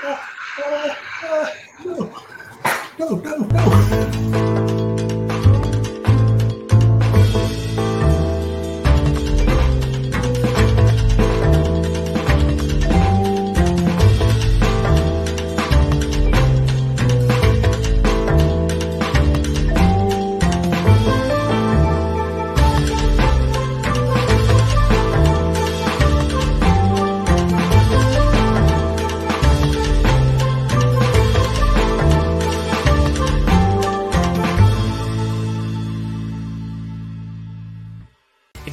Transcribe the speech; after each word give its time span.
Oh, 0.00 0.20
oh, 0.60 1.52
oh, 1.84 2.24
no, 2.98 3.16
no, 3.16 3.36
no. 3.36 4.67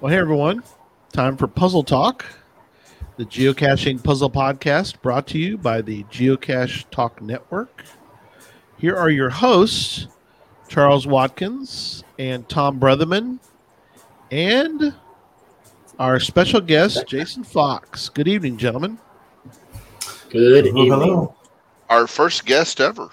Well, 0.00 0.12
hey 0.12 0.18
everyone, 0.18 0.62
time 1.12 1.36
for 1.36 1.46
Puzzle 1.46 1.82
Talk, 1.82 2.24
the 3.16 3.24
geocaching 3.24 4.02
puzzle 4.02 4.30
podcast 4.30 5.00
brought 5.00 5.26
to 5.28 5.38
you 5.38 5.56
by 5.56 5.80
the 5.80 6.04
Geocache 6.04 6.84
Talk 6.90 7.22
Network. 7.22 7.84
Here 8.78 8.94
are 8.94 9.08
your 9.10 9.30
hosts, 9.30 10.06
Charles 10.68 11.06
Watkins 11.06 12.04
and 12.18 12.46
Tom 12.48 12.78
Brotherman, 12.78 13.38
and 14.30 14.94
our 15.98 16.20
special 16.20 16.60
guest, 16.60 17.06
Jason 17.06 17.42
Fox. 17.42 18.08
Good 18.10 18.28
evening, 18.28 18.58
gentlemen. 18.58 18.98
Good 20.28 20.66
Hello, 20.66 20.84
evening. 20.84 20.90
hello. 21.08 21.34
Our 21.88 22.06
first 22.06 22.44
guest 22.44 22.80
ever. 22.80 23.08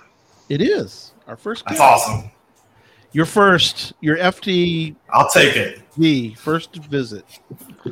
It 0.50 0.62
is 0.62 1.14
our 1.28 1.38
first 1.38 1.64
That's 1.66 1.80
awesome. 1.80 2.30
Your 3.14 3.26
first, 3.28 3.94
your 4.02 4.18
FTV 4.18 4.96
I'll 5.12 5.30
take 5.30 5.56
it. 5.56 5.82
The 5.96 6.34
first 6.34 6.76
visit. 6.76 7.24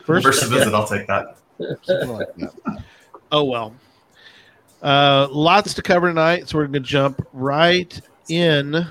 First, 0.05 0.25
First, 0.25 0.49
visit, 0.49 0.73
I'll 0.73 0.87
take 0.87 1.05
that. 1.07 1.37
like 1.59 2.35
that. 2.37 2.83
Oh 3.31 3.43
well. 3.43 3.75
Uh, 4.81 5.27
lots 5.29 5.75
to 5.75 5.81
cover 5.83 6.07
tonight, 6.07 6.49
so 6.49 6.57
we're 6.57 6.63
going 6.63 6.73
to 6.73 6.79
jump 6.79 7.25
right 7.33 8.01
in 8.29 8.87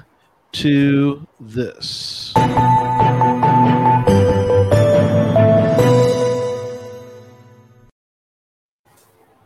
to 0.53 1.27
this. 1.41 2.33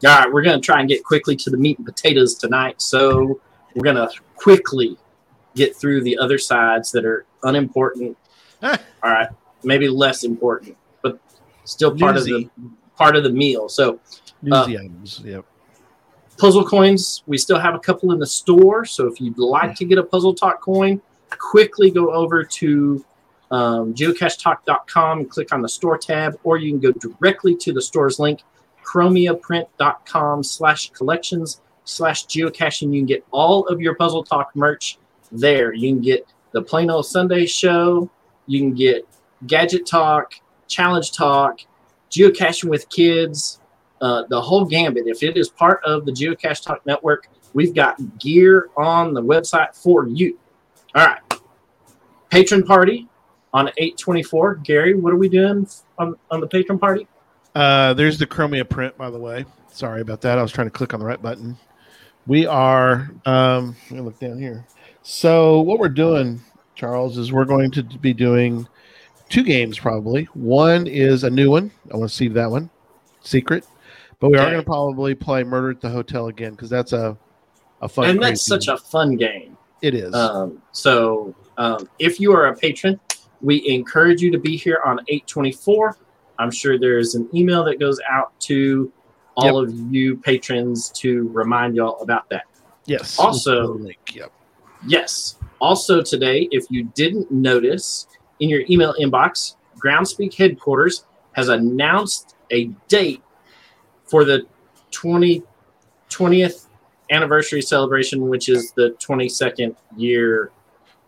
All 0.07 0.11
right, 0.11 0.31
we're 0.31 0.43
going 0.43 0.61
to 0.61 0.65
try 0.65 0.81
and 0.81 0.89
get 0.89 1.03
quickly 1.03 1.35
to 1.37 1.49
the 1.49 1.57
meat 1.57 1.79
and 1.79 1.87
potatoes 1.87 2.35
tonight. 2.35 2.83
So 2.83 3.41
we're 3.75 3.85
going 3.85 3.97
to 3.97 4.11
quickly 4.37 4.99
get 5.55 5.77
through 5.77 6.03
the 6.03 6.19
other 6.19 6.39
sides 6.39 6.93
that 6.93 7.05
are 7.05 7.25
unimportant. 7.43 8.17
All 8.63 8.77
right, 9.03 9.29
maybe 9.63 9.89
less 9.89 10.25
important, 10.25 10.77
but 11.03 11.19
still 11.65 11.97
part 11.97 12.17
of 12.17 12.25
the 12.25 12.49
part 12.97 13.17
of 13.17 13.25
the 13.25 13.31
meal. 13.31 13.69
So 13.69 14.01
Newsy 14.43 14.79
items. 14.79 15.21
Yep. 15.25 15.45
puzzle 16.39 16.65
coins, 16.65 17.23
we 17.27 17.39
still 17.39 17.59
have 17.59 17.75
a 17.75 17.79
couple 17.79 18.13
in 18.13 18.19
the 18.19 18.27
store. 18.27 18.85
So 18.85 19.07
if 19.07 19.21
you'd 19.21 19.39
like 19.39 19.75
to 19.77 19.85
get 19.85 19.99
a 19.99 20.03
puzzle 20.03 20.35
talk 20.35 20.61
coin, 20.61 21.01
quickly 21.31 21.91
go 21.91 22.13
over 22.13 22.45
to 22.45 23.05
um, 23.51 23.95
geocachetalk.com 23.95 25.19
and 25.21 25.31
click 25.31 25.53
on 25.53 25.63
the 25.63 25.69
store 25.69 25.99
tab, 25.99 26.39
or 26.45 26.59
you 26.59 26.73
can 26.73 26.81
go 26.81 26.93
directly 26.93 27.57
to 27.57 27.73
the 27.73 27.81
store's 27.81 28.19
link, 28.19 28.43
chromiaprint.com 28.85 30.43
slash 30.43 30.91
collections 30.91 31.61
slash 31.85 32.27
geocaching. 32.27 32.93
You 32.93 33.01
can 33.01 33.07
get 33.07 33.25
all 33.31 33.67
of 33.69 33.81
your 33.81 33.95
puzzle 33.95 34.25
talk 34.25 34.55
merch 34.55 34.99
there. 35.33 35.73
You 35.73 35.93
can 35.93 36.01
get 36.01 36.27
the 36.53 36.63
plain 36.63 36.91
old 36.91 37.07
Sunday 37.07 37.47
show, 37.47 38.11
you 38.47 38.61
can 38.61 38.75
get 38.75 39.07
gadget 39.47 39.87
talk, 39.87 40.35
challenge 40.69 41.13
talk, 41.13 41.61
geocaching 42.11 42.69
with 42.69 42.89
kids, 42.89 43.61
uh, 44.01 44.25
the 44.29 44.41
whole 44.41 44.65
gambit. 44.65 45.07
If 45.07 45.23
it 45.23 45.37
is 45.37 45.49
part 45.49 45.81
of 45.85 46.05
the 46.05 46.13
Geocache 46.13 46.63
Talk 46.63 46.85
Network, 46.87 47.29
we've 47.55 47.75
got 47.75 48.19
gear 48.19 48.69
on 48.77 49.15
the 49.15 49.23
website 49.23 49.75
for 49.75 50.07
you. 50.07 50.39
All 50.95 51.07
right. 51.07 51.21
Patron 52.31 52.63
party 52.63 53.09
on 53.53 53.69
824. 53.69 54.57
Gary, 54.57 54.95
what 54.95 55.13
are 55.13 55.17
we 55.17 55.29
doing 55.29 55.67
on, 55.99 56.17
on 56.31 56.41
the 56.41 56.47
patron 56.47 56.79
party? 56.79 57.07
Uh, 57.55 57.95
there's 57.95 58.19
the 58.19 58.27
Chromia 58.27 58.69
print, 58.69 58.97
by 58.99 59.11
the 59.11 59.19
way. 59.19 59.45
Sorry 59.73 60.01
about 60.01 60.21
that. 60.23 60.39
I 60.39 60.43
was 60.43 60.53
trying 60.53 60.67
to 60.67 60.73
click 60.73 60.93
on 60.93 61.01
the 61.01 61.07
right 61.07 61.21
button. 61.21 61.57
We 62.27 62.47
are. 62.47 63.11
Um, 63.27 63.77
let 63.91 63.99
me 63.99 64.01
look 64.01 64.19
down 64.19 64.39
here. 64.39 64.67
So 65.05 65.61
what 65.61 65.79
we're 65.79 65.91
doing, 65.91 66.41
Charles, 66.75 67.19
is 67.19 67.31
we're 67.31 67.45
going 67.45 67.71
to 67.73 67.83
be 67.83 68.15
doing 68.15 68.67
two 69.29 69.43
games 69.45 69.79
probably. 69.79 70.25
One 70.33 70.87
is 70.87 71.25
a 71.25 71.31
new 71.31 71.51
one. 71.51 71.71
I 71.93 71.97
want 71.99 72.09
to 72.11 72.17
see 72.17 72.29
that 72.29 72.51
one, 72.51 72.71
secret. 73.21 73.67
But 74.19 74.31
we 74.31 74.39
are 74.39 74.47
going 74.47 74.57
to 74.57 74.63
probably 74.63 75.15
play 75.15 75.45
Murder 75.45 75.71
at 75.73 75.83
the 75.83 75.91
Hotel 75.91 76.29
again 76.29 76.53
because 76.53 76.71
that's 76.71 76.95
a 76.95 77.17
a 77.83 77.89
fun. 77.89 78.07
Game. 78.07 78.15
And 78.17 78.23
that's 78.23 78.47
such 78.47 78.69
a 78.69 78.79
fun 78.79 79.17
game. 79.17 79.59
It 79.83 79.95
is. 79.95 80.15
Um, 80.15 80.63
so 80.73 81.35
um, 81.59 81.87
if 81.99 82.19
you 82.19 82.33
are 82.33 82.47
a 82.47 82.57
patron, 82.57 82.99
we 83.43 83.69
encourage 83.69 84.23
you 84.23 84.31
to 84.31 84.39
be 84.39 84.57
here 84.57 84.81
on 84.87 85.01
824. 85.09 85.99
I'm 86.39 86.51
sure 86.51 86.79
there's 86.79 87.15
an 87.15 87.29
email 87.35 87.63
that 87.65 87.79
goes 87.79 88.01
out 88.11 88.33
to 88.41 88.91
all 89.37 89.59
of 89.63 89.75
you 89.93 90.17
patrons 90.17 90.89
to 90.91 91.29
remind 91.29 91.77
y'all 91.77 92.01
about 92.01 92.27
that. 92.31 92.45
yes. 92.87 93.19
also- 93.19 93.73
With 93.73 93.81
the 93.81 93.85
link. 93.89 93.99
Yep. 94.15 94.33
Yes. 94.87 95.37
Also 95.61 96.03
today, 96.03 96.49
if 96.51 96.67
you 96.71 96.85
didn't 96.95 97.31
notice 97.31 98.07
in 98.41 98.49
your 98.49 98.63
email 98.69 98.95
inbox, 99.01 99.57
Groundspeak 99.79 100.35
headquarters 100.35 101.05
has 101.33 101.49
announced 101.49 102.37
a 102.51 102.67
date 102.89 103.23
for 104.05 104.25
the 104.25 104.47
20, 104.91 105.43
20th 106.09 106.67
anniversary 107.11 107.63
celebration, 107.63 108.29
which 108.29 108.49
is 108.49 108.73
the 108.73 108.91
22nd 109.01 109.75
year 109.97 110.51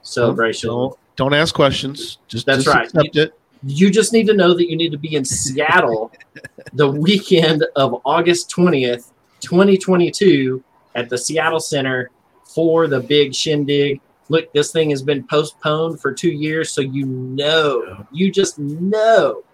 celebration. 0.02 0.68
Don't 0.68 0.98
don't 1.16 1.32
ask 1.32 1.54
questions. 1.54 2.18
Just 2.28 2.46
That's 2.46 2.64
just 2.64 2.76
right. 2.76 2.86
Accept 2.86 3.16
it. 3.16 3.38
You 3.64 3.90
just 3.90 4.12
need 4.12 4.26
to 4.26 4.34
know 4.34 4.52
that 4.54 4.68
you 4.68 4.76
need 4.76 4.92
to 4.92 4.98
be 4.98 5.16
in 5.16 5.24
Seattle 5.24 6.12
the 6.74 6.88
weekend 6.88 7.64
of 7.74 8.00
August 8.04 8.50
20th, 8.50 9.12
2022 9.40 10.62
at 10.94 11.08
the 11.08 11.16
Seattle 11.16 11.58
Center 11.58 12.10
for 12.56 12.88
the 12.88 13.00
big 13.00 13.34
shindig. 13.34 14.00
Look, 14.30 14.50
this 14.54 14.72
thing 14.72 14.88
has 14.90 15.02
been 15.02 15.24
postponed 15.26 16.00
for 16.00 16.10
two 16.12 16.30
years, 16.30 16.70
so 16.70 16.80
you 16.80 17.04
know, 17.04 18.06
you 18.10 18.32
just 18.32 18.58
know 18.58 19.44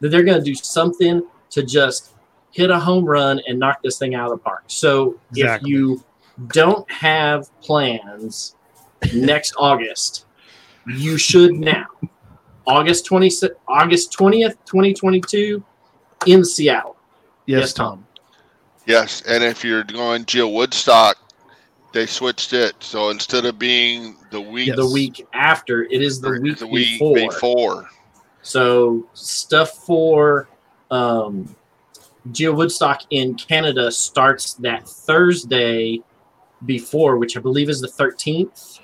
that 0.00 0.08
they're 0.10 0.22
going 0.22 0.38
to 0.38 0.44
do 0.44 0.54
something 0.54 1.22
to 1.50 1.62
just 1.64 2.14
hit 2.52 2.70
a 2.70 2.78
home 2.78 3.04
run 3.04 3.40
and 3.48 3.58
knock 3.58 3.82
this 3.82 3.98
thing 3.98 4.14
out 4.14 4.30
of 4.30 4.38
the 4.38 4.42
park. 4.42 4.62
So 4.68 5.18
Exactly. 5.32 5.70
if 5.70 5.76
you 5.76 6.04
don't 6.52 6.88
have 6.90 7.50
plans 7.60 8.54
next 9.14 9.54
August, 9.58 10.26
you 10.86 11.18
should 11.18 11.54
now. 11.54 11.86
August 12.66 13.04
20, 13.06 13.28
August 13.66 14.16
20th, 14.16 14.56
2022 14.66 15.62
in 16.26 16.44
Seattle. 16.44 16.96
Yes, 17.46 17.60
Yes, 17.60 17.72
Tom. 17.72 18.06
Yes, 18.86 19.20
and 19.22 19.42
if 19.42 19.64
you're 19.64 19.84
going 19.84 20.24
Geo 20.24 20.48
Woodstock, 20.48 21.16
they 21.92 22.06
switched 22.06 22.52
it. 22.52 22.74
So 22.80 23.10
instead 23.10 23.44
of 23.44 23.58
being 23.58 24.16
the 24.30 24.40
week. 24.40 24.74
The 24.74 24.86
week 24.86 25.26
after, 25.32 25.84
it 25.84 26.02
is 26.02 26.20
the 26.20 26.40
week, 26.40 26.58
the 26.58 26.66
week 26.66 26.98
before. 26.98 27.30
before. 27.30 27.90
So 28.42 29.06
stuff 29.14 29.70
for 29.86 30.48
um, 30.90 31.54
Geo 32.32 32.52
Woodstock 32.52 33.02
in 33.10 33.34
Canada 33.34 33.90
starts 33.90 34.54
that 34.54 34.88
Thursday 34.88 36.00
before, 36.66 37.18
which 37.18 37.36
I 37.36 37.40
believe 37.40 37.68
is 37.68 37.80
the 37.80 37.88
thirteenth, 37.88 38.80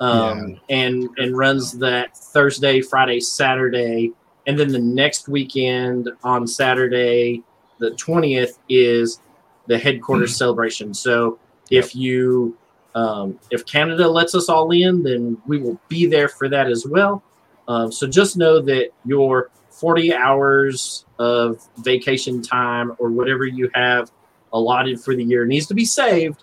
um, 0.00 0.60
and 0.68 1.08
and 1.18 1.36
runs 1.36 1.72
that 1.78 2.16
Thursday, 2.16 2.80
Friday, 2.80 3.20
Saturday, 3.20 4.12
and 4.46 4.58
then 4.58 4.68
the 4.68 4.78
next 4.78 5.28
weekend 5.28 6.10
on 6.22 6.46
Saturday, 6.46 7.42
the 7.78 7.90
twentieth, 7.92 8.58
is 8.68 9.20
the 9.66 9.78
headquarters 9.78 10.36
celebration. 10.38 10.92
So 10.94 11.38
if 11.70 11.94
you 11.94 12.56
um, 12.94 13.38
if 13.50 13.64
Canada 13.66 14.08
lets 14.08 14.34
us 14.34 14.48
all 14.48 14.70
in, 14.72 15.02
then 15.02 15.40
we 15.46 15.58
will 15.58 15.80
be 15.88 16.06
there 16.06 16.28
for 16.28 16.48
that 16.48 16.66
as 16.66 16.86
well. 16.86 17.22
Um, 17.68 17.92
so 17.92 18.06
just 18.06 18.36
know 18.36 18.60
that 18.62 18.90
your 19.04 19.50
40 19.70 20.12
hours 20.12 21.06
of 21.18 21.66
vacation 21.78 22.42
time 22.42 22.92
or 22.98 23.10
whatever 23.10 23.46
you 23.46 23.70
have 23.74 24.10
allotted 24.52 25.00
for 25.00 25.14
the 25.14 25.22
year 25.22 25.44
needs 25.46 25.66
to 25.68 25.74
be 25.74 25.84
saved 25.84 26.42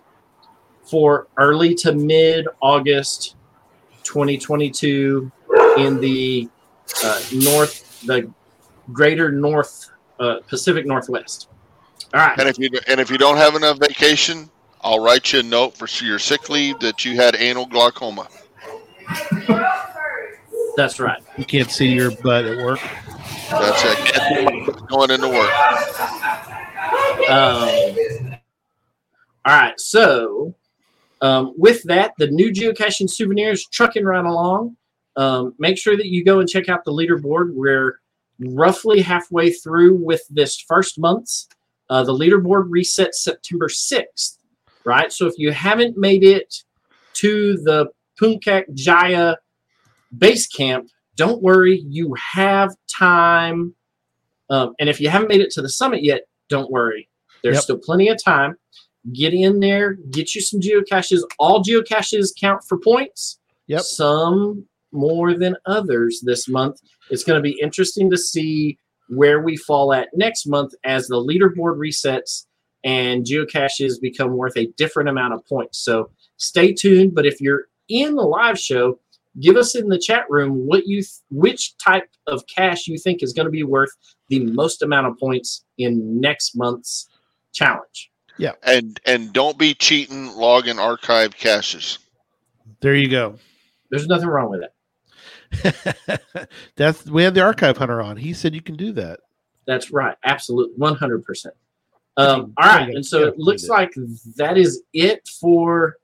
for 0.83 1.27
early 1.37 1.75
to 1.75 1.93
mid 1.93 2.47
August 2.61 3.35
2022 4.03 5.29
in 5.77 5.99
the 5.99 6.47
uh, 7.03 7.21
north, 7.33 8.01
the 8.05 8.31
greater 8.93 9.31
north 9.31 9.91
uh, 10.19 10.37
Pacific 10.47 10.85
Northwest. 10.85 11.49
All 12.13 12.21
right. 12.21 12.39
And 12.39 12.47
if 12.47 12.57
you 12.57 12.69
and 12.87 13.01
if 13.01 13.11
you 13.11 13.17
don't 13.17 13.37
have 13.37 13.55
enough 13.55 13.79
vacation, 13.79 14.49
I'll 14.87 15.03
write 15.03 15.33
you 15.33 15.41
a 15.41 15.43
note 15.43 15.75
for 15.75 15.85
your 16.01 16.17
sick 16.17 16.47
leave 16.47 16.79
that 16.79 17.03
you 17.03 17.17
had 17.17 17.35
anal 17.35 17.65
glaucoma. 17.65 18.29
That's 20.77 20.97
right. 20.97 21.21
You 21.37 21.43
can't 21.43 21.69
see 21.69 21.91
your 21.91 22.11
butt 22.11 22.45
at 22.45 22.63
work. 22.63 22.79
That's 23.51 23.81
it. 23.83 24.87
Going 24.87 25.11
into 25.11 25.27
work. 25.27 25.51
Um, 27.29 27.69
all 29.43 29.59
right. 29.59 29.77
So, 29.77 30.55
um, 31.19 31.53
with 31.57 31.83
that, 31.83 32.13
the 32.17 32.27
new 32.27 32.51
geocaching 32.51 33.09
souvenirs 33.09 33.67
trucking 33.67 34.05
right 34.05 34.23
along. 34.23 34.77
Um, 35.17 35.53
make 35.59 35.77
sure 35.77 35.97
that 35.97 36.07
you 36.07 36.23
go 36.23 36.39
and 36.39 36.47
check 36.47 36.69
out 36.69 36.85
the 36.85 36.93
leaderboard. 36.93 37.53
We're 37.53 37.99
roughly 38.39 39.01
halfway 39.01 39.51
through 39.51 39.95
with 39.95 40.21
this 40.29 40.57
first 40.57 40.97
month's. 40.97 41.49
Uh, 41.89 42.03
the 42.03 42.13
leaderboard 42.13 42.69
resets 42.69 43.15
September 43.15 43.67
6th, 43.67 44.37
right? 44.87 45.11
So, 45.11 45.27
if 45.27 45.33
you 45.37 45.51
haven't 45.51 45.97
made 45.97 46.23
it 46.23 46.55
to 47.15 47.57
the 47.63 47.87
Puncak 48.19 48.73
Jaya 48.73 49.35
base 50.17 50.47
camp, 50.47 50.89
don't 51.15 51.41
worry, 51.43 51.83
you 51.87 52.15
have 52.33 52.73
time. 52.87 53.75
Um, 54.49 54.73
and 54.79 54.87
if 54.89 55.01
you 55.01 55.09
haven't 55.09 55.27
made 55.27 55.41
it 55.41 55.51
to 55.51 55.61
the 55.61 55.69
summit 55.69 56.03
yet, 56.03 56.21
don't 56.49 56.71
worry. 56.71 57.09
There's 57.43 57.55
Yep. 57.57 57.63
still 57.63 57.77
plenty 57.79 58.07
of 58.07 58.23
time. 58.23 58.55
Get 59.13 59.33
in 59.33 59.59
there, 59.59 59.93
get 60.11 60.33
you 60.35 60.41
some 60.41 60.59
geocaches. 60.61 61.21
All 61.37 61.63
geocaches 61.63 62.29
count 62.39 62.63
for 62.67 62.77
points. 62.77 63.39
Yep. 63.67 63.81
Some 63.81 64.65
more 64.91 65.33
than 65.33 65.55
others 65.65 66.21
this 66.25 66.47
month. 66.47 66.79
It's 67.09 67.23
going 67.23 67.37
to 67.37 67.43
be 67.43 67.59
interesting 67.61 68.09
to 68.11 68.17
see 68.17 68.77
where 69.09 69.41
we 69.41 69.57
fall 69.57 69.93
at 69.93 70.09
next 70.15 70.45
month 70.47 70.73
as 70.83 71.07
the 71.07 71.15
leaderboard 71.17 71.77
resets 71.77 72.45
and 72.83 73.25
geocaches 73.25 73.99
become 73.99 74.31
worth 74.31 74.57
a 74.57 74.67
different 74.77 75.09
amount 75.09 75.33
of 75.33 75.45
points. 75.45 75.79
So 75.79 76.09
stay 76.37 76.73
tuned. 76.73 77.15
But 77.15 77.25
if 77.25 77.41
you're 77.41 77.65
in 77.89 78.15
the 78.15 78.23
live 78.23 78.59
show, 78.59 78.99
give 79.39 79.55
us 79.55 79.75
in 79.75 79.89
the 79.89 79.99
chat 79.99 80.25
room 80.29 80.65
what 80.67 80.87
you 80.87 81.01
th- 81.01 81.21
which 81.29 81.77
type 81.77 82.09
of 82.27 82.45
cache 82.47 82.87
you 82.87 82.97
think 82.97 83.23
is 83.23 83.33
going 83.33 83.45
to 83.45 83.51
be 83.51 83.63
worth 83.63 83.91
the 84.29 84.39
most 84.39 84.81
amount 84.81 85.07
of 85.07 85.17
points 85.17 85.65
in 85.77 86.19
next 86.19 86.55
month's 86.55 87.09
challenge. 87.53 88.11
Yeah, 88.37 88.53
and 88.63 88.99
and 89.05 89.33
don't 89.33 89.57
be 89.57 89.73
cheating 89.73 90.27
logging 90.35 90.77
archive 90.77 91.35
caches. 91.35 91.97
There 92.81 92.95
you 92.95 93.09
go. 93.09 93.39
There's 93.89 94.07
nothing 94.07 94.27
wrong 94.27 94.49
with 94.49 94.61
it. 94.63 94.73
That's 96.75 97.05
we 97.05 97.23
had 97.23 97.33
the 97.33 97.41
archive 97.41 97.77
hunter 97.77 98.01
on. 98.01 98.17
He 98.17 98.33
said 98.33 98.53
you 98.53 98.61
can 98.61 98.75
do 98.75 98.91
that. 98.93 99.21
That's 99.65 99.91
right. 99.91 100.15
Absolutely. 100.23 100.77
100%. 100.77 101.23
But 101.45 101.55
Um, 102.17 102.27
you- 102.27 102.53
all 102.57 102.65
you 102.65 102.71
right. 102.71 102.79
gotta- 102.79 102.95
And 102.95 103.05
so 103.05 103.27
it 103.27 103.37
looks 103.37 103.67
like 103.69 103.93
that 104.35 104.57
is 104.57 104.81
it 104.93 105.27
for 105.39 105.97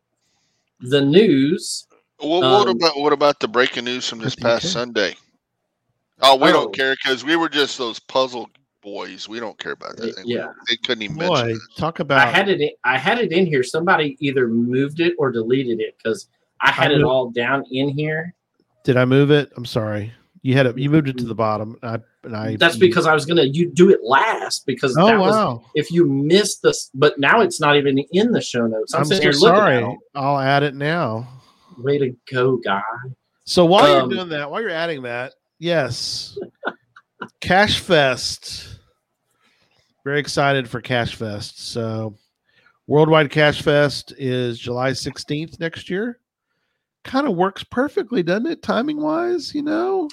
the 0.80 1.01
news. 1.01 1.88
What, 2.19 2.42
what 2.42 2.68
Um, 2.68 2.75
about 2.77 2.98
what 3.00 3.13
about 3.13 3.39
the 3.39 3.48
breaking 3.48 3.86
news 3.86 4.07
from 4.07 4.19
this 4.19 4.36
15K. 4.36 4.42
past 4.42 4.71
Sunday? 4.71 5.15
Oh, 6.21 6.36
we 6.38 6.50
Oh. 6.50 6.54
don't 6.54 6.75
care 6.75 6.95
because 6.95 7.24
we 7.25 7.36
were 7.36 7.50
just 7.50 7.77
those 7.77 8.00
puzzle 8.00 8.50
boys. 8.81 9.27
We 9.27 9.39
don't 9.39 9.57
care 9.57 9.71
about 9.74 9.98
that. 9.98 10.15
thing. 10.15 10.24
Yeah. 10.27 10.51
they 10.69 10.75
couldn't 10.77 11.01
even 11.04 11.18
Boy, 11.18 11.30
mention 11.30 11.50
it. 11.51 11.62
talk 11.80 12.00
I 12.00 12.04
about 12.04 12.33
had 12.33 12.50
it. 12.50 12.62
In, 12.62 12.69
I 12.83 12.98
had 12.98 13.18
it 13.19 13.31
in 13.31 13.45
here. 13.45 13.63
Somebody 13.63 14.15
either 14.19 14.48
moved 14.48 15.00
it 15.00 15.15
or 15.18 15.31
deleted 15.31 15.80
it 15.81 15.95
because 15.98 16.27
I 16.62 16.71
had 16.71 16.92
I 16.92 16.95
it 16.95 17.04
all 17.04 17.30
down 17.31 17.65
in 17.71 17.89
here. 17.89 18.33
Did 18.83 18.98
I 18.98 19.06
move 19.06 19.31
it? 19.31 19.51
I'm 19.57 19.65
sorry. 19.65 20.13
You 20.44 20.56
had 20.56 20.66
it. 20.66 20.78
You 20.78 20.90
moved 20.90 21.07
it 21.07 21.18
to 21.19 21.24
the 21.24 21.34
bottom. 21.34 21.78
I 21.81 22.00
and 22.24 22.36
I. 22.36 22.57
That's 22.57 22.75
because 22.75 23.07
I 23.07 23.13
was 23.13 23.25
gonna 23.25 23.44
you 23.44 23.72
do 23.72 23.90
it 23.90 24.01
last 24.04 24.66
because 24.66 24.95
Oh 24.98 25.07
that 25.07 25.18
was 25.18 25.31
wow! 25.34 25.63
if 25.74 25.90
you 25.90 26.06
missed 26.06 26.62
this. 26.62 26.92
But 26.94 27.18
now 27.18 27.40
it's 27.40 27.62
not 27.62 27.78
even 27.78 27.98
in 28.12 28.31
the 28.34 28.42
show 28.42 28.68
notes. 28.68 28.94
I'm, 28.94 29.01
I'm, 29.01 29.06
so 29.06 29.31
sorry. 29.31 29.98
I'll 30.13 30.38
add 30.38 30.63
it 30.63 30.75
now. 30.75 31.28
Way 31.78 31.98
to 31.98 32.16
go, 32.30 32.57
guy! 32.57 32.81
So 33.45 33.66
while 33.66 33.86
Um, 33.86 34.10
you're 34.10 34.19
doing 34.19 34.30
that, 34.30 34.51
while 34.51 34.60
you're 34.60 34.69
adding 34.69 35.04
that, 35.04 35.34
yes, 35.60 36.38
Cache 37.39 37.80
Fest. 37.80 38.80
Very 40.04 40.19
excited 40.19 40.69
for 40.69 40.81
Cache 40.81 41.16
Fest. 41.16 41.72
So, 41.72 42.18
Worldwide 42.88 43.31
Cache 43.31 43.62
Fest 43.62 44.13
is 44.18 44.60
July 44.60 44.92
16th 44.92 45.62
next 45.62 45.89
year. 45.89 46.19
Kind 47.06 47.25
of 47.25 47.38
works 47.38 47.63
perfectly, 47.63 48.22
doesn't 48.24 48.48
it? 48.48 48.62
Timing 48.62 49.01
wise, 49.01 49.56
you 49.56 49.62
know. 49.62 50.10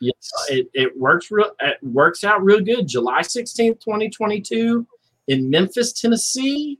Yes, 0.00 0.32
it, 0.48 0.68
it 0.72 0.98
works 0.98 1.30
real. 1.30 1.50
It 1.60 1.76
works 1.82 2.24
out 2.24 2.42
real 2.42 2.60
good. 2.60 2.88
July 2.88 3.22
sixteenth, 3.22 3.80
twenty 3.84 4.08
twenty 4.08 4.40
two, 4.40 4.86
in 5.28 5.50
Memphis, 5.50 5.92
Tennessee. 5.92 6.78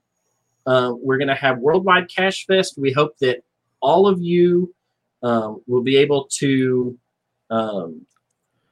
Uh, 0.67 0.93
we're 0.97 1.19
going 1.19 1.29
to 1.29 1.35
have 1.35 1.59
Worldwide 1.59 2.09
Cache 2.09 2.47
Fest. 2.47 2.79
We 2.79 2.93
hope 2.93 3.19
that 3.19 3.43
all 3.81 4.07
of 4.07 4.23
you 4.23 4.75
um, 5.23 5.63
will 5.67 5.83
be 5.83 5.97
able 5.97 6.29
to 6.39 6.99
um, 7.51 8.07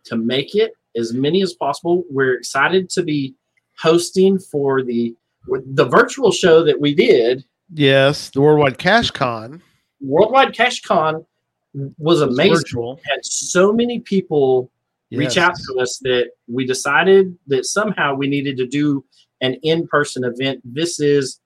to 0.04 0.16
make 0.16 0.54
it 0.54 0.72
as 0.96 1.12
many 1.12 1.42
as 1.42 1.52
possible. 1.54 2.04
We're 2.10 2.34
excited 2.34 2.88
to 2.90 3.02
be 3.02 3.34
hosting 3.78 4.38
for 4.38 4.82
the 4.82 5.14
the 5.46 5.84
virtual 5.84 6.30
show 6.30 6.64
that 6.64 6.80
we 6.80 6.94
did. 6.94 7.44
Yes, 7.74 8.30
the 8.30 8.40
Worldwide 8.40 8.78
Cache 8.78 9.10
Con 9.10 9.62
Worldwide 10.00 10.54
Cache 10.54 10.80
Con 10.82 11.26
was 11.74 12.20
amazing. 12.20 12.54
virtual. 12.54 13.00
Had 13.08 13.24
so 13.24 13.72
many 13.72 14.00
people 14.00 14.70
reach 15.10 15.38
out 15.38 15.54
to 15.54 15.80
us 15.80 15.98
that 16.02 16.30
we 16.48 16.66
decided 16.66 17.36
that 17.46 17.64
somehow 17.64 18.14
we 18.14 18.28
needed 18.28 18.56
to 18.58 18.66
do 18.66 19.04
an 19.40 19.54
in-person 19.62 20.24
event. 20.24 20.60
This 20.64 21.00
is 21.00 21.40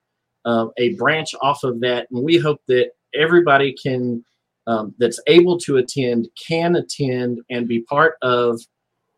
um, 0.45 0.71
a 0.77 0.95
branch 0.95 1.33
off 1.41 1.63
of 1.63 1.79
that, 1.81 2.07
and 2.11 2.23
we 2.23 2.37
hope 2.37 2.61
that 2.67 2.91
everybody 3.13 3.73
can 3.73 4.23
um, 4.67 4.93
that's 4.97 5.19
able 5.27 5.57
to 5.59 5.77
attend 5.77 6.27
can 6.47 6.75
attend 6.75 7.39
and 7.49 7.67
be 7.67 7.81
part 7.81 8.15
of 8.21 8.61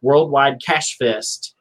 Worldwide 0.02 0.62
Cache 0.64 0.98
Fest 0.98 1.56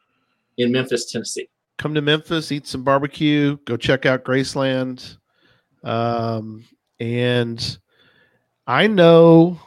in 0.57 0.73
Memphis, 0.73 1.11
Tennessee. 1.11 1.49
come 1.79 1.95
to 1.95 2.03
Memphis, 2.03 2.53
eat 2.53 2.67
some 2.67 2.85
barbecue, 2.85 3.57
go 3.65 3.77
check 3.77 4.07
out 4.07 4.25
Graceland. 4.25 5.17
Um, 5.83 6.65
and 7.01 7.79
I 8.67 8.87
know 8.87 9.61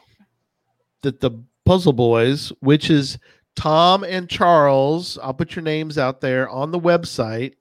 that 1.01 1.19
the 1.19 1.31
Puzzle 1.65 1.93
Boys, 1.93 2.51
which 2.61 2.89
is 2.89 3.17
Tom 3.55 4.03
and 4.03 4.29
Charles, 4.29 5.17
I'll 5.21 5.33
put 5.33 5.55
your 5.55 5.63
names 5.63 5.97
out 5.97 6.21
there 6.21 6.49
on 6.49 6.71
the 6.71 6.79
website 6.79 7.53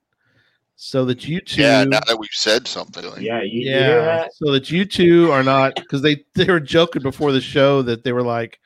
so 0.77 1.05
that 1.07 1.27
you 1.27 1.41
two, 1.41 1.63
Yeah, 1.63 1.85
now 1.85 2.01
that 2.07 2.19
we've 2.19 2.29
said 2.33 2.67
something. 2.69 3.05
Yeah, 3.19 3.43
you, 3.43 3.61
you 3.61 3.71
yeah, 3.71 3.79
hear 3.87 4.03
that? 4.03 4.35
so 4.35 4.53
that 4.53 4.71
you 4.71 4.85
two 4.85 5.31
are 5.33 5.43
not 5.43 5.75
because 5.77 6.03
they 6.03 6.25
they 6.35 6.45
were 6.45 6.61
joking 6.61 7.03
before 7.03 7.33
the 7.33 7.41
show 7.41 7.83
that 7.83 8.05
they 8.05 8.13
were 8.13 8.23
like, 8.23 8.61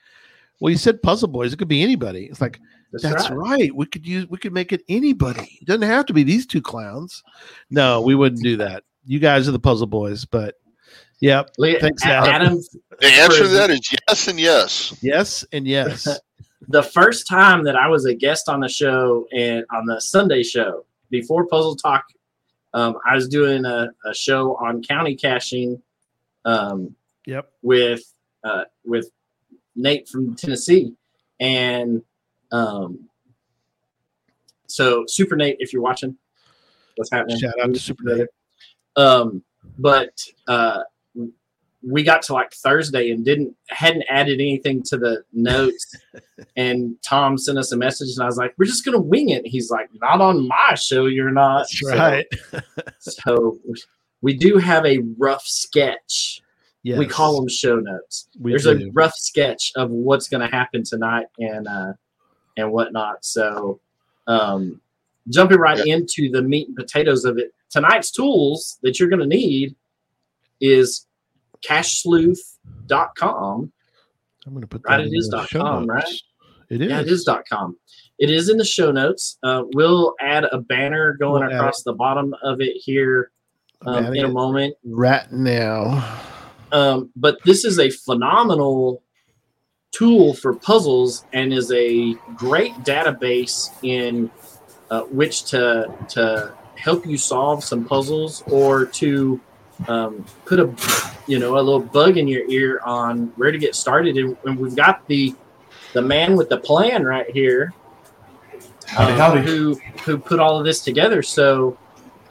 well, 0.61 0.71
you 0.71 0.77
said 0.79 1.03
Puzzle 1.03 1.29
Boys, 1.29 1.53
it 1.53 1.57
could 1.59 1.69
be 1.69 1.83
anybody. 1.83 2.27
It's 2.27 2.41
like 2.41 2.59
That's, 2.93 3.05
that's 3.05 3.31
right. 3.31 3.61
right. 3.61 3.75
We 3.75 3.87
could 3.87 4.07
use 4.07 4.29
we 4.29 4.39
could 4.39 4.53
make 4.53 4.73
it 4.73 4.83
anybody. 4.89 5.59
It 5.61 5.67
doesn't 5.67 5.83
have 5.83 6.07
to 6.07 6.13
be 6.13 6.23
these 6.25 6.47
two 6.47 6.61
clowns. 6.63 7.23
No, 7.71 8.01
we 8.01 8.15
wouldn't 8.17 8.43
do 8.43 8.57
that. 8.57 8.83
You 9.07 9.19
guys 9.21 9.49
are 9.49 9.53
the 9.53 9.59
puzzle 9.61 9.87
boys, 9.87 10.25
but 10.25 10.57
yep. 11.21 11.51
Thanks, 11.61 12.05
Adam. 12.05 12.31
Adam. 12.35 12.61
The 13.01 13.07
answer 13.07 13.43
to 13.43 13.49
that 13.49 13.71
is 13.71 13.81
yes 14.09 14.29
and 14.29 14.39
yes. 14.41 14.99
Yes 15.03 15.45
and 15.53 15.67
yes. 15.77 16.07
the 16.69 16.83
first 16.83 17.27
time 17.27 17.65
that 17.65 17.77
I 17.77 17.89
was 17.89 18.05
a 18.07 18.15
guest 18.15 18.49
on 18.49 18.61
the 18.61 18.69
show 18.69 19.27
and 19.33 19.65
on 19.73 19.87
the 19.87 20.01
Sunday 20.01 20.43
show 20.43 20.85
before 21.11 21.47
Puzzle 21.47 21.77
Talk 21.77 22.05
Um, 22.75 22.97
I 23.09 23.15
was 23.15 23.29
doing 23.29 23.65
a, 23.65 23.89
a 24.05 24.15
show 24.15 24.55
on 24.57 24.83
county 24.83 25.15
caching 25.17 25.83
um, 26.45 26.95
Yep. 27.27 27.51
with 27.63 28.03
uh, 28.45 28.65
with 28.85 29.11
Nate 29.77 30.09
from 30.09 30.35
Tennessee, 30.35 30.95
and 31.39 32.03
um, 32.53 33.09
so 34.67 35.05
Super 35.07 35.37
Nate, 35.37 35.57
if 35.59 35.73
you're 35.73 35.83
watching, 35.83 36.17
what's 36.97 37.11
happening? 37.11 37.39
Shout 37.39 37.55
out 37.63 37.75
to 37.75 37.79
Super 37.81 38.03
Nate. 38.05 38.29
Um, 38.97 39.43
but 39.79 40.13
uh, 40.49 40.83
we 41.83 42.03
got 42.03 42.21
to 42.23 42.35
like 42.35 42.53
Thursday 42.53 43.11
and 43.11 43.25
didn't 43.25 43.55
hadn't 43.69 44.05
added 44.11 44.35
anything 44.41 44.83
to 44.85 44.99
the 44.99 45.23
notes. 45.33 45.95
and 46.57 46.97
Tom 47.03 47.39
sent 47.39 47.59
us 47.59 47.73
a 47.73 47.77
message, 47.77 48.11
and 48.17 48.23
I 48.23 48.27
was 48.27 48.37
like, 48.37 48.55
"We're 48.59 48.67
just 48.67 48.85
gonna 48.85 49.01
wing 49.01 49.31
it." 49.31 49.47
He's 49.47 49.71
like, 49.71 49.89
"Not 50.01 50.21
on 50.21 50.47
my 50.47 50.75
show, 50.75 51.07
you're 51.07 51.31
not." 51.31 51.67
That's 51.71 51.81
So- 51.81 51.97
right. 51.97 52.27
So, 52.99 53.59
we 54.21 54.35
do 54.35 54.59
have 54.59 54.85
a 54.85 54.99
rough 55.17 55.45
sketch. 55.47 56.43
Yes. 56.83 56.99
We 56.99 57.07
call 57.07 57.37
them 57.37 57.49
show 57.49 57.77
notes. 57.77 58.29
We 58.39 58.53
There's 58.53 58.65
do. 58.65 58.89
a 58.89 58.91
rough 58.93 59.15
sketch 59.15 59.73
of 59.77 59.91
what's 59.91 60.29
going 60.29 60.43
to 60.47 60.55
happen 60.55 60.83
tonight 60.85 61.27
and 61.39 61.67
uh, 61.67 61.93
and 62.59 62.71
whatnot. 62.73 63.25
So, 63.25 63.81
um, 64.27 64.81
jumping 65.31 65.59
right 65.59 65.85
into 65.87 66.31
the 66.31 66.43
meat 66.43 66.69
and 66.69 66.77
potatoes 66.77 67.25
of 67.25 67.39
it, 67.39 67.55
tonight's 67.71 68.11
tools 68.11 68.79
that 68.83 69.01
you're 69.01 69.09
going 69.09 69.21
to 69.21 69.27
need 69.27 69.75
is 70.61 71.07
cachesleuth.com. 71.63 73.73
I'm 74.47 74.53
going 74.53 74.63
to 74.63 74.67
put 74.67 74.83
Right, 74.87 74.99
that 74.99 75.07
it 75.07 75.13
in 75.13 75.19
is 75.19 75.29
the 75.29 75.39
dot 75.39 75.49
show 75.49 75.61
com, 75.61 75.87
notes. 75.87 76.05
right? 76.07 76.15
It 76.71 76.83
is. 76.83 76.91
Yeah, 76.91 77.01
it 77.01 77.09
is 77.09 77.25
dot 77.25 77.45
.com. 77.49 77.77
It 78.19 78.31
is 78.31 78.49
in 78.49 78.59
the 78.59 78.65
show 78.65 78.91
notes. 78.93 79.39
Uh, 79.43 79.65
we'll 79.75 80.15
add 80.21 80.45
a 80.53 80.59
banner 80.59 81.15
going 81.15 81.45
We'll 81.47 81.57
across 81.57 81.83
the 81.83 81.93
bottom 81.93 82.35
of 82.43 82.61
it 82.61 82.77
here 82.77 83.31
um, 83.87 84.15
in 84.15 84.25
a 84.25 84.29
moment. 84.29 84.75
right 84.85 85.31
now. 85.33 86.21
Um, 86.73 87.11
but 87.17 87.39
this 87.45 87.65
is 87.65 87.79
a 87.79 87.91
phenomenal 87.91 89.03
tool 89.93 90.35
for 90.35 90.55
puzzles 90.55 91.25
and 91.33 91.53
is 91.53 91.73
a 91.73 92.15
great 92.37 92.73
database 92.85 93.71
in 93.83 94.31
uh, 94.91 95.03
which 95.03 95.45
to 95.45 95.93
to 96.09 96.53
help 96.77 97.05
you 97.07 97.17
solve 97.19 97.65
some 97.65 97.85
puzzles 97.85 98.43
or 98.47 98.87
to 98.87 99.41
um, 99.89 100.25
put 100.45 100.61
a 100.61 100.67
you 101.31 101.39
know 101.39 101.55
a 101.59 101.63
little 101.63 101.81
bug 101.81 102.17
in 102.17 102.27
your 102.27 102.45
ear 102.51 102.81
on 102.85 103.29
where 103.37 103.53
to 103.53 103.59
get 103.59 103.77
started. 103.77 104.17
And, 104.17 104.37
and 104.45 104.59
we've 104.59 104.75
got 104.75 105.07
the 105.07 105.35
the 105.93 106.03
man 106.03 106.37
with 106.37 106.49
the 106.49 106.59
plan 106.59 107.05
right 107.05 107.31
here, 107.31 107.73
Howdy, 108.87 109.13
um, 109.13 109.19
howdy. 109.19 109.41
who 109.43 109.75
who 110.05 110.19
put 110.19 110.41
all 110.41 110.59
of 110.59 110.65
this 110.65 110.83
together. 110.83 111.23
So, 111.23 111.79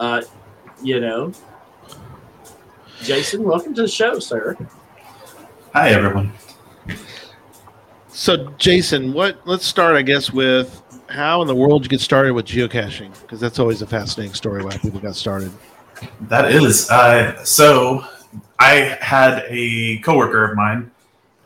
uh, 0.02 0.22
you 0.84 1.00
know, 1.00 1.32
Jason, 3.02 3.44
welcome 3.44 3.74
to 3.76 3.84
the 3.84 3.88
show, 3.88 4.20
sir. 4.20 4.58
Hi, 5.74 5.92
everyone. 5.92 6.34
So, 8.10 8.50
Jason, 8.58 9.14
what? 9.14 9.40
Let's 9.46 9.66
start, 9.66 9.96
I 9.96 10.02
guess, 10.02 10.34
with 10.34 10.84
how 11.08 11.42
in 11.42 11.48
the 11.48 11.56
world 11.56 11.84
you 11.84 11.90
get 11.90 12.02
started 12.02 12.34
with 12.34 12.46
geocaching 12.46 13.18
because 13.22 13.40
that's 13.40 13.60
always 13.60 13.82
a 13.82 13.88
fascinating 13.88 14.34
story 14.34 14.62
why 14.62 14.78
people 14.78 15.00
got 15.00 15.16
started. 15.16 15.54
That 16.22 16.52
is. 16.52 16.90
Uh, 16.90 17.42
so, 17.46 18.04
I 18.60 18.98
had 19.02 19.46
a 19.48 20.00
coworker 20.00 20.44
of 20.44 20.56
mine. 20.56 20.92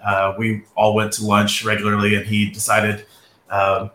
Uh, 0.03 0.33
we 0.37 0.63
all 0.75 0.93
went 0.93 1.13
to 1.13 1.25
lunch 1.25 1.63
regularly, 1.63 2.15
and 2.15 2.25
he 2.25 2.49
decided 2.49 3.05
um 3.49 3.91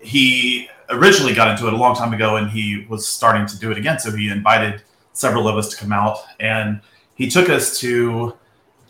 he 0.00 0.68
originally 0.90 1.34
got 1.34 1.48
into 1.48 1.66
it 1.66 1.72
a 1.72 1.76
long 1.76 1.96
time 1.96 2.12
ago, 2.12 2.36
and 2.36 2.50
he 2.50 2.86
was 2.88 3.08
starting 3.08 3.46
to 3.46 3.58
do 3.58 3.70
it 3.70 3.78
again. 3.78 3.98
So 3.98 4.14
he 4.14 4.28
invited 4.28 4.82
several 5.12 5.48
of 5.48 5.56
us 5.56 5.68
to 5.70 5.76
come 5.76 5.92
out, 5.92 6.18
and 6.38 6.80
he 7.14 7.28
took 7.28 7.48
us 7.48 7.78
to 7.80 8.36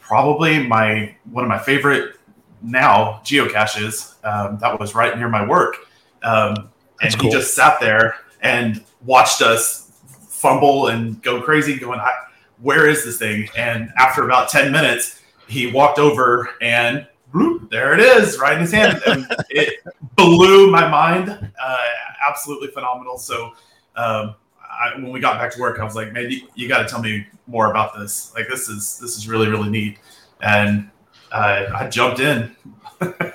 probably 0.01 0.67
my 0.67 1.15
one 1.31 1.45
of 1.45 1.49
my 1.49 1.59
favorite 1.59 2.17
now 2.63 3.21
geocaches. 3.25 4.15
Um, 4.25 4.59
that 4.59 4.79
was 4.79 4.95
right 4.95 5.17
near 5.17 5.29
my 5.29 5.47
work, 5.47 5.77
um, 6.23 6.55
and 7.01 7.13
That's 7.13 7.15
he 7.15 7.31
just 7.31 7.55
sat 7.55 7.81
there 7.81 8.17
and 8.41 8.85
watched 9.05 9.43
us 9.43 9.91
fumble 10.29 10.89
and 10.89 11.23
go 11.23 11.41
crazy, 11.41 11.79
going, 11.79 11.99
I, 11.99 12.13
"Where 12.61 12.89
is 12.89 13.05
this 13.05 13.19
thing?" 13.19 13.49
And 13.57 13.93
after 13.99 14.25
about 14.25 14.49
ten 14.49 14.73
minutes, 14.73 15.23
he 15.47 15.71
walked 15.71 15.99
over 15.99 16.51
and 16.61 17.07
bloop, 17.33 17.71
there 17.71 17.95
it 17.95 18.01
is, 18.01 18.39
right 18.39 18.55
in 18.55 18.61
his 18.61 18.73
hand, 18.73 19.01
and 19.07 19.27
it 19.51 19.83
blew 20.17 20.71
my 20.71 20.89
mind. 20.89 21.31
Uh, 21.31 21.79
absolutely 22.27 22.69
phenomenal. 22.69 23.19
So. 23.19 23.53
Um, 23.97 24.35
I, 24.79 24.95
when 24.97 25.11
we 25.11 25.21
got 25.21 25.39
back 25.39 25.51
to 25.53 25.61
work, 25.61 25.79
I 25.81 25.85
was 25.85 25.95
like, 25.95 26.13
"Man, 26.13 26.31
you, 26.31 26.49
you 26.55 26.69
got 26.69 26.83
to 26.83 26.85
tell 26.87 27.01
me 27.01 27.27
more 27.47 27.71
about 27.71 27.99
this. 27.99 28.35
Like, 28.35 28.47
this 28.47 28.69
is 28.69 28.99
this 28.99 29.17
is 29.17 29.27
really 29.27 29.49
really 29.49 29.71
neat." 29.71 29.99
And 30.43 30.91
uh, 31.33 31.69
I 31.75 31.89
jumped 31.89 32.21
in. 32.21 32.55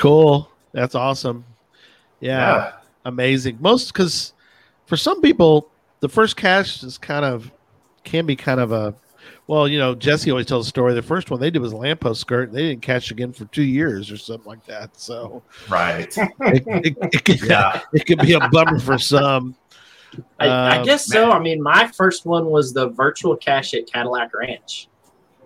Cool. 0.00 0.50
That's 0.72 0.94
awesome. 0.94 1.44
Yeah, 2.20 2.38
Yeah, 2.38 2.72
amazing. 3.04 3.58
Most 3.60 3.92
because 3.92 4.32
for 4.86 4.96
some 4.96 5.20
people, 5.20 5.70
the 6.00 6.08
first 6.08 6.38
cache 6.38 6.82
is 6.82 6.96
kind 6.96 7.22
of 7.22 7.52
can 8.04 8.26
be 8.26 8.36
kind 8.36 8.60
of 8.60 8.72
a 8.72 8.94
well, 9.46 9.66
you 9.66 9.78
know, 9.80 9.94
Jesse 9.96 10.30
always 10.30 10.46
tells 10.46 10.66
a 10.66 10.68
story. 10.68 10.94
The 10.94 11.02
first 11.02 11.28
one 11.30 11.40
they 11.40 11.50
did 11.50 11.60
was 11.60 11.74
lamppost 11.74 12.20
skirt. 12.20 12.52
They 12.52 12.68
didn't 12.68 12.82
catch 12.82 13.10
again 13.10 13.32
for 13.32 13.46
two 13.46 13.64
years 13.64 14.10
or 14.10 14.16
something 14.16 14.46
like 14.46 14.64
that. 14.66 14.96
So 14.98 15.42
right. 15.68 16.06
it, 16.16 16.32
it, 16.40 16.96
it, 17.12 17.24
can, 17.24 17.38
Yeah, 17.48 17.80
it 17.92 18.06
can 18.06 18.18
be 18.24 18.34
a 18.34 18.48
bummer 18.50 18.78
for 18.78 18.96
some. 18.96 19.56
I, 20.38 20.46
I 20.46 20.76
Um, 20.78 20.84
guess 20.84 21.06
so. 21.06 21.32
I 21.32 21.40
mean, 21.40 21.60
my 21.60 21.88
first 21.88 22.26
one 22.26 22.46
was 22.46 22.72
the 22.72 22.90
virtual 22.90 23.36
cache 23.36 23.74
at 23.74 23.90
Cadillac 23.90 24.32
Ranch. 24.34 24.88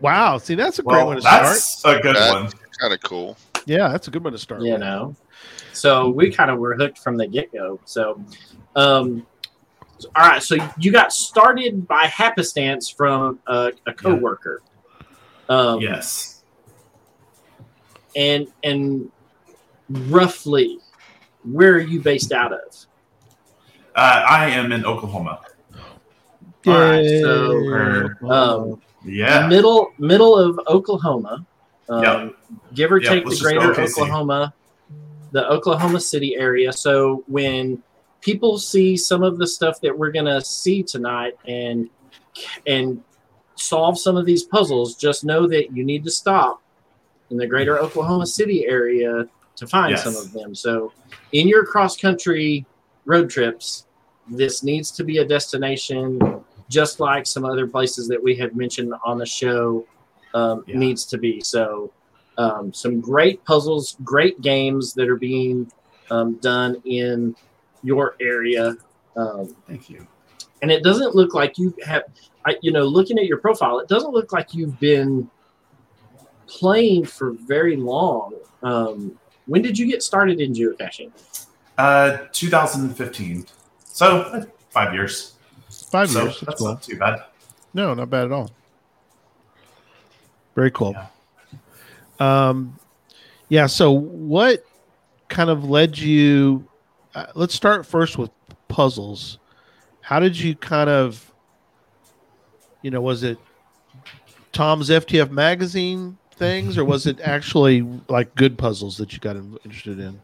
Wow. 0.01 0.37
See, 0.39 0.55
that's 0.55 0.79
a 0.79 0.83
great 0.83 1.05
one 1.05 1.17
to 1.17 1.23
start. 1.23 1.43
that's 1.45 1.85
a 1.85 1.99
good 2.01 2.17
That- 2.17 2.35
one. 2.35 2.53
Kind 2.81 2.93
of 2.93 3.01
cool. 3.03 3.37
Yeah, 3.67 3.89
that's 3.89 4.09
a 4.09 4.11
good 4.11 4.23
one 4.25 4.33
to 4.35 4.39
start. 4.39 4.61
You 4.61 4.73
with. 4.73 4.81
know, 4.81 5.17
so 5.73 6.11
we 6.11 6.31
kind 6.31 6.51
of 6.51 6.59
were 6.59 6.75
hooked 6.75 6.99
from 6.99 7.17
the 7.17 7.27
get 7.27 7.51
go. 7.53 7.81
So, 7.87 8.21
um, 8.77 9.21
so- 9.21 9.27
all 10.17 10.29
right. 10.29 10.43
So 10.43 10.57
you 10.79 10.93
got 10.93 11.13
started 11.13 11.87
by 11.87 12.07
happenstance 12.07 12.91
from 12.91 13.39
a, 13.47 13.73
a 13.87 13.93
coworker. 13.93 14.63
Um, 15.49 15.81
Yes. 15.81 16.43
And 18.17 18.47
and 18.63 19.11
roughly, 19.89 20.79
where 21.43 21.75
are 21.75 21.81
you 21.81 22.01
based 22.01 22.33
out 22.33 22.53
of? 22.53 22.61
Uh, 23.95 24.25
I 24.29 24.51
am 24.51 24.73
in 24.73 24.85
Oklahoma. 24.85 25.41
All 26.67 26.73
right, 26.73 27.05
so, 27.23 28.09
um, 28.31 28.83
Yeah. 29.05 29.47
middle 29.49 29.93
middle 29.99 30.37
of 30.37 30.59
Oklahoma. 30.67 31.45
Um, 31.89 32.03
Yep. 32.03 32.35
Give 32.75 32.93
or 32.93 33.01
Yep, 33.01 33.11
take 33.11 33.25
the 33.25 33.29
let's 33.31 33.41
just 33.41 33.55
go 33.55 33.61
greater 33.61 33.81
Oklahoma, 33.81 34.55
the 35.33 35.47
Oklahoma 35.49 36.01
City 36.01 36.37
area. 36.37 36.73
So 36.73 37.25
when 37.27 37.83
people 38.25 38.59
see 38.59 38.97
some 38.97 39.23
of 39.23 39.39
the 39.39 39.47
stuff 39.47 39.81
that 39.83 39.97
we're 39.97 40.11
gonna 40.11 40.41
see 40.41 40.83
tonight 40.83 41.35
and 41.47 41.89
and 42.67 43.01
solve 43.57 43.99
some 43.99 44.17
of 44.17 44.27
these 44.27 44.45
puzzles, 44.45 44.97
just 44.97 45.25
know 45.25 45.47
that 45.47 45.71
you 45.77 45.85
need 45.85 46.03
to 46.03 46.11
stop 46.11 46.61
in 47.31 47.37
the 47.37 47.47
greater 47.47 47.79
Oklahoma 47.79 48.27
City 48.27 48.67
area 48.67 49.29
to 49.57 49.67
find 49.69 49.93
Yes. 49.93 50.03
some 50.03 50.17
of 50.17 50.33
them. 50.33 50.55
So 50.55 50.93
in 51.33 51.47
your 51.47 51.65
cross 51.65 51.97
country 51.97 52.67
road 53.05 53.31
trips, 53.31 53.87
this 54.27 54.65
needs 54.65 54.91
to 54.93 55.05
be 55.05 55.19
a 55.19 55.25
destination 55.25 56.19
just 56.69 56.99
like 56.99 57.27
some 57.27 57.45
other 57.45 57.69
places 57.69 58.09
that 58.09 58.21
we 58.21 58.35
have 58.37 58.57
mentioned 58.57 58.93
on 59.05 59.19
the 59.19 59.27
show 59.27 59.87
um, 60.33 60.65
Yeah. 60.67 60.79
needs 60.79 61.05
to 61.07 61.19
be. 61.19 61.41
So, 61.43 61.93
um, 62.39 62.73
some 62.73 63.01
great 63.01 63.45
puzzles, 63.45 63.97
great 64.03 64.41
games 64.41 64.95
that 64.95 65.09
are 65.09 65.17
being 65.17 65.71
um, 66.11 66.35
done 66.41 66.83
in 66.85 67.37
your 67.85 68.17
area. 68.21 68.77
Um, 69.17 69.55
Thank 69.69 69.89
you. 69.89 70.07
and 70.63 70.73
it 70.73 70.83
doesn't 70.83 71.15
look 71.15 71.35
like 71.35 71.57
you 71.59 71.73
have, 71.85 72.03
I, 72.45 72.57
you 72.63 72.73
know, 72.73 72.83
looking 72.85 73.19
at 73.19 73.27
your 73.27 73.39
profile, 73.39 73.79
it 73.79 73.89
doesn't 73.89 74.11
look 74.11 74.33
like 74.33 74.55
you've 74.55 74.81
been 74.81 75.31
playing 76.49 77.05
for 77.05 77.33
very 77.33 77.77
long. 77.77 78.35
Um, 78.63 79.19
when 79.47 79.63
did 79.63 79.79
you 79.79 79.87
get 79.87 80.03
started 80.03 80.41
in 80.41 80.53
geocaching? 80.53 81.13
Uh, 81.79 82.19
2015. 82.33 83.47
So 83.85 84.47
five 84.71 84.95
years. 84.95 85.35
Five 85.91 86.11
so 86.11 86.23
years. 86.23 86.35
That's 86.35 86.47
that's 86.47 86.59
cool. 86.59 86.69
not 86.69 86.83
too 86.83 86.99
bad. 86.99 87.25
No, 87.73 87.95
not 87.95 88.11
bad 88.11 88.27
at 88.27 88.33
all. 88.33 88.51
Very 90.55 90.71
cool. 90.71 90.95
Yeah. 92.21 92.49
Um, 92.49 92.79
yeah. 93.49 93.67
So, 93.67 93.91
what 93.91 94.65
kind 95.29 95.51
of 95.51 95.69
led 95.69 95.99
you? 95.99 96.67
Uh, 97.15 97.27
let's 97.35 97.55
start 97.55 97.87
first 97.87 98.19
with 98.19 98.31
puzzles. 98.69 99.39
How 100.01 100.21
did 100.21 100.39
you 100.39 100.55
kind 100.55 100.91
of, 100.91 101.33
you 102.83 102.91
know, 102.91 103.01
was 103.01 103.23
it 103.23 103.39
Tom's 104.53 104.91
FTF 104.91 105.31
magazine 105.31 106.19
things, 106.33 106.77
or 106.77 106.85
was 106.85 107.07
it 107.07 107.21
actually 107.21 107.83
like 108.09 108.35
good 108.35 108.59
puzzles 108.59 108.97
that 108.99 109.13
you 109.13 109.19
got 109.19 109.37
in- 109.37 109.59
interested 109.65 109.99
in? 110.01 110.21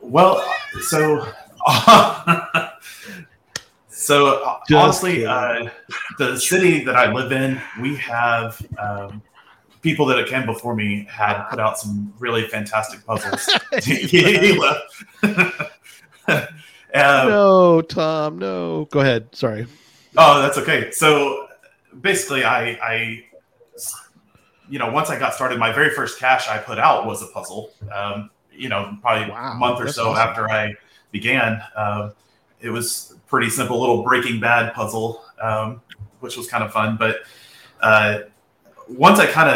Well, 0.00 0.44
so 0.82 1.26
So 3.94 4.42
uh, 4.42 4.58
Just 4.68 4.82
honestly, 4.82 5.24
uh, 5.24 5.70
the 6.18 6.38
city 6.38 6.84
that 6.84 6.94
I 6.94 7.10
live 7.10 7.32
in, 7.32 7.58
we 7.80 7.96
have 7.96 8.60
um, 8.78 9.22
people 9.80 10.04
that 10.06 10.26
came 10.26 10.44
before 10.44 10.74
me 10.74 11.06
had 11.08 11.48
put 11.48 11.58
out 11.58 11.78
some 11.78 12.12
really 12.18 12.46
fantastic 12.48 13.06
puzzles. 13.06 13.48
um, 16.28 16.48
no, 16.94 17.82
Tom, 17.82 18.38
no. 18.38 18.86
Go 18.86 19.00
ahead. 19.00 19.34
Sorry. 19.34 19.66
Oh, 20.16 20.40
that's 20.40 20.58
okay. 20.58 20.90
So 20.90 21.48
basically, 22.00 22.44
I, 22.44 22.78
I, 22.82 23.24
you 24.68 24.78
know, 24.78 24.90
once 24.90 25.10
I 25.10 25.18
got 25.18 25.34
started, 25.34 25.58
my 25.58 25.72
very 25.72 25.90
first 25.90 26.18
cache 26.18 26.48
I 26.48 26.58
put 26.58 26.78
out 26.78 27.06
was 27.06 27.22
a 27.22 27.26
puzzle. 27.26 27.72
Um, 27.92 28.30
you 28.52 28.68
know, 28.68 28.96
probably 29.02 29.30
Wow, 29.30 29.52
a 29.52 29.54
month 29.56 29.80
or 29.80 29.88
so 29.88 30.10
awesome. 30.10 30.28
after 30.28 30.50
I 30.50 30.74
began. 31.10 31.60
Um, 31.76 32.12
it 32.60 32.70
was 32.70 33.16
pretty 33.26 33.50
simple, 33.50 33.80
little 33.80 34.02
Breaking 34.02 34.40
Bad 34.40 34.72
puzzle, 34.74 35.24
um, 35.40 35.82
which 36.20 36.36
was 36.36 36.48
kind 36.48 36.62
of 36.64 36.72
fun. 36.72 36.96
But 36.96 37.18
uh, 37.80 38.20
once 38.88 39.18
I 39.18 39.26
kind 39.26 39.48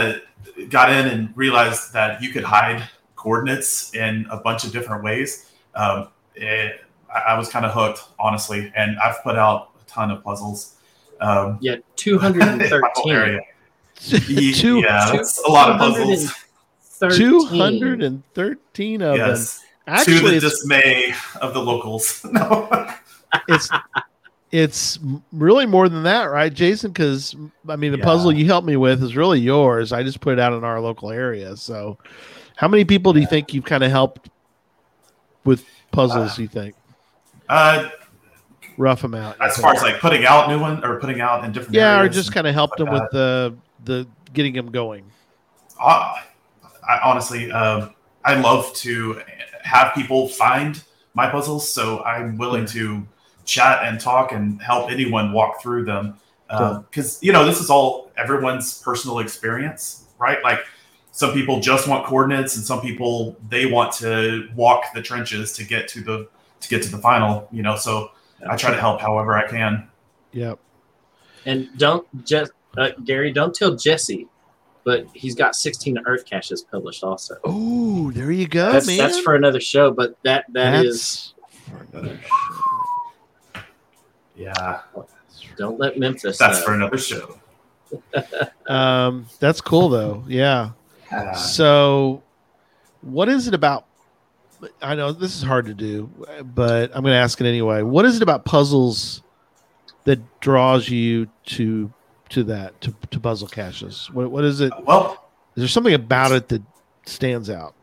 of 0.56 0.70
got 0.70 0.90
in 0.90 1.06
and 1.06 1.36
realized 1.36 1.92
that 1.92 2.22
you 2.22 2.30
could 2.30 2.44
hide 2.44 2.82
coordinates 3.16 3.94
in 3.94 4.26
a 4.30 4.36
bunch 4.36 4.64
of 4.64 4.72
different 4.72 5.02
ways, 5.04 5.50
um, 5.74 6.08
it, 6.38 6.80
I 7.14 7.32
I 7.32 7.38
was 7.38 7.48
kind 7.48 7.64
of 7.66 7.72
hooked, 7.72 8.00
honestly. 8.18 8.72
And 8.76 8.98
I've 8.98 9.22
put 9.22 9.36
out 9.36 9.70
a 9.80 9.84
ton 9.88 10.10
of 10.10 10.22
puzzles. 10.24 10.76
Um, 11.20 11.58
Yeah, 11.60 11.76
213. 11.96 13.40
Two- 14.54 14.78
yeah, 14.78 15.10
that's 15.12 15.42
a 15.46 15.50
lot 15.50 15.70
of 15.70 15.78
puzzles. 15.78 16.32
213. 17.00 18.22
213 18.30 19.02
of 19.02 19.16
Yes, 19.16 19.62
them. 19.86 20.04
to 20.04 20.20
the 20.20 20.34
it's, 20.36 20.44
dismay 20.44 21.12
of 21.40 21.54
the 21.54 21.60
locals. 21.60 22.24
no. 22.32 22.68
it's 23.48 23.68
it's 24.50 24.98
really 25.32 25.66
more 25.66 25.88
than 25.88 26.04
that, 26.04 26.24
right, 26.24 26.52
Jason? 26.52 26.90
Because 26.92 27.34
I 27.68 27.76
mean, 27.76 27.92
the 27.92 27.98
Yeah. 27.98 28.04
puzzle 28.04 28.32
you 28.32 28.46
helped 28.46 28.66
me 28.66 28.76
with 28.76 29.02
is 29.02 29.14
really 29.16 29.40
yours. 29.40 29.92
I 29.92 30.02
just 30.02 30.20
put 30.20 30.32
it 30.34 30.38
out 30.40 30.52
in 30.52 30.64
our 30.64 30.80
local 30.80 31.10
area. 31.10 31.56
So, 31.56 31.98
how 32.56 32.68
many 32.68 32.84
people 32.84 33.12
do 33.12 33.20
you 33.20 33.26
think 33.26 33.52
you've 33.52 33.64
kind 33.64 33.84
of 33.84 33.90
helped 33.90 34.30
with 35.44 35.64
puzzles? 35.90 36.38
you 36.38 36.48
think 36.48 36.74
Uh, 37.48 37.88
rough 38.76 39.02
them 39.02 39.14
out? 39.14 39.36
as 39.40 39.56
far 39.58 39.74
as 39.74 39.82
like 39.82 40.00
putting 40.00 40.24
out 40.24 40.48
new 40.48 40.58
one 40.58 40.84
or 40.84 41.00
putting 41.00 41.20
out 41.20 41.44
in 41.44 41.52
different 41.52 41.74
yeah, 41.74 42.00
or 42.00 42.08
just 42.08 42.32
kind 42.32 42.46
of 42.46 42.54
helped 42.54 42.78
them 42.78 42.88
like 42.88 43.02
with 43.02 43.10
the 43.12 43.56
the 43.84 44.06
getting 44.32 44.52
them 44.52 44.70
going. 44.70 45.04
Uh, 45.80 46.14
I 46.88 47.00
honestly, 47.04 47.50
um, 47.52 47.94
I 48.24 48.34
love 48.34 48.72
to 48.74 49.20
have 49.62 49.94
people 49.94 50.28
find 50.28 50.82
my 51.14 51.28
puzzles, 51.28 51.70
so 51.70 52.02
I'm 52.04 52.36
willing 52.36 52.66
to 52.66 53.06
chat 53.44 53.84
and 53.84 53.98
talk 54.00 54.32
and 54.32 54.60
help 54.60 54.90
anyone 54.90 55.32
walk 55.32 55.62
through 55.62 55.84
them. 55.84 56.18
Because 56.48 57.22
you 57.22 57.32
know, 57.32 57.44
this 57.44 57.60
is 57.60 57.70
all 57.70 58.10
everyone's 58.16 58.80
personal 58.82 59.18
experience, 59.20 60.06
right? 60.18 60.42
Like 60.42 60.60
some 61.18 61.32
people 61.32 61.58
just 61.58 61.88
want 61.88 62.06
coordinates, 62.06 62.54
and 62.54 62.64
some 62.64 62.80
people 62.80 63.36
they 63.48 63.66
want 63.66 63.92
to 63.94 64.48
walk 64.54 64.84
the 64.94 65.02
trenches 65.02 65.52
to 65.54 65.64
get 65.64 65.88
to 65.88 66.00
the 66.00 66.28
to 66.60 66.68
get 66.68 66.80
to 66.84 66.90
the 66.90 66.98
final. 66.98 67.48
You 67.50 67.64
know, 67.64 67.74
so 67.74 68.12
I 68.48 68.54
try 68.54 68.70
to 68.70 68.78
help 68.78 69.00
however 69.00 69.36
I 69.36 69.48
can. 69.48 69.88
Yep. 70.30 70.60
And 71.44 71.76
don't 71.76 72.06
just 72.24 72.52
uh, 72.76 72.90
Gary, 73.04 73.32
don't 73.32 73.52
tell 73.52 73.74
Jesse, 73.74 74.28
but 74.84 75.08
he's 75.12 75.34
got 75.34 75.56
16 75.56 75.98
Earth 76.06 76.24
caches 76.24 76.62
published 76.62 77.02
also. 77.02 77.34
Oh, 77.42 78.12
there 78.12 78.30
you 78.30 78.46
go, 78.46 78.70
that's, 78.70 78.86
man. 78.86 78.98
that's 78.98 79.18
for 79.18 79.34
another 79.34 79.60
show, 79.60 79.90
but 79.90 80.16
that 80.22 80.44
that 80.52 80.84
is 80.84 81.34
That's 81.36 81.90
for 81.90 81.98
another 81.98 82.20
show. 82.22 83.62
Yeah, 84.36 84.82
don't 85.56 85.80
let 85.80 85.98
Memphis. 85.98 86.38
that's 86.38 86.60
know. 86.60 86.64
for 86.64 86.74
another 86.74 86.98
show. 86.98 87.40
show. 87.90 88.04
Um, 88.68 89.26
that's 89.40 89.62
cool 89.62 89.88
though. 89.88 90.22
Yeah. 90.28 90.72
Uh, 91.10 91.32
So, 91.34 92.22
what 93.02 93.28
is 93.28 93.48
it 93.48 93.54
about? 93.54 93.86
I 94.82 94.94
know 94.96 95.12
this 95.12 95.36
is 95.36 95.42
hard 95.42 95.66
to 95.66 95.74
do, 95.74 96.10
but 96.54 96.90
I'm 96.94 97.02
going 97.02 97.12
to 97.12 97.18
ask 97.18 97.40
it 97.40 97.46
anyway. 97.46 97.82
What 97.82 98.04
is 98.04 98.16
it 98.16 98.22
about 98.22 98.44
puzzles 98.44 99.22
that 100.04 100.18
draws 100.40 100.88
you 100.88 101.28
to 101.46 101.92
to 102.30 102.44
that 102.44 102.80
to, 102.80 102.94
to 103.10 103.20
puzzle 103.20 103.48
caches? 103.48 104.10
What 104.12 104.30
what 104.30 104.44
is 104.44 104.60
it? 104.60 104.72
well, 104.84 105.28
Is 105.54 105.62
there 105.62 105.68
something 105.68 105.94
about 105.94 106.32
it 106.32 106.48
that 106.48 106.62
stands 107.06 107.48
out? 107.50 107.74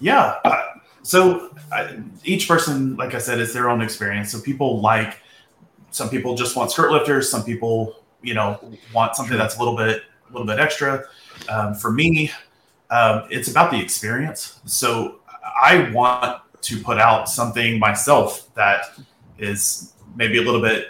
Yeah. 0.00 0.38
Uh, 0.44 0.62
so 1.02 1.54
I, 1.72 1.98
each 2.24 2.46
person, 2.46 2.96
like 2.96 3.14
I 3.14 3.18
said, 3.18 3.40
is 3.40 3.52
their 3.54 3.70
own 3.70 3.80
experience. 3.80 4.30
So 4.32 4.40
people 4.40 4.80
like 4.80 5.18
some 5.90 6.08
people 6.10 6.34
just 6.34 6.56
want 6.56 6.70
skirt 6.70 6.92
lifters. 6.92 7.30
Some 7.30 7.44
people, 7.44 7.96
you 8.22 8.34
know, 8.34 8.60
want 8.94 9.16
something 9.16 9.38
that's 9.38 9.56
a 9.56 9.58
little 9.58 9.76
bit, 9.76 10.02
a 10.28 10.32
little 10.32 10.46
bit 10.46 10.58
extra. 10.58 11.04
Um, 11.48 11.74
for 11.74 11.90
me, 11.90 12.30
um, 12.92 13.24
it's 13.30 13.50
about 13.50 13.70
the 13.70 13.80
experience. 13.80 14.60
So 14.66 15.20
I 15.60 15.90
want 15.92 16.42
to 16.60 16.82
put 16.82 16.98
out 16.98 17.28
something 17.28 17.78
myself 17.78 18.52
that 18.54 18.84
is 19.38 19.94
maybe 20.14 20.38
a 20.38 20.42
little 20.42 20.60
bit 20.60 20.88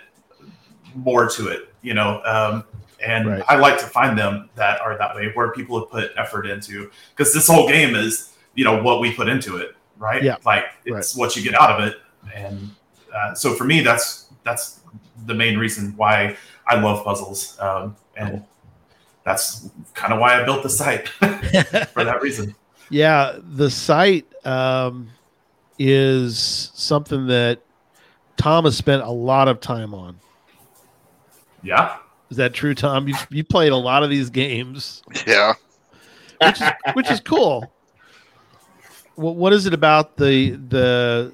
more 0.96 1.28
to 1.30 1.48
it, 1.48 1.72
you 1.80 1.94
know. 1.94 2.20
Um, 2.24 2.64
and 3.04 3.28
Right. 3.28 3.42
I 3.48 3.56
like 3.56 3.78
to 3.78 3.86
find 3.86 4.18
them 4.18 4.50
that 4.56 4.80
are 4.80 4.98
that 4.98 5.14
way, 5.14 5.30
where 5.34 5.52
people 5.52 5.78
have 5.78 5.90
put 5.90 6.10
effort 6.16 6.46
into. 6.46 6.90
Because 7.16 7.32
this 7.32 7.46
whole 7.48 7.68
game 7.68 7.94
is, 7.94 8.34
you 8.54 8.64
know, 8.64 8.82
what 8.82 9.00
we 9.00 9.12
put 9.12 9.28
into 9.28 9.56
it, 9.56 9.76
right? 9.98 10.22
Yeah. 10.22 10.36
Like 10.44 10.64
it's 10.84 11.16
what 11.16 11.36
you 11.36 11.42
get 11.42 11.54
out 11.54 11.70
of 11.70 11.86
it, 11.86 11.96
and 12.34 12.70
uh, 13.14 13.34
so 13.34 13.54
for 13.54 13.64
me, 13.64 13.80
that's 13.80 14.26
that's 14.44 14.80
the 15.26 15.34
main 15.34 15.56
reason 15.56 15.94
why 15.96 16.36
I 16.66 16.80
love 16.80 17.04
puzzles, 17.04 17.58
um, 17.60 17.96
and 18.16 18.44
that's 19.24 19.68
kind 19.94 20.12
of 20.12 20.18
why 20.20 20.40
I 20.40 20.44
built 20.44 20.62
the 20.62 20.70
site 20.70 21.08
for 21.08 22.04
that 22.04 22.20
reason. 22.22 22.54
Yeah, 22.90 23.37
the 23.42 23.70
site 23.70 24.26
um, 24.44 25.08
is 25.78 26.70
something 26.74 27.26
that 27.28 27.61
Tom 28.37 28.64
has 28.64 28.76
spent 28.76 29.02
a 29.02 29.11
lot 29.11 29.48
of 29.48 29.61
time 29.61 29.94
on. 29.94 30.18
Yeah. 31.62 31.96
Is 32.30 32.37
that 32.38 32.54
true, 32.54 32.74
Tom? 32.74 33.08
You 33.08 33.14
you 33.30 33.44
played 33.44 33.72
a 33.72 33.76
lot 33.76 34.02
of 34.02 34.11
these 34.11 34.30
games, 34.30 35.02
Yeah. 35.26 35.54
which 36.40 36.61
is 36.61 36.68
which 36.94 37.11
is 37.11 37.20
cool. 37.20 37.70
What 39.14 39.37
what 39.37 39.52
is 39.52 39.66
it 39.66 39.74
about 39.74 40.16
the 40.16 40.50
the? 40.52 41.32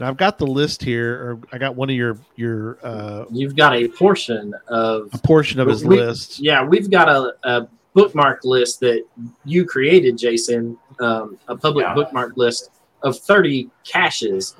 And 0.00 0.08
I've 0.08 0.16
got 0.16 0.38
the 0.38 0.46
list 0.46 0.82
here, 0.82 1.12
or 1.14 1.38
I 1.52 1.58
got 1.58 1.76
one 1.76 1.90
of 1.90 1.94
your 1.94 2.16
your 2.34 2.78
uh, 2.82 3.26
You've 3.30 3.54
got 3.54 3.74
a 3.74 3.86
portion 3.86 4.54
of 4.68 5.10
a 5.12 5.18
portion 5.18 5.60
of 5.60 5.68
his 5.68 5.84
We- 5.84 5.98
list. 5.98 6.40
yeah. 6.40 6.64
We've 6.64 6.90
got 6.90 7.10
a, 7.10 7.34
a 7.44 7.68
bookmark 7.92 8.42
list 8.46 8.80
that 8.80 9.04
you 9.44 9.66
created, 9.66 10.16
Jason. 10.16 10.78
Um, 11.00 11.36
a 11.48 11.56
public 11.56 11.84
Yeah. 11.84 11.92
bookmark 11.94 12.38
list 12.38 12.70
of 13.02 13.18
30 13.18 13.68
caches, 13.84 14.56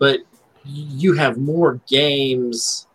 but 0.00 0.18
you 0.64 1.12
have 1.12 1.38
more 1.38 1.80
games 1.88 2.88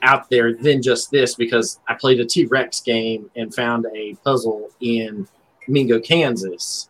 out 0.00 0.30
there 0.30 0.54
than 0.54 0.80
just 0.80 1.10
this 1.10 1.34
because 1.34 1.78
I 1.88 1.92
played 1.94 2.20
a 2.20 2.24
T 2.24 2.46
Rex 2.46 2.80
game 2.80 3.30
and 3.36 3.54
found 3.54 3.84
a 3.94 4.14
puzzle 4.24 4.70
in 4.80 5.28
Mingo, 5.68 6.00
Kansas. 6.00 6.88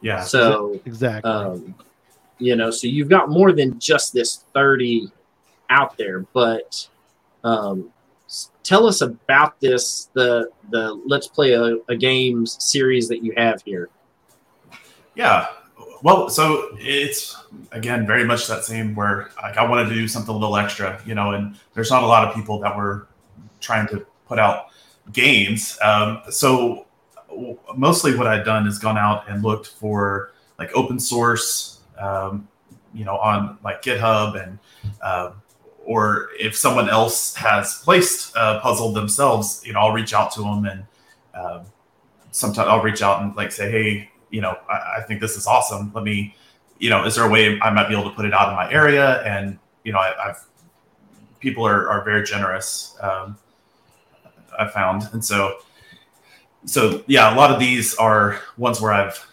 Yeah. 0.00 0.22
So 0.22 0.80
Exactly. 0.86 1.30
um, 1.30 1.74
you 2.40 2.56
know 2.56 2.70
so 2.70 2.86
you've 2.86 3.08
got 3.08 3.30
more 3.30 3.52
than 3.52 3.78
just 3.78 4.12
this 4.12 4.44
30 4.54 5.10
out 5.70 5.96
there 5.96 6.20
but 6.32 6.88
um, 7.44 7.90
tell 8.62 8.86
us 8.86 9.00
about 9.00 9.60
this 9.60 10.10
the 10.14 10.50
the 10.70 11.00
let's 11.06 11.26
play 11.26 11.52
a, 11.52 11.76
a 11.88 11.96
games 11.96 12.56
series 12.60 13.08
that 13.08 13.22
you 13.22 13.32
have 13.36 13.62
here 13.62 13.88
Yeah. 15.14 15.48
Well, 16.02 16.30
so 16.30 16.70
it's 16.78 17.36
again 17.72 18.06
very 18.06 18.24
much 18.24 18.46
that 18.46 18.64
same 18.64 18.94
where 18.94 19.30
like 19.42 19.58
I 19.58 19.68
wanted 19.68 19.90
to 19.90 19.94
do 19.94 20.08
something 20.08 20.34
a 20.34 20.38
little 20.38 20.56
extra, 20.56 21.00
you 21.04 21.14
know, 21.14 21.32
and 21.32 21.56
there's 21.74 21.90
not 21.90 22.02
a 22.02 22.06
lot 22.06 22.26
of 22.26 22.34
people 22.34 22.58
that 22.60 22.74
were 22.74 23.08
trying 23.60 23.86
to 23.88 24.06
put 24.26 24.38
out 24.38 24.68
games. 25.12 25.78
Um, 25.82 26.22
so 26.30 26.86
mostly 27.76 28.16
what 28.16 28.26
I've 28.26 28.46
done 28.46 28.66
is 28.66 28.78
gone 28.78 28.96
out 28.96 29.28
and 29.28 29.42
looked 29.42 29.68
for 29.68 30.32
like 30.58 30.70
open 30.74 30.98
source, 30.98 31.79
um, 32.00 32.48
you 32.92 33.04
know, 33.04 33.16
on 33.18 33.58
like 33.62 33.82
GitHub 33.82 34.42
and 34.42 34.58
um, 35.02 35.40
or 35.84 36.28
if 36.38 36.56
someone 36.56 36.88
else 36.88 37.34
has 37.34 37.80
placed 37.82 38.34
a 38.36 38.60
puzzle 38.60 38.92
themselves, 38.92 39.62
you 39.64 39.72
know, 39.72 39.80
I'll 39.80 39.92
reach 39.92 40.12
out 40.12 40.32
to 40.32 40.40
them 40.40 40.64
and 40.64 40.84
um, 41.34 41.62
sometimes 42.30 42.68
I'll 42.68 42.82
reach 42.82 43.02
out 43.02 43.22
and 43.22 43.34
like 43.36 43.52
say, 43.52 43.70
hey, 43.70 44.10
you 44.30 44.40
know, 44.40 44.56
I, 44.68 44.98
I 44.98 45.02
think 45.06 45.20
this 45.20 45.36
is 45.36 45.46
awesome. 45.46 45.92
Let 45.94 46.04
me, 46.04 46.34
you 46.78 46.90
know, 46.90 47.04
is 47.04 47.14
there 47.16 47.24
a 47.24 47.28
way 47.28 47.60
I 47.60 47.70
might 47.70 47.88
be 47.88 47.94
able 47.94 48.08
to 48.10 48.16
put 48.16 48.24
it 48.24 48.32
out 48.32 48.48
in 48.48 48.56
my 48.56 48.70
area? 48.72 49.22
And 49.22 49.58
you 49.84 49.92
know, 49.92 49.98
I, 49.98 50.30
I've 50.30 50.44
people 51.40 51.66
are, 51.66 51.88
are 51.88 52.04
very 52.04 52.22
generous. 52.22 52.96
Um, 53.00 53.36
I 54.58 54.68
found, 54.68 55.08
and 55.12 55.24
so, 55.24 55.56
so 56.66 57.02
yeah, 57.06 57.34
a 57.34 57.36
lot 57.36 57.50
of 57.50 57.58
these 57.58 57.94
are 57.96 58.40
ones 58.58 58.80
where 58.80 58.92
I've, 58.92 59.26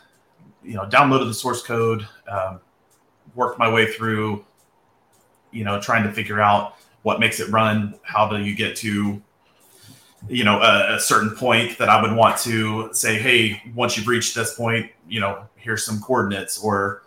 you 0.63 0.73
know, 0.73 0.85
downloaded 0.85 1.27
the 1.27 1.33
source 1.33 1.61
code, 1.61 2.07
um, 2.27 2.59
worked 3.35 3.59
my 3.59 3.71
way 3.71 3.91
through, 3.91 4.45
you 5.51 5.63
know, 5.63 5.79
trying 5.79 6.03
to 6.03 6.11
figure 6.11 6.41
out 6.41 6.75
what 7.03 7.19
makes 7.19 7.39
it 7.39 7.49
run, 7.49 7.97
how 8.03 8.27
do 8.27 8.43
you 8.43 8.55
get 8.55 8.75
to 8.77 9.21
you 10.29 10.43
know 10.43 10.59
a, 10.61 10.95
a, 10.95 10.99
certain 10.99 11.31
point 11.31 11.77
that 11.77 11.89
I 11.89 12.01
would 12.01 12.13
want 12.15 12.37
to 12.39 12.89
say, 12.93 13.19
hey, 13.19 13.61
once 13.75 13.97
you've 13.97 14.07
reached 14.07 14.35
this 14.35 14.55
point, 14.55 14.91
you 15.07 15.19
know, 15.19 15.45
here's 15.55 15.85
some 15.85 16.01
coordinates, 16.01 16.57
or 16.57 17.03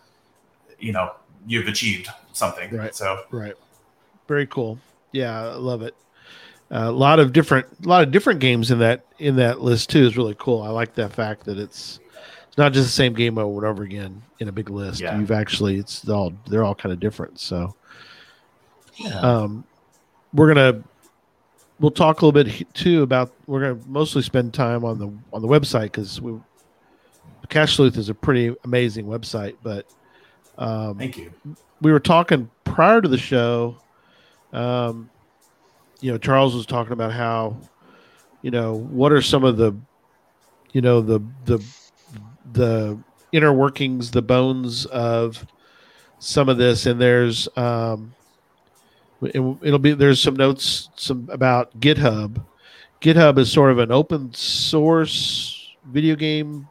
you 0.78 0.92
know, 0.92 1.12
you've 1.46 1.68
achieved 1.68 2.09
something. 2.33 2.74
Right. 2.74 2.94
So 2.94 3.24
right, 3.30 3.54
very 4.28 4.46
cool. 4.46 4.78
Yeah, 5.12 5.42
I 5.42 5.54
love 5.54 5.83
it. 5.83 5.94
Uh, 6.72 6.87
a 6.87 6.92
lot 6.92 7.18
of 7.18 7.33
different, 7.33 7.66
a 7.85 7.88
lot 7.88 8.04
of 8.04 8.12
different 8.12 8.40
games 8.40 8.70
in 8.70 8.78
that 8.78 9.04
in 9.18 9.37
that 9.37 9.61
list 9.61 9.90
too 9.90 10.06
is 10.06 10.16
really 10.16 10.37
cool. 10.38 10.62
I 10.62 10.70
like 10.70 10.94
that 10.94 11.12
fact 11.12 11.44
that 11.44 11.59
it's 11.59 11.99
it's 12.50 12.58
not 12.58 12.72
just 12.72 12.88
the 12.88 12.92
same 12.92 13.14
game 13.14 13.38
over 13.38 13.58
and 13.58 13.66
over 13.66 13.84
again 13.84 14.20
in 14.40 14.48
a 14.48 14.52
big 14.52 14.70
list. 14.70 15.00
Yeah. 15.00 15.16
You've 15.16 15.30
actually 15.30 15.76
it's 15.76 16.06
all 16.08 16.32
they're 16.48 16.64
all 16.64 16.74
kind 16.74 16.92
of 16.92 16.98
different. 16.98 17.38
So 17.38 17.76
yeah. 18.96 19.20
um, 19.20 19.62
we're 20.34 20.52
gonna 20.52 20.82
we'll 21.78 21.92
talk 21.92 22.20
a 22.20 22.26
little 22.26 22.44
bit 22.44 22.66
too 22.74 23.02
about 23.02 23.32
we're 23.46 23.60
gonna 23.60 23.80
mostly 23.86 24.22
spend 24.22 24.52
time 24.52 24.84
on 24.84 24.98
the 24.98 25.12
on 25.32 25.42
the 25.42 25.48
website 25.48 25.84
because 25.84 26.20
we 26.20 26.40
Cache 27.48 27.76
Sleuth 27.76 27.96
is 27.96 28.08
a 28.08 28.14
pretty 28.14 28.54
amazing 28.64 29.06
website, 29.06 29.56
but 29.62 29.86
um, 30.58 30.98
thank 30.98 31.18
you. 31.18 31.32
we 31.80 31.92
were 31.92 32.00
talking 32.00 32.50
prior 32.64 33.00
to 33.00 33.08
the 33.08 33.18
show. 33.18 33.76
Um, 34.52 35.08
you 36.00 36.10
know, 36.10 36.18
Charles 36.18 36.54
was 36.54 36.66
talking 36.66 36.92
about 36.92 37.12
how, 37.12 37.56
you 38.42 38.50
know, 38.50 38.74
what 38.74 39.12
are 39.12 39.22
some 39.22 39.44
of 39.44 39.56
the, 39.56 39.76
you 40.72 40.80
know, 40.80 41.00
the 41.00 41.20
the 41.44 41.64
the 42.52 42.98
inner 43.32 43.52
workings, 43.52 44.10
the 44.10 44.22
bones 44.22 44.86
of 44.86 45.46
some 46.18 46.48
of 46.48 46.58
this, 46.58 46.86
and 46.86 47.00
there's 47.00 47.48
um, 47.56 48.12
it, 49.22 49.40
it'll 49.62 49.78
be 49.78 49.92
there's 49.92 50.20
some 50.20 50.36
notes 50.36 50.90
some 50.96 51.28
about 51.32 51.78
GitHub. 51.80 52.44
GitHub 53.00 53.38
is 53.38 53.50
sort 53.50 53.70
of 53.70 53.78
an 53.78 53.90
open 53.90 54.32
source 54.34 55.74
video 55.86 56.16
game. 56.16 56.66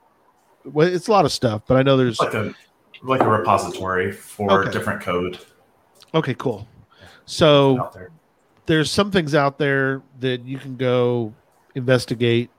Well, 0.66 0.88
it's 0.88 1.08
a 1.08 1.12
lot 1.12 1.26
of 1.26 1.32
stuff, 1.32 1.64
but 1.68 1.78
I 1.78 1.84
know 1.84 1.98
there's 1.98 2.20
like 2.20 2.34
a 2.34 2.54
like 3.02 3.22
a 3.22 3.30
repository 3.30 4.12
for 4.12 4.64
Okay. 4.64 4.72
different 4.72 5.02
code 5.02 5.40
okay, 6.14 6.34
cool. 6.36 6.68
So 7.26 7.90
there. 7.94 8.12
there's 8.66 8.92
some 8.92 9.12
things 9.12 9.36
out 9.36 9.58
there 9.58 10.02
that 10.20 10.42
you 10.46 10.58
can 10.58 10.76
go 10.76 11.34
investigate, 11.76 12.50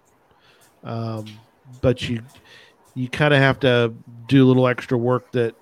um, 0.85 1.27
but 1.81 2.09
you 2.09 2.23
you 2.95 3.09
kind 3.09 3.33
of 3.35 3.41
have 3.41 3.61
to 3.61 3.95
do 4.29 4.45
a 4.45 4.47
little 4.47 4.67
extra 4.67 4.99
work 4.99 5.31
that 5.33 5.55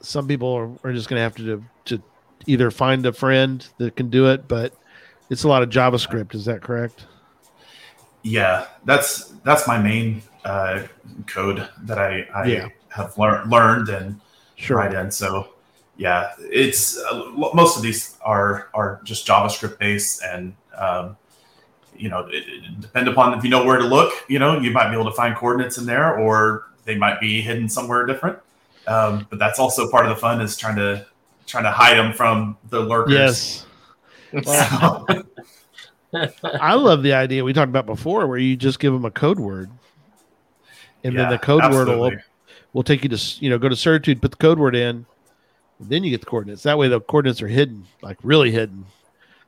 some 0.00 0.26
people 0.28 0.52
are, 0.52 0.70
are 0.88 0.92
just 0.92 1.08
going 1.08 1.18
to 1.18 1.22
have 1.22 1.34
to 1.36 1.42
do, 1.42 1.64
to 1.86 2.02
either 2.46 2.70
find 2.70 3.04
a 3.06 3.12
friend 3.12 3.66
that 3.78 3.96
can 3.96 4.10
do 4.10 4.28
it, 4.30 4.46
but 4.48 4.72
it's 5.30 5.44
a 5.44 5.48
lot 5.48 5.62
of 5.62 5.68
JavaScript. 5.70 6.34
Is 6.34 6.44
that 6.46 6.62
correct? 6.62 7.06
Yeah, 8.22 8.66
that's 8.84 9.28
that's 9.44 9.66
my 9.66 9.78
main 9.78 10.22
uh, 10.44 10.82
code 11.26 11.68
that 11.82 11.98
I, 11.98 12.26
I 12.34 12.44
Yeah. 12.46 12.68
have 12.88 13.16
lear- 13.18 13.44
learned 13.46 13.88
and 13.88 14.20
Sure. 14.56 14.78
write 14.78 14.92
in. 14.94 15.10
So 15.10 15.50
yeah, 15.96 16.32
it's 16.38 16.98
uh, 16.98 17.30
most 17.34 17.76
of 17.76 17.82
these 17.82 18.16
are 18.22 18.68
are 18.74 19.00
just 19.04 19.26
JavaScript 19.26 19.78
based, 19.78 20.22
and 20.22 20.54
um, 20.76 21.16
you 21.98 22.08
know, 22.08 22.26
it, 22.28 22.44
it 22.48 22.80
depend 22.80 23.08
upon 23.08 23.36
if 23.36 23.44
you 23.44 23.50
know 23.50 23.64
where 23.64 23.78
to 23.78 23.84
look. 23.84 24.12
You 24.28 24.38
know, 24.38 24.58
you 24.58 24.70
might 24.70 24.88
be 24.88 24.94
able 24.94 25.10
to 25.10 25.16
find 25.16 25.34
coordinates 25.36 25.78
in 25.78 25.86
there, 25.86 26.18
or 26.18 26.66
they 26.84 26.96
might 26.96 27.20
be 27.20 27.40
hidden 27.40 27.68
somewhere 27.68 28.06
different. 28.06 28.38
Um, 28.86 29.26
but 29.28 29.38
that's 29.38 29.58
also 29.58 29.90
part 29.90 30.06
of 30.06 30.10
the 30.10 30.16
fun 30.16 30.40
is 30.40 30.56
trying 30.56 30.76
to 30.76 31.06
trying 31.46 31.64
to 31.64 31.70
hide 31.70 31.96
them 31.96 32.12
from 32.12 32.56
the 32.70 32.80
lurkers. 32.80 33.14
Yes. 33.14 33.64
So, 34.44 35.06
I 36.60 36.74
love 36.74 37.02
the 37.02 37.12
idea 37.12 37.44
we 37.44 37.52
talked 37.52 37.68
about 37.68 37.86
before, 37.86 38.26
where 38.26 38.38
you 38.38 38.56
just 38.56 38.78
give 38.78 38.92
them 38.92 39.04
a 39.04 39.10
code 39.10 39.38
word, 39.38 39.70
and 41.04 41.16
then 41.16 41.30
the 41.30 41.38
code 41.38 41.70
word 41.70 41.88
will 41.88 42.12
will 42.72 42.82
take 42.82 43.02
you 43.02 43.08
to 43.10 43.36
you 43.40 43.50
know 43.50 43.58
go 43.58 43.68
to 43.68 43.76
certitude, 43.76 44.22
put 44.22 44.30
the 44.30 44.36
code 44.36 44.58
word 44.58 44.74
in, 44.74 45.06
and 45.78 45.88
then 45.88 46.04
you 46.04 46.10
get 46.10 46.20
the 46.20 46.26
coordinates. 46.26 46.62
That 46.62 46.78
way, 46.78 46.88
the 46.88 47.00
coordinates 47.00 47.42
are 47.42 47.48
hidden, 47.48 47.86
like 48.02 48.18
really 48.22 48.50
hidden. 48.50 48.86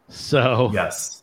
So 0.08 0.70
Yes. 0.72 1.19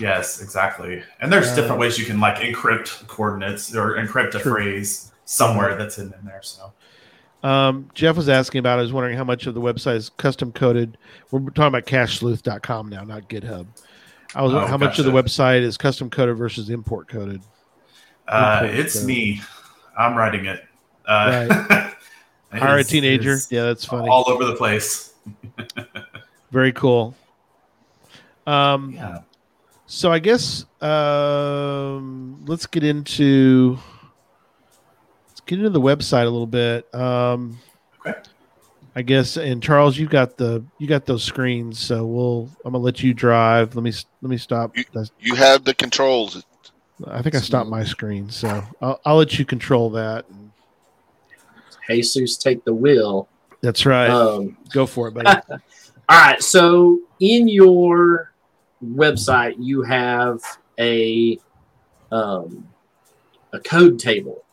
Yes, 0.00 0.40
exactly. 0.40 1.02
And 1.20 1.32
there's 1.32 1.48
Uh, 1.48 1.56
different 1.56 1.78
ways 1.80 1.98
you 1.98 2.06
can 2.06 2.20
like 2.20 2.36
encrypt 2.36 3.06
coordinates 3.06 3.74
or 3.74 3.96
encrypt 3.96 4.34
a 4.34 4.38
True. 4.40 4.52
phrase 4.52 5.12
somewhere 5.24 5.76
that's 5.76 5.98
in, 5.98 6.12
in 6.18 6.24
there. 6.24 6.40
So 6.42 6.72
um, 7.42 7.88
Jeff 7.94 8.16
was 8.16 8.28
asking 8.28 8.58
about. 8.60 8.78
I 8.78 8.82
was 8.82 8.92
wondering 8.92 9.16
how 9.16 9.24
much 9.24 9.46
of 9.46 9.54
the 9.54 9.60
website 9.60 9.96
is 9.96 10.08
custom 10.10 10.52
coded. 10.52 10.98
We're 11.30 11.40
talking 11.50 11.64
about 11.68 11.86
cachesleuth.com 11.86 12.88
now, 12.88 13.04
not 13.04 13.28
GitHub. 13.28 13.66
I 14.34 14.42
was 14.42 14.52
Oh, 14.54 14.60
how 14.66 14.76
much 14.76 14.98
of 14.98 15.04
the 15.04 15.10
website 15.10 15.60
is 15.62 15.76
custom 15.76 16.08
coded 16.10 16.36
versus 16.36 16.70
import 16.70 17.08
coded. 17.08 17.42
uh, 18.28 18.60
Import 18.62 18.78
it's 18.80 19.04
me. 19.04 19.40
I'm 19.98 20.14
writing 20.16 20.46
it. 20.46 20.64
Uh, 21.06 21.46
it 22.52 22.58
Hire 22.58 22.78
a 22.78 22.84
teenager. 22.84 23.38
Yeah, 23.50 23.64
that's 23.64 23.84
funny. 23.84 24.08
All 24.08 24.24
over 24.30 24.44
the 24.44 24.54
place. 24.54 25.14
Very 26.52 26.72
cool. 26.72 27.14
Um, 28.46 28.92
Yeah. 28.92 29.18
So 29.92 30.12
I 30.12 30.20
guess 30.20 30.66
um, 30.80 32.44
let's 32.46 32.64
get 32.66 32.84
into 32.84 33.76
let's 35.26 35.40
get 35.40 35.58
into 35.58 35.70
the 35.70 35.80
website 35.80 36.26
a 36.26 36.30
little 36.30 36.46
bit. 36.46 36.92
Um, 36.94 37.58
Okay. 38.06 38.16
I 38.94 39.02
guess, 39.02 39.36
and 39.36 39.60
Charles, 39.62 39.98
you 39.98 40.06
got 40.06 40.36
the 40.36 40.64
you 40.78 40.86
got 40.86 41.06
those 41.06 41.24
screens, 41.24 41.78
so 41.80 42.06
we'll 42.06 42.48
I'm 42.64 42.72
gonna 42.72 42.84
let 42.84 43.02
you 43.02 43.12
drive. 43.12 43.74
Let 43.74 43.82
me 43.82 43.92
let 44.22 44.30
me 44.30 44.36
stop. 44.38 44.74
That's- 44.76 45.10
You 45.18 45.34
have 45.34 45.64
the 45.64 45.74
controls. 45.74 46.44
I 47.08 47.20
think 47.20 47.34
I 47.34 47.40
stopped 47.40 47.68
my 47.68 47.82
screen, 47.82 48.30
so 48.30 48.62
I'll, 48.80 49.00
I'll 49.04 49.16
let 49.16 49.40
you 49.40 49.44
control 49.44 49.90
that. 49.90 50.24
Jesus 51.88 52.36
take 52.36 52.64
the 52.64 52.74
wheel. 52.74 53.28
That's 53.60 53.84
right. 53.86 54.08
Um, 54.08 54.56
Go 54.72 54.86
for 54.86 55.08
it, 55.08 55.14
buddy. 55.14 55.28
all 55.50 55.58
right. 56.08 56.40
So 56.42 57.00
in 57.18 57.48
your 57.48 58.29
website, 58.84 59.54
you 59.58 59.82
have 59.82 60.40
a 60.78 61.38
um, 62.12 62.68
a 63.52 63.60
code 63.60 63.98
table 63.98 64.44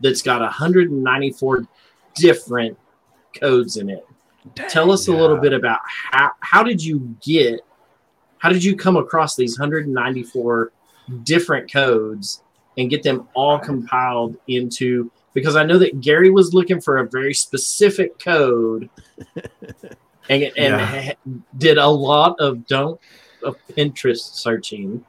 that's 0.00 0.22
got 0.22 0.40
194 0.40 1.66
different 2.14 2.78
codes 3.38 3.76
in 3.76 3.90
it. 3.90 4.06
Tell 4.68 4.90
us 4.90 5.08
a 5.08 5.12
little 5.12 5.36
bit 5.36 5.52
about 5.52 5.80
how 5.84 6.30
how 6.40 6.62
did 6.62 6.82
you 6.82 7.16
get 7.20 7.60
how 8.38 8.48
did 8.48 8.62
you 8.62 8.76
come 8.76 8.96
across 8.96 9.36
these 9.36 9.58
194 9.58 10.72
different 11.22 11.70
codes 11.70 12.42
and 12.76 12.88
get 12.88 13.02
them 13.02 13.28
all 13.34 13.58
compiled 13.58 14.36
into 14.46 15.10
because 15.34 15.56
I 15.56 15.64
know 15.64 15.78
that 15.78 16.00
Gary 16.00 16.30
was 16.30 16.54
looking 16.54 16.80
for 16.80 16.98
a 16.98 17.08
very 17.08 17.34
specific 17.34 18.18
code 18.18 18.88
and, 20.28 20.42
and 20.42 20.54
Yeah. 20.56 21.12
did 21.58 21.78
a 21.78 21.86
lot 21.86 22.36
of 22.40 22.66
don't 22.66 23.00
of 23.42 23.56
Pinterest 23.68 24.34
searching 24.34 25.04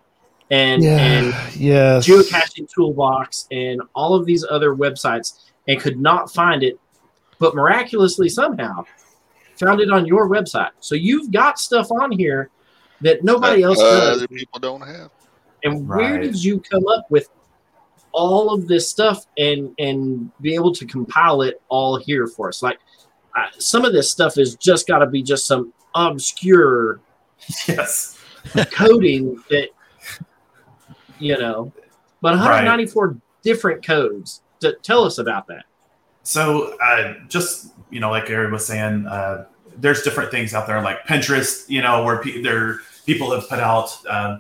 and 0.51 0.83
and 0.83 1.33
yes. 1.55 2.07
geocaching 2.07 2.67
toolbox 2.73 3.47
and 3.51 3.81
all 3.95 4.15
of 4.15 4.25
these 4.25 4.45
other 4.49 4.75
websites 4.75 5.45
and 5.67 5.79
could 5.79 5.99
not 5.99 6.31
find 6.33 6.63
it 6.63 6.79
but 7.39 7.53
miraculously 7.55 8.29
somehow 8.29 8.83
found 9.59 9.79
it 9.81 9.91
on 9.91 10.05
your 10.05 10.27
website 10.29 10.71
so 10.79 10.95
you've 10.95 11.31
got 11.31 11.59
stuff 11.59 11.91
on 11.91 12.11
here 12.11 12.49
that 13.01 13.23
nobody 13.23 13.61
else 13.63 13.79
Uh, 13.79 13.99
does 13.99 14.17
Other 14.17 14.27
people 14.27 14.59
don't 14.59 14.81
have. 14.81 15.11
and 15.63 15.87
where 15.87 16.19
did 16.19 16.41
you 16.43 16.59
come 16.61 16.85
up 16.87 17.05
with 17.09 17.29
all 18.11 18.51
of 18.51 18.67
this 18.67 18.89
stuff 18.89 19.25
and 19.37 19.73
and 19.77 20.31
be 20.41 20.55
able 20.55 20.73
to 20.73 20.85
compile 20.85 21.41
it 21.43 21.61
all 21.69 21.97
here 21.97 22.25
for 22.27 22.47
us 22.47 22.63
like 22.63 22.79
some 23.57 23.85
of 23.85 23.93
this 23.93 24.09
stuff 24.11 24.37
is 24.37 24.55
just 24.55 24.87
got 24.87 24.99
to 24.99 25.07
be 25.07 25.21
just 25.23 25.45
some 25.47 25.73
obscure 25.95 26.99
Yes. 27.67 28.17
coding 28.71 29.41
that 29.49 29.69
you 31.19 31.37
know 31.37 31.71
but 32.21 32.31
194 32.37 33.17
different 33.43 33.85
codes 33.85 34.41
to 34.59 34.73
tell 34.83 35.03
us 35.03 35.17
about 35.17 35.47
that 35.47 35.65
So, 36.23 36.77
uh, 36.79 37.15
just 37.27 37.73
you 37.89 37.99
know, 37.99 38.11
like 38.11 38.27
Gary 38.27 38.51
was 38.51 38.65
saying, 38.67 39.07
uh, 39.07 39.45
there's 39.77 40.03
different 40.03 40.29
things 40.29 40.53
out 40.53 40.67
there 40.67 40.79
like 40.81 41.07
Pinterest, 41.07 41.67
you 41.67 41.81
know, 41.81 42.03
where 42.03 42.21
pe- 42.21 42.41
there 42.43 42.79
people 43.07 43.31
have 43.31 43.49
put 43.49 43.57
out 43.59 43.97
uh, 44.07 44.37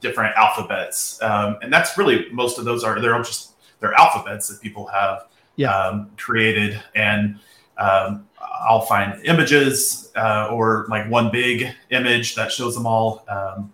different 0.00 0.34
alphabets, 0.36 1.22
um, 1.22 1.58
and 1.62 1.72
that's 1.72 1.96
really 1.96 2.26
most 2.32 2.58
of 2.58 2.64
those 2.64 2.82
are 2.82 2.98
they're 3.00 3.14
all 3.14 3.22
just 3.22 3.52
they're 3.78 3.94
alphabets 3.94 4.48
that 4.48 4.60
people 4.60 4.86
have 4.86 5.26
Yeah. 5.56 5.76
um, 5.78 6.10
created, 6.16 6.82
and 6.96 7.38
um, 7.76 8.26
I'll 8.60 8.82
find 8.82 9.24
images 9.24 10.10
uh, 10.16 10.48
or 10.50 10.86
like 10.88 11.08
one 11.08 11.30
big 11.30 11.68
image 11.90 12.34
that 12.34 12.52
shows 12.52 12.74
them 12.74 12.86
all. 12.86 13.24
Um, 13.28 13.72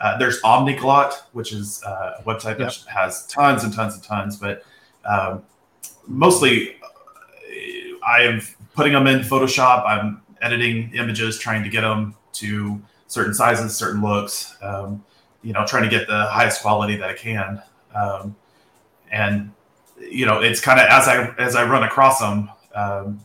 uh, 0.00 0.18
there's 0.18 0.40
Omniglot, 0.42 1.14
which 1.32 1.52
is 1.52 1.82
uh, 1.84 2.16
a 2.18 2.22
website 2.22 2.58
that 2.58 2.76
has 2.88 3.26
tons 3.26 3.62
and 3.62 3.72
tons 3.72 3.94
and 3.94 4.02
tons, 4.02 4.36
but 4.36 4.64
um, 5.04 5.42
mostly 6.06 6.76
I 8.06 8.22
am 8.22 8.40
putting 8.74 8.92
them 8.92 9.06
in 9.06 9.20
Photoshop. 9.20 9.86
I'm 9.86 10.22
editing 10.40 10.92
images, 10.94 11.38
trying 11.38 11.62
to 11.62 11.70
get 11.70 11.82
them 11.82 12.16
to 12.34 12.80
certain 13.06 13.34
sizes, 13.34 13.76
certain 13.76 14.02
looks. 14.02 14.56
Um, 14.62 15.04
you 15.42 15.52
know, 15.52 15.64
trying 15.66 15.82
to 15.82 15.88
get 15.88 16.06
the 16.06 16.26
highest 16.26 16.62
quality 16.62 16.96
that 16.96 17.08
I 17.08 17.14
can. 17.14 17.62
Um, 17.94 18.36
and 19.10 19.52
you 19.98 20.26
know, 20.26 20.40
it's 20.40 20.60
kind 20.60 20.80
of 20.80 20.86
as 20.86 21.08
I 21.08 21.34
as 21.38 21.54
I 21.54 21.68
run 21.68 21.84
across 21.84 22.20
them, 22.20 22.50
um, 22.74 23.20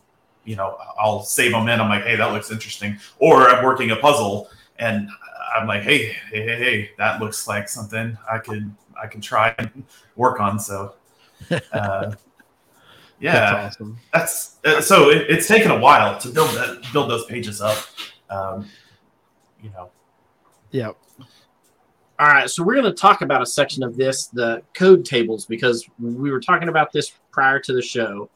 you 0.48 0.56
know, 0.56 0.78
I'll 0.98 1.24
save 1.24 1.52
them 1.52 1.68
in. 1.68 1.82
I'm 1.82 1.90
like, 1.90 2.06
hey, 2.06 2.16
that 2.16 2.32
looks 2.32 2.50
interesting. 2.50 2.98
Or 3.20 3.50
I'm 3.50 3.64
working 3.66 3.92
a 3.92 3.98
puzzle 3.98 4.50
and 4.80 5.10
I'm 5.54 5.68
like, 5.68 5.84
hey, 5.84 6.16
hey, 6.32 6.42
hey, 6.42 6.58
hey, 6.58 6.92
that 6.98 7.20
looks 7.20 7.48
like 7.48 7.68
something 7.68 8.18
I 8.32 8.40
could 8.40 8.74
I 9.02 9.08
can 9.08 9.20
try 9.20 9.54
and 9.60 9.84
work 10.16 10.40
on. 10.40 10.58
So, 10.58 10.96
uh, 11.52 12.14
yeah, 13.20 13.34
That's 13.34 13.76
awesome. 13.76 14.00
that's 14.14 14.56
uh, 14.66 14.82
so 14.82 15.10
it, 15.10 15.26
it's 15.30 15.48
taken 15.48 15.70
a 15.70 15.78
while 15.78 16.18
to 16.20 16.30
build 16.30 16.50
that 16.52 16.82
build 16.94 17.12
those 17.12 17.26
pages 17.26 17.60
up. 17.62 17.78
Um, 18.30 18.68
you 19.62 19.70
know, 19.72 19.90
Yeah. 20.72 20.92
All 22.20 22.28
right, 22.28 22.50
so 22.50 22.64
we're 22.64 22.74
going 22.74 22.86
to 22.86 23.00
talk 23.00 23.22
about 23.22 23.44
a 23.44 23.46
section 23.46 23.84
of 23.84 23.96
this, 23.96 24.26
the 24.26 24.64
code 24.74 25.06
tables, 25.06 25.46
because 25.46 25.88
we 26.00 26.32
were 26.32 26.40
talking 26.40 26.68
about 26.68 26.92
this 26.92 27.12
prior 27.32 27.60
to 27.60 27.74
the 27.74 27.82
show. 27.82 28.28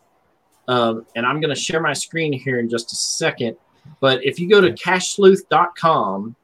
Um, 0.72 1.06
and 1.18 1.26
I'm 1.26 1.42
going 1.42 1.54
to 1.54 1.60
share 1.60 1.82
my 1.82 1.92
screen 1.92 2.32
here 2.32 2.58
in 2.60 2.70
just 2.70 2.94
a 2.94 2.96
second. 2.96 3.58
But 4.00 4.24
if 4.24 4.40
you 4.40 4.50
go 4.50 4.62
to 4.62 4.72
cachesleuth.com, 4.72 6.36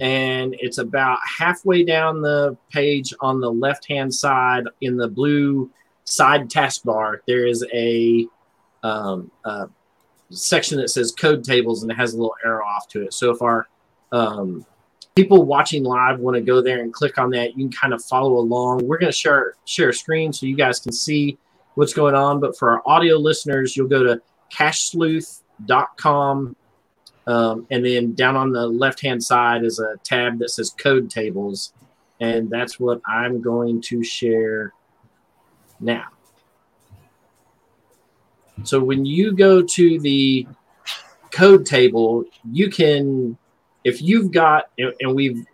and 0.00 0.56
it's 0.58 0.78
about 0.78 1.18
halfway 1.26 1.84
down 1.84 2.20
the 2.22 2.56
page 2.70 3.12
on 3.20 3.40
the 3.40 3.50
left 3.50 3.88
hand 3.88 4.14
side 4.14 4.64
in 4.80 4.96
the 4.96 5.08
blue 5.08 5.70
side 6.04 6.48
taskbar, 6.48 7.18
there 7.26 7.46
is 7.46 7.64
a, 7.72 8.26
um, 8.84 9.30
section 10.30 10.78
that 10.78 10.88
says 10.88 11.12
code 11.12 11.42
tables 11.42 11.82
and 11.82 11.90
it 11.90 11.96
has 11.96 12.14
a 12.14 12.16
little 12.16 12.34
arrow 12.44 12.64
off 12.64 12.86
to 12.88 13.02
it. 13.02 13.12
So 13.12 13.30
if 13.30 13.42
our 13.42 13.68
um, 14.12 14.64
people 15.14 15.44
watching 15.44 15.82
live 15.82 16.20
want 16.20 16.36
to 16.36 16.40
go 16.40 16.60
there 16.60 16.80
and 16.80 16.92
click 16.92 17.18
on 17.18 17.30
that, 17.30 17.56
you 17.56 17.64
can 17.64 17.72
kind 17.72 17.94
of 17.94 18.04
follow 18.04 18.36
along. 18.36 18.86
We're 18.86 18.98
going 18.98 19.12
to 19.12 19.18
share 19.18 19.54
share 19.64 19.88
a 19.88 19.94
screen 19.94 20.32
so 20.32 20.46
you 20.46 20.56
guys 20.56 20.80
can 20.80 20.92
see 20.92 21.38
what's 21.74 21.92
going 21.92 22.14
on. 22.14 22.40
But 22.40 22.56
for 22.56 22.70
our 22.70 22.82
audio 22.86 23.16
listeners, 23.16 23.76
you'll 23.76 23.88
go 23.88 24.02
to 24.02 24.20
cachesleuth.com. 24.52 26.56
Um, 27.26 27.66
and 27.70 27.84
then 27.84 28.12
down 28.12 28.36
on 28.36 28.52
the 28.52 28.66
left 28.66 29.00
hand 29.00 29.24
side 29.24 29.64
is 29.64 29.78
a 29.78 29.96
tab 30.04 30.38
that 30.40 30.50
says 30.50 30.70
code 30.70 31.10
tables. 31.10 31.72
And 32.20 32.50
that's 32.50 32.78
what 32.78 33.00
I'm 33.06 33.40
going 33.40 33.80
to 33.82 34.04
share 34.04 34.72
now. 35.80 36.08
So 38.62 38.82
when 38.82 39.04
you 39.04 39.32
go 39.32 39.62
to 39.62 40.00
the 40.00 40.46
code 41.32 41.66
table, 41.66 42.24
you 42.50 42.70
can, 42.70 43.36
if 43.82 44.00
you've 44.00 44.30
got, 44.30 44.70
and 44.78 44.94
and 45.00 45.14
we've 45.14 45.44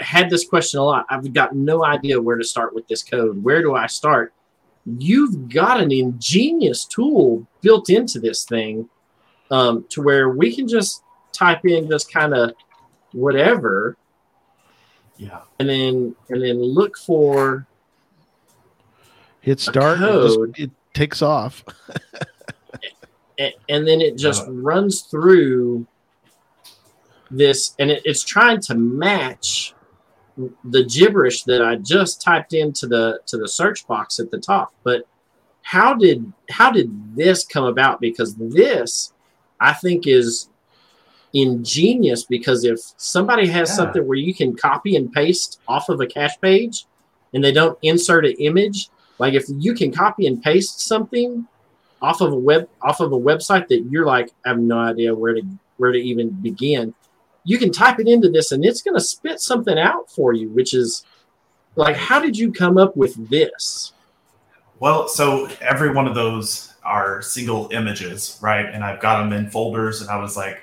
had 0.00 0.30
this 0.30 0.46
question 0.46 0.80
a 0.80 0.84
lot, 0.84 1.06
I've 1.10 1.32
got 1.32 1.54
no 1.54 1.84
idea 1.84 2.20
where 2.20 2.36
to 2.36 2.44
start 2.44 2.74
with 2.74 2.88
this 2.88 3.02
code. 3.02 3.42
Where 3.42 3.62
do 3.62 3.74
I 3.74 3.86
start? 3.86 4.32
You've 4.86 5.48
got 5.48 5.80
an 5.80 5.90
ingenious 5.92 6.84
tool 6.84 7.46
built 7.62 7.88
into 7.88 8.20
this 8.20 8.44
thing 8.44 8.88
um, 9.50 9.84
to 9.90 10.02
where 10.02 10.28
we 10.30 10.54
can 10.54 10.68
just 10.68 11.02
type 11.32 11.64
in 11.64 11.88
just 11.88 12.12
kind 12.12 12.34
of 12.34 12.52
whatever 13.12 13.96
yeah, 15.16 15.40
and 15.60 15.68
then 15.68 16.16
and 16.28 16.42
then 16.42 16.60
look 16.62 16.96
for 16.98 17.66
Hit 19.40 19.60
start. 19.60 20.00
it 20.00 20.04
just- 20.52 20.58
it 20.60 20.70
takes 20.92 21.22
off. 21.22 21.64
a- 23.38 23.54
and 23.68 23.86
then 23.86 24.00
it 24.00 24.16
just 24.18 24.46
Uh. 24.46 24.52
runs 24.52 25.02
through 25.02 25.86
this 27.30 27.74
and 27.78 27.90
it, 27.90 28.02
it's 28.04 28.22
trying 28.24 28.60
to 28.60 28.74
match 28.74 29.73
the 30.64 30.84
gibberish 30.84 31.44
that 31.44 31.62
i 31.62 31.76
just 31.76 32.20
typed 32.20 32.54
into 32.54 32.86
the 32.86 33.20
to 33.26 33.36
the 33.36 33.48
search 33.48 33.86
box 33.86 34.18
at 34.18 34.30
the 34.30 34.38
top 34.38 34.72
but 34.82 35.06
how 35.62 35.94
did 35.94 36.32
how 36.50 36.70
did 36.70 36.90
this 37.16 37.44
come 37.44 37.64
about 37.64 38.00
because 38.00 38.34
this 38.36 39.12
i 39.60 39.72
think 39.72 40.06
is 40.06 40.48
ingenious 41.34 42.24
because 42.24 42.64
if 42.64 42.78
somebody 42.96 43.46
has 43.46 43.68
Yeah. 43.70 43.74
something 43.76 44.06
where 44.06 44.18
you 44.18 44.34
can 44.34 44.56
copy 44.56 44.96
and 44.96 45.12
paste 45.12 45.60
off 45.66 45.88
of 45.88 46.00
a 46.00 46.06
cache 46.06 46.40
page 46.40 46.86
and 47.32 47.42
they 47.42 47.52
don't 47.52 47.78
insert 47.82 48.24
an 48.24 48.34
image 48.38 48.88
like 49.18 49.34
if 49.34 49.44
you 49.48 49.74
can 49.74 49.92
copy 49.92 50.26
and 50.26 50.42
paste 50.42 50.80
something 50.80 51.46
off 52.02 52.20
of 52.20 52.32
a 52.32 52.36
web 52.36 52.68
off 52.82 53.00
of 53.00 53.12
a 53.12 53.18
website 53.18 53.66
that 53.68 53.86
you're 53.90 54.06
like 54.06 54.30
I 54.44 54.50
have 54.50 54.58
no 54.58 54.78
idea 54.78 55.14
where 55.14 55.34
to 55.34 55.42
where 55.76 55.92
to 55.92 55.98
even 55.98 56.30
begin 56.30 56.94
you 57.44 57.58
can 57.58 57.70
type 57.70 58.00
it 58.00 58.08
into 58.08 58.28
this 58.28 58.52
and 58.52 58.64
it's 58.64 58.82
going 58.82 58.94
to 58.94 59.00
spit 59.00 59.40
something 59.40 59.78
out 59.78 60.10
for 60.10 60.32
you 60.32 60.48
which 60.50 60.74
is 60.74 61.04
like 61.76 61.96
how 61.96 62.20
did 62.20 62.36
you 62.36 62.52
come 62.52 62.78
up 62.78 62.96
with 62.96 63.28
this 63.30 63.92
Well, 64.80 65.08
so 65.08 65.48
every 65.60 65.92
one 65.92 66.06
of 66.06 66.14
those 66.14 66.74
are 66.84 67.22
single 67.22 67.68
images, 67.72 68.38
right? 68.42 68.66
And 68.66 68.84
I've 68.84 69.00
got 69.00 69.22
them 69.22 69.32
in 69.32 69.50
folders, 69.50 70.00
and 70.02 70.10
I 70.10 70.16
was 70.16 70.36
like, 70.36 70.62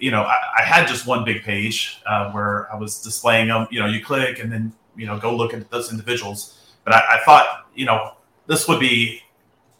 you 0.00 0.10
know, 0.10 0.22
I, 0.22 0.36
I 0.58 0.62
had 0.62 0.88
just 0.88 1.06
one 1.06 1.24
big 1.24 1.42
page 1.42 2.00
uh, 2.06 2.32
where 2.32 2.72
I 2.72 2.76
was 2.76 3.02
displaying 3.02 3.48
them. 3.48 3.68
You 3.70 3.80
know, 3.80 3.86
you 3.86 4.02
click 4.04 4.38
and 4.38 4.50
then 4.50 4.72
you 4.96 5.06
know 5.06 5.18
go 5.18 5.36
look 5.36 5.54
at 5.54 5.70
those 5.70 5.90
individuals. 5.90 6.58
But 6.84 6.94
I, 6.94 7.16
I 7.16 7.24
thought, 7.24 7.66
you 7.74 7.86
know, 7.86 8.14
this 8.46 8.66
would 8.68 8.80
be 8.80 9.20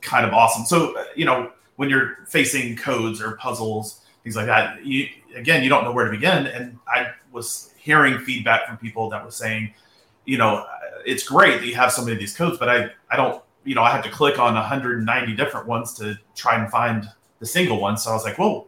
kind 0.01 0.25
of 0.25 0.33
awesome. 0.33 0.65
So, 0.65 0.97
uh, 0.97 1.05
you 1.17 1.25
know, 1.25 1.51
when 1.77 1.91
you're 1.91 2.19
facing 2.27 2.77
codes 2.77 3.21
or 3.21 3.37
puzzles, 3.37 4.04
things 4.25 4.35
like 4.35 4.47
that, 4.47 4.85
you 4.85 5.07
again, 5.37 5.63
you 5.63 5.69
don't 5.69 5.85
know 5.85 5.93
where 5.93 6.07
to 6.07 6.11
begin. 6.11 6.47
And 6.47 6.79
I 6.89 7.13
was 7.31 7.73
hearing 7.77 8.19
feedback 8.19 8.67
from 8.67 8.79
people 8.79 9.11
that 9.11 9.25
was 9.25 9.37
saying, 9.37 9.73
you 10.25 10.39
know, 10.39 10.67
it's 11.05 11.23
great 11.23 11.61
that 11.61 11.67
you 11.67 11.75
have 11.75 11.93
so 11.93 12.03
many 12.03 12.15
of 12.15 12.19
these 12.19 12.35
codes, 12.35 12.59
but 12.59 12.69
I, 12.69 12.91
I 13.11 13.17
don't, 13.17 13.43
you 13.65 13.75
know, 13.75 13.83
I 13.83 13.91
have 13.91 14.03
to 14.05 14.11
click 14.11 14.39
on 14.39 14.55
190 14.55 15.37
different 15.37 15.67
ones 15.67 15.93
to 15.95 16.19
try 16.35 16.57
and 16.57 16.71
find 16.71 17.09
the 17.39 17.47
single 17.47 17.81
one. 17.81 17.97
So 17.97 18.11
I 18.11 18.15
was 18.15 18.25
like, 18.25 18.39
whoa, 18.39 18.67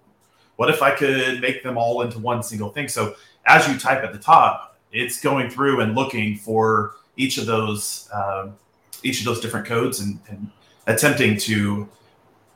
what 0.57 0.69
if 0.69 0.83
I 0.83 0.91
could 0.91 1.41
make 1.41 1.63
them 1.63 1.79
all 1.79 2.03
into 2.03 2.19
one 2.19 2.43
single 2.43 2.71
thing? 2.71 2.89
So 2.89 3.17
as 3.47 3.67
you 3.69 3.79
type 3.79 4.05
at 4.05 4.13
the 4.13 4.19
top, 4.19 4.77
it's 4.93 5.21
going 5.21 5.49
through 5.51 5.81
and 5.81 5.95
looking 5.95 6.37
for 6.37 6.95
each 7.17 7.39
of 7.39 7.47
those, 7.47 8.09
um, 8.13 8.55
each 9.03 9.21
of 9.21 9.25
those 9.25 9.41
different 9.41 9.67
codes 9.67 10.01
and, 10.01 10.19
and 10.29 10.51
attempting 10.87 11.39
to 11.39 11.89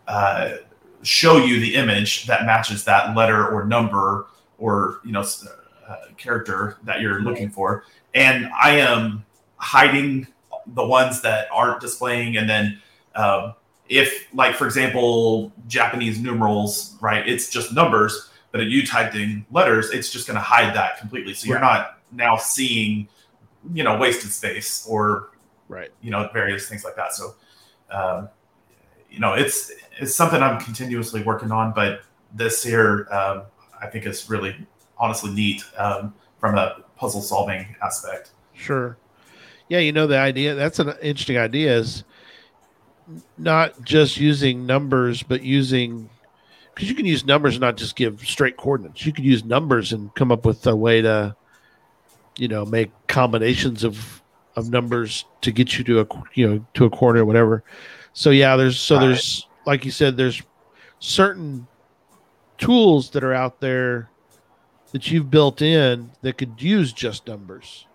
uh, 0.09 0.51
show 1.03 1.37
you 1.39 1.61
the 1.61 1.75
image 1.75 2.27
that 2.27 2.45
matches 2.45 2.85
that 2.85 3.17
letter 3.17 3.49
or 3.49 3.65
number 3.65 4.27
or 4.59 5.01
you 5.05 5.13
know 5.13 5.25
uh, 5.89 5.97
character 6.17 6.77
that 6.85 7.01
you're 7.01 7.21
looking 7.23 7.51
for. 7.51 7.85
And 8.15 8.51
I 8.61 8.79
am 8.79 9.25
hiding 9.57 10.27
the 10.69 10.87
ones 10.87 11.21
that 11.23 11.49
aren't 11.53 11.81
displaying, 11.81 12.37
and 12.37 12.49
then 12.49 12.81
um, 13.15 13.55
if, 13.89 14.27
like 14.35 14.55
for 14.55 14.67
example, 14.67 15.53
Japanese 15.67 16.21
numerals, 16.21 16.97
right? 17.01 17.27
It's 17.29 17.51
just 17.51 17.73
numbers, 17.75 18.31
but 18.53 18.61
if 18.61 18.69
you 18.69 18.87
typed 18.87 19.15
in 19.17 19.45
letters, 19.51 19.91
it's 19.91 20.11
just 20.13 20.27
going 20.27 20.37
to 20.37 20.41
hide 20.43 20.75
that 20.77 20.99
completely. 20.99 21.35
So 21.35 21.49
you're 21.49 21.59
not 21.61 21.99
now 22.13 22.37
seeing, 22.37 23.09
you 23.75 23.83
know, 23.83 23.97
wasted 23.99 24.31
space 24.31 24.87
or 24.89 25.31
Right. 25.69 25.91
you 26.03 26.11
know 26.11 26.29
various 26.33 26.69
things 26.69 26.83
like 26.83 26.97
that 26.97 27.15
so 27.15 27.37
um, 27.93 28.29
you 29.11 29.19
know 29.19 29.35
it's 29.35 29.73
it's 29.99 30.15
something 30.15 30.43
i'm 30.43 30.61
continuously 30.61 31.23
working 31.23 31.51
on 31.53 31.73
but 31.75 32.03
this 32.33 32.63
here 32.63 33.09
um, 33.11 33.43
i 33.81 33.87
think 33.87 34.07
is 34.07 34.31
really 34.31 34.55
honestly 34.99 35.31
neat 35.33 35.65
um, 35.77 36.15
from 36.39 36.57
a 36.57 36.85
puzzle 36.97 37.23
solving 37.23 37.75
aspect 37.83 38.31
Sure. 38.61 38.99
Yeah, 39.69 39.79
you 39.79 39.93
know 39.93 40.07
the 40.07 40.19
idea. 40.19 40.55
That's 40.55 40.79
an 40.79 40.93
interesting 41.01 41.39
idea. 41.39 41.77
Is 41.79 42.05
not 43.39 43.83
just 43.83 44.19
using 44.19 44.67
numbers, 44.67 45.23
but 45.23 45.43
using 45.43 46.11
because 46.75 46.89
you 46.89 46.95
can 46.95 47.07
use 47.07 47.25
numbers 47.25 47.55
and 47.55 47.63
not 47.63 47.77
just 47.77 47.97
give 47.97 48.21
straight 48.21 48.57
coordinates. 48.57 49.07
You 49.07 49.13
could 49.13 49.25
use 49.25 49.45
numbers 49.45 49.93
and 49.93 50.15
come 50.15 50.31
up 50.31 50.45
with 50.45 50.67
a 50.67 50.77
way 50.77 51.01
to, 51.03 51.35
you 52.37 52.49
know, 52.49 52.65
make 52.65 52.91
combinations 53.07 53.83
of 53.83 54.23
of 54.57 54.71
numbers 54.71 55.25
to 55.41 55.53
get 55.53 55.79
you 55.79 55.85
to 55.85 56.01
a 56.01 56.07
you 56.35 56.49
know 56.49 56.67
to 56.75 56.85
a 56.85 56.91
corner 56.91 57.21
or 57.21 57.25
whatever. 57.25 57.65
So 58.13 58.31
yeah, 58.31 58.57
there's 58.57 58.79
so 58.79 58.99
there's 58.99 59.47
like 59.67 59.85
you 59.85 59.91
said, 59.91 60.17
there's 60.17 60.43
certain 60.99 61.67
tools 62.59 63.11
that 63.11 63.25
are 63.25 63.33
out 63.35 63.61
there 63.61 64.11
that 64.93 65.11
you've 65.11 65.31
built 65.31 65.63
in 65.63 66.11
that 66.23 66.37
could 66.37 66.61
use 66.61 66.93
just 66.93 67.27
numbers. 67.27 67.87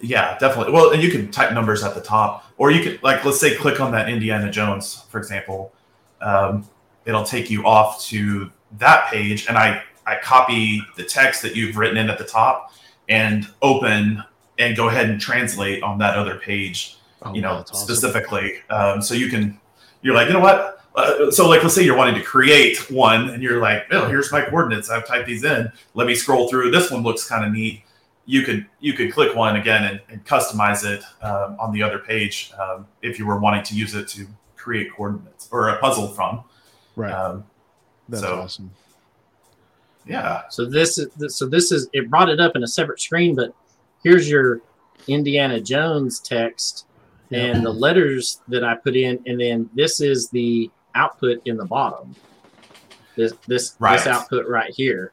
yeah 0.00 0.36
definitely. 0.38 0.72
Well 0.72 0.90
and 0.90 1.02
you 1.02 1.10
can 1.10 1.30
type 1.30 1.52
numbers 1.52 1.82
at 1.82 1.94
the 1.94 2.00
top 2.00 2.44
or 2.58 2.70
you 2.70 2.82
could 2.82 3.02
like 3.02 3.24
let's 3.24 3.40
say 3.40 3.56
click 3.56 3.80
on 3.80 3.92
that 3.92 4.08
indiana 4.08 4.50
jones 4.50 5.04
for 5.08 5.18
example. 5.18 5.72
Um, 6.20 6.66
it'll 7.04 7.24
take 7.24 7.50
you 7.50 7.64
off 7.64 8.02
to 8.06 8.50
that 8.78 9.10
page 9.10 9.46
and 9.46 9.56
i 9.56 9.82
i 10.06 10.16
copy 10.22 10.82
the 10.96 11.04
text 11.04 11.42
that 11.42 11.54
you've 11.54 11.76
written 11.76 11.96
in 11.96 12.10
at 12.10 12.18
the 12.18 12.24
top 12.24 12.72
and 13.08 13.46
open 13.62 14.22
and 14.58 14.76
go 14.76 14.88
ahead 14.88 15.08
and 15.08 15.20
translate 15.20 15.82
on 15.82 15.98
that 15.98 16.16
other 16.16 16.36
page 16.36 16.96
Oh, 17.24 17.34
you 17.34 17.40
know 17.42 17.56
that's 17.58 17.70
awesome. 17.72 17.86
specifically. 17.86 18.54
Um, 18.70 19.00
so 19.02 19.14
you 19.14 19.28
can 19.28 19.58
you're 20.02 20.14
like 20.14 20.28
you 20.28 20.34
know 20.34 20.40
what? 20.40 20.80
Uh, 20.94 21.30
so 21.30 21.48
like 21.48 21.62
let's 21.62 21.74
say 21.74 21.82
you're 21.82 21.96
wanting 21.96 22.14
to 22.14 22.22
create 22.22 22.90
one 22.90 23.30
and 23.30 23.42
you're 23.42 23.60
like 23.60 23.84
oh 23.90 24.06
here's 24.06 24.30
my 24.30 24.42
coordinates. 24.42 24.90
I've 24.90 25.06
typed 25.06 25.26
these 25.26 25.42
in. 25.44 25.70
Let 25.94 26.06
me 26.06 26.14
scroll 26.14 26.48
through. 26.48 26.70
This 26.70 26.90
one 26.90 27.02
looks 27.02 27.26
kind 27.28 27.44
of 27.44 27.52
neat. 27.52 27.82
You 28.26 28.42
could 28.42 28.66
you 28.80 28.92
could 28.92 29.12
click 29.12 29.34
one 29.34 29.56
again 29.56 29.84
and, 29.84 30.00
and 30.08 30.24
customize 30.24 30.84
it 30.84 31.02
um, 31.22 31.56
on 31.58 31.72
the 31.72 31.82
other 31.82 31.98
page 31.98 32.52
um, 32.60 32.86
if 33.02 33.18
you 33.18 33.26
were 33.26 33.38
wanting 33.38 33.62
to 33.64 33.74
use 33.74 33.94
it 33.94 34.06
to 34.08 34.26
create 34.56 34.92
coordinates 34.94 35.48
or 35.50 35.68
a 35.70 35.78
puzzle 35.78 36.08
from. 36.08 36.44
Right. 36.96 37.12
um, 37.12 37.44
That's 38.08 38.22
so- 38.22 38.40
awesome. 38.40 38.70
yeah. 40.06 40.42
So 40.50 40.64
this 40.66 40.98
is 40.98 41.08
so 41.36 41.46
this 41.46 41.72
is 41.72 41.88
it 41.92 42.08
brought 42.10 42.28
it 42.28 42.40
up 42.40 42.56
in 42.56 42.62
a 42.62 42.66
separate 42.68 43.00
screen, 43.00 43.34
but 43.34 43.52
here's 44.02 44.28
your 44.30 44.60
Indiana 45.08 45.60
Jones 45.60 46.20
text 46.20 46.86
Yeah. 47.30 47.38
and 47.40 47.64
the 47.64 47.70
letters 47.72 48.40
that 48.48 48.62
I 48.64 48.74
put 48.76 48.96
in, 48.96 49.22
and 49.26 49.40
then 49.40 49.68
this 49.74 50.00
is 50.00 50.28
the 50.30 50.70
output 50.94 51.40
in 51.46 51.56
the 51.56 51.64
bottom. 51.64 52.14
This 53.16 53.32
this 53.46 53.76
Right. 53.78 53.96
this 53.96 54.06
output 54.06 54.46
right 54.46 54.72
here 54.74 55.12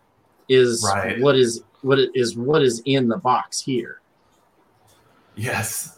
is 0.50 0.84
Right. 0.93 1.19
what 1.21 1.36
is 1.36 1.63
what 1.82 1.97
it 2.00 2.12
is 2.13 2.36
what 2.36 2.62
is 2.62 2.82
in 2.86 3.08
the 3.08 3.17
box 3.17 3.60
here. 3.62 4.02
yes 5.36 5.97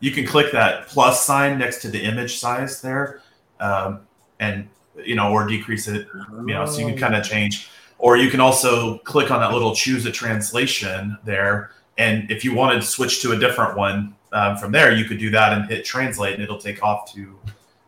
you 0.00 0.12
can 0.12 0.24
click 0.26 0.52
that 0.52 0.86
plus 0.86 1.24
sign 1.24 1.58
next 1.58 1.80
to 1.82 1.88
the 1.88 2.00
image 2.00 2.36
size 2.38 2.80
there 2.80 3.20
um, 3.58 4.00
and 4.38 4.68
you 5.02 5.14
know 5.16 5.32
or 5.32 5.46
decrease 5.46 5.88
it 5.88 6.06
you 6.46 6.54
know 6.54 6.64
so 6.66 6.78
you 6.78 6.86
can 6.86 6.96
kind 6.98 7.16
of 7.16 7.24
change 7.24 7.68
or 7.98 8.16
you 8.16 8.30
can 8.30 8.38
also 8.38 8.98
click 8.98 9.30
on 9.30 9.40
that 9.40 9.52
little 9.52 9.74
choose 9.74 10.04
a 10.06 10.12
translation 10.12 11.16
there 11.24 11.70
and 11.98 12.30
if 12.30 12.44
you 12.44 12.54
wanted 12.54 12.76
to 12.76 12.86
switch 12.86 13.22
to 13.22 13.32
a 13.32 13.38
different 13.38 13.76
one 13.76 14.14
um, 14.34 14.56
from 14.58 14.70
there 14.72 14.92
you 14.94 15.04
could 15.06 15.18
do 15.18 15.30
that 15.30 15.52
and 15.52 15.64
hit 15.70 15.84
translate 15.84 16.34
and 16.34 16.42
it'll 16.42 16.58
take 16.58 16.82
off 16.82 17.10
to 17.14 17.38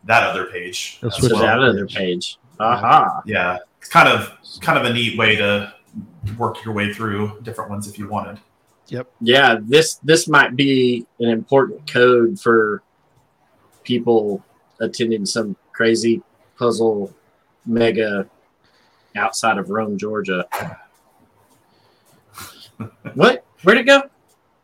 that 0.04 0.22
other 0.22 0.46
page 0.46 0.98
That's 1.02 1.16
as 1.18 1.22
what 1.24 1.28
to 1.30 1.34
well. 1.34 1.42
that 1.44 1.58
other 1.58 1.86
page. 1.86 2.38
Aha. 2.60 3.22
yeah 3.26 3.58
it's 3.78 3.88
kind 3.90 4.08
of 4.08 4.32
kind 4.62 4.78
of 4.78 4.84
a 4.86 4.92
neat 4.94 5.18
way 5.18 5.36
to 5.36 5.74
work 6.38 6.64
your 6.64 6.72
way 6.72 6.92
through 6.94 7.38
different 7.42 7.68
ones 7.70 7.86
if 7.88 7.98
you 7.98 8.08
wanted 8.08 8.38
Yep. 8.88 9.08
yeah 9.20 9.58
this 9.60 9.96
this 9.96 10.26
might 10.28 10.54
be 10.56 11.06
an 11.20 11.28
important 11.28 11.90
code 11.90 12.38
for 12.40 12.82
people 13.84 14.42
attending 14.80 15.26
some 15.26 15.56
crazy 15.72 16.22
puzzle 16.58 17.12
mega 17.66 18.28
outside 19.16 19.58
of 19.58 19.70
rome 19.70 19.98
georgia 19.98 20.46
what 23.14 23.44
where'd 23.64 23.78
it 23.78 23.84
go 23.84 24.02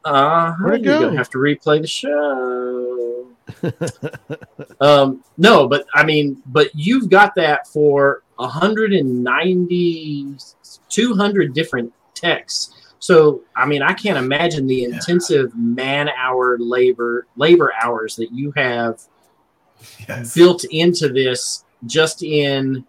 uh 0.05 0.55
Where'd 0.57 0.81
it 0.81 0.85
you're 0.85 0.99
go? 0.99 1.05
gonna 1.07 1.17
have 1.17 1.31
to 1.31 1.39
replay 1.39 1.81
the 1.81 1.87
show. 1.87 3.29
Um 4.81 5.23
no 5.37 5.69
but 5.69 5.87
i 5.95 6.05
mean 6.05 6.43
but 6.47 6.71
you've 6.75 7.09
got 7.09 7.35
that 7.37 7.69
for 7.69 8.23
190 8.37 10.37
200 10.89 11.55
different 11.55 11.93
texts. 12.15 12.95
So 12.99 13.43
i 13.55 13.67
mean 13.67 13.83
i 13.83 13.93
can't 13.93 14.19
imagine 14.19 14.67
the 14.67 14.85
intensive 14.85 15.55
man 15.57 16.09
hour 16.09 16.59
labor 16.59 17.27
labor 17.37 17.73
hours 17.83 18.17
that 18.17 18.33
you 18.33 18.53
have 18.57 19.01
yes. 20.09 20.35
built 20.35 20.65
into 20.71 21.09
this 21.09 21.65
just 21.87 22.23
in 22.23 22.85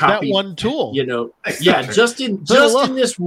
that 0.00 0.22
one 0.24 0.56
tool. 0.56 0.92
you 0.94 1.04
know. 1.04 1.34
Yeah 1.60 1.82
just 1.82 2.20
in 2.20 2.44
just 2.44 2.88
in 2.88 2.94
this 2.94 3.18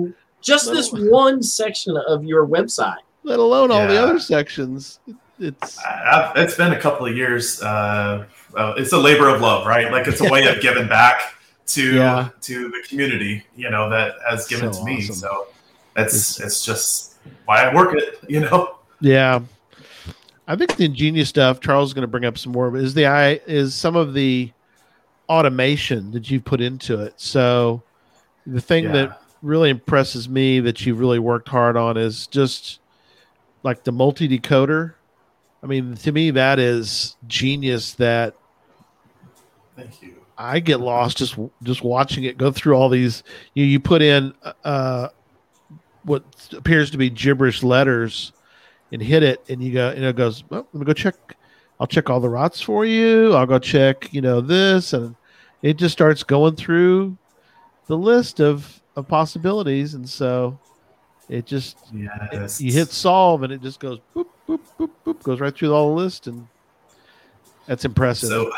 just 0.41 0.67
let 0.67 0.75
this 0.75 0.91
alone- 0.91 1.09
one 1.11 1.43
section 1.43 1.95
of 2.07 2.23
your 2.23 2.45
website 2.47 2.97
let 3.23 3.39
alone 3.39 3.69
all 3.71 3.87
the 3.87 4.01
other 4.01 4.19
sections. 4.19 4.99
It's 5.39 5.77
I- 5.79 6.31
I've, 6.31 6.37
it's 6.37 6.55
been 6.55 6.71
a 6.73 6.79
couple 6.79 7.05
of 7.07 7.15
years 7.15 7.61
uh, 7.61 8.25
uh, 8.55 8.73
it's 8.77 8.93
a 8.93 8.97
labor 8.97 9.27
of 9.29 9.41
love 9.41 9.65
right 9.67 9.91
like 9.91 10.07
it's 10.07 10.21
a 10.21 10.29
way 10.29 10.47
of 10.47 10.61
giving 10.67 10.87
back 10.87 11.35
to 11.67 11.95
Yeah. 11.95 12.29
to 12.41 12.69
the 12.69 12.83
community 12.87 13.43
you 13.55 13.69
know 13.69 13.89
that 13.89 14.15
has 14.29 14.47
given 14.47 14.73
So 14.73 14.79
to 14.79 14.85
me 14.85 14.97
awesome. 14.97 15.15
so 15.15 15.47
it's 15.95 16.39
it's 16.39 16.65
just 16.65 17.15
why 17.45 17.63
i 17.63 17.73
work 17.73 17.95
it 17.97 18.19
you 18.29 18.39
know 18.41 18.77
yeah. 18.99 19.39
I 20.47 20.55
think 20.57 20.75
the 20.75 20.85
ingenious 20.85 21.29
stuff. 21.29 21.59
Charles 21.61 21.89
is 21.89 21.93
going 21.93 22.01
to 22.03 22.07
bring 22.07 22.25
up 22.25 22.37
some 22.37 22.51
more. 22.51 22.69
But 22.69 22.81
is 22.81 22.93
the 22.93 23.05
i 23.05 23.39
is 23.47 23.73
some 23.73 23.95
of 23.95 24.13
the 24.13 24.51
automation 25.29 26.11
that 26.11 26.29
you've 26.29 26.43
put 26.45 26.61
into 26.61 26.99
it. 26.99 27.13
So 27.17 27.81
the 28.45 28.59
thing 28.61 28.85
Yeah. 28.85 28.91
that 28.91 29.20
really 29.41 29.69
impresses 29.69 30.29
me 30.29 30.59
that 30.59 30.85
you've 30.85 30.99
really 30.99 31.19
worked 31.19 31.49
hard 31.49 31.77
on 31.77 31.97
is 31.97 32.27
just 32.27 32.79
like 33.63 33.83
the 33.83 33.91
multi 33.91 34.27
decoder. 34.27 34.93
I 35.63 35.67
mean, 35.67 35.95
to 35.95 36.11
me, 36.11 36.31
that 36.31 36.59
is 36.59 37.15
genius. 37.27 37.93
That 37.93 38.35
thank 39.75 40.01
you 40.01 40.21
I 40.41 40.59
get 40.59 40.79
lost 40.79 41.17
just 41.17 41.37
just 41.61 41.83
watching 41.83 42.23
it 42.23 42.37
go 42.37 42.51
through 42.51 42.73
all 42.73 42.89
these. 42.89 43.23
You 43.53 43.63
you 43.63 43.79
put 43.79 44.01
in 44.01 44.33
uh, 44.63 45.09
what 46.03 46.23
appears 46.57 46.89
to 46.91 46.97
be 46.97 47.11
gibberish 47.11 47.61
letters, 47.61 48.33
and 48.91 49.01
hit 49.01 49.21
it, 49.21 49.43
and 49.49 49.61
you 49.61 49.73
go 49.73 49.89
and 49.89 50.03
it 50.03 50.15
goes. 50.15 50.43
Well, 50.49 50.67
let 50.73 50.79
me 50.79 50.85
go 50.85 50.93
check. 50.93 51.15
I'll 51.79 51.87
check 51.87 52.09
all 52.09 52.19
the 52.19 52.29
rots 52.29 52.59
for 52.59 52.85
you. 52.85 53.33
I'll 53.33 53.45
go 53.45 53.59
check. 53.59 54.11
You 54.11 54.21
know 54.21 54.41
this, 54.41 54.93
and 54.93 55.15
it 55.61 55.77
just 55.77 55.93
starts 55.93 56.23
going 56.23 56.55
through 56.55 57.17
the 57.85 57.97
list 57.97 58.41
of 58.41 58.80
of 58.95 59.07
possibilities, 59.07 59.93
and 59.93 60.07
so 60.07 60.59
it 61.29 61.45
just 61.45 61.77
yes 62.31 62.59
you 62.61 62.71
hit 62.73 62.89
solve, 62.89 63.43
and 63.43 63.53
it 63.53 63.61
just 63.61 63.79
goes 63.79 63.99
boop 64.15 64.25
boop 64.47 64.59
boop 64.79 64.89
boop 65.05 65.23
goes 65.23 65.39
right 65.39 65.55
through 65.55 65.73
all 65.73 65.95
the 65.95 66.01
list, 66.01 66.27
and 66.27 66.47
that's 67.67 67.85
impressive. 67.85 68.29
so 68.29 68.51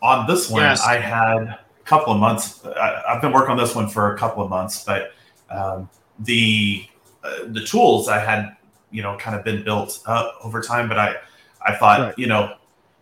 on 0.00 0.26
this 0.28 0.48
one 0.48 0.62
Yes. 0.62 0.84
i 0.86 0.96
had 0.96 1.38
a 1.42 1.58
couple 1.84 2.12
of 2.12 2.20
months 2.20 2.64
I, 2.64 3.02
i've 3.08 3.20
been 3.22 3.32
working 3.32 3.50
on 3.50 3.56
this 3.56 3.74
one 3.74 3.88
for 3.88 4.14
a 4.14 4.18
couple 4.18 4.44
of 4.44 4.48
months 4.50 4.84
but 4.84 5.12
um, 5.50 5.88
the 6.20 6.84
uh, 7.24 7.38
the 7.48 7.64
tools 7.64 8.08
i 8.08 8.18
had 8.20 8.56
you 8.92 9.02
know 9.02 9.16
kind 9.16 9.34
of 9.34 9.44
been 9.44 9.64
built 9.64 10.00
up 10.06 10.36
over 10.44 10.60
time 10.62 10.86
but 10.88 10.98
i 10.98 11.16
i 11.66 11.74
thought 11.74 12.00
Right. 12.00 12.14
you 12.18 12.28
know 12.28 12.54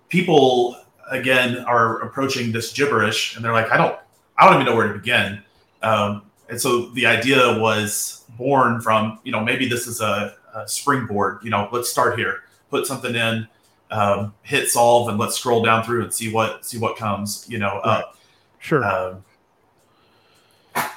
people 0.09 0.77
again 1.11 1.59
are 1.67 1.99
approaching 2.01 2.51
this 2.53 2.73
gibberish 2.73 3.37
and 3.37 3.45
they're 3.45 3.53
like 3.53 3.71
i 3.71 3.77
don't 3.77 3.99
i 4.39 4.47
don't 4.47 4.55
even 4.55 4.65
know 4.67 4.75
where 4.77 4.89
to 4.91 4.95
begin 4.99 5.43
um, 5.83 6.26
and 6.49 6.61
so 6.61 6.87
the 6.91 7.07
idea 7.07 7.59
was 7.59 8.25
born 8.39 8.81
from 8.81 9.19
you 9.25 9.33
know 9.33 9.43
maybe 9.43 9.69
this 9.69 9.87
is 9.87 10.01
a, 10.01 10.35
a 10.55 10.69
springboard 10.69 11.39
you 11.43 11.51
know 11.51 11.69
let's 11.73 11.89
start 11.89 12.19
here 12.19 12.43
put 12.71 12.87
something 12.87 13.15
in 13.15 13.47
um, 13.91 14.35
hit 14.43 14.69
solve 14.69 15.09
and 15.09 15.19
let's 15.19 15.37
scroll 15.37 15.63
down 15.63 15.85
through 15.85 16.03
and 16.03 16.13
see 16.13 16.33
what 16.33 16.65
see 16.65 16.79
what 16.79 16.97
comes 16.97 17.47
you 17.49 17.59
know 17.59 17.79
up 17.85 18.17
sure. 18.59 18.85
um, 18.85 19.25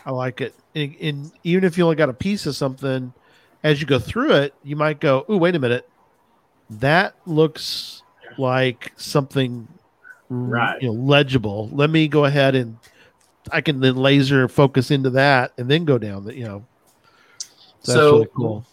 I 0.06 0.12
like 0.12 0.42
it. 0.42 0.56
And, 0.76 0.96
and 1.00 1.32
even 1.44 1.64
if 1.64 1.78
you 1.78 1.84
only 1.84 1.96
got 1.96 2.10
a 2.10 2.14
piece 2.14 2.46
of 2.46 2.56
something, 2.56 3.14
as 3.64 3.80
you 3.80 3.88
go 3.88 4.00
through 4.00 4.34
it, 4.34 4.54
you 4.64 4.76
might 4.76 5.00
go, 5.00 5.26
"Oh, 5.30 5.38
wait 5.38 5.56
a 5.56 5.60
minute, 5.60 5.90
that 6.70 7.16
looks 7.26 8.04
like 8.38 8.92
something 8.98 9.68
Right. 10.32 10.80
you 10.80 10.90
know, 10.90 10.94
legible. 10.94 11.70
Let 11.72 11.90
me 11.90 12.08
go 12.08 12.26
ahead 12.26 12.54
and 12.54 12.78
I 13.52 13.62
can 13.62 13.80
then 13.80 13.96
laser 13.96 14.48
focus 14.48 14.92
into 14.92 15.10
that 15.12 15.54
and 15.58 15.70
then 15.70 15.86
go 15.86 15.98
down 15.98 16.26
the, 16.26 16.36
you 16.36 16.46
know." 16.46 16.66
So, 17.82 17.94
So- 17.94 18.12
really 18.14 18.28
cool. 18.36 18.66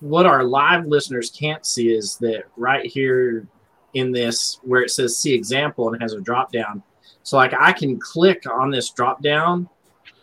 what 0.00 0.24
our 0.26 0.44
live 0.44 0.86
listeners 0.86 1.30
can't 1.30 1.64
see 1.66 1.90
is 1.92 2.16
that 2.18 2.44
right 2.56 2.86
here 2.86 3.46
in 3.94 4.12
this 4.12 4.58
where 4.62 4.82
it 4.82 4.90
says 4.90 5.16
see 5.16 5.34
example 5.34 5.86
and 5.88 5.96
it 5.96 6.02
has 6.02 6.12
a 6.14 6.20
drop 6.20 6.50
down 6.52 6.82
so 7.22 7.36
like 7.36 7.52
i 7.58 7.72
can 7.72 7.98
click 7.98 8.44
on 8.50 8.70
this 8.70 8.88
drop 8.90 9.20
down 9.22 9.68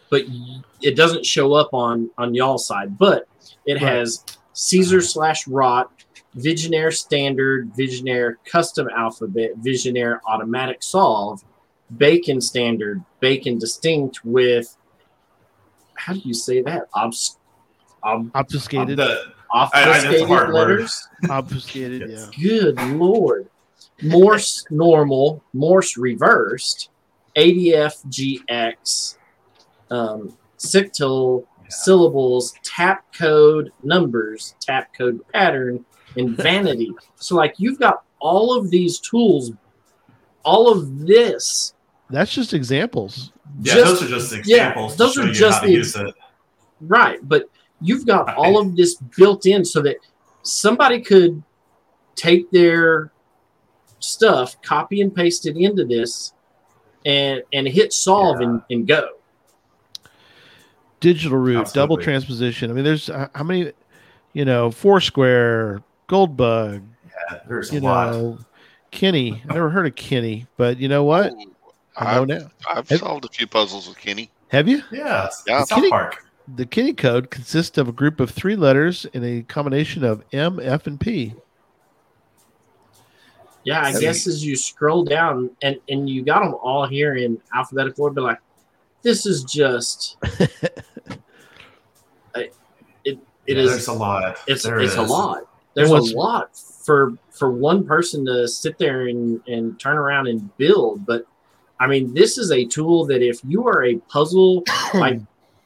but 0.10 0.24
it 0.82 0.96
doesn't 0.96 1.26
show 1.26 1.54
up 1.54 1.74
on 1.74 2.10
on 2.18 2.34
y'all's 2.34 2.66
side 2.66 2.98
but 2.98 3.28
it 3.66 3.74
Right. 3.74 3.82
has 3.84 4.24
caesar 4.54 5.02
slash 5.02 5.48
rot 5.48 5.92
Vigenère 6.38 6.94
standard 6.94 7.72
Vigenère 7.76 8.36
custom 8.46 8.88
alphabet 8.96 9.52
Vigenère 9.62 10.20
automatic 10.28 10.82
solve 10.84 11.44
bacon 11.98 12.42
standard 12.42 13.04
bacon 13.20 13.58
distinct 13.60 14.24
with 14.26 14.76
how 15.96 16.14
do 16.14 16.20
you 16.20 16.34
say 16.34 16.62
that 16.62 16.88
Obs- 16.94 17.38
ob- 18.04 18.32
Obfuscated, 18.34 18.98
the, 18.98 19.22
I- 19.54 19.70
I- 19.74 19.86
that's 19.86 20.04
a 20.04 20.08
obfuscated 20.08 20.28
hard 20.28 20.48
word. 20.48 20.54
letters 20.56 21.08
obfuscated. 21.30 22.10
Yes. 22.10 22.30
Yeah. 22.38 22.44
Good 22.48 22.82
lord. 22.98 23.50
Morse 24.04 24.66
normal, 24.72 25.42
Morse 25.54 25.96
reversed, 25.96 26.90
ADFGX, 27.38 29.18
um, 29.92 30.38
Sictil 30.58 31.46
syllables, 31.70 32.54
tap 32.64 33.06
code 33.14 33.72
numbers, 33.84 34.56
tap 34.60 34.94
code 34.98 35.20
pattern, 35.34 35.86
and 36.18 36.36
vanity. 36.38 36.92
so, 37.16 37.36
like, 37.36 37.56
you've 37.58 37.80
got 37.80 38.04
all 38.20 38.56
of 38.58 38.70
these 38.70 39.00
tools, 39.00 39.52
all 40.46 40.72
of 40.72 41.06
this. 41.06 41.74
That's 42.10 42.32
just 42.32 42.54
examples. 42.54 43.32
yeah 43.62 43.74
Just- 43.76 43.86
those 43.86 44.04
are 44.04 44.08
just 44.16 44.32
yeah, 44.34 44.40
examples 44.40 44.96
those 44.96 45.18
are 45.18 45.32
just 45.32 45.62
the 45.64 45.72
use 45.72 45.98
Right. 46.82 47.20
But 47.28 47.50
you've 47.82 48.06
got 48.06 48.34
all 48.36 48.60
of 48.60 48.76
this 48.76 48.96
built 49.18 49.46
in 49.46 49.66
so 49.66 49.82
that 49.82 49.98
somebody 50.44 51.02
could 51.02 51.42
take 52.16 52.50
their 52.52 53.12
stuff, 54.00 54.62
copy 54.62 55.02
and 55.02 55.14
paste 55.14 55.46
it 55.48 55.58
into 55.58 55.84
this, 55.86 56.34
and 57.06 57.42
and 57.54 57.68
hit 57.68 57.92
solve 57.94 58.40
Yeah. 58.40 58.48
and, 58.48 58.62
and 58.70 58.88
go. 58.88 59.10
Digital 61.00 61.38
root, 61.38 61.68
double 61.74 61.98
transposition. 61.98 62.72
I 62.72 62.74
mean, 62.74 62.84
there's 62.84 63.10
uh, 63.10 63.28
how 63.36 63.44
many, 63.44 63.72
you 64.34 64.44
know, 64.46 64.72
Foursquare, 64.72 65.84
Goldbug, 66.10 66.84
Yeah, 67.06 67.40
there's 67.48 67.72
a 67.72 67.76
you 67.76 67.80
lot. 67.82 68.40
Know, 68.96 69.00
Kenny. 69.00 69.42
I 69.50 69.54
never 69.54 69.70
heard 69.70 69.86
of 69.88 69.96
Kenny, 69.96 70.48
but 70.58 70.78
you 70.80 70.88
know 70.88 71.04
what? 71.04 71.34
Ooh, 71.34 71.52
I 71.98 72.16
know 72.16 72.22
I've, 72.24 72.28
now. 72.28 72.52
I've 72.70 72.90
Have- 72.90 73.00
solved 73.00 73.26
a 73.26 73.30
few 73.30 73.48
puzzles 73.48 73.88
with 73.88 73.98
Kenny. 73.98 74.30
Have 74.50 74.68
you? 74.68 74.82
Yeah, 74.92 75.30
Yeah. 75.48 75.64
South 75.64 75.78
Kitty- 75.80 75.90
Park. 75.90 76.22
The 76.56 76.66
Kenny 76.68 76.94
code 76.94 77.32
consists 77.32 77.76
of 77.80 77.88
a 77.88 77.92
group 77.92 78.20
of 78.20 78.30
three 78.30 78.56
letters 78.56 79.06
in 79.14 79.24
a 79.24 79.42
combination 79.42 80.04
of 80.04 80.24
M, 80.32 80.60
F, 80.60 80.86
and 80.86 81.00
P. 81.00 81.34
Yeah, 83.64 83.82
I 83.82 83.94
See. 83.94 84.02
guess 84.02 84.28
as 84.28 84.46
you 84.46 84.56
scroll 84.56 85.04
down 85.04 85.50
and 85.64 85.80
and 85.90 86.08
you 86.08 86.22
got 86.24 86.44
them 86.44 86.54
all 86.62 86.86
here 86.86 87.16
in 87.16 87.42
alphabetical 87.56 88.04
order, 88.04 88.14
but 88.14 88.24
like 88.24 88.40
this 89.02 89.26
is 89.26 89.44
just 89.44 90.18
I- 92.36 92.36
it 92.36 92.52
it 93.04 93.18
Yeah, 93.48 93.56
is 93.64 93.70
There's 93.72 93.88
a 93.88 93.94
lot. 93.94 94.38
it's 94.48 94.62
There 94.64 94.80
it's 94.80 94.96
a 94.98 95.02
lot. 95.02 95.48
There's 95.74 95.90
what's- 95.90 96.12
a 96.12 96.16
lot 96.16 96.50
for 96.86 97.18
for 97.32 97.50
one 97.52 97.84
person 97.84 98.26
to 98.26 98.48
sit 98.48 98.78
there 98.78 99.08
and 99.08 99.42
and 99.48 99.80
turn 99.80 99.98
around 99.98 100.28
and 100.28 100.56
build. 100.58 101.06
But 101.06 101.26
I 101.80 101.88
mean, 101.88 102.14
this 102.14 102.38
is 102.38 102.52
a 102.52 102.64
tool 102.66 103.06
that 103.08 103.22
if 103.22 103.40
you 103.44 103.68
are 103.68 103.86
a 103.86 103.98
puzzle 104.08 104.64
like 104.94 105.20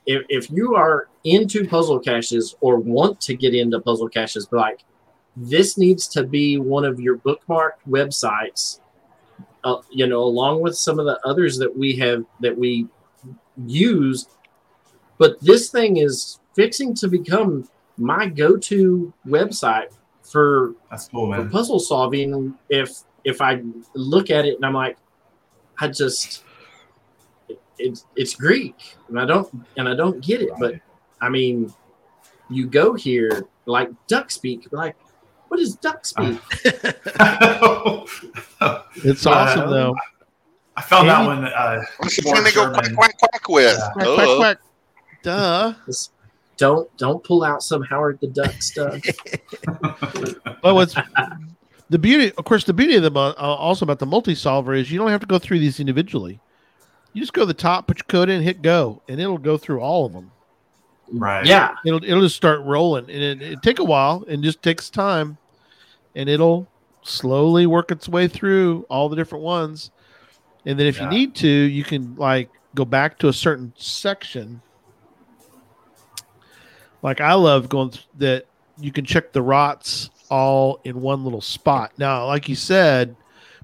if 0.05 0.23
if 0.29 0.49
you 0.49 0.75
are 0.75 1.09
into 1.25 1.67
puzzle 1.67 1.99
caches 1.99 2.55
or 2.61 2.77
want 2.77 3.19
to 3.21 3.35
get 3.35 3.53
into 3.53 3.79
puzzle 3.81 4.09
caches, 4.09 4.47
like 4.51 4.79
this 5.35 5.77
needs 5.77 6.07
to 6.07 6.23
be 6.23 6.57
one 6.57 6.85
of 6.85 6.99
your 6.99 7.17
bookmarked 7.17 7.83
websites. 7.87 8.79
Uh, 9.65 9.81
you 9.91 10.07
know, 10.07 10.21
along 10.21 10.61
with 10.61 10.73
some 10.73 10.99
of 10.99 11.05
the 11.05 11.19
others 11.25 11.57
that 11.57 11.77
we 11.77 11.93
have 11.97 12.23
that 12.39 12.57
we 12.57 12.87
use, 13.67 14.27
but 15.17 15.37
this 15.41 15.69
thing 15.69 15.97
is 15.97 16.39
fixing 16.55 16.95
to 16.95 17.09
become 17.09 17.67
my 17.97 18.25
go-to 18.25 19.13
website 19.27 19.89
for 20.31 20.73
That's 20.91 21.07
cool, 21.07 21.33
for 21.33 21.45
puzzle 21.49 21.79
solving 21.79 22.55
if 22.69 23.03
if 23.23 23.41
i 23.41 23.61
look 23.95 24.29
at 24.29 24.45
it 24.45 24.55
and 24.55 24.65
i'm 24.65 24.73
like 24.73 24.97
i 25.79 25.87
just 25.87 26.43
it, 27.47 27.59
it's 27.77 28.05
it's 28.15 28.35
greek 28.35 28.75
and 29.07 29.19
i 29.19 29.25
don't 29.25 29.49
and 29.77 29.87
i 29.89 29.95
don't 29.95 30.21
get 30.23 30.41
it 30.41 30.51
but 30.59 30.75
i 31.21 31.29
mean 31.29 31.73
you 32.49 32.67
go 32.67 32.93
here 32.93 33.45
like 33.65 33.89
duck 34.07 34.29
speak 34.31 34.67
like 34.71 34.95
what 35.49 35.59
is 35.59 35.75
duck 35.75 36.05
speak 36.05 36.39
It's 39.03 39.25
Uh, 39.25 39.29
awesome 39.31 39.69
though. 39.69 39.95
I 40.75 40.81
found 40.81 41.09
that 41.09 41.25
one. 41.25 41.45
Uh, 41.45 41.81
What's 41.97 42.15
the 42.17 42.23
Mark 42.23 42.35
thing 42.37 42.43
they 42.45 42.51
go 42.51 42.69
quack 42.71 42.93
quack 42.95 43.17
quack 43.17 43.49
with? 43.49 43.77
Yeah. 43.77 43.89
Quack, 43.93 44.07
Uh, 44.07 44.15
quack, 44.15 44.37
quack. 44.37 44.57
Duh. 45.23 45.73
Don't 46.59 46.95
don't 46.97 47.23
pull 47.23 47.43
out 47.43 47.63
some 47.63 47.81
howard 47.81 48.19
the 48.21 48.27
duck 48.27 48.61
stuff 48.61 49.01
Well, 50.63 50.75
what's 50.75 50.95
the 51.89 51.97
beauty? 51.97 52.31
Of 52.37 52.45
course, 52.45 52.63
the 52.65 52.73
beauty 52.73 52.95
of 52.95 53.03
the 53.03 53.11
uh, 53.11 53.33
also 53.33 53.85
about 53.85 53.99
the 53.99 54.05
multi-solver 54.05 54.73
is 54.73 54.91
you 54.91 54.99
don't 54.99 55.09
have 55.09 55.21
to 55.21 55.27
go 55.27 55.39
through 55.39 55.59
these 55.59 55.79
individually. 55.79 56.39
You 57.13 57.21
just 57.21 57.33
go 57.33 57.41
to 57.41 57.45
the 57.47 57.53
top, 57.53 57.87
put 57.87 57.97
your 57.97 58.05
code 58.07 58.29
in, 58.29 58.41
hit 58.41 58.61
go, 58.61 59.01
and 59.07 59.19
it'll 59.19 59.37
go 59.37 59.57
through 59.57 59.79
all 59.79 60.05
of 60.05 60.13
them. 60.13 60.31
right. 61.13 61.45
yeah 61.45 61.75
It'll 61.85 62.03
it'll 62.03 62.21
just 62.21 62.35
start 62.35 62.61
rolling, 62.61 63.09
and 63.09 63.23
it, 63.23 63.41
it 63.41 63.63
take 63.63 63.79
a 63.79 63.83
while, 63.83 64.23
and 64.27 64.43
just 64.43 64.61
takes 64.61 64.89
time, 64.89 65.37
and 66.15 66.29
it'll 66.29 66.67
slowly 67.01 67.65
work 67.65 67.89
its 67.91 68.07
way 68.09 68.27
through 68.27 68.85
all 68.89 69.09
the 69.09 69.15
different 69.15 69.43
ones. 69.43 69.91
And 70.65 70.77
then 70.77 70.85
if 70.87 70.97
Yeah. 70.97 71.03
you 71.05 71.09
need 71.09 71.35
to, 71.35 71.47
you 71.47 71.83
can 71.83 72.15
like 72.15 72.49
go 72.75 72.85
back 72.85 73.17
to 73.19 73.29
a 73.29 73.33
certain 73.33 73.73
section. 73.77 74.61
Like 77.01 77.21
I 77.21 77.33
love 77.33 77.69
going 77.69 77.91
th- 77.91 78.05
that 78.17 78.45
you 78.79 78.91
can 78.91 79.05
check 79.05 79.31
the 79.31 79.41
rots 79.41 80.09
all 80.29 80.79
in 80.83 81.01
one 81.01 81.23
little 81.23 81.41
spot. 81.41 81.91
Now, 81.97 82.25
like 82.27 82.47
you 82.49 82.55
said 82.55 83.15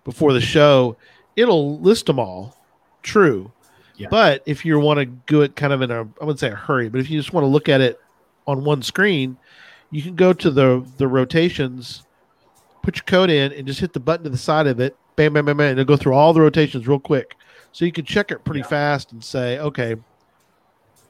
before 0.03 0.33
the 0.33 0.41
show, 0.41 0.97
it'll 1.35 1.79
list 1.79 2.05
them 2.05 2.19
all. 2.19 2.55
True. 3.03 3.51
Yeah. 3.97 4.07
But 4.09 4.43
if 4.45 4.65
you 4.65 4.77
want 4.79 4.99
to 4.99 5.05
do 5.05 5.41
it 5.41 5.55
kind 5.55 5.71
of 5.71 5.81
in 5.81 5.91
a, 5.91 6.01
I 6.01 6.05
wouldn't 6.25 6.39
say 6.39 6.49
a 6.49 6.55
hurry, 6.55 6.89
but 6.89 6.99
if 6.99 7.09
you 7.09 7.17
just 7.19 7.33
want 7.33 7.43
to 7.43 7.49
look 7.49 7.69
at 7.69 7.81
it 7.81 7.99
on 8.47 8.63
one 8.63 8.81
screen, 8.81 9.37
you 9.91 10.01
can 10.01 10.15
go 10.15 10.33
to 10.33 10.51
the 10.51 10.85
the 10.97 11.07
rotations, 11.07 12.03
put 12.81 12.97
your 12.97 13.03
code 13.05 13.29
in, 13.29 13.53
and 13.53 13.65
just 13.67 13.79
hit 13.79 13.93
the 13.93 13.99
button 13.99 14.23
to 14.25 14.29
the 14.29 14.37
side 14.37 14.67
of 14.67 14.79
it. 14.79 14.95
Bam, 15.15 15.33
bam, 15.33 15.45
bam, 15.45 15.57
bam. 15.57 15.69
And 15.71 15.79
it'll 15.79 15.87
go 15.87 15.95
through 15.97 16.13
all 16.13 16.33
the 16.33 16.41
rotations 16.41 16.87
real 16.87 16.99
quick. 16.99 17.35
So 17.71 17.85
you 17.85 17.91
can 17.91 18.03
check 18.05 18.31
it 18.31 18.43
pretty 18.43 18.61
Yeah. 18.61 18.67
fast 18.67 19.11
and 19.13 19.23
say, 19.23 19.59
okay, 19.59 19.95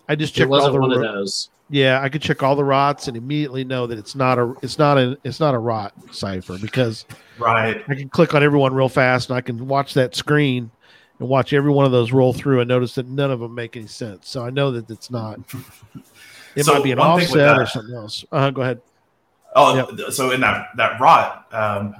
I 0.07 0.15
just 0.15 0.35
checked 0.35 0.51
all 0.51 0.71
the 0.71 0.79
one 0.79 0.91
of 0.91 0.99
those 1.01 1.49
yeah, 1.69 1.99
I 2.01 2.09
could 2.09 2.21
check 2.21 2.43
all 2.43 2.55
the 2.55 2.63
rots 2.63 3.07
and 3.07 3.17
immediately 3.17 3.63
know 3.63 3.87
that 3.87 3.97
it's 3.97 4.15
not 4.15 4.37
a 4.37 4.53
it's 4.61 4.77
not 4.77 4.97
a 4.97 5.17
it's 5.23 5.39
not 5.39 5.55
a 5.55 5.57
rot 5.59 5.93
cipher 6.11 6.57
because 6.59 7.05
Right. 7.37 7.83
I 7.89 7.95
can 7.95 8.07
click 8.09 8.33
on 8.33 8.43
everyone 8.43 8.73
real 8.73 8.87
fast 8.89 9.29
and 9.29 9.37
I 9.37 9.41
can 9.41 9.67
watch 9.67 9.93
that 9.95 10.15
screen 10.15 10.71
and 11.19 11.27
watch 11.27 11.53
every 11.53 11.71
one 11.71 11.85
of 11.85 11.91
those 11.91 12.11
roll 12.11 12.31
through 12.33 12.61
and 12.61 12.67
notice 12.67 12.95
that 12.95 13.07
none 13.07 13.31
of 13.31 13.39
them 13.39 13.53
make 13.55 13.75
any 13.75 13.87
sense. 13.87 14.29
So 14.29 14.45
I 14.45 14.49
know 14.51 14.71
that 14.71 14.89
it's 14.89 15.09
not. 15.11 15.39
It 16.55 16.63
So 16.63 16.73
might 16.75 16.83
be 16.83 16.91
an 16.91 16.99
offset 16.99 17.59
or 17.59 17.65
something 17.65 17.95
else. 17.95 18.23
Uh, 18.31 18.49
go 18.51 18.61
ahead. 18.61 18.81
Oh, 19.55 19.85
th- 19.95 20.11
so 20.11 20.31
in 20.31 20.39
that 20.41 20.67
that 20.77 20.99
rot, 21.01 21.47
um, 21.53 21.95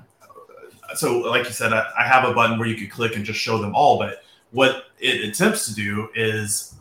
so 0.95 1.19
like 1.19 1.45
you 1.45 1.51
said, 1.51 1.73
I, 1.73 1.85
I 1.99 2.03
have 2.07 2.23
a 2.29 2.33
button 2.33 2.57
where 2.59 2.67
you 2.67 2.75
could 2.75 2.91
click 2.91 3.15
and 3.15 3.25
just 3.25 3.39
show 3.39 3.57
them 3.57 3.73
all. 3.75 3.97
But 3.97 4.23
what 4.51 4.85
it 4.99 5.27
attempts 5.27 5.65
to 5.67 5.73
do 5.73 6.09
is 6.15 6.74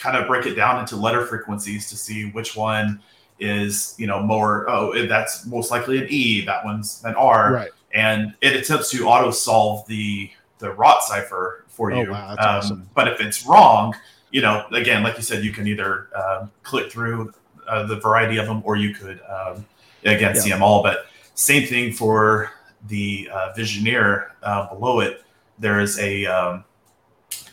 kind 0.00 0.16
of 0.16 0.26
break 0.26 0.46
it 0.46 0.54
down 0.54 0.80
into 0.80 0.96
letter 0.96 1.26
frequencies 1.26 1.88
to 1.90 1.96
see 1.96 2.30
which 2.30 2.56
one 2.56 3.00
is 3.38 3.94
you 3.98 4.06
know 4.06 4.20
more. 4.22 4.68
Oh, 4.68 5.06
that's 5.06 5.46
most 5.46 5.70
likely 5.70 5.98
an 5.98 6.06
E. 6.08 6.44
That 6.44 6.64
one's 6.64 7.02
an 7.04 7.14
R. 7.14 7.52
Right. 7.52 7.70
and 7.94 8.34
it 8.40 8.54
attempts 8.56 8.90
to 8.92 9.06
auto 9.06 9.30
solve 9.30 9.86
the 9.86 10.30
the 10.58 10.70
rot 10.72 11.02
cipher 11.02 11.64
for 11.68 11.92
Oh, 11.92 12.02
you. 12.02 12.10
wow, 12.10 12.34
that's 12.34 12.46
awesome. 12.46 12.88
But 12.94 13.08
if 13.08 13.20
it's 13.20 13.46
wrong, 13.46 13.94
you 14.30 14.42
know, 14.42 14.66
again, 14.72 15.02
like 15.02 15.16
you 15.16 15.22
said, 15.22 15.42
you 15.44 15.52
can 15.52 15.66
either 15.66 16.08
um, 16.14 16.50
click 16.62 16.92
through 16.92 17.32
uh, 17.66 17.84
the 17.86 17.96
variety 17.96 18.36
of 18.38 18.46
them, 18.46 18.60
or 18.64 18.76
you 18.76 18.94
could 18.94 19.20
um, 19.28 19.64
again 20.04 20.34
see 20.36 20.50
them 20.50 20.62
all. 20.62 20.82
But 20.82 21.06
same 21.34 21.66
thing 21.66 21.92
for 21.92 22.50
the 22.88 23.28
uh, 23.32 23.52
Vigenère 23.56 24.30
uh, 24.42 24.68
below 24.68 25.00
it. 25.00 25.24
There 25.58 25.80
is 25.80 25.98
a 25.98 26.26
um, 26.26 26.64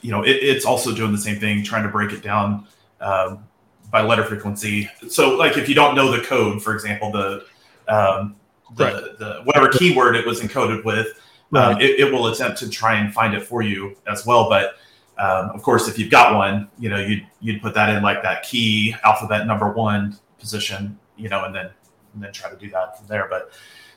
you 0.02 0.12
know, 0.12 0.24
it, 0.24 0.38
it's 0.42 0.66
also 0.66 0.94
doing 0.94 1.12
the 1.12 1.18
same 1.18 1.40
thing, 1.40 1.64
trying 1.64 1.84
to 1.84 1.90
break 1.90 2.12
it 2.12 2.22
down 2.22 2.68
um, 3.02 3.44
by 3.92 4.02
letter 4.02 4.24
frequency. 4.24 4.90
So, 5.10 5.36
like, 5.36 5.58
if 5.58 5.68
you 5.70 5.76
don't 5.76 5.96
know 5.96 6.12
the 6.12 6.24
code, 6.24 6.62
for 6.62 6.74
example, 6.74 7.12
the 7.12 7.46
um, 7.88 8.36
the, 8.76 8.84
Right. 8.84 9.20
the 9.20 9.42
whatever 9.46 9.70
keyword 9.70 10.16
it 10.16 10.26
was 10.26 10.42
encoded 10.42 10.84
with, 10.84 11.08
um, 11.54 11.80
it, 11.80 12.00
it 12.00 12.12
will 12.12 12.28
attempt 12.28 12.58
to 12.60 12.70
try 12.70 12.96
and 12.96 13.14
find 13.14 13.34
it 13.34 13.44
for 13.44 13.62
you 13.62 13.96
as 14.08 14.26
well. 14.26 14.50
But 14.50 14.76
um, 15.18 15.52
of 15.52 15.64
course, 15.64 15.88
if 15.88 15.98
you've 15.98 16.12
got 16.12 16.36
one, 16.36 16.70
you 16.78 16.90
know, 16.90 16.98
you'd 16.98 17.26
you'd 17.40 17.62
put 17.62 17.74
that 17.76 17.96
in 17.96 18.04
like 18.04 18.22
that 18.24 18.44
key 18.44 18.96
alphabet 19.04 19.48
number 19.48 19.72
one 19.72 20.18
position, 20.38 21.00
you 21.16 21.30
know, 21.30 21.46
and 21.46 21.56
then 21.56 21.70
and 22.14 22.24
then 22.24 22.34
try 22.34 22.50
to 22.50 22.58
do 22.58 22.70
that 22.72 22.98
from 22.98 23.08
there. 23.08 23.28
But 23.30 23.52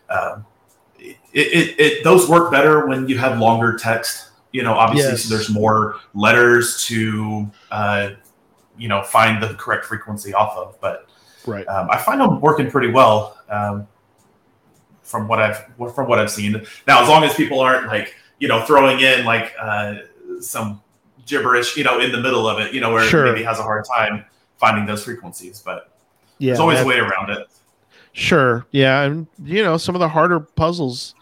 um, 0.08 0.46
it, 0.98 1.16
it, 1.32 1.80
it 1.80 2.04
those 2.04 2.28
work 2.28 2.50
better 2.50 2.86
when 2.86 3.08
you 3.08 3.18
have 3.18 3.38
longer 3.38 3.76
text. 3.76 4.29
You 4.52 4.62
know, 4.64 4.74
obviously, 4.74 5.12
Yes. 5.12 5.24
so 5.24 5.34
there's 5.34 5.50
more 5.50 5.96
letters 6.14 6.84
to 6.86 7.50
uh, 7.70 8.10
you 8.78 8.88
know 8.88 9.02
find 9.02 9.42
the 9.42 9.54
correct 9.54 9.84
frequency 9.84 10.34
off 10.34 10.56
of. 10.56 10.80
But 10.80 11.06
Right. 11.46 11.66
um, 11.68 11.88
I 11.90 11.96
find 11.98 12.20
them 12.20 12.40
working 12.40 12.70
pretty 12.70 12.90
well 12.90 13.38
um, 13.48 13.86
from 15.02 15.28
what 15.28 15.40
I've 15.40 15.64
from 15.94 16.08
what 16.08 16.18
I've 16.18 16.30
seen. 16.30 16.64
Now, 16.86 17.02
as 17.02 17.08
long 17.08 17.24
as 17.24 17.34
people 17.34 17.60
aren't 17.60 17.86
like 17.86 18.14
you 18.38 18.48
know 18.48 18.64
throwing 18.64 19.00
in 19.00 19.24
like 19.24 19.52
uh, 19.60 19.94
some 20.40 20.82
gibberish, 21.26 21.76
you 21.76 21.84
know, 21.84 22.00
in 22.00 22.10
the 22.10 22.20
middle 22.20 22.48
of 22.48 22.58
it, 22.60 22.74
you 22.74 22.80
know, 22.80 22.92
where 22.92 23.04
Sure. 23.04 23.26
it 23.26 23.32
maybe 23.32 23.44
has 23.44 23.58
a 23.58 23.62
hard 23.62 23.84
time 23.84 24.24
finding 24.58 24.84
those 24.86 25.04
frequencies. 25.04 25.62
But 25.64 25.92
Yeah. 26.38 26.48
there's 26.50 26.60
always 26.60 26.80
a 26.80 26.84
way 26.84 26.98
around 26.98 27.30
it. 27.30 27.46
Sure. 28.12 28.66
Yeah. 28.72 29.02
And, 29.02 29.28
you 29.44 29.62
know, 29.62 29.76
some 29.76 29.94
of 29.94 30.00
the 30.00 30.08
harder 30.08 30.40
puzzles, 30.40 31.14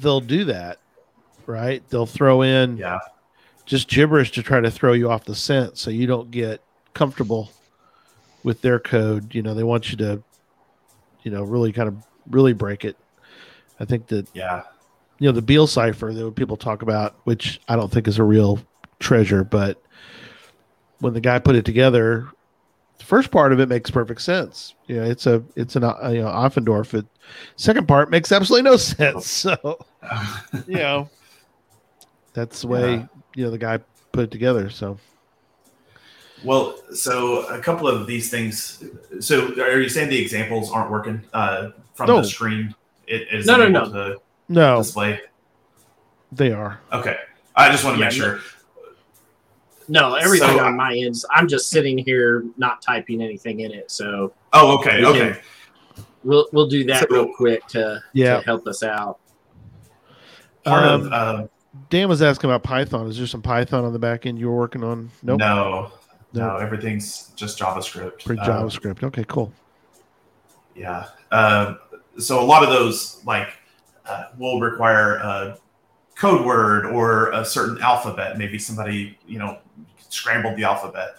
they'll 0.00 0.22
do 0.22 0.44
that, 0.44 0.78
right? 1.46 1.82
They'll 1.88 2.06
throw 2.06 2.42
in 2.42 2.76
Yeah, 2.76 2.98
just 3.64 3.88
gibberish 3.88 4.32
to 4.32 4.42
try 4.42 4.60
to 4.60 4.70
throw 4.70 4.92
you 4.92 5.10
off 5.10 5.24
the 5.24 5.34
scent 5.34 5.78
so 5.78 5.90
you 5.90 6.06
don't 6.06 6.30
get 6.30 6.62
comfortable 6.94 7.50
with 8.42 8.60
their 8.62 8.78
code. 8.78 9.34
You 9.34 9.42
know, 9.42 9.54
they 9.54 9.64
want 9.64 9.90
you 9.90 9.96
to, 9.98 10.22
you 11.22 11.30
know, 11.30 11.42
really 11.42 11.72
kind 11.72 11.88
of 11.88 11.96
really 12.30 12.52
break 12.52 12.84
it. 12.84 12.96
I 13.78 13.84
think 13.84 14.06
that, 14.08 14.28
yeah, 14.34 14.62
you 15.18 15.28
know, 15.28 15.32
the 15.32 15.42
Beale 15.42 15.66
cipher 15.66 16.12
that 16.12 16.34
people 16.36 16.56
talk 16.56 16.82
about, 16.82 17.16
which 17.24 17.60
I 17.68 17.76
don't 17.76 17.90
think 17.90 18.08
is 18.08 18.18
a 18.18 18.24
real 18.24 18.58
treasure, 18.98 19.44
but 19.44 19.82
when 21.00 21.12
the 21.12 21.20
guy 21.20 21.38
put 21.38 21.56
it 21.56 21.64
together, 21.64 22.28
the 22.98 23.04
first 23.04 23.30
part 23.30 23.52
of 23.52 23.60
it 23.60 23.68
makes 23.68 23.90
perfect 23.90 24.22
sense. 24.22 24.74
You 24.86 24.96
know, 24.96 25.04
it's 25.04 25.26
a 25.26 25.42
it's 25.54 25.76
an 25.76 25.82
you 25.82 26.22
know 26.22 26.28
Offendorf. 26.28 26.94
It 26.94 27.06
second 27.56 27.86
part 27.86 28.10
makes 28.10 28.32
absolutely 28.32 28.70
no 28.70 28.76
sense. 28.78 29.28
So 29.28 29.84
you 30.66 30.76
know, 30.76 31.10
that's 32.36 32.60
the 32.60 32.68
way 32.68 32.92
Yeah. 32.94 33.06
you 33.34 33.44
know 33.44 33.50
the 33.50 33.58
guy 33.58 33.78
put 34.12 34.24
it 34.24 34.30
together. 34.30 34.70
So 34.70 34.98
Well, 36.44 36.78
so 36.94 37.46
a 37.48 37.58
couple 37.58 37.88
of 37.88 38.06
these 38.06 38.30
things. 38.30 38.84
So, 39.20 39.54
are 39.60 39.80
you 39.80 39.88
saying 39.88 40.10
the 40.10 40.20
examples 40.20 40.70
aren't 40.70 40.90
working 40.90 41.22
uh, 41.32 41.70
from 41.94 42.08
No. 42.08 42.20
the 42.20 42.28
screen? 42.28 42.74
It 43.06 43.28
is 43.32 43.46
No, 43.46 43.56
no, 43.56 43.62
able 43.64 43.72
no. 43.72 43.92
to 44.14 44.20
no, 44.50 44.76
display. 44.78 45.20
they 46.30 46.52
are. 46.52 46.78
Okay, 46.92 47.16
I 47.56 47.70
just 47.70 47.84
want 47.84 47.96
to 47.96 48.00
Yeah, 48.00 48.06
make 48.08 48.14
sure. 48.14 48.40
No, 49.88 50.14
everything 50.14 50.58
So- 50.58 50.64
on 50.64 50.76
my 50.76 50.94
end. 50.94 51.14
I'm 51.30 51.48
just 51.48 51.70
sitting 51.70 51.96
here 51.96 52.44
not 52.58 52.82
typing 52.82 53.22
anything 53.22 53.60
in 53.60 53.72
it. 53.72 53.90
So 53.90 54.32
Oh, 54.52 54.78
okay, 54.78 54.98
We 55.00 55.06
okay. 55.06 55.40
we'll 56.22 56.48
we'll 56.52 56.68
do 56.68 56.84
that 56.84 57.08
So- 57.08 57.14
real 57.14 57.32
quick 57.34 57.66
to, 57.68 58.02
Yeah. 58.12 58.40
to 58.40 58.44
help 58.44 58.66
us 58.66 58.82
out. 58.82 59.18
Part 60.64 60.84
Um, 60.84 61.00
of 61.06 61.12
uh, 61.12 61.46
Dan 61.90 62.08
was 62.08 62.22
asking 62.22 62.50
about 62.50 62.62
Python. 62.62 63.06
Is 63.08 63.18
there 63.18 63.26
some 63.26 63.42
Python 63.42 63.84
on 63.84 63.92
the 63.92 63.98
back 63.98 64.26
end 64.26 64.38
you're 64.38 64.52
working 64.54 64.82
on? 64.84 65.10
Nope. 65.22 65.38
no, 65.38 65.90
no, 66.32 66.48
Nope. 66.52 66.62
everything's 66.62 67.28
just 67.36 67.58
JavaScript. 67.58 68.22
For 68.22 68.32
Um, 68.32 68.38
JavaScript. 68.38 69.02
Okay, 69.04 69.24
cool. 69.28 69.52
Yeah. 70.74 71.06
Um, 71.32 71.78
so 72.18 72.40
a 72.40 72.44
lot 72.44 72.62
of 72.62 72.68
those 72.70 73.22
like 73.24 73.48
uh, 74.06 74.26
will 74.38 74.60
require 74.60 75.16
a 75.16 75.58
code 76.16 76.44
word 76.46 76.86
or 76.86 77.30
a 77.32 77.44
certain 77.44 77.80
alphabet. 77.80 78.38
Maybe 78.38 78.58
somebody 78.58 79.18
you 79.26 79.38
know 79.38 79.58
scrambled 80.08 80.56
the 80.56 80.64
alphabet. 80.64 81.16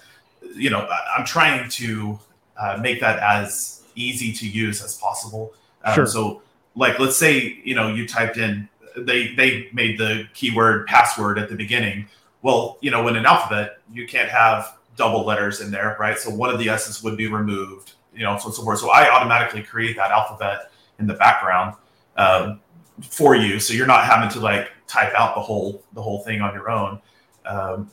You 0.56 0.70
know, 0.70 0.88
I'm 1.18 1.26
trying 1.26 1.70
to 1.72 2.20
uh, 2.58 2.78
make 2.82 3.00
that 3.02 3.20
as 3.20 3.84
easy 3.96 4.32
to 4.34 4.48
use 4.48 4.84
as 4.84 4.96
possible. 4.96 5.54
Um, 5.84 5.94
Sure. 5.96 6.06
So, 6.06 6.42
like, 6.76 7.00
let's 7.00 7.18
say 7.18 7.60
you 7.64 7.76
know 7.76 7.88
you 7.90 8.08
typed 8.08 8.38
in 8.38 8.70
they 9.06 9.34
they 9.36 9.70
made 9.74 9.98
the 9.98 10.28
keyword 10.34 10.88
password 10.88 11.38
at 11.38 11.50
the 11.50 11.56
beginning. 11.56 12.08
Well, 12.42 12.78
you 12.82 12.92
know, 12.92 13.08
in 13.08 13.16
an 13.16 13.26
alphabet, 13.26 13.80
you 13.92 14.08
can't 14.08 14.30
have 14.30 14.78
double 14.96 15.26
letters 15.26 15.62
in 15.62 15.72
there, 15.72 15.96
right? 16.00 16.18
So 16.18 16.30
one 16.30 16.50
of 16.50 16.60
the 16.60 16.70
S's 16.70 17.04
would 17.04 17.18
be 17.18 17.28
removed, 17.28 17.94
you 18.14 18.24
know, 18.24 18.38
so 18.38 18.50
so 18.50 18.64
forth. 18.64 18.80
So 18.80 18.90
I 18.90 19.10
automatically 19.10 19.64
create 19.64 19.96
that 19.98 20.12
alphabet 20.12 20.72
in 21.00 21.08
the 21.08 21.14
background 21.14 21.76
um, 22.16 22.60
for 23.02 23.36
you, 23.36 23.60
so 23.60 23.74
you're 23.74 23.88
not 23.88 24.06
having 24.06 24.30
to 24.30 24.40
like 24.40 24.72
type 24.88 25.14
out 25.14 25.36
the 25.36 25.42
whole 25.42 25.84
the 25.94 26.02
whole 26.02 26.24
thing 26.24 26.42
on 26.42 26.54
your 26.54 26.70
own. 26.70 27.02
Um, 27.46 27.92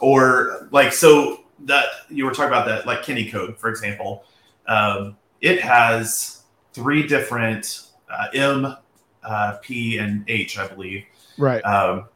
or 0.00 0.68
like 0.70 0.92
so 0.92 1.44
that 1.60 1.86
you 2.08 2.24
were 2.24 2.32
talking 2.32 2.48
about 2.48 2.66
that 2.66 2.86
like 2.86 3.02
Kenny 3.02 3.30
code, 3.30 3.58
for 3.58 3.68
example, 3.68 4.24
um, 4.66 5.16
it 5.40 5.60
has 5.60 6.42
three 6.72 7.06
different 7.06 7.88
uh, 8.10 8.26
M, 8.34 8.76
uh, 9.24 9.58
P, 9.62 9.98
and 9.98 10.24
H, 10.28 10.58
I 10.58 10.66
believe, 10.68 11.04
Right. 11.38 11.60
um, 11.64 12.06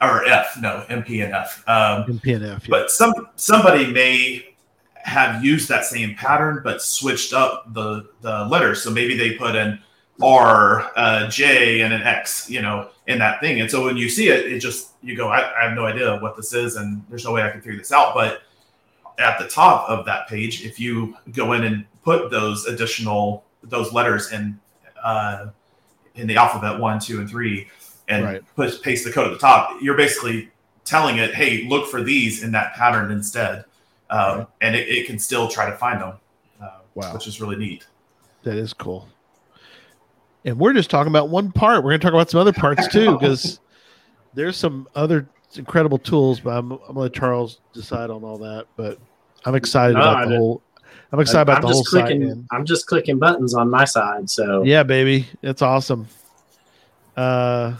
or 0.00 0.24
F. 0.26 0.56
No, 0.60 0.84
M, 0.88 1.02
P, 1.02 1.20
and 1.22 1.32
F. 1.34 1.62
Um, 1.68 2.04
In 2.08 2.18
PNF. 2.20 2.62
Yeah. 2.62 2.68
but 2.70 2.90
some 2.90 3.12
somebody 3.36 3.90
may 3.92 4.44
have 5.04 5.44
used 5.44 5.68
that 5.68 5.84
same 5.84 6.14
pattern 6.16 6.60
but 6.62 6.82
switched 6.82 7.32
up 7.32 7.72
the 7.72 8.08
the 8.20 8.44
letters 8.46 8.82
so 8.82 8.90
maybe 8.90 9.16
they 9.16 9.30
put 9.36 9.56
an 9.56 9.80
r 10.20 10.90
uh, 10.96 11.26
j 11.30 11.80
and 11.80 11.94
an 11.94 12.02
x 12.02 12.50
you 12.50 12.60
know 12.60 12.90
in 13.06 13.18
that 13.18 13.40
thing 13.40 13.60
and 13.60 13.70
so 13.70 13.84
when 13.84 13.96
you 13.96 14.08
see 14.08 14.28
it 14.28 14.52
it 14.52 14.58
just 14.58 14.90
you 15.00 15.16
go 15.16 15.28
I, 15.28 15.38
I 15.58 15.68
have 15.68 15.74
no 15.74 15.86
idea 15.86 16.18
what 16.18 16.36
this 16.36 16.52
is 16.52 16.76
and 16.76 17.02
there's 17.08 17.24
no 17.24 17.32
way 17.32 17.42
i 17.42 17.48
can 17.50 17.60
figure 17.62 17.78
this 17.78 17.92
out 17.92 18.12
but 18.12 18.42
at 19.18 19.38
the 19.38 19.46
top 19.48 19.88
of 19.88 20.04
that 20.04 20.28
page 20.28 20.64
if 20.66 20.78
you 20.78 21.16
go 21.32 21.52
in 21.54 21.64
and 21.64 21.86
put 22.04 22.30
those 22.30 22.66
additional 22.66 23.44
those 23.62 23.92
letters 23.92 24.32
in 24.32 24.58
uh, 25.02 25.46
in 26.18 26.26
the 26.26 26.36
alphabet 26.36 26.78
one 26.78 26.98
two 26.98 27.20
and 27.20 27.28
three 27.30 27.68
and 28.08 28.24
Right. 28.24 28.42
put 28.56 28.82
paste 28.82 29.04
the 29.04 29.12
code 29.12 29.26
at 29.28 29.32
the 29.32 29.38
top 29.38 29.76
you're 29.80 29.96
basically 29.96 30.50
telling 30.84 31.18
it, 31.18 31.34
hey, 31.34 31.66
look 31.68 31.86
for 31.90 32.02
these 32.02 32.42
in 32.42 32.50
that 32.52 32.72
pattern 32.74 33.10
instead. 33.10 33.64
Um, 34.10 34.46
and 34.62 34.74
it, 34.74 34.88
it 34.88 35.06
can 35.06 35.18
still 35.18 35.46
try 35.48 35.68
to 35.68 35.76
find 35.76 36.00
them, 36.00 36.14
uh, 36.62 36.78
Wow. 36.94 37.12
which 37.12 37.26
is 37.26 37.40
really 37.42 37.56
neat. 37.56 37.86
That 38.44 38.56
is 38.56 38.72
cool. 38.72 39.06
And 40.46 40.58
we're 40.58 40.72
just 40.72 40.88
talking 40.88 41.12
about 41.12 41.28
one 41.28 41.52
part. 41.52 41.84
We're 41.84 41.90
going 41.90 42.00
to 42.00 42.04
talk 42.06 42.14
about 42.14 42.30
some 42.30 42.40
other 42.40 42.54
parts 42.54 42.88
too, 42.92 43.12
because 43.18 43.60
there's 44.32 44.56
some 44.56 44.88
other 44.94 45.28
incredible 45.56 45.98
tools. 45.98 46.40
But 46.40 46.56
I'm, 46.56 46.72
I'm 46.72 46.78
going 46.78 46.94
to 46.94 47.00
let 47.00 47.12
Charles 47.12 47.60
decide 47.74 48.08
on 48.08 48.24
all 48.24 48.38
that. 48.38 48.64
But 48.76 48.98
I'm 49.44 49.54
excited 49.54 49.94
No, 49.94 50.00
about 50.00 50.16
I 50.16 50.20
the 50.24 50.26
didn't- 50.30 50.40
whole. 50.40 50.62
I'm 51.12 51.20
excited 51.20 51.42
about 51.42 51.56
I'm 51.56 51.62
the 51.62 51.68
whole 51.68 51.84
clicking. 51.84 52.26
Man. 52.26 52.46
I'm 52.50 52.66
just 52.66 52.86
clicking 52.86 53.18
buttons 53.18 53.54
on 53.54 53.70
my 53.70 53.84
side. 53.84 54.28
So 54.28 54.62
Yeah, 54.62 54.82
baby, 54.82 55.26
it's 55.42 55.62
awesome. 55.62 56.06
Uh, 57.16 57.76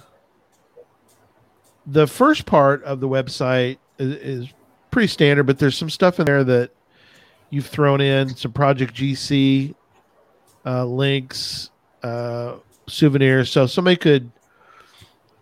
the 1.87 2.07
first 2.07 2.47
part 2.47 2.83
of 2.85 3.01
the 3.01 3.09
website 3.09 3.79
is, 3.99 4.15
is 4.15 4.49
pretty 4.91 5.09
standard, 5.09 5.45
but 5.45 5.59
there's 5.59 5.77
some 5.77 5.91
stuff 5.91 6.19
in 6.19 6.27
there 6.27 6.45
that 6.45 6.71
you've 7.51 7.67
thrown 7.67 8.01
in 8.01 8.35
some 8.35 8.53
Project 8.53 8.95
GC 8.95 9.75
uh, 10.65 10.85
links, 10.85 11.71
uh, 12.03 12.57
souvenirs. 12.89 13.51
So 13.51 13.67
somebody 13.67 13.97
could 13.97 14.31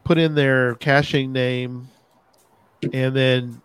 put 0.04 0.18
in 0.18 0.34
their 0.34 0.74
caching 0.76 1.32
name, 1.32 1.88
and 2.92 3.14
then 3.14 3.60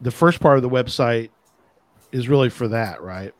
the 0.00 0.10
first 0.10 0.40
part 0.40 0.56
of 0.56 0.62
the 0.62 0.70
website 0.70 1.30
is 2.12 2.28
really 2.28 2.50
for 2.50 2.68
that, 2.68 3.02
right? 3.02 3.34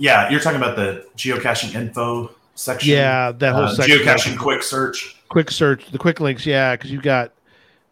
Yeah, 0.00 0.30
you're 0.30 0.40
talking 0.40 0.56
about 0.60 0.76
the 0.76 1.06
geocaching 1.16 1.74
info 1.74 2.34
section. 2.54 2.90
Yeah, 2.90 3.32
that 3.32 3.52
whole 3.54 3.64
uh, 3.64 3.74
section. 3.74 3.98
geocaching 3.98 4.38
quick 4.38 4.62
search. 4.62 5.16
quick 5.28 5.50
search, 5.50 5.90
the 5.92 5.98
quick 5.98 6.20
links, 6.20 6.46
yeah, 6.46 6.74
because 6.74 6.90
you've 6.90 7.02
got 7.02 7.32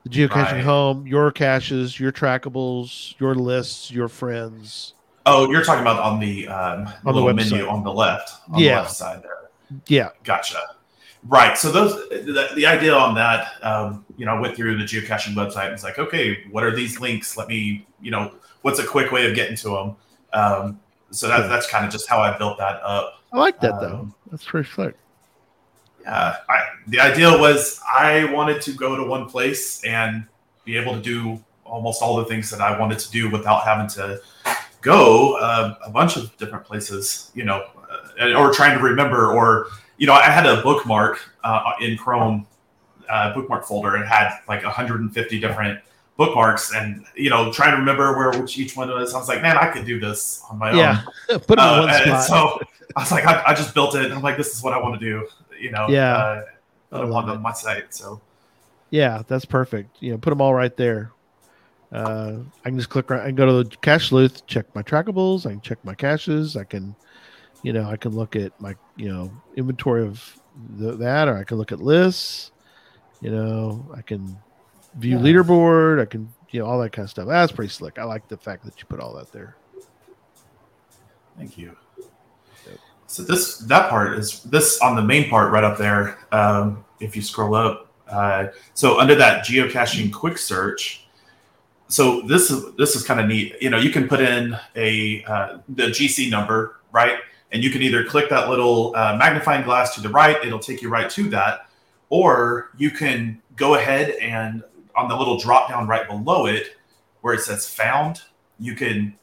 the 0.04 0.08
geocaching 0.10 0.52
Right. 0.52 0.64
home, 0.64 1.06
your 1.06 1.30
caches, 1.30 2.00
your 2.00 2.10
trackables, 2.10 3.14
your 3.20 3.34
lists, 3.34 3.90
your 3.90 4.08
friends. 4.08 4.94
Oh, 5.26 5.50
you're 5.50 5.62
talking 5.62 5.82
about 5.82 6.00
on 6.00 6.18
the 6.18 6.48
um, 6.48 6.88
On 7.04 7.14
the 7.14 7.20
website. 7.20 7.50
menu 7.52 7.68
on 7.68 7.84
the 7.84 7.92
left, 7.92 8.32
on 8.50 8.58
Yeah. 8.58 8.76
the 8.76 8.80
left 8.82 8.96
side 8.96 9.22
there. 9.22 9.50
Yeah, 9.86 10.08
Gotcha. 10.24 10.56
Right. 11.26 11.58
So 11.58 11.70
those 11.70 11.92
the, 12.08 12.48
the 12.54 12.64
idea 12.64 12.94
on 12.94 13.14
that, 13.16 13.48
um, 13.62 14.06
you 14.16 14.24
know, 14.24 14.34
I 14.36 14.40
went 14.40 14.56
through 14.56 14.78
the 14.78 14.84
geocaching 14.84 15.34
website 15.34 15.64
and 15.64 15.72
was 15.72 15.82
like, 15.84 15.98
okay, 15.98 16.44
what 16.50 16.64
are 16.64 16.74
these 16.74 17.00
links? 17.00 17.36
Let 17.36 17.48
me, 17.48 17.84
you 18.00 18.10
know, 18.12 18.32
what's 18.62 18.78
a 18.78 18.86
quick 18.86 19.12
way 19.12 19.28
of 19.28 19.34
getting 19.34 19.56
to 19.56 19.68
them? 19.68 19.96
Um, 20.32 20.80
so 21.10 21.28
that, 21.28 21.38
Sure. 21.40 21.48
that's 21.48 21.68
kind 21.68 21.84
of 21.84 21.90
just 21.92 22.08
how 22.08 22.20
I 22.20 22.36
built 22.36 22.58
that 22.58 22.80
up. 22.82 23.22
I 23.32 23.38
like 23.38 23.60
that 23.60 23.80
though. 23.80 23.98
Um, 24.00 24.14
That's 24.30 24.44
pretty 24.44 24.68
slick. 24.68 24.94
Yeah, 26.02 26.36
I, 26.48 26.64
the 26.86 27.00
idea 27.00 27.30
was 27.30 27.80
I 27.86 28.24
wanted 28.32 28.62
to 28.62 28.72
go 28.72 28.96
to 28.96 29.04
one 29.04 29.28
place 29.28 29.84
and 29.84 30.24
be 30.64 30.76
able 30.76 30.94
to 30.94 31.00
do 31.00 31.42
almost 31.64 32.00
all 32.02 32.16
the 32.16 32.24
things 32.24 32.50
that 32.50 32.60
I 32.60 32.78
wanted 32.78 32.98
to 33.00 33.10
do 33.10 33.30
without 33.30 33.64
having 33.64 33.88
to 33.88 34.20
go 34.80 35.36
uh, 35.38 35.74
a 35.84 35.90
bunch 35.90 36.16
of 36.16 36.34
different 36.38 36.64
places, 36.64 37.30
you 37.34 37.44
know, 37.44 37.64
uh, 38.20 38.32
or 38.34 38.52
trying 38.52 38.76
to 38.78 38.82
remember. 38.82 39.30
Or, 39.32 39.66
you 39.98 40.06
know, 40.06 40.14
I 40.14 40.22
had 40.30 40.46
a 40.46 40.62
bookmark 40.62 41.20
uh, 41.44 41.72
in 41.80 41.96
Chrome 41.98 42.46
uh, 43.10 43.34
bookmark 43.34 43.64
folder 43.66 43.96
and 43.96 44.06
had 44.08 44.38
like 44.48 44.62
150 44.64 45.40
different 45.40 45.80
bookmarks 46.18 46.74
and, 46.74 47.06
you 47.14 47.30
know, 47.30 47.50
trying 47.52 47.70
to 47.70 47.76
remember 47.78 48.14
where 48.18 48.30
which 48.40 48.58
each 48.58 48.76
one 48.76 48.88
was. 48.90 49.14
I 49.14 49.18
was 49.18 49.28
like, 49.28 49.40
man, 49.40 49.56
I 49.56 49.68
could 49.70 49.86
do 49.86 49.98
this 49.98 50.42
on 50.50 50.58
my 50.58 50.70
own. 50.72 50.76
Yeah, 50.76 51.02
put 51.28 51.50
it 51.50 51.52
in 51.52 51.58
Uh, 51.60 51.82
one 51.86 51.94
spot. 52.04 52.24
so 52.24 52.60
I 52.96 53.00
was 53.02 53.10
like, 53.12 53.24
I, 53.24 53.42
I 53.46 53.54
just 53.54 53.72
built 53.72 53.94
it. 53.94 54.10
I'm 54.12 54.20
like, 54.20 54.36
this 54.36 54.54
is 54.54 54.62
what 54.62 54.74
I 54.74 54.78
want 54.78 55.00
to 55.00 55.06
do. 55.06 55.26
You 55.58 55.70
know, 55.70 55.86
Yeah. 55.88 56.14
uh, 56.16 56.42
I 56.92 56.96
put 56.98 57.00
them 57.06 57.12
on 57.14 57.26
the, 57.28 57.34
it. 57.34 57.40
my 57.40 57.52
site. 57.52 57.94
So 57.94 58.20
yeah, 58.90 59.22
that's 59.28 59.44
perfect. 59.44 59.96
You 60.02 60.12
know, 60.12 60.18
put 60.18 60.30
them 60.30 60.40
all 60.40 60.52
right 60.54 60.76
there. 60.76 61.12
Uh, 61.92 62.38
I 62.64 62.68
can 62.68 62.76
just 62.78 62.90
click. 62.90 63.08
Right, 63.10 63.22
I 63.22 63.26
can 63.26 63.34
go 63.36 63.46
to 63.62 63.68
the 63.68 63.76
cache 63.76 64.08
sleuth, 64.08 64.46
check 64.46 64.66
my 64.74 64.82
trackables. 64.82 65.46
I 65.46 65.50
can 65.50 65.60
check 65.60 65.78
my 65.84 65.94
caches. 65.94 66.56
I 66.56 66.64
can, 66.64 66.94
you 67.62 67.72
know, 67.72 67.88
I 67.88 67.96
can 67.96 68.12
look 68.14 68.34
at 68.36 68.58
my, 68.60 68.74
you 68.96 69.08
know, 69.08 69.30
inventory 69.56 70.02
of 70.02 70.38
the, 70.76 70.96
that, 70.96 71.28
or 71.28 71.38
I 71.38 71.44
can 71.44 71.56
look 71.58 71.70
at 71.72 71.80
lists. 71.80 72.50
You 73.20 73.30
know, 73.30 73.86
I 73.96 74.02
can 74.02 74.36
view 74.98 75.16
Yeah. 75.18 75.22
leaderboard. 75.24 76.00
I 76.00 76.04
can, 76.04 76.28
you 76.50 76.60
know, 76.60 76.66
all 76.66 76.80
that 76.80 76.92
kind 76.92 77.04
of 77.04 77.10
stuff. 77.10 77.26
That's 77.28 77.52
pretty 77.52 77.70
slick. 77.72 77.98
I 77.98 78.04
like 78.04 78.28
the 78.28 78.36
fact 78.36 78.64
that 78.64 78.78
you 78.78 78.86
put 78.88 79.00
all 79.00 79.14
that 79.14 79.32
there. 79.32 79.56
thank 81.36 81.56
you. 81.56 81.76
So 83.06 83.22
this 83.22 83.58
that 83.60 83.88
part 83.88 84.18
is 84.18 84.42
this 84.42 84.80
on 84.82 84.94
the 84.94 85.02
main 85.02 85.30
part 85.30 85.50
right 85.50 85.64
up 85.64 85.78
there. 85.78 86.18
Um, 86.30 86.84
if 87.00 87.16
you 87.16 87.22
scroll 87.22 87.54
up, 87.54 87.86
uh, 88.06 88.48
so 88.74 89.00
under 89.00 89.14
that 89.14 89.46
geocaching 89.46 90.12
quick 90.12 90.36
search. 90.36 91.06
So 91.86 92.20
this 92.22 92.50
is 92.50 92.74
this 92.76 92.94
is 92.94 93.02
kind 93.04 93.18
of 93.18 93.26
neat. 93.26 93.54
You 93.62 93.70
know, 93.70 93.78
you 93.78 93.88
can 93.90 94.08
put 94.08 94.20
in 94.20 94.54
a 94.76 95.24
uh, 95.24 95.58
the 95.70 95.84
GC 95.84 96.30
number, 96.30 96.80
right? 96.92 97.18
And 97.50 97.64
you 97.64 97.70
can 97.70 97.80
either 97.80 98.04
click 98.04 98.28
that 98.28 98.50
little 98.50 98.94
uh, 98.94 99.16
magnifying 99.16 99.64
glass 99.64 99.94
to 99.94 100.02
the 100.02 100.10
right; 100.10 100.36
it'll 100.44 100.58
take 100.58 100.82
you 100.82 100.90
right 100.90 101.08
to 101.08 101.30
that, 101.30 101.70
or 102.10 102.72
you 102.76 102.90
can 102.90 103.40
go 103.56 103.76
ahead 103.76 104.10
and 104.20 104.62
on 104.98 105.08
the 105.08 105.16
little 105.16 105.38
drop 105.38 105.68
down 105.68 105.86
right 105.86 106.06
below 106.08 106.46
it, 106.46 106.76
where 107.20 107.34
it 107.34 107.40
says 107.40 107.68
"Found," 107.74 108.22
you 108.58 108.74
can 108.74 109.14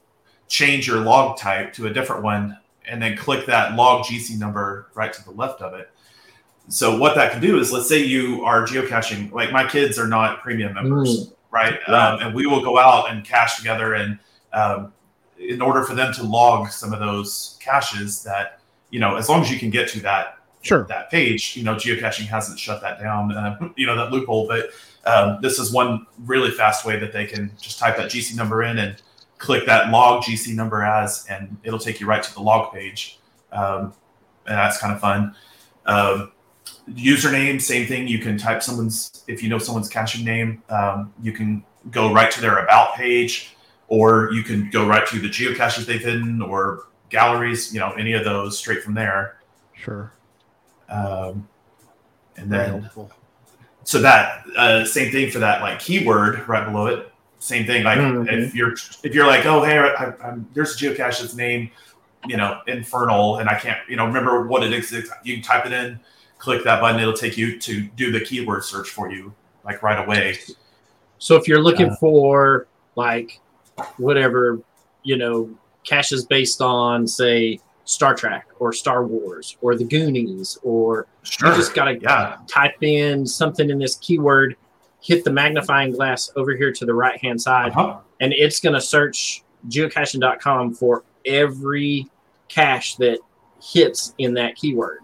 change 0.47 0.87
your 0.87 0.99
log 1.01 1.37
type 1.37 1.73
to 1.73 1.87
a 1.87 1.93
different 1.93 2.23
one 2.23 2.57
and 2.87 3.01
then 3.01 3.17
click 3.17 3.45
that 3.47 3.75
log 3.75 4.05
GC 4.05 4.37
number 4.37 4.87
right 4.93 5.11
to 5.11 5.23
the 5.23 5.31
left 5.31 5.61
of 5.61 5.73
it. 5.73 5.89
So 6.67 6.97
what 6.97 7.15
that 7.15 7.31
can 7.31 7.41
do 7.41 7.59
is, 7.59 7.71
let's 7.71 7.89
say 7.89 8.03
you 8.03 8.43
are 8.45 8.63
geocaching. 8.65 9.31
Like 9.31 9.51
my 9.51 9.67
kids 9.67 9.97
are 9.99 10.07
not 10.07 10.41
premium 10.41 10.73
members, 10.73 11.27
Mm. 11.29 11.33
right? 11.51 11.79
Right. 11.87 11.89
Um, 11.89 12.19
and 12.21 12.35
we 12.35 12.45
will 12.47 12.61
go 12.61 12.77
out 12.77 13.09
and 13.11 13.23
cache 13.23 13.57
together. 13.57 13.93
And 13.95 14.19
um, 14.53 14.93
in 15.37 15.61
order 15.61 15.83
for 15.83 15.95
them 15.95 16.13
to 16.13 16.23
log 16.23 16.69
some 16.69 16.93
of 16.93 16.99
those 16.99 17.57
caches, 17.59 18.23
that 18.23 18.59
you 18.91 18.99
know, 18.99 19.15
as 19.15 19.27
long 19.29 19.41
as 19.41 19.51
you 19.51 19.59
can 19.59 19.69
get 19.71 19.89
to 19.89 19.99
that 20.01 20.37
Sure. 20.61 20.83
that 20.89 21.11
page, 21.11 21.55
you 21.57 21.63
know, 21.63 21.75
geocaching 21.75 22.25
hasn't 22.25 22.57
shut 22.57 22.81
that 22.81 22.99
down, 22.99 23.31
uh, 23.31 23.57
you 23.75 23.85
know, 23.85 23.95
that 23.95 24.11
loophole. 24.11 24.47
But 24.47 24.69
um, 25.05 25.39
this 25.41 25.59
is 25.59 25.71
one 25.71 26.05
really 26.25 26.51
fast 26.51 26.85
way 26.85 26.97
that 26.99 27.13
they 27.13 27.25
can 27.25 27.51
just 27.61 27.79
type 27.79 27.97
that 27.97 28.09
GC 28.09 28.35
number 28.35 28.63
in 28.63 28.77
and 28.79 29.01
click 29.37 29.65
that 29.65 29.89
log 29.89 30.23
GC 30.23 30.55
number 30.55 30.83
as, 30.83 31.25
and 31.29 31.57
it'll 31.63 31.79
take 31.79 31.99
you 31.99 32.07
right 32.07 32.23
to 32.23 32.33
the 32.33 32.41
log 32.41 32.73
page. 32.73 33.19
Um, 33.51 33.93
and 34.47 34.57
that's 34.57 34.77
kind 34.77 34.93
of 34.93 34.99
fun. 34.99 35.35
Um, 35.85 36.31
username, 36.89 37.61
same 37.61 37.87
thing. 37.87 38.07
You 38.07 38.19
can 38.19 38.37
type 38.37 38.63
someone's, 38.63 39.23
if 39.27 39.43
you 39.43 39.49
know 39.49 39.59
someone's 39.59 39.89
caching 39.89 40.25
name, 40.25 40.63
um, 40.69 41.13
you 41.21 41.31
can 41.31 41.63
go 41.91 42.11
right 42.11 42.31
to 42.31 42.41
their 42.41 42.57
about 42.57 42.95
page, 42.95 43.55
or 43.87 44.31
you 44.33 44.43
can 44.43 44.69
go 44.71 44.87
right 44.87 45.05
to 45.07 45.19
the 45.19 45.29
geocaches 45.29 45.85
they've 45.85 46.01
hidden 46.01 46.41
or 46.41 46.87
galleries, 47.09 47.73
you 47.73 47.79
know, 47.79 47.91
any 47.91 48.13
of 48.13 48.23
those 48.23 48.57
straight 48.57 48.81
from 48.81 48.95
there. 48.95 49.37
Sure. 49.73 50.11
Um, 50.89 51.47
and 52.37 52.51
then 52.51 52.81
helpful. 52.81 53.11
So 53.85 54.01
that 54.01 54.43
uh, 54.57 54.83
same 54.83 55.11
thing 55.11 55.31
for 55.31 55.39
that 55.39 55.61
like 55.61 55.79
keyword 55.79 56.45
right 56.49 56.65
below 56.65 56.87
it. 56.87 57.11
Same 57.39 57.65
thing. 57.65 57.83
Like 57.83 57.99
Mhm. 57.99 58.27
if 58.29 58.53
you're 58.53 58.73
if 59.03 59.13
you're 59.13 59.27
like, 59.27 59.45
oh 59.45 59.63
hey, 59.63 59.77
I, 59.77 60.13
I'm, 60.23 60.47
there's 60.53 60.73
a 60.73 60.77
geocache 60.77 61.21
that's 61.21 61.35
named, 61.35 61.69
you 62.27 62.35
know, 62.35 62.59
Infernal, 62.67 63.37
and 63.37 63.47
I 63.47 63.57
can't 63.59 63.77
you 63.87 63.95
know 63.95 64.05
remember 64.05 64.47
what 64.47 64.63
it 64.63 64.73
is. 64.73 64.91
You 65.23 65.35
can 65.35 65.43
type 65.43 65.65
it 65.65 65.71
in, 65.71 65.99
click 66.39 66.63
that 66.63 66.81
button, 66.81 66.99
it'll 66.99 67.13
take 67.13 67.37
you 67.37 67.59
to 67.59 67.81
do 67.81 68.11
the 68.11 68.19
keyword 68.19 68.63
search 68.63 68.89
for 68.89 69.11
you 69.11 69.33
like 69.63 69.81
right 69.83 70.03
away. 70.03 70.39
So 71.19 71.35
if 71.35 71.47
you're 71.47 71.61
looking 71.61 71.91
Uh, 71.91 71.95
for 71.97 72.67
like 72.95 73.39
whatever, 73.97 74.59
you 75.03 75.17
know, 75.17 75.49
caches 75.83 76.25
based 76.25 76.61
on 76.61 77.07
say 77.07 77.59
Star 77.85 78.15
Trek 78.15 78.47
or 78.59 78.73
Star 78.73 79.05
Wars 79.05 79.57
or 79.61 79.75
the 79.75 79.83
Goonies 79.83 80.57
or 80.63 81.07
Sure. 81.23 81.49
you 81.51 81.55
just 81.55 81.73
gotta 81.73 81.97
yeah. 81.99 82.37
type 82.47 82.81
in 82.81 83.25
something 83.25 83.69
in 83.69 83.77
this 83.79 83.95
keyword, 83.95 84.55
hit 85.01 85.23
the 85.23 85.31
magnifying 85.31 85.91
glass 85.91 86.31
over 86.35 86.55
here 86.55 86.71
to 86.71 86.85
the 86.85 86.93
right 86.93 87.19
hand 87.21 87.39
side, 87.41 87.71
Uh-huh. 87.71 87.97
and 88.19 88.33
it's 88.33 88.59
gonna 88.59 88.81
search 88.81 89.43
geocaching.com 89.69 90.73
for 90.73 91.03
every 91.25 92.07
cache 92.47 92.95
that 92.95 93.19
hits 93.61 94.13
in 94.17 94.33
that 94.35 94.55
keyword. 94.55 94.99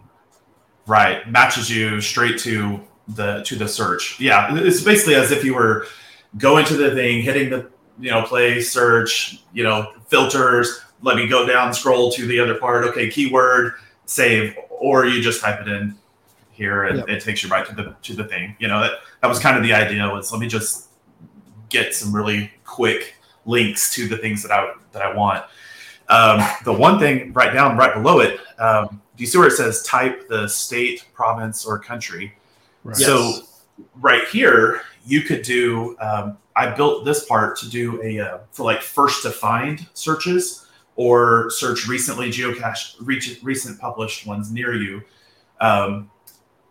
Right. 0.88 1.28
Matches 1.30 1.70
you 1.70 2.02
straight 2.02 2.38
to 2.40 2.80
the 3.16 3.42
to 3.46 3.56
the 3.56 3.68
search. 3.68 4.20
Yeah. 4.20 4.56
It's 4.58 4.82
basically 4.84 5.16
as 5.16 5.32
if 5.32 5.44
you 5.44 5.54
were 5.56 5.86
going 6.38 6.66
to 6.66 6.76
the 6.76 6.92
thing, 6.96 7.22
hitting 7.22 7.50
the 7.50 7.70
you 8.00 8.10
know, 8.10 8.24
play, 8.24 8.62
search, 8.62 9.44
you 9.54 9.64
know, 9.64 9.92
filters, 10.08 10.82
let 11.02 11.16
me 11.16 11.28
go 11.28 11.46
down, 11.46 11.74
scroll 11.74 12.12
to 12.12 12.28
the 12.28 12.40
other 12.40 12.56
part, 12.56 12.84
okay, 12.86 13.10
keyword, 13.10 13.74
save, 14.06 14.56
or 14.70 15.06
you 15.06 15.22
just 15.22 15.42
type 15.42 15.62
it 15.62 15.68
in 15.68 15.96
here 16.52 16.84
and 16.84 17.00
Yep. 17.00 17.10
it 17.10 17.22
takes 17.22 17.44
you 17.44 17.50
right 17.50 17.66
to 17.66 17.74
the 17.74 17.96
to 18.04 18.14
the 18.14 18.26
thing. 18.26 18.56
You 18.60 18.68
know, 18.68 18.82
that 18.82 18.94
that 19.22 19.28
was 19.28 19.40
kind 19.40 19.58
of 19.58 19.64
the 19.64 19.74
idea 19.74 20.08
was 20.10 20.32
let 20.32 20.40
me 20.40 20.48
just 20.48 20.90
get 21.70 21.96
some 21.96 22.16
really 22.16 22.52
quick 22.66 23.16
links 23.46 23.94
to 23.96 24.08
the 24.08 24.18
things 24.18 24.44
that 24.44 24.52
I 24.52 24.74
that 24.92 25.02
I 25.02 25.14
want. 25.14 25.44
Um, 26.10 26.42
the 26.66 26.74
one 26.74 27.00
thing 27.00 27.32
right 27.34 27.54
down 27.54 27.78
right 27.78 27.94
below 27.94 28.20
it, 28.20 28.40
um, 28.60 29.02
do 29.16 29.24
you 29.24 29.28
see 29.28 29.38
where 29.38 29.48
it 29.48 29.54
says 29.54 29.82
type 29.84 30.28
the 30.28 30.48
state, 30.48 31.06
province, 31.14 31.66
or 31.66 31.80
country? 31.80 32.34
Right. 32.84 33.00
Yes. 33.00 33.08
So 33.08 33.34
right 33.96 34.28
here, 34.28 34.82
you 35.06 35.22
could 35.22 35.42
do. 35.42 35.98
Um, 36.00 36.38
I 36.56 36.70
built 36.70 37.06
this 37.06 37.26
part 37.26 37.58
to 37.60 37.70
do 37.70 38.04
a 38.04 38.20
uh, 38.20 38.38
for 38.52 38.64
like 38.64 38.82
first 38.82 39.24
to 39.24 39.32
find 39.32 39.88
searches 39.94 40.68
or 41.02 41.50
search 41.50 41.88
recently 41.88 42.30
geocache 42.30 42.96
recent 43.42 43.80
published 43.80 44.28
ones 44.28 44.52
near 44.52 44.76
you. 44.76 45.02
Um, 45.60 46.12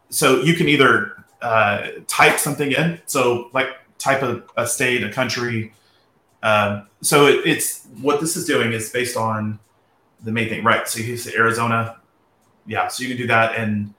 so 0.08 0.40
you 0.42 0.54
can 0.54 0.68
either 0.68 1.24
uh, 1.42 1.88
type 2.06 2.38
something 2.38 2.70
in, 2.70 3.00
so 3.06 3.50
like 3.52 3.70
type 3.98 4.22
a, 4.22 4.44
a 4.56 4.68
state, 4.68 5.02
a 5.02 5.10
country. 5.10 5.72
Um, 6.44 6.86
so 7.00 7.26
it, 7.26 7.44
it's 7.44 7.88
what 8.00 8.20
this 8.20 8.36
is 8.36 8.44
doing 8.44 8.72
is 8.72 8.90
based 8.90 9.16
on 9.16 9.58
the 10.22 10.30
main 10.30 10.48
thing, 10.48 10.62
right? 10.62 10.86
So 10.86 11.00
you 11.00 11.16
say 11.16 11.34
Arizona, 11.34 11.98
yeah. 12.66 12.86
So 12.86 13.02
you 13.02 13.08
can 13.08 13.18
do 13.18 13.26
that, 13.26 13.56
and 13.56 13.92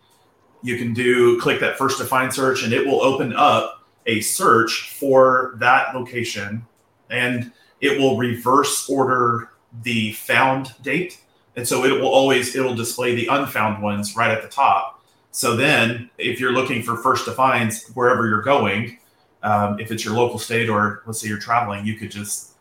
you 0.63 0.77
can 0.77 0.93
do 0.93 1.41
click 1.41 1.59
that 1.59 1.77
first 1.77 1.97
to 1.97 2.05
find 2.05 2.33
search, 2.33 2.63
and 2.63 2.71
it 2.71 2.87
will 2.87 3.01
open 3.01 3.33
up 3.33 3.85
a 4.05 4.21
search 4.21 4.95
for 4.97 5.55
that 5.57 5.93
location, 5.93 6.65
and 7.09 7.51
it 7.81 7.99
will 7.99 8.17
reverse 8.17 8.89
order 8.89 9.50
the 9.83 10.13
found 10.13 10.73
date, 10.81 11.21
and 11.55 11.67
so 11.67 11.85
it 11.85 11.91
will 11.91 12.09
always 12.09 12.55
it'll 12.55 12.75
display 12.75 13.15
the 13.15 13.27
unfound 13.27 13.81
ones 13.81 14.15
right 14.15 14.31
at 14.31 14.41
the 14.41 14.47
top. 14.47 15.03
So 15.31 15.55
then, 15.55 16.09
if 16.17 16.39
you're 16.39 16.51
looking 16.51 16.83
for 16.83 16.97
first 16.97 17.25
defines 17.25 17.87
wherever 17.93 18.27
you're 18.27 18.41
going, 18.41 18.99
um, 19.43 19.79
if 19.79 19.91
it's 19.91 20.03
your 20.03 20.13
local 20.13 20.39
state 20.39 20.69
or 20.69 21.03
let's 21.05 21.21
say 21.21 21.27
you're 21.27 21.39
traveling, 21.39 21.85
you 21.85 21.95
could 21.95 22.11
just 22.11 22.55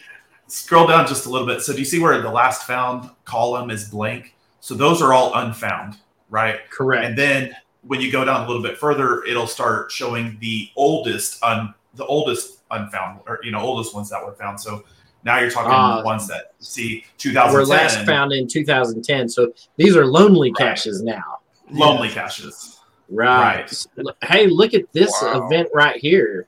Scroll 0.47 0.85
down 0.87 1.07
just 1.07 1.25
a 1.25 1.29
little 1.29 1.47
bit. 1.47 1.61
So 1.61 1.73
do 1.73 1.79
you 1.79 1.85
see 1.85 1.97
where 1.99 2.21
the 2.21 2.29
last 2.29 2.67
found 2.67 3.09
column 3.25 3.71
is 3.71 3.89
blank? 3.89 4.35
So 4.59 4.75
those 4.75 5.01
are 5.01 5.11
all 5.13 5.33
unfound, 5.33 5.95
right? 6.29 6.59
correct. 6.69 7.05
And 7.05 7.17
then 7.17 7.55
when 7.81 7.99
you 8.01 8.11
go 8.11 8.23
down 8.23 8.43
a 8.43 8.47
little 8.47 8.61
bit 8.61 8.77
further, 8.77 9.23
it'll 9.23 9.47
start 9.47 9.91
showing 9.91 10.37
the 10.41 10.69
oldest 10.75 11.41
un 11.43 11.73
the 11.95 12.05
oldest 12.05 12.59
unfound 12.71 13.21
or 13.27 13.39
you 13.43 13.51
know 13.51 13.59
oldest 13.59 13.95
ones 13.95 14.09
that 14.11 14.23
were 14.23 14.33
found. 14.33 14.59
So 14.59 14.83
now 15.23 15.39
you're 15.39 15.49
talking 15.49 15.71
Ah. 15.71 16.03
ones 16.03 16.27
that 16.27 16.53
see 16.59 17.03
Were 17.25 17.31
2010 17.31 17.67
last 17.67 18.05
found 18.05 18.31
in 18.33 18.47
2010. 18.47 19.29
So 19.29 19.53
these 19.77 19.95
are 19.95 20.05
lonely 20.05 20.49
Right. 20.51 20.67
caches 20.67 21.01
now. 21.01 21.32
Lonely 21.71 22.09
caches. 22.09 22.79
Right. 23.09 23.71
Look- 23.97 24.17
Hey, 24.23 24.47
look 24.47 24.73
at 24.73 24.91
this 24.93 25.11
Wow. 25.21 25.45
event 25.47 25.69
right 25.73 25.97
here. 25.97 26.47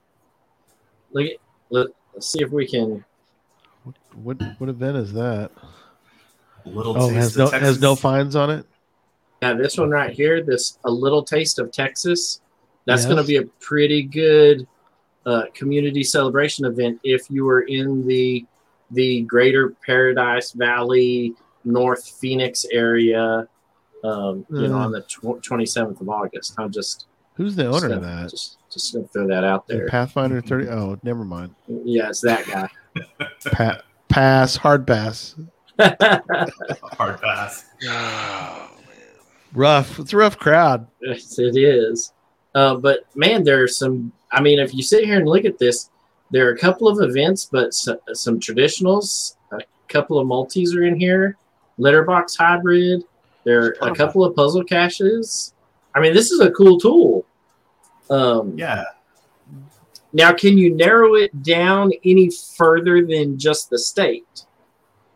Look 1.11 1.25
at 1.25 1.37
look, 1.69 1.91
let's 2.13 2.27
see 2.27 2.41
if 2.41 2.51
we 2.51 2.67
can 2.67 3.03
what? 4.23 4.37
What 4.59 4.69
event 4.69 4.97
is 4.97 5.13
that? 5.13 5.51
Little 6.65 6.95
Oh, 6.97 7.09
taste 7.09 7.15
has 7.15 7.31
of 7.33 7.37
no 7.37 7.49
Texas. 7.51 7.67
has 7.69 7.81
no 7.81 7.95
fines 7.95 8.35
on 8.35 8.49
it. 8.49 8.65
yeah, 9.41 9.53
this 9.53 9.77
one 9.77 9.89
right 9.91 10.11
here, 10.15 10.41
this 10.43 10.79
a 10.85 10.89
little 10.91 11.21
taste 11.23 11.59
of 11.59 11.71
Texas. 11.71 12.41
That's 12.85 13.01
Yes. 13.03 13.05
going 13.11 13.21
to 13.21 13.27
be 13.27 13.37
a 13.37 13.43
pretty 13.59 14.03
good 14.03 14.67
uh, 15.27 15.43
community 15.55 16.03
celebration 16.03 16.65
event 16.65 16.99
if 17.03 17.29
you 17.31 17.47
are 17.49 17.61
in 17.61 18.05
the 18.07 18.45
the 18.91 19.21
Greater 19.21 19.75
Paradise 19.85 20.51
Valley, 20.51 21.33
North 21.63 22.07
Phoenix 22.07 22.65
area. 22.71 23.47
Um, 24.05 24.45
you 24.51 24.67
know, 24.67 24.77
on 24.77 24.91
the 24.91 25.01
twenty 25.41 25.65
seventh 25.65 26.01
of 26.01 26.09
August. 26.09 26.53
I'm 26.57 26.71
just 26.71 27.05
Who's 27.35 27.55
the 27.55 27.65
owner 27.67 27.73
just 27.73 27.83
of 27.85 28.01
gonna- 28.01 28.15
that? 28.23 28.29
Just 28.29 28.57
just 28.71 28.93
gonna 28.93 29.07
throw 29.07 29.27
that 29.27 29.43
out 29.43 29.67
there. 29.67 29.87
Pathfinder 29.87 30.41
thirty. 30.41 30.67
Oh, 30.67 30.97
never 31.03 31.23
mind. 31.25 31.55
Yeah, 31.67 32.09
it's 32.09 32.21
that 32.21 32.45
guy. 32.45 32.69
Pa- 33.51 33.81
pass. 34.09 34.55
Hard 34.55 34.85
pass. 34.85 35.35
hard 35.79 37.21
pass. 37.21 37.65
Oh, 37.87 38.69
Rough. 39.53 39.99
It's 39.99 40.11
a 40.13 40.17
rough 40.17 40.37
crowd. 40.37 40.87
Yes, 41.01 41.39
it 41.39 41.57
is. 41.57 42.11
Uh, 42.53 42.75
but 42.75 43.05
man, 43.15 43.43
there's 43.43 43.77
some. 43.77 44.11
I 44.31 44.41
mean, 44.41 44.59
if 44.59 44.73
you 44.73 44.83
sit 44.83 45.05
here 45.05 45.17
and 45.17 45.27
look 45.27 45.45
at 45.45 45.57
this, 45.59 45.89
there 46.31 46.47
are 46.49 46.53
a 46.53 46.57
couple 46.57 46.87
of 46.87 46.99
events, 47.01 47.45
but 47.45 47.73
some, 47.73 47.97
some 48.13 48.39
traditionals, 48.39 49.35
a 49.51 49.59
couple 49.87 50.19
of 50.19 50.27
multis 50.27 50.75
are 50.75 50.83
in 50.83 50.99
here. 50.99 51.37
Letterbox 51.77 52.35
hybrid. 52.35 53.03
There 53.45 53.75
are 53.81 53.89
a 53.89 53.95
couple 53.95 54.25
of 54.25 54.35
puzzle 54.35 54.63
caches. 54.63 55.53
I 55.93 56.01
mean, 56.01 56.13
this 56.13 56.31
is 56.31 56.41
a 56.41 56.51
cool 56.51 56.79
tool. 56.79 57.25
Um, 58.09 58.57
Yeah. 58.57 58.83
Now, 60.13 60.31
can 60.33 60.57
you 60.57 60.73
narrow 60.73 61.15
it 61.15 61.43
down 61.43 61.91
any 62.05 62.29
further 62.29 63.05
than 63.05 63.37
just 63.37 63.69
the 63.69 63.77
state? 63.77 64.45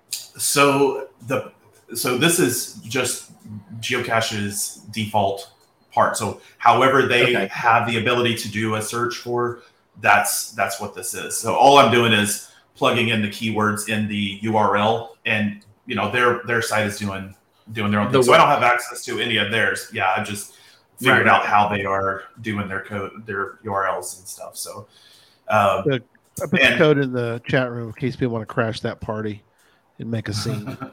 So 0.10 1.08
the 1.28 1.52
so 1.96 2.18
this 2.18 2.38
is 2.40 2.76
just 2.84 3.32
geocache's 3.80 4.82
default 4.92 5.52
part. 5.92 6.18
So 6.18 6.42
however 6.58 7.08
they 7.08 7.36
Okay. 7.36 7.48
have 7.48 7.88
the 7.88 7.98
ability 7.98 8.36
to 8.36 8.50
do 8.50 8.76
a 8.76 8.82
search 8.82 9.18
for, 9.18 9.62
that's 10.02 10.52
that's 10.52 10.80
what 10.80 10.94
this 10.94 11.14
is. 11.14 11.38
So 11.38 11.56
all 11.56 11.78
I'm 11.78 11.92
doing 11.92 12.14
is 12.14 12.50
plugging 12.76 13.10
in 13.10 13.22
the 13.22 13.30
keywords 13.30 13.90
in 13.90 14.08
the 14.08 14.40
URL, 14.42 15.10
and 15.26 15.66
you 15.86 15.96
know 15.96 16.12
their 16.12 16.42
their 16.46 16.62
site 16.62 16.86
is 16.88 17.00
doing 17.00 17.36
doing 17.72 17.92
their 17.92 18.00
own 18.00 18.08
The 18.12 18.20
thing. 18.20 18.24
So 18.24 18.34
I 18.34 18.38
don't 18.38 18.48
have 18.48 18.64
access 18.64 19.04
to 19.06 19.20
any 19.20 19.38
of 19.38 19.52
theirs. 19.52 19.90
Yeah, 19.94 20.14
I 20.16 20.24
just 20.24 20.56
figured 20.98 21.26
Right, 21.26 21.28
out 21.28 21.46
how 21.46 21.68
they 21.70 21.86
are 21.86 22.24
doing 22.42 22.68
their 22.68 22.82
code, 22.84 23.26
their 23.26 23.54
URLs 23.66 24.20
and 24.20 24.28
stuff. 24.28 24.58
So. 24.58 24.88
Um, 25.48 25.84
I 26.42 26.46
put 26.46 26.52
the 26.62 26.76
code 26.78 26.98
in 27.00 27.12
the 27.12 27.42
chat 27.48 27.70
room 27.72 27.88
in 27.88 27.94
case 27.94 28.16
people 28.16 28.34
want 28.34 28.44
to 28.48 28.54
crash 28.54 28.80
that 28.82 29.02
party 29.02 29.44
and 29.98 30.10
make 30.10 30.28
a 30.30 30.34
scene. 30.34 30.78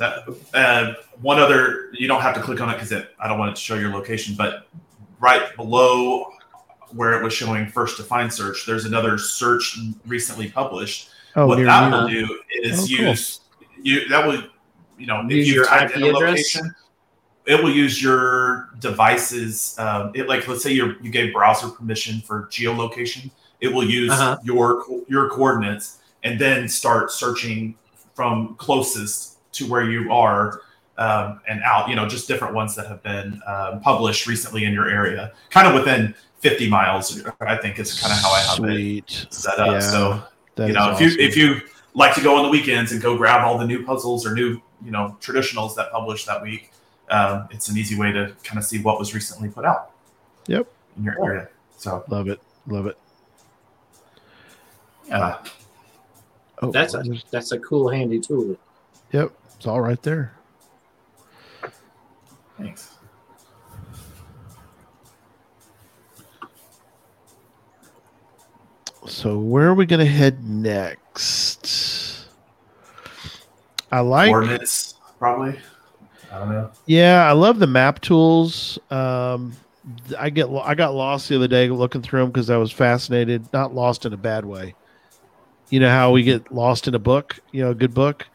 Uh, 0.00 0.20
uh, 0.54 0.94
one 1.20 1.38
other, 1.38 1.90
you 1.92 2.08
don't 2.08 2.22
have 2.22 2.34
to 2.34 2.40
click 2.40 2.60
on 2.60 2.70
it 2.70 2.74
because 2.74 2.92
I 3.18 3.28
don't 3.28 3.38
want 3.38 3.50
it 3.50 3.56
to 3.56 3.60
show 3.60 3.74
your 3.74 3.90
location, 3.90 4.34
but 4.38 4.66
right 5.20 5.54
below 5.56 6.32
where 6.92 7.18
it 7.20 7.22
was 7.22 7.34
showing 7.34 7.66
first 7.66 7.96
to 7.98 8.02
find 8.02 8.32
search, 8.32 8.64
there's 8.66 8.84
another 8.86 9.18
search 9.18 9.78
recently 10.06 10.48
published. 10.48 11.10
Oh, 11.36 11.46
what 11.46 11.56
near 11.56 11.66
that 11.66 11.90
you. 12.10 12.22
will 12.22 12.26
do 12.26 12.40
is 12.62 12.72
Oh, 12.84 12.96
cool. 12.96 13.06
use 13.08 13.40
you. 13.82 14.08
That 14.08 14.26
will, 14.26 14.42
you 14.98 15.06
know, 15.06 15.22
Use 15.22 15.48
if 15.48 15.54
you 15.54 15.54
your 15.54 15.64
IP 15.64 15.96
a 15.96 16.08
address? 16.10 16.56
location, 16.56 16.74
it 17.46 17.62
will 17.62 17.70
use 17.72 18.02
your 18.02 18.70
device's. 18.78 19.76
Um, 19.78 20.12
it 20.14 20.28
like 20.28 20.46
let's 20.48 20.62
say 20.62 20.72
you 20.72 20.94
you 21.02 21.10
gave 21.10 21.32
browser 21.32 21.68
permission 21.68 22.20
for 22.20 22.46
geolocation. 22.50 23.30
It 23.60 23.68
will 23.72 23.84
use 23.84 24.10
Uh-huh. 24.12 24.38
your 24.44 24.84
your 25.08 25.28
coordinates 25.30 25.98
and 26.24 26.40
then 26.40 26.68
start 26.68 27.10
searching 27.10 27.74
from 28.14 28.54
closest 28.56 29.38
to 29.52 29.68
where 29.68 29.90
you 29.90 30.12
are 30.12 30.60
um, 30.98 31.40
and 31.48 31.62
out. 31.64 31.88
You 31.88 31.96
know, 31.96 32.06
just 32.08 32.28
different 32.28 32.54
ones 32.54 32.74
that 32.76 32.86
have 32.86 33.02
been 33.02 33.40
um, 33.46 33.80
published 33.80 34.26
recently 34.26 34.64
in 34.64 34.72
your 34.72 34.88
area, 34.88 35.32
kind 35.50 35.66
of 35.66 35.74
within 35.74 36.14
50 36.40 36.68
miles. 36.68 37.22
I 37.40 37.56
think 37.56 37.78
is 37.78 37.98
kind 38.00 38.12
of 38.12 38.18
how 38.20 38.30
I 38.30 38.40
have 38.40 38.64
it 38.64 39.26
set 39.30 39.58
up. 39.58 39.68
Yeah, 39.72 39.78
so 39.80 40.22
you 40.58 40.72
know, 40.74 40.90
if 40.90 40.94
awesome. 40.96 41.06
you 41.08 41.16
if 41.18 41.36
you 41.36 41.60
like 41.94 42.14
to 42.14 42.22
go 42.22 42.36
on 42.36 42.42
the 42.44 42.48
weekends 42.50 42.92
and 42.92 43.02
go 43.02 43.16
grab 43.16 43.44
all 43.44 43.58
the 43.58 43.66
new 43.66 43.84
puzzles 43.84 44.24
or 44.26 44.34
new 44.34 44.60
you 44.84 44.90
know 44.90 45.16
traditionals 45.20 45.74
that 45.76 45.90
published 45.92 46.26
that 46.26 46.42
week, 46.42 46.72
um, 47.10 47.48
it's 47.50 47.68
an 47.68 47.76
easy 47.78 47.96
way 47.98 48.12
to 48.12 48.34
kind 48.44 48.58
of 48.58 48.64
see 48.64 48.78
what 48.80 48.98
was 48.98 49.14
recently 49.14 49.48
put 49.48 49.64
out. 49.64 49.90
Yep. 50.46 50.66
In 50.96 51.04
your 51.04 51.24
area. 51.24 51.48
So 51.76 52.04
love 52.08 52.28
it, 52.28 52.40
love 52.66 52.86
it. 52.86 52.96
uh, 55.10 55.38
Oh, 56.64 56.70
That's 56.70 56.94
a 56.94 57.02
that's 57.32 57.50
a 57.50 57.58
cool 57.58 57.88
handy 57.88 58.20
tool. 58.20 58.56
yep. 59.10 59.32
It's 59.56 59.66
all 59.66 59.80
right 59.80 60.00
there. 60.02 60.32
thanks. 62.56 62.94
So 69.06 69.38
where 69.38 69.66
are 69.68 69.74
we 69.74 69.86
going 69.86 70.00
to 70.00 70.06
head 70.06 70.44
next? 70.44 71.51
I 73.92 74.00
like 74.00 74.30
Coordinates 74.30 74.94
probably. 75.18 75.58
I 76.32 76.38
don't 76.38 76.48
know. 76.48 76.70
Yeah, 76.86 77.28
I 77.28 77.32
love 77.32 77.58
the 77.58 77.66
map 77.66 78.00
tools. 78.00 78.78
Um, 78.90 79.52
I 80.18 80.30
get 80.30 80.48
I 80.48 80.74
got 80.74 80.94
lost 80.94 81.28
the 81.28 81.36
other 81.36 81.48
day 81.48 81.68
looking 81.68 82.02
through 82.02 82.20
them 82.20 82.30
because 82.30 82.50
I 82.50 82.56
was 82.56 82.72
fascinated. 82.72 83.52
Not 83.52 83.74
lost 83.74 84.06
in 84.06 84.12
a 84.12 84.16
bad 84.16 84.44
way. 84.44 84.74
You 85.68 85.80
know 85.80 85.90
how 85.90 86.10
we 86.10 86.22
get 86.22 86.52
lost 86.52 86.88
in 86.88 86.94
a 86.94 86.98
book, 86.98 87.38
you 87.52 87.62
know, 87.62 87.70
a 87.70 87.74
good 87.74 87.94
book. 87.94 88.26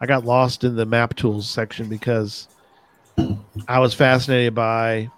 I 0.00 0.06
got 0.06 0.24
lost 0.24 0.64
in 0.64 0.76
the 0.76 0.86
map 0.86 1.16
tools 1.16 1.48
section 1.48 1.88
because 1.88 2.48
I 3.68 3.78
was 3.78 3.94
fascinated 3.94 4.54
by 4.54 5.10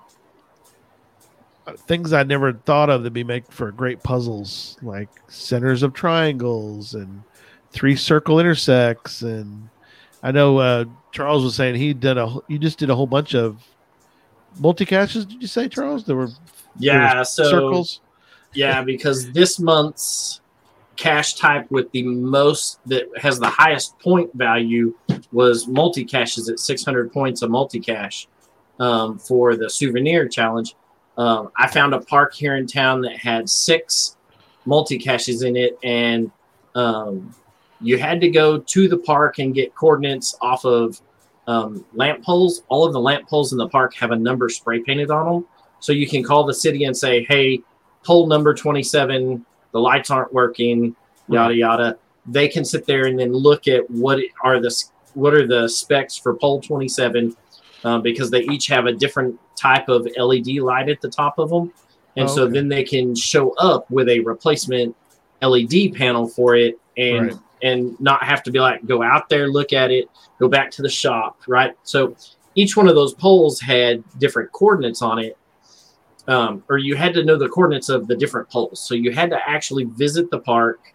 uh, 1.66 1.72
things 1.72 2.12
I 2.12 2.22
never 2.22 2.52
thought 2.52 2.90
of 2.90 3.02
that 3.02 3.10
be 3.10 3.24
make 3.24 3.50
for 3.50 3.72
great 3.72 4.02
puzzles, 4.02 4.76
like 4.82 5.08
centers 5.28 5.82
of 5.82 5.94
triangles 5.94 6.94
and 6.94 7.22
three 7.72 7.96
circle 7.96 8.38
intersects. 8.38 9.22
And 9.22 9.68
I 10.22 10.32
know 10.32 10.58
uh, 10.58 10.84
Charles 11.12 11.44
was 11.44 11.54
saying 11.54 11.76
he 11.76 11.94
did 11.94 12.18
a 12.18 12.34
you 12.48 12.58
just 12.58 12.78
did 12.78 12.90
a 12.90 12.94
whole 12.94 13.06
bunch 13.06 13.34
of 13.34 13.62
multi 14.58 14.84
caches. 14.84 15.26
Did 15.26 15.40
you 15.40 15.48
say 15.48 15.68
Charles? 15.68 16.04
There 16.04 16.16
were 16.16 16.28
Yeah, 16.78 17.22
so 17.22 17.44
circles. 17.44 18.00
yeah, 18.54 18.82
because 18.82 19.30
this 19.32 19.58
month's 19.58 20.40
cache 20.96 21.34
type 21.34 21.70
with 21.70 21.90
the 21.92 22.02
most 22.02 22.80
that 22.86 23.06
has 23.18 23.38
the 23.38 23.48
highest 23.48 23.96
point 24.00 24.28
value 24.34 24.92
was 25.30 25.68
multi 25.68 26.04
caches 26.04 26.48
at 26.48 26.58
600 26.58 27.12
points 27.12 27.42
a 27.42 27.48
multi 27.48 27.78
cache 27.78 28.26
um, 28.80 29.18
for 29.18 29.56
the 29.56 29.70
souvenir 29.70 30.26
challenge. 30.28 30.74
Um, 31.16 31.50
I 31.56 31.68
found 31.68 31.94
a 31.94 32.00
park 32.00 32.34
here 32.34 32.56
in 32.56 32.66
town 32.66 33.00
that 33.02 33.16
had 33.16 33.48
six 33.48 34.16
multi 34.66 34.98
caches 34.98 35.42
in 35.42 35.56
it, 35.56 35.78
and 35.82 36.30
um, 36.74 37.34
you 37.80 37.98
had 37.98 38.20
to 38.20 38.28
go 38.28 38.58
to 38.58 38.88
the 38.88 38.98
park 38.98 39.38
and 39.38 39.54
get 39.54 39.74
coordinates 39.74 40.36
off 40.40 40.64
of 40.64 41.00
um, 41.46 41.84
lamp 41.94 42.24
poles. 42.24 42.62
All 42.68 42.84
of 42.86 42.92
the 42.92 43.00
lamp 43.00 43.28
poles 43.28 43.52
in 43.52 43.58
the 43.58 43.68
park 43.68 43.94
have 43.94 44.10
a 44.10 44.16
number 44.16 44.48
spray 44.48 44.82
painted 44.82 45.10
on 45.10 45.32
them, 45.32 45.46
so 45.80 45.92
you 45.92 46.08
can 46.08 46.22
call 46.22 46.44
the 46.44 46.54
city 46.54 46.84
and 46.84 46.96
say, 46.96 47.24
"Hey, 47.24 47.62
pole 48.04 48.26
number 48.26 48.54
27 48.54 49.44
the 49.72 49.78
lights 49.78 50.10
aren't 50.10 50.32
working 50.32 50.94
yada 51.28 51.54
yada 51.54 51.98
they 52.26 52.48
can 52.48 52.64
sit 52.64 52.86
there 52.86 53.06
and 53.06 53.18
then 53.18 53.32
look 53.32 53.68
at 53.68 53.88
what 53.90 54.18
are 54.42 54.60
the 54.60 54.84
what 55.14 55.34
are 55.34 55.46
the 55.46 55.68
specs 55.68 56.16
for 56.16 56.34
pole 56.34 56.60
27 56.60 57.36
um, 57.84 58.02
because 58.02 58.30
they 58.30 58.40
each 58.44 58.66
have 58.66 58.86
a 58.86 58.92
different 58.92 59.38
type 59.56 59.88
of 59.88 60.06
led 60.16 60.46
light 60.60 60.88
at 60.88 61.00
the 61.00 61.08
top 61.08 61.38
of 61.38 61.50
them 61.50 61.72
and 62.16 62.28
Oh, 62.28 62.34
so 62.34 62.48
then 62.48 62.68
they 62.68 62.82
can 62.82 63.14
show 63.14 63.50
up 63.56 63.88
with 63.90 64.08
a 64.08 64.20
replacement 64.20 64.96
led 65.42 65.94
panel 65.94 66.26
for 66.26 66.56
it 66.56 66.78
and 66.96 67.26
Right. 67.26 67.36
And 67.62 67.98
not 68.00 68.22
have 68.22 68.42
to 68.42 68.50
be 68.50 68.58
like 68.58 68.84
go 68.86 69.02
out 69.02 69.28
there 69.28 69.48
look 69.48 69.72
at 69.72 69.90
it 69.90 70.08
go 70.38 70.48
back 70.48 70.70
to 70.70 70.82
the 70.82 70.88
shop 70.88 71.40
right 71.48 71.74
so 71.82 72.16
each 72.54 72.76
one 72.76 72.88
of 72.88 72.94
those 72.94 73.14
poles 73.14 73.60
had 73.60 74.02
different 74.18 74.50
coordinates 74.52 75.02
on 75.02 75.18
it 75.18 75.36
um, 76.28 76.62
or 76.68 76.76
you 76.76 76.94
had 76.94 77.14
to 77.14 77.24
know 77.24 77.36
the 77.36 77.48
coordinates 77.48 77.88
of 77.88 78.06
the 78.06 78.14
different 78.14 78.50
poles. 78.50 78.86
So 78.86 78.94
you 78.94 79.12
had 79.12 79.30
to 79.30 79.48
actually 79.48 79.84
visit 79.84 80.30
the 80.30 80.38
park 80.38 80.94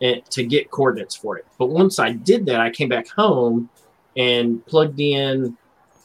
and, 0.00 0.24
to 0.30 0.44
get 0.44 0.70
coordinates 0.70 1.14
for 1.14 1.36
it. 1.36 1.46
But 1.58 1.66
once 1.66 1.98
I 1.98 2.12
did 2.12 2.46
that, 2.46 2.60
I 2.60 2.70
came 2.70 2.88
back 2.88 3.06
home 3.08 3.68
and 4.16 4.64
plugged 4.66 4.98
in 4.98 5.56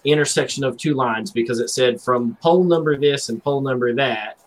intersection 0.04 0.66
of 0.66 0.78
two 0.78 0.94
lines 0.94 1.32
because 1.32 1.60
it 1.60 1.70
said 1.70 2.02
from 2.02 2.38
pole 2.42 2.64
number 2.64 2.98
this 2.98 3.30
and 3.30 3.42
pole 3.42 3.62
number 3.62 3.94
that 3.96 4.38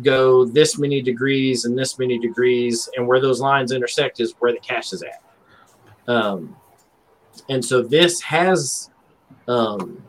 go 0.00 0.44
this 0.44 0.78
many 0.78 1.02
degrees 1.02 1.66
and 1.66 1.78
this 1.78 1.98
many 1.98 2.18
degrees 2.18 2.88
and 2.96 3.06
where 3.06 3.20
those 3.20 3.40
lines 3.40 3.72
intersect 3.72 4.20
is 4.20 4.34
where 4.38 4.52
the 4.52 4.60
cache 4.60 4.92
is 4.92 5.02
at 5.02 5.22
um, 6.08 6.56
and 7.48 7.64
so 7.64 7.82
this 7.82 8.20
has 8.20 8.90
um, 9.48 10.02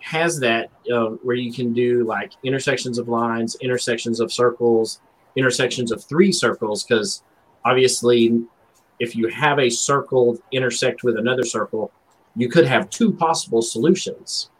has 0.00 0.38
that 0.38 0.70
uh, 0.92 1.08
where 1.22 1.36
you 1.36 1.52
can 1.52 1.72
do 1.72 2.04
like 2.04 2.32
intersections 2.44 2.98
of 2.98 3.08
lines, 3.08 3.56
intersections 3.60 4.20
of 4.20 4.32
circles, 4.32 5.00
intersections 5.34 5.90
of 5.90 6.04
three 6.04 6.32
circles. 6.32 6.84
Because 6.84 7.22
obviously, 7.64 8.44
if 9.00 9.16
you 9.16 9.28
have 9.28 9.58
a 9.58 9.68
circle 9.68 10.38
intersect 10.52 11.02
with 11.02 11.18
another 11.18 11.44
circle, 11.44 11.90
you 12.36 12.48
could 12.48 12.66
have 12.66 12.88
two 12.90 13.12
possible 13.12 13.62
solutions, 13.62 14.50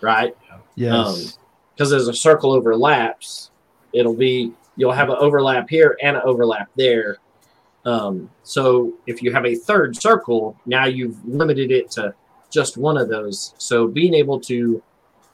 right? 0.00 0.36
Yes. 0.74 1.38
Because 1.74 1.92
as 1.92 2.08
a 2.08 2.14
circle 2.14 2.52
overlaps, 2.52 3.50
it'll 3.96 4.14
be 4.14 4.52
you'll 4.76 4.92
have 4.92 5.08
an 5.08 5.16
overlap 5.18 5.68
here 5.68 5.96
and 6.02 6.16
an 6.16 6.22
overlap 6.24 6.68
there. 6.76 7.16
Um, 7.84 8.30
so 8.42 8.92
if 9.06 9.22
you 9.22 9.32
have 9.32 9.46
a 9.46 9.54
third 9.54 9.96
circle, 9.96 10.56
now 10.66 10.84
you've 10.84 11.24
limited 11.24 11.70
it 11.70 11.90
to 11.92 12.14
just 12.50 12.76
one 12.76 12.98
of 12.98 13.08
those. 13.08 13.54
So 13.58 13.86
being 13.88 14.12
able 14.12 14.40
to 14.40 14.82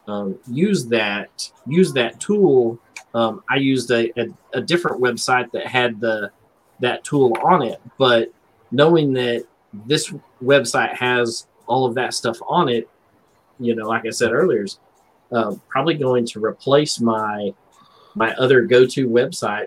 um, 0.07 0.39
use 0.47 0.87
that 0.87 1.51
use 1.67 1.93
that 1.95 2.21
tool, 2.21 2.79
um, 3.15 3.43
I 3.51 3.57
used 3.57 3.91
a, 3.91 4.13
a, 4.21 4.29
a 4.55 4.61
different 4.61 5.01
website 5.01 5.51
that 5.53 5.67
had 5.67 6.01
the 6.01 6.31
that 6.81 7.05
tool 7.05 7.37
on 7.43 7.63
it, 7.63 7.81
but 7.99 8.33
knowing 8.71 9.13
that 9.13 9.45
this 9.87 10.13
website 10.43 10.95
has 10.97 11.47
all 11.67 11.87
of 11.87 11.95
that 11.95 12.13
stuff 12.15 12.39
on 12.47 12.69
it, 12.69 12.89
you 13.59 13.75
know, 13.75 13.87
like 13.87 14.05
I 14.07 14.11
said 14.11 14.33
earlier, 14.33 14.65
is 14.65 14.79
uh, 15.31 15.55
probably 15.69 15.95
going 15.95 16.27
to 16.27 16.45
replace 16.45 17.01
my 17.01 17.55
my 18.15 18.33
other 18.35 18.63
go-to 18.63 19.09
website 19.09 19.67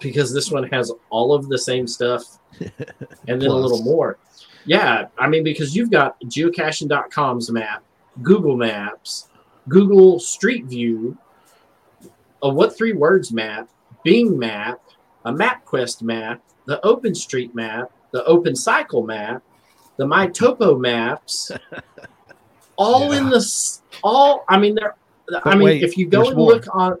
because 0.00 0.32
this 0.32 0.50
one 0.50 0.64
has 0.68 0.92
all 1.10 1.34
of 1.34 1.48
the 1.48 1.58
same 1.58 1.86
stuff 1.86 2.38
and 3.28 3.40
then 3.40 3.50
a 3.50 3.54
little 3.54 3.82
more. 3.82 4.18
Yeah, 4.66 5.06
I 5.18 5.28
mean 5.28 5.44
because 5.44 5.76
you've 5.76 5.90
got 5.90 6.20
geocaching.com's 6.22 7.50
map, 7.50 7.82
Google 8.22 8.56
Maps, 8.56 9.28
Google 9.68 10.18
Street 10.18 10.64
View, 10.66 11.16
a 12.42 12.48
what 12.48 12.76
three 12.76 12.92
words 12.92 13.32
map, 13.32 13.68
Bing 14.04 14.38
map, 14.38 14.80
a 15.24 15.32
MapQuest 15.32 16.02
map, 16.02 16.42
the 16.66 16.80
OpenStreet 16.84 17.54
map, 17.54 17.90
the 18.12 18.22
OpenCycle 18.24 19.06
map, 19.06 19.42
the 19.96 20.06
MyTopo 20.06 20.78
maps, 20.78 21.50
all 22.76 23.12
Yeah. 23.12 23.20
in 23.20 23.30
the 23.30 23.78
all. 24.02 24.44
I 24.48 24.58
mean, 24.58 24.78
there. 25.28 25.46
I 25.46 25.54
mean, 25.54 25.64
wait, 25.64 25.82
if 25.82 25.96
you 25.96 26.06
go 26.06 26.26
and 26.28 26.36
more. 26.36 26.52
look 26.52 26.64
on, 26.74 26.96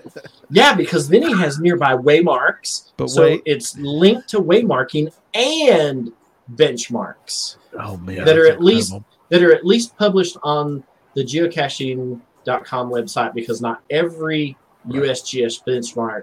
yeah, 0.50 0.74
because 0.74 1.08
then 1.08 1.22
he 1.22 1.32
has 1.38 1.58
nearby 1.58 1.94
waymarks. 1.94 2.90
But 2.96 3.08
so 3.10 3.22
wait. 3.22 3.42
it's 3.44 3.76
linked 3.78 4.28
to 4.30 4.38
waymarking 4.40 5.12
and 5.34 6.12
benchmarks 6.54 7.56
Oh 7.78 7.96
man, 7.98 8.24
That 8.24 8.36
are 8.36 8.46
at 8.48 8.60
least- 8.62 8.94
that 9.28 9.42
are 9.42 9.52
at 9.54 9.64
least 9.64 9.96
published 9.96 10.36
on 10.42 10.82
the 11.14 11.22
geocaching.com 11.24 12.90
website 12.90 13.34
because 13.34 13.60
not 13.60 13.82
every 13.90 14.56
Right. 14.86 15.02
USGS 15.02 15.62
benchmark 15.66 16.22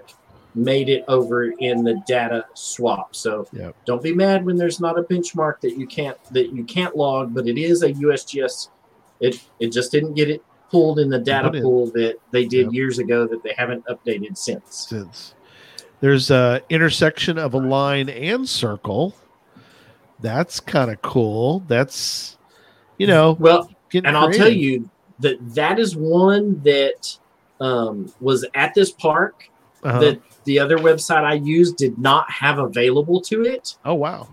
made 0.56 0.88
it 0.88 1.04
over 1.06 1.52
in 1.52 1.84
the 1.84 2.02
data 2.08 2.44
swap. 2.54 3.14
So 3.14 3.46
Yep. 3.52 3.76
don't 3.86 4.02
be 4.02 4.12
mad 4.12 4.44
when 4.44 4.56
there's 4.56 4.80
not 4.80 4.98
a 4.98 5.02
benchmark 5.02 5.60
that 5.60 5.78
you 5.78 5.86
can't 5.86 6.18
that 6.32 6.52
you 6.52 6.64
can't 6.64 6.96
log, 6.96 7.32
but 7.32 7.46
it 7.46 7.56
is 7.56 7.82
a 7.84 7.92
USGS. 7.92 8.68
It 9.20 9.40
it 9.60 9.72
just 9.72 9.92
didn't 9.92 10.14
get 10.14 10.28
it 10.28 10.42
pulled 10.70 10.98
in 10.98 11.08
the 11.08 11.18
data 11.18 11.50
pool 11.62 11.86
that 11.92 12.16
they 12.30 12.44
did 12.44 12.66
Yep. 12.66 12.72
years 12.72 12.98
ago 12.98 13.26
that 13.26 13.42
they 13.42 13.54
haven't 13.56 13.84
updated 13.86 14.36
since. 14.36 14.86
since 14.88 15.34
there's 16.00 16.30
a 16.30 16.62
intersection 16.68 17.38
of 17.38 17.54
a 17.54 17.58
line 17.58 18.08
and 18.08 18.48
circle. 18.48 19.14
That's 20.20 20.60
kind 20.60 20.90
of 20.90 21.00
cool. 21.02 21.60
That's 21.68 22.36
you 22.98 23.06
know, 23.06 23.36
Well, 23.38 23.70
and 23.94 24.16
I'll 24.16 24.30
tell 24.32 24.48
you 24.50 24.88
that 25.20 25.38
that 25.54 25.78
is 25.78 25.96
one 25.96 26.60
that 26.64 27.16
um, 27.60 28.12
was 28.20 28.44
at 28.54 28.74
this 28.74 28.90
park 28.92 29.48
Uh-huh. 29.82 30.00
that 30.00 30.20
the 30.44 30.58
other 30.58 30.78
website 30.78 31.24
I 31.24 31.34
used 31.34 31.76
did 31.76 31.98
not 31.98 32.30
have 32.30 32.58
available 32.58 33.20
to 33.22 33.44
it. 33.44 33.76
oh 33.84 33.94
wow, 33.94 34.28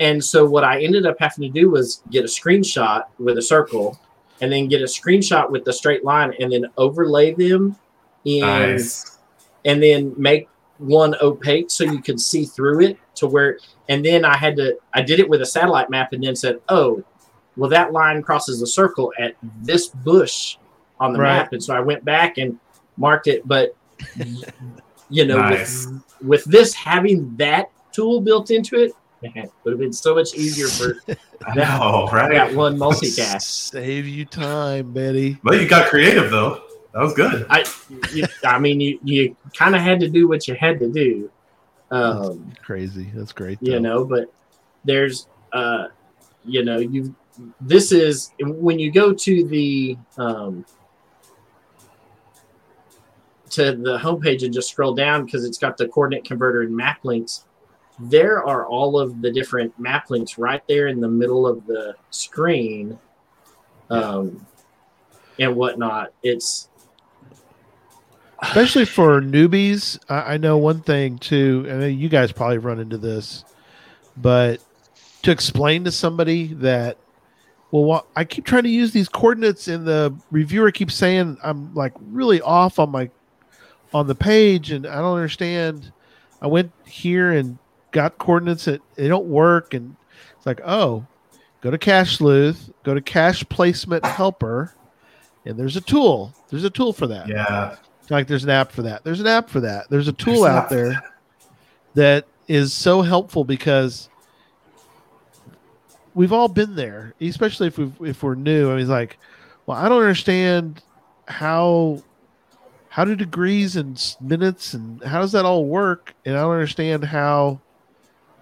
And 0.00 0.24
so 0.24 0.44
what 0.46 0.64
I 0.64 0.82
ended 0.82 1.06
up 1.06 1.16
having 1.20 1.42
to 1.42 1.60
do 1.60 1.70
was 1.70 2.02
get 2.10 2.24
a 2.24 2.28
screenshot 2.28 3.04
with 3.18 3.36
a 3.38 3.42
circle 3.42 3.98
and 4.40 4.50
then 4.52 4.68
get 4.68 4.80
a 4.80 4.84
screenshot 4.84 5.50
with 5.50 5.64
the 5.64 5.72
straight 5.72 6.04
line 6.04 6.32
and 6.40 6.52
then 6.52 6.66
overlay 6.76 7.34
them 7.34 7.76
in 8.24 8.40
Nice. 8.40 9.18
and 9.64 9.82
then 9.82 10.14
make 10.16 10.48
one 10.78 11.14
opaque 11.20 11.70
so 11.70 11.84
you 11.84 12.00
could 12.00 12.18
see 12.20 12.44
through 12.44 12.80
it 12.80 12.98
to 13.14 13.26
where 13.26 13.58
and 13.90 14.04
then 14.04 14.24
I 14.24 14.36
had 14.36 14.56
to 14.56 14.78
I 14.94 15.02
did 15.02 15.20
it 15.20 15.28
with 15.28 15.42
a 15.42 15.46
satellite 15.46 15.90
map 15.90 16.12
and 16.12 16.22
then 16.24 16.34
said, 16.36 16.60
"Oh, 16.68 17.04
well 17.56 17.68
that 17.70 17.92
line 17.92 18.22
crosses 18.22 18.62
a 18.62 18.66
circle 18.66 19.12
at 19.18 19.34
this 19.62 19.88
bush 19.88 20.56
on 20.98 21.12
the 21.12 21.18
Right. 21.18 21.36
map." 21.36 21.52
And 21.52 21.62
so 21.62 21.74
I 21.74 21.80
went 21.80 22.04
back 22.04 22.38
and 22.38 22.58
marked 22.96 23.26
it, 23.26 23.46
but 23.46 23.74
you 25.10 25.26
know, 25.26 25.36
Nice. 25.38 25.86
with, 25.86 26.02
with 26.22 26.44
this 26.44 26.72
having 26.72 27.34
that 27.36 27.70
tool 27.92 28.20
built 28.20 28.50
into 28.50 28.76
it, 28.76 28.92
it 29.22 29.50
would 29.64 29.72
have 29.72 29.80
been 29.80 29.92
so 29.92 30.14
much 30.14 30.34
easier 30.34 30.66
for 30.68 30.98
I 31.46 31.54
know, 31.54 32.08
right? 32.12 32.32
that 32.32 32.54
one 32.54 32.78
multi 32.84 33.10
cache. 33.10 33.44
Save 33.44 34.06
you 34.06 34.24
time, 34.24 34.92
Betty. 34.92 35.38
But 35.42 35.60
you 35.60 35.68
got 35.68 35.88
creative 35.88 36.30
though. 36.30 36.62
That 36.92 37.02
was 37.02 37.14
good. 37.14 37.46
I, 37.48 37.64
you, 38.12 38.24
I 38.44 38.58
mean, 38.58 38.80
you, 38.80 38.98
you 39.04 39.36
kind 39.56 39.76
of 39.76 39.80
had 39.80 40.00
to 40.00 40.08
do 40.08 40.26
what 40.26 40.48
you 40.48 40.54
had 40.54 40.80
to 40.80 40.90
do. 40.90 41.30
Um, 41.92 42.52
Crazy. 42.62 43.10
That's 43.14 43.32
great. 43.32 43.58
you 43.60 43.80
know 43.80 44.04
but 44.04 44.32
there's 44.84 45.26
uh 45.52 45.88
you 46.44 46.64
know 46.64 46.78
you 46.78 47.14
this 47.60 47.90
is 47.90 48.32
when 48.38 48.78
you 48.78 48.92
go 48.92 49.12
to 49.12 49.44
the 49.48 49.96
um 50.16 50.64
to 53.50 53.72
the 53.72 53.98
homepage 53.98 54.44
and 54.44 54.54
just 54.54 54.70
scroll 54.70 54.94
down 54.94 55.24
because 55.24 55.44
it's 55.44 55.58
got 55.58 55.76
the 55.76 55.88
coordinate 55.88 56.24
converter 56.24 56.62
and 56.62 56.76
map 56.76 57.00
links 57.02 57.44
there 58.02 58.44
are 58.44 58.66
all 58.66 58.98
of 58.98 59.20
the 59.22 59.30
different 59.30 59.78
map 59.78 60.10
links 60.10 60.38
right 60.38 60.62
there 60.68 60.88
in 60.88 61.00
the 61.00 61.08
middle 61.08 61.46
of 61.46 61.66
the 61.66 61.94
screen 62.10 62.98
um 63.90 64.44
and 65.38 65.54
whatnot 65.54 66.12
it's 66.22 66.70
especially 68.42 68.84
for 68.84 69.20
newbies. 69.20 69.98
I, 70.08 70.34
I 70.34 70.36
know 70.36 70.56
one 70.56 70.80
thing 70.80 71.18
too, 71.18 71.66
and 71.68 71.98
you 71.98 72.08
guys 72.08 72.32
probably 72.32 72.58
run 72.58 72.78
into 72.78 72.98
this, 72.98 73.44
but 74.16 74.60
to 75.22 75.30
explain 75.30 75.84
to 75.84 75.90
somebody 75.90 76.54
that, 76.54 76.96
well, 77.70 78.06
I 78.16 78.24
keep 78.24 78.44
trying 78.44 78.64
to 78.64 78.68
use 78.68 78.92
these 78.92 79.08
coordinates, 79.08 79.68
and 79.68 79.86
the 79.86 80.14
reviewer 80.30 80.70
keeps 80.72 80.94
saying 80.94 81.38
I'm 81.42 81.74
like 81.74 81.92
really 82.00 82.40
off 82.40 82.78
on 82.78 82.90
my 82.90 83.10
on 83.92 84.06
the 84.06 84.14
page, 84.14 84.70
and 84.70 84.86
I 84.86 84.96
don't 84.96 85.16
understand. 85.16 85.92
I 86.42 86.46
went 86.46 86.72
here 86.86 87.32
and 87.32 87.58
got 87.92 88.18
coordinates 88.18 88.64
that 88.66 88.80
they 88.94 89.08
don't 89.08 89.26
work, 89.26 89.74
and 89.74 89.96
it's 90.36 90.46
like, 90.46 90.60
oh, 90.64 91.06
go 91.60 91.70
to 91.70 91.78
Cache 91.78 92.16
Sleuth, 92.16 92.70
go 92.82 92.94
to 92.94 93.00
Cache 93.00 93.48
Placement 93.48 94.04
Helper, 94.04 94.74
and 95.44 95.58
there's 95.58 95.76
a 95.76 95.80
tool. 95.80 96.34
There's 96.48 96.64
a 96.64 96.70
tool 96.70 96.92
for 96.92 97.06
that. 97.08 97.28
Yeah. 97.28 97.76
Like 98.08 98.26
there's 98.26 98.44
an 98.44 98.50
app 98.50 98.72
for 98.72 98.82
that. 98.82 99.04
There's 99.04 99.20
an 99.20 99.26
app 99.26 99.48
for 99.48 99.60
that. 99.60 99.88
There's 99.88 100.08
a 100.08 100.12
tool 100.12 100.42
There's 100.42 100.46
out 100.46 100.68
there 100.68 101.02
that 101.94 102.26
is 102.48 102.72
so 102.72 103.02
helpful 103.02 103.44
because 103.44 104.08
we've 106.14 106.32
all 106.32 106.48
been 106.48 106.74
there, 106.74 107.14
especially 107.20 107.68
if 107.68 107.78
we 107.78 108.10
if 108.10 108.22
we're 108.22 108.34
new. 108.34 108.68
I 108.68 108.72
mean, 108.72 108.80
it's 108.80 108.90
like, 108.90 109.18
well, 109.66 109.78
I 109.78 109.88
don't 109.88 110.00
understand 110.00 110.82
how 111.28 112.02
how 112.88 113.04
do 113.04 113.14
degrees 113.14 113.76
and 113.76 114.16
minutes 114.20 114.74
and 114.74 115.02
how 115.04 115.20
does 115.20 115.32
that 115.32 115.44
all 115.44 115.64
work? 115.64 116.12
And 116.24 116.36
I 116.36 116.42
don't 116.42 116.52
understand 116.52 117.04
how 117.04 117.60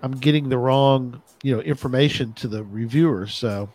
I'm 0.02 0.12
getting 0.12 0.48
the 0.48 0.58
wrong 0.58 1.22
you 1.42 1.54
know 1.54 1.60
information 1.62 2.32
to 2.34 2.48
the 2.48 2.64
reviewers. 2.64 3.34
So 3.34 3.68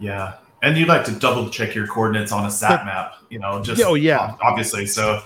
Yeah. 0.00 0.34
And 0.62 0.78
you 0.78 0.86
like 0.86 1.04
to 1.04 1.12
double 1.12 1.50
check 1.50 1.74
your 1.74 1.86
coordinates 1.86 2.32
on 2.32 2.46
a 2.46 2.50
sat 2.50 2.86
map, 2.86 3.16
you 3.28 3.38
know, 3.38 3.62
just 3.62 3.82
Oh, 3.82 3.94
yeah. 3.94 4.34
obviously. 4.42 4.86
So 4.86 5.20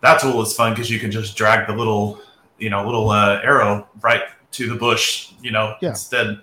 that 0.00 0.18
tool 0.20 0.40
is 0.40 0.54
fun 0.54 0.72
because 0.72 0.88
you 0.90 0.98
can 0.98 1.10
just 1.10 1.36
drag 1.36 1.66
the 1.66 1.74
little, 1.74 2.20
you 2.58 2.70
know, 2.70 2.82
little 2.84 3.10
uh, 3.10 3.38
arrow 3.44 3.86
right 4.00 4.22
to 4.52 4.68
the 4.70 4.74
bush, 4.74 5.32
you 5.42 5.50
know, 5.50 5.74
Yeah. 5.82 5.90
instead. 5.90 6.40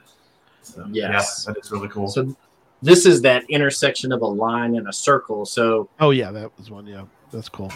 So, 0.61 0.85
Yes. 0.91 1.45
Yeah, 1.47 1.53
that 1.53 1.59
is 1.63 1.71
really 1.71 1.87
cool. 1.87 2.07
so 2.07 2.35
this 2.83 3.05
is 3.07 3.21
that 3.23 3.43
intersection 3.49 4.11
of 4.11 4.21
a 4.21 4.27
line 4.27 4.75
and 4.77 4.87
a 4.87 4.93
circle 4.93 5.45
so 5.45 5.89
oh 5.99 6.11
yeah, 6.11 6.31
that 6.31 6.55
was 6.57 6.69
one. 6.69 6.85
Yeah, 6.85 7.05
that's 7.31 7.49
cool. 7.49 7.71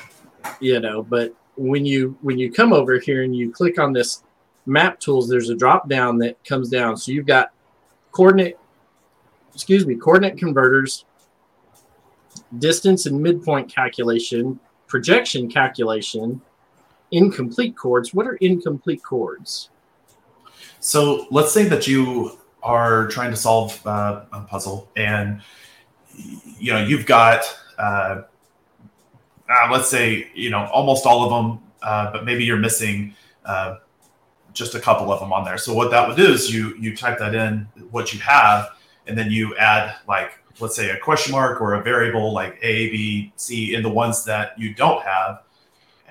you 0.61 0.79
know 0.79 1.01
but 1.01 1.33
when 1.55 1.85
you 1.85 2.15
when 2.21 2.37
you 2.37 2.51
come 2.51 2.71
over 2.73 2.99
here 2.99 3.23
and 3.23 3.35
you 3.35 3.51
click 3.51 3.79
on 3.79 3.91
this 3.93 4.23
map 4.65 4.99
tools 4.99 5.27
there's 5.27 5.49
a 5.49 5.55
drop 5.55 5.89
down 5.89 6.17
that 6.19 6.43
comes 6.43 6.69
down. 6.69 6.97
So 6.97 7.11
you've 7.11 7.25
got 7.25 7.51
coordinate 8.11 8.57
excuse 9.53 9.85
me 9.85 9.95
coordinate 9.95 10.37
converters 10.37 11.05
distance 12.57 13.05
and 13.05 13.21
midpoint 13.21 13.73
calculation 13.73 14.59
projection 14.87 15.49
calculation 15.49 16.41
incomplete 17.13 17.77
coords. 17.77 18.13
What 18.13 18.27
are 18.27 18.35
incomplete 18.35 19.01
coords? 19.03 19.69
So 20.79 21.27
let's 21.31 21.53
say 21.53 21.65
that 21.65 21.87
you 21.87 22.37
are 22.61 23.07
trying 23.07 23.31
to 23.31 23.37
solve 23.37 23.85
uh, 23.85 24.23
a 24.33 24.41
puzzle, 24.41 24.89
and 24.97 25.41
you 26.59 26.73
know 26.73 26.83
you've 26.83 27.05
got, 27.05 27.43
uh, 27.77 28.23
uh, 29.49 29.69
let's 29.71 29.89
say 29.89 30.29
you 30.33 30.49
know 30.49 30.65
almost 30.73 31.05
all 31.05 31.23
of 31.23 31.29
them, 31.29 31.63
uh, 31.81 32.11
but 32.11 32.25
maybe 32.25 32.43
you're 32.43 32.57
missing 32.57 33.15
uh, 33.45 33.77
just 34.53 34.75
a 34.75 34.79
couple 34.79 35.11
of 35.11 35.19
them 35.19 35.33
on 35.33 35.43
there. 35.43 35.57
So 35.57 35.73
what 35.73 35.91
that 35.91 36.07
would 36.07 36.17
do 36.17 36.31
is 36.31 36.53
you 36.53 36.75
you 36.77 36.95
type 36.95 37.19
that 37.19 37.35
in 37.35 37.67
what 37.91 38.13
you 38.13 38.19
have, 38.19 38.69
and 39.07 39.17
then 39.17 39.31
you 39.31 39.55
add 39.57 39.95
like 40.07 40.39
let's 40.59 40.75
say 40.75 40.91
a 40.91 40.99
question 40.99 41.31
mark 41.31 41.59
or 41.61 41.73
a 41.73 41.81
variable 41.81 42.31
like 42.33 42.57
A, 42.61 42.89
B, 42.89 43.33
C 43.35 43.75
in 43.75 43.83
the 43.83 43.89
ones 43.89 44.23
that 44.25 44.57
you 44.57 44.73
don't 44.73 45.03
have, 45.03 45.43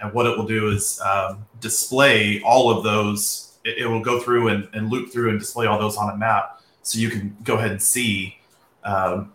and 0.01 0.13
what 0.13 0.27
it 0.27 0.37
will 0.37 0.47
do 0.47 0.71
is 0.71 1.01
um, 1.01 1.47
display 1.61 2.43
all 2.43 2.77
of 2.77 2.85
those. 2.85 3.59
It, 3.65 3.79
it 3.79 3.87
will 3.87 4.03
go 4.03 4.21
through 4.21 4.49
and, 4.49 4.69
and 4.73 4.91
loop 4.91 5.13
through 5.13 5.31
and 5.31 5.39
display 5.39 5.67
all 5.67 5.79
those 5.79 5.97
on 5.97 6.11
a 6.11 6.17
map. 6.17 6.61
So 6.83 6.99
you 6.99 7.11
can 7.11 7.37
go 7.45 7.55
ahead 7.55 7.71
and 7.71 7.81
see 7.81 8.37
um, 8.83 9.33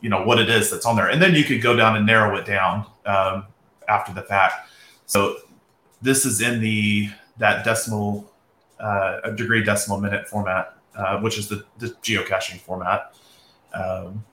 you 0.00 0.10
know 0.10 0.24
what 0.24 0.38
it 0.38 0.50
is 0.50 0.70
that's 0.70 0.86
on 0.86 0.96
there. 0.96 1.08
And 1.08 1.22
then 1.22 1.34
you 1.34 1.44
could 1.44 1.62
go 1.62 1.76
down 1.76 1.96
and 1.96 2.04
narrow 2.06 2.36
it 2.36 2.44
down 2.44 2.86
um, 3.06 3.46
after 3.88 4.12
the 4.12 4.22
fact. 4.22 4.68
So 5.06 5.36
this 6.02 6.24
is 6.24 6.40
in 6.40 6.60
the 6.60 7.10
that 7.38 7.64
decimal 7.64 8.30
uh, 8.80 9.20
a 9.24 9.32
degree 9.32 9.62
decimal 9.62 10.00
minute 10.00 10.28
format 10.28 10.76
uh, 10.96 11.18
which 11.20 11.38
is 11.38 11.48
the, 11.48 11.64
the 11.78 11.88
geocaching 12.02 12.60
format 12.60 13.14
um, 13.74 14.24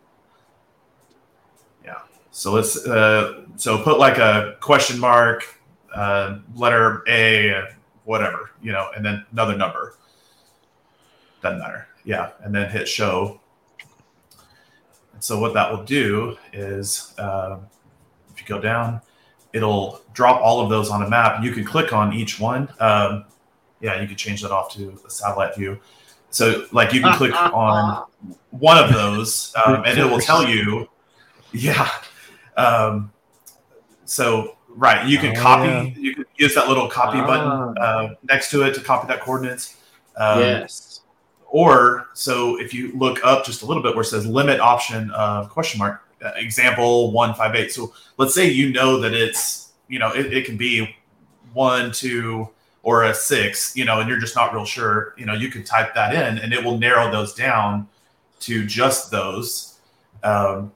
yeah 1.84 2.00
so 2.32 2.54
let's 2.54 2.86
uh, 2.88 3.44
so 3.56 3.82
put 3.82 4.00
like 4.00 4.18
a 4.18 4.56
question 4.60 5.00
mark 5.00 5.60
uh, 5.94 6.40
letter 6.56 7.04
a 7.08 7.70
whatever, 8.06 8.52
you 8.62 8.72
know, 8.72 8.90
and 8.96 9.04
then 9.04 9.26
another 9.32 9.58
number. 9.58 9.96
Doesn't 11.42 11.60
matter. 11.60 11.88
Yeah. 12.06 12.32
And 12.42 12.56
then 12.56 12.70
hit 12.70 12.88
show. 12.88 13.42
And 15.14 15.24
so 15.24 15.40
what 15.40 15.54
that 15.56 15.72
will 15.72 15.84
do 15.84 16.38
is 16.54 17.14
um, 17.18 17.68
if 18.32 18.42
you 18.42 18.48
go 18.48 18.62
down, 18.62 19.02
it'll 19.56 20.02
drop 20.14 20.42
all 20.42 20.60
of 20.62 20.70
those 20.70 20.90
on 20.90 21.02
a 21.02 21.10
map. 21.10 21.44
You 21.44 21.52
can 21.52 21.64
click 21.64 21.94
on 21.94 22.14
each 22.14 22.40
one. 22.40 22.68
Um, 22.80 23.26
yeah, 23.82 24.00
you 24.02 24.08
could 24.08 24.18
change 24.18 24.42
that 24.42 24.52
off 24.52 24.72
to 24.76 25.00
a 25.06 25.10
satellite 25.10 25.56
view. 25.56 25.80
So 26.30 26.66
like 26.72 26.94
you 26.94 27.02
can 27.02 27.16
click 27.16 27.34
on 27.34 28.06
one 28.52 28.78
of 28.78 28.92
those, 28.94 29.54
um, 29.66 29.84
and 29.86 29.98
it 29.98 30.04
will 30.06 30.20
tell 30.20 30.46
you, 30.48 30.90
yeah. 31.54 31.90
Um, 32.58 33.12
so 34.04 34.58
right, 34.70 35.08
you 35.08 35.18
can 35.18 35.36
Oh, 35.38 35.42
copy. 35.42 35.68
yeah. 35.68 35.84
You 35.98 36.16
can 36.16 36.26
use 36.36 36.54
that 36.56 36.68
little 36.68 36.90
copy 36.90 37.20
Ah. 37.20 37.26
button 37.28 37.78
uh, 37.82 38.16
next 38.24 38.52
to 38.52 38.64
it 38.64 38.74
to 38.76 38.82
copy 38.82 39.08
that 39.08 39.22
coordinates. 39.22 39.78
Um, 40.18 40.40
yes. 40.42 41.02
Or 41.48 42.08
so 42.14 42.60
if 42.60 42.74
you 42.74 42.92
look 42.98 43.24
up 43.24 43.46
just 43.46 43.62
a 43.62 43.66
little 43.66 43.82
bit 43.82 43.96
where 43.96 44.02
it 44.02 44.08
says 44.08 44.26
limit 44.26 44.60
option 44.60 45.12
uh, 45.16 45.46
question 45.46 45.80
mark 45.80 46.02
example 46.36 47.12
one 47.12 47.34
five 47.34 47.56
eight. 47.56 47.72
So 47.72 47.94
let's 48.18 48.34
say 48.34 48.50
you 48.50 48.72
know 48.72 49.00
that 49.00 49.14
it's 49.14 49.74
you 49.88 50.00
know 50.00 50.12
it, 50.14 50.34
it 50.34 50.46
can 50.46 50.58
be 50.58 50.96
one 51.54 51.92
two 51.92 52.50
or 52.84 53.04
a 53.04 53.14
six 53.14 53.76
you 53.76 53.86
know 53.86 54.00
and 54.00 54.10
you're 54.10 54.20
just 54.20 54.36
not 54.36 54.54
real 54.54 54.66
sure 54.66 55.16
you 55.18 55.26
know 55.26 55.34
you 55.34 55.50
can 55.50 55.64
type 55.64 55.94
that 55.96 56.14
in 56.14 56.38
and 56.38 56.54
it 56.54 56.64
will 56.64 56.78
narrow 56.78 57.12
those 57.12 57.34
down 57.34 57.88
to 58.40 58.66
just 58.66 59.10
those 59.10 59.80
um, 60.24 60.72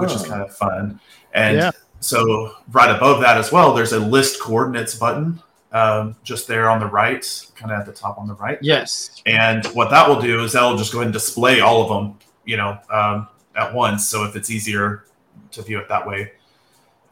which 0.00 0.12
is 0.12 0.22
kind 0.26 0.42
of 0.42 0.54
fun. 0.54 1.00
And 1.32 1.56
Yeah. 1.56 1.70
so 2.00 2.54
right 2.72 2.94
above 2.94 3.20
that 3.20 3.38
as 3.38 3.52
well, 3.52 3.72
there's 3.72 3.92
a 3.92 3.98
list 4.00 4.40
coordinates 4.40 4.94
button 4.96 5.40
um, 5.72 6.16
just 6.24 6.48
there 6.48 6.68
on 6.68 6.80
the 6.80 6.86
right, 6.86 7.24
kind 7.54 7.70
of 7.72 7.78
at 7.78 7.86
the 7.86 7.92
top 7.92 8.18
on 8.18 8.26
the 8.26 8.34
right. 8.34 8.58
Yes. 8.60 9.22
And 9.26 9.64
what 9.66 9.90
that 9.90 10.08
will 10.08 10.20
do 10.20 10.42
is 10.42 10.52
that 10.52 10.62
will 10.62 10.76
just 10.76 10.92
go 10.92 10.98
ahead 10.98 11.06
and 11.06 11.12
display 11.12 11.60
all 11.60 11.82
of 11.82 11.88
them, 11.88 12.18
you 12.44 12.56
know, 12.56 12.78
um, 12.92 13.28
at 13.60 13.74
once. 13.74 14.08
So 14.08 14.24
if 14.24 14.34
it's 14.36 14.50
easier 14.50 15.04
to 15.52 15.62
view 15.62 15.78
it 15.78 15.88
that 15.88 16.06
way. 16.06 16.32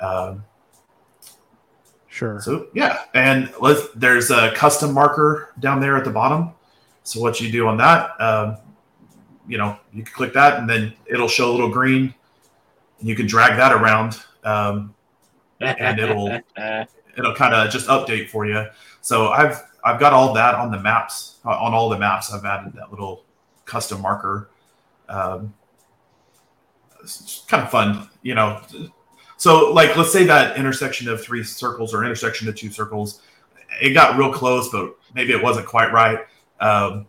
Um, 0.01 0.45
Sure. 2.11 2.41
so 2.41 2.67
yeah, 2.75 3.03
and 3.15 3.53
let's, 3.61 3.89
there's 3.95 4.31
a 4.31 4.51
custom 4.53 4.93
marker 4.93 5.55
down 5.61 5.81
there 5.81 5.97
at 5.97 6.05
the 6.05 6.11
bottom. 6.11 6.51
So 7.05 7.21
what 7.21 7.41
you 7.41 7.53
do 7.53 7.69
on 7.69 7.77
that, 7.77 8.21
um, 8.21 8.57
you 9.47 9.57
know, 9.57 9.79
you 9.93 10.03
can 10.03 10.13
click 10.13 10.33
that, 10.33 10.59
and 10.59 10.69
then 10.69 10.95
it'll 11.07 11.29
show 11.29 11.49
a 11.51 11.53
little 11.53 11.69
green. 11.71 12.13
And 12.99 13.09
you 13.09 13.15
can 13.15 13.27
drag 13.27 13.57
that 13.57 13.73
around, 13.73 14.21
um, 14.43 14.95
And 15.61 16.01
it'll- 16.01 16.41
it'll 17.17 17.35
kind 17.35 17.55
of 17.55 17.71
just 17.71 17.87
update 17.89 18.29
for 18.31 18.47
you. 18.47 18.67
So 19.01 19.29
I've 19.29 19.63
I've 19.85 20.01
got 20.01 20.13
all 20.13 20.33
that 20.35 20.55
on 20.57 20.71
the 20.73 20.79
maps 20.81 21.37
on 21.45 21.73
all 21.73 21.89
the 21.89 21.99
maps. 21.99 22.33
I've 22.33 22.45
added 22.45 22.73
that 22.75 22.91
little 22.91 23.25
custom 23.65 24.03
marker. 24.03 24.51
Um, 25.09 25.55
it's 27.03 27.45
kind 27.49 27.63
of 27.63 27.71
fun, 27.71 28.09
you 28.23 28.35
know. 28.35 28.61
So 29.37 29.73
like, 29.73 29.97
let's 29.97 30.13
say 30.13 30.25
that 30.25 30.57
intersection 30.57 31.09
of 31.09 31.23
three 31.23 31.45
circles 31.45 31.95
or 31.95 32.05
intersection 32.05 32.49
of 32.49 32.57
two 32.57 32.71
circles, 32.71 33.23
it 33.81 33.91
got 33.91 34.17
real 34.19 34.33
close, 34.33 34.69
but 34.71 34.97
maybe 35.15 35.33
it 35.33 35.43
wasn't 35.43 35.67
quite 35.67 35.93
right. 35.93 36.21
Um, 36.61 37.07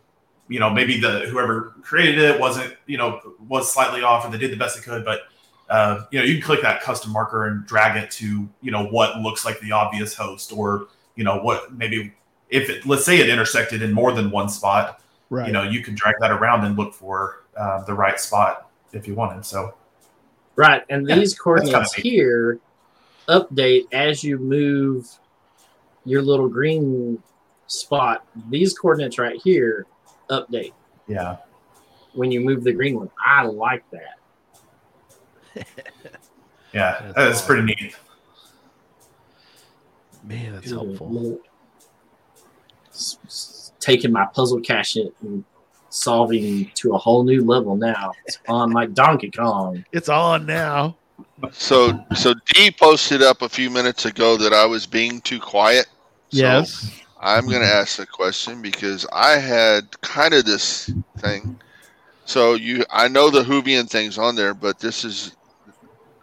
you 0.47 0.59
know, 0.59 0.69
maybe 0.69 0.99
the 0.99 1.27
whoever 1.29 1.75
created 1.81 2.19
it 2.19 2.39
wasn't, 2.39 2.75
you 2.85 2.97
know, 2.97 3.19
was 3.47 3.71
slightly 3.71 4.01
off, 4.01 4.25
or 4.25 4.31
they 4.31 4.37
did 4.37 4.51
the 4.51 4.57
best 4.57 4.75
they 4.75 4.81
could, 4.81 5.05
but 5.05 5.21
uh, 5.69 6.05
you 6.11 6.17
know, 6.19 6.25
you 6.25 6.33
can 6.33 6.41
click 6.41 6.61
that 6.61 6.81
custom 6.81 7.11
marker 7.11 7.45
and 7.45 7.65
drag 7.67 7.95
it 7.95 8.09
to, 8.09 8.49
you 8.61 8.71
know, 8.71 8.85
what 8.87 9.19
looks 9.19 9.45
like 9.45 9.59
the 9.59 9.71
obvious 9.71 10.15
host, 10.15 10.51
or 10.51 10.87
you 11.15 11.23
know, 11.23 11.39
what 11.39 11.73
maybe 11.73 12.13
if 12.49 12.69
it, 12.69 12.85
let's 12.85 13.05
say 13.05 13.19
it 13.19 13.29
intersected 13.29 13.81
in 13.81 13.93
more 13.93 14.11
than 14.11 14.31
one 14.31 14.49
spot, 14.49 15.01
right. 15.29 15.45
you 15.45 15.53
know, 15.53 15.63
you 15.63 15.83
can 15.83 15.93
drag 15.93 16.15
that 16.19 16.31
around 16.31 16.65
and 16.65 16.75
look 16.77 16.93
for 16.93 17.43
uh, 17.55 17.83
the 17.83 17.93
right 17.93 18.19
spot 18.19 18.69
if 18.93 19.07
you 19.07 19.13
wanted. 19.13 19.45
So 19.45 19.75
Right, 20.59 20.83
and 20.89 21.07
Yeah, 21.07 21.15
these 21.15 21.39
coordinates 21.39 21.93
here 21.93 22.59
update 23.29 23.83
as 23.93 24.25
you 24.25 24.37
move 24.37 25.07
your 26.03 26.21
little 26.21 26.49
green 26.49 27.23
spot. 27.67 28.25
These 28.49 28.77
coordinates 28.77 29.17
right 29.17 29.39
here 29.41 29.85
update 30.29 30.73
yeah, 31.07 31.37
when 32.11 32.29
you 32.29 32.41
move 32.41 32.65
the 32.65 32.73
green 32.73 32.97
one. 32.97 33.09
I 33.25 33.43
like 33.45 33.85
that. 33.91 34.17
yeah, 36.73 36.99
That's 37.03 37.13
that's 37.15 37.37
awesome. 37.37 37.47
pretty 37.47 37.63
neat. 37.81 37.95
Man, 40.25 40.53
that's 40.55 40.71
helpful. 40.71 41.09
Little- 41.09 41.39
s- 42.89 43.17
s- 43.25 43.71
Taking 43.79 44.11
my 44.11 44.25
puzzle 44.33 44.59
cache 44.59 44.97
and 44.97 45.45
solving 45.89 46.69
to 46.75 46.93
a 46.93 46.97
whole 46.97 47.23
new 47.23 47.43
level 47.43 47.75
now. 47.75 48.11
It's 48.25 48.37
on 48.47 48.71
like 48.71 48.93
Donkey 48.93 49.31
Kong. 49.31 49.83
It's 49.91 50.09
on 50.09 50.45
now. 50.45 50.95
So 51.51 52.03
so 52.15 52.33
D 52.53 52.71
posted 52.71 53.21
up 53.21 53.41
a 53.41 53.49
few 53.49 53.69
minutes 53.69 54.05
ago 54.05 54.37
that 54.37 54.53
I 54.53 54.65
was 54.65 54.85
being 54.85 55.21
too 55.21 55.39
quiet. 55.39 55.85
So 56.31 56.37
Yes. 56.37 57.01
I'm 57.21 57.47
going 57.47 57.61
to 57.61 57.67
ask 57.67 57.97
the 57.97 58.05
question 58.05 58.61
because 58.61 59.05
I 59.11 59.31
had 59.37 59.99
kind 60.01 60.33
of 60.33 60.45
this 60.45 60.89
thing. 61.17 61.59
So 62.25 62.53
you, 62.53 62.85
I 62.89 63.07
know 63.09 63.29
the 63.29 63.43
Hoovian 63.43 63.89
thing's 63.89 64.17
on 64.17 64.35
there, 64.35 64.53
but 64.53 64.79
this 64.79 65.03
is, 65.03 65.35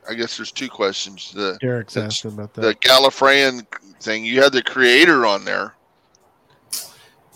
I 0.08 0.14
guess 0.14 0.36
there's 0.38 0.52
two 0.52 0.68
questions. 0.70 1.32
The 1.34 1.58
Derek's 1.60 1.94
That's- 1.94 2.14
asking 2.14 2.32
about 2.32 2.54
that. 2.54 2.60
the 2.62 2.74
Gallifreyan 2.76 3.66
thing, 4.00 4.24
you 4.24 4.40
had 4.42 4.52
the 4.52 4.62
creator 4.62 5.26
on 5.26 5.44
there, 5.44 5.74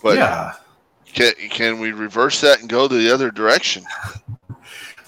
but 0.03 0.17
yeah, 0.17 0.55
can 1.13 1.33
can 1.51 1.81
we 1.81 1.93
reverse 1.93 2.41
that 2.41 2.61
and 2.61 2.69
go 2.69 2.89
the 2.89 3.13
other 3.13 3.31
direction? 3.31 3.85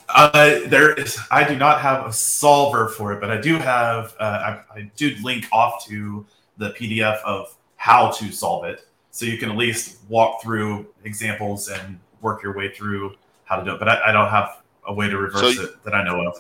uh, 0.09 0.61
there 0.67 0.93
is. 0.95 1.19
I 1.31 1.45
do 1.45 1.57
not 1.57 1.81
have 1.81 2.07
a 2.07 2.13
solver 2.13 2.89
for 2.89 3.13
it, 3.13 3.21
but 3.21 3.31
I 3.31 3.41
do 3.41 3.57
have. 3.57 4.15
Uh, 4.19 4.61
I, 4.75 4.79
I 4.79 4.91
do 4.97 5.15
link 5.23 5.47
off 5.53 5.87
to 5.87 6.27
the 6.59 6.71
PDF 6.71 7.21
of 7.23 7.57
how 7.77 8.11
to 8.13 8.31
solve 8.31 8.65
it, 8.65 8.87
so 9.11 9.25
you 9.27 9.39
can 9.39 9.51
at 9.51 9.57
least 9.57 9.99
walk 10.09 10.43
through 10.43 10.87
examples 11.05 11.69
and 11.69 11.99
work 12.21 12.43
your 12.43 12.57
way 12.57 12.73
through 12.73 13.15
how 13.45 13.57
to 13.57 13.65
do 13.65 13.73
it. 13.75 13.79
But 13.79 13.89
I, 13.89 14.09
I 14.09 14.13
don't 14.13 14.29
have 14.29 14.63
a 14.87 14.93
way 14.93 15.09
to 15.09 15.17
reverse 15.19 15.57
So- 15.57 15.63
it 15.65 15.85
that 15.85 15.95
I 15.95 16.05
know 16.05 16.27
of. 16.27 16.35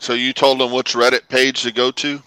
So 0.00 0.12
you 0.12 0.34
told 0.34 0.60
them 0.60 0.70
which 0.70 0.94
Reddit 0.94 1.28
page 1.28 1.62
to 1.62 1.72
go 1.72 1.90
to? 1.92 2.22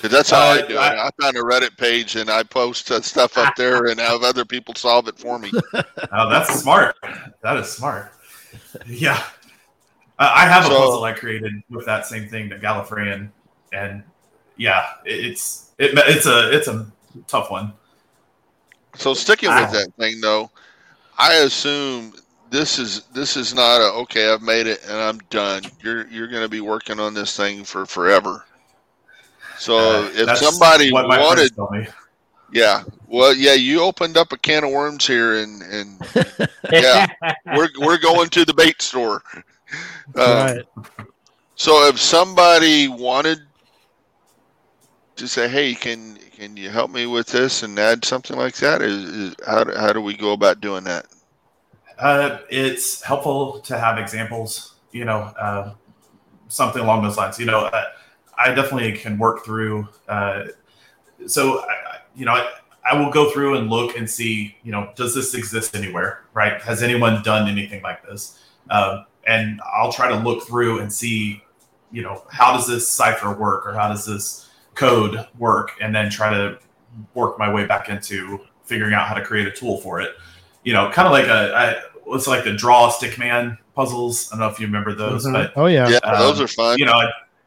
Because 0.00 0.12
that's 0.16 0.30
how 0.30 0.40
I 0.40 0.60
Uh, 0.60 0.66
do 0.66 0.74
it. 0.74 0.78
I- 0.78 1.06
I 1.06 1.10
found 1.20 1.36
a 1.36 1.40
Reddit 1.40 1.76
page 1.76 2.16
and 2.16 2.30
I 2.30 2.42
post 2.42 2.90
uh, 2.90 3.02
stuff 3.02 3.36
up 3.36 3.54
there 3.56 3.86
and 3.86 4.00
have 4.00 4.22
other 4.22 4.46
people 4.46 4.74
solve 4.74 5.08
it 5.08 5.18
for 5.18 5.38
me. 5.38 5.50
Oh, 6.12 6.28
that's 6.30 6.60
smart. 6.60 6.96
That 7.42 7.56
is 7.58 7.70
smart. 7.70 8.12
Yeah. 8.86 9.22
Uh, 10.18 10.32
I 10.34 10.46
have 10.46 10.64
a 10.66 10.68
puzzle 10.70 11.04
I 11.04 11.12
created 11.12 11.52
with 11.70 11.84
that 11.86 12.06
same 12.06 12.28
thing, 12.28 12.48
the 12.48 12.56
Gallifreyan, 12.56 13.28
and 13.72 14.02
yeah, 14.56 14.86
it, 15.04 15.24
it's 15.26 15.70
it, 15.78 15.92
it's 15.96 16.26
a 16.26 16.50
it's 16.52 16.66
a 16.68 16.86
tough 17.28 17.50
one. 17.50 17.72
So 18.96 19.14
sticking 19.14 19.50
with 19.50 19.64
Wow. 19.66 19.70
that 19.72 19.94
thing 19.98 20.20
though, 20.20 20.50
I 21.18 21.34
assume 21.34 22.14
this 22.50 22.78
is 22.78 23.02
this 23.12 23.36
is 23.36 23.54
not 23.54 23.80
a 23.80 23.92
okay. 24.02 24.30
I've 24.32 24.42
made 24.42 24.66
it 24.66 24.80
and 24.84 24.96
I'm 24.96 25.18
done. 25.30 25.62
You're 25.82 26.06
you're 26.08 26.28
going 26.28 26.42
to 26.42 26.48
be 26.48 26.60
working 26.60 26.98
on 26.98 27.14
this 27.14 27.36
thing 27.36 27.62
for 27.64 27.86
forever. 27.86 28.44
So 29.60 29.76
Uh, 29.78 30.10
if 30.14 30.26
that's 30.26 30.40
somebody 30.40 30.90
what 30.90 31.06
my 31.06 31.18
wanted, 31.20 31.54
friends 31.54 31.70
me. 31.70 31.86
yeah, 32.52 32.82
well, 33.06 33.34
yeah, 33.34 33.52
you 33.52 33.82
opened 33.82 34.16
up 34.16 34.32
a 34.32 34.38
can 34.38 34.64
of 34.64 34.70
worms 34.70 35.06
here, 35.06 35.36
and 35.36 35.62
and 35.62 36.00
Yeah. 36.72 37.06
we're 37.54 37.68
we're 37.78 37.98
going 37.98 38.30
to 38.30 38.44
the 38.44 38.54
bait 38.54 38.80
store. 38.80 39.22
Uh, 40.16 40.54
right. 40.54 40.64
So 41.56 41.86
if 41.88 42.00
somebody 42.00 42.88
wanted 42.88 43.38
to 45.16 45.28
say, 45.28 45.48
"Hey, 45.48 45.74
can 45.74 46.18
can 46.34 46.56
you 46.56 46.70
help 46.70 46.90
me 46.90 47.06
with 47.06 47.26
this 47.26 47.62
and 47.62 47.78
add 47.78 48.04
something 48.04 48.36
like 48.36 48.56
that?" 48.56 48.80
Is, 48.82 49.04
is 49.04 49.34
how 49.46 49.64
do, 49.64 49.72
how 49.76 49.92
do 49.92 50.00
we 50.00 50.16
go 50.16 50.32
about 50.32 50.60
doing 50.60 50.84
that? 50.84 51.06
Uh, 51.98 52.38
it's 52.48 53.02
helpful 53.02 53.60
to 53.60 53.78
have 53.78 53.98
examples, 53.98 54.76
you 54.90 55.04
know, 55.04 55.20
uh, 55.38 55.74
something 56.48 56.82
along 56.82 57.02
those 57.02 57.18
lines. 57.18 57.38
You 57.38 57.44
know, 57.46 57.66
uh, 57.66 57.84
I 58.42 58.54
definitely 58.54 58.92
can 58.92 59.18
work 59.18 59.44
through. 59.44 59.88
Uh, 60.08 60.44
so, 61.26 61.60
I, 61.60 61.64
I- 61.72 61.96
you 62.16 62.24
know, 62.24 62.32
I, 62.32 62.50
I 62.90 62.98
will 62.98 63.10
go 63.12 63.30
through 63.30 63.56
and 63.56 63.70
look 63.70 63.96
and 63.96 64.08
see, 64.10 64.56
you 64.64 64.72
know, 64.72 64.90
does 64.96 65.14
this 65.14 65.32
exist 65.34 65.76
anywhere, 65.76 66.24
right? 66.34 66.60
Has 66.62 66.82
anyone 66.82 67.22
done 67.22 67.48
anything 67.48 67.82
like 67.82 68.02
this? 68.04 68.38
Um, 68.68 69.06
and 69.26 69.60
I'll 69.76 69.92
try 69.92 70.08
to 70.08 70.16
look 70.16 70.42
through 70.46 70.80
and 70.80 70.92
see, 70.92 71.42
you 71.92 72.02
know, 72.02 72.24
how 72.30 72.52
does 72.56 72.66
this 72.66 72.88
cipher 72.88 73.32
work 73.32 73.64
or 73.66 73.74
how 73.74 73.88
does 73.88 74.04
this 74.06 74.50
code 74.74 75.24
work? 75.38 75.72
And 75.80 75.94
then 75.94 76.10
try 76.10 76.30
to 76.34 76.58
work 77.14 77.38
my 77.38 77.52
way 77.52 77.64
back 77.64 77.88
into 77.88 78.40
figuring 78.64 78.92
out 78.94 79.06
how 79.06 79.14
to 79.14 79.22
create 79.24 79.46
a 79.46 79.52
tool 79.52 79.78
for 79.78 80.00
it. 80.00 80.10
You 80.64 80.72
know, 80.72 80.90
kind 80.90 81.06
of 81.06 81.12
like 81.12 81.26
a, 81.26 81.54
I, 81.54 82.14
it's 82.16 82.26
like 82.26 82.42
the 82.44 82.54
draw 82.54 82.88
stick 82.90 83.18
man 83.18 83.56
puzzles. 83.76 84.30
I 84.32 84.36
don't 84.36 84.40
know 84.40 84.52
if 84.52 84.58
you 84.58 84.66
remember 84.66 84.94
those, 84.94 85.24
Mhm. 85.26 85.32
but 85.32 85.52
Oh 85.56 85.66
yeah. 85.66 85.88
Yeah, 85.88 85.98
Um, 85.98 86.18
those 86.18 86.40
are 86.40 86.48
fun. 86.48 86.78
you 86.78 86.86
know, 86.86 87.00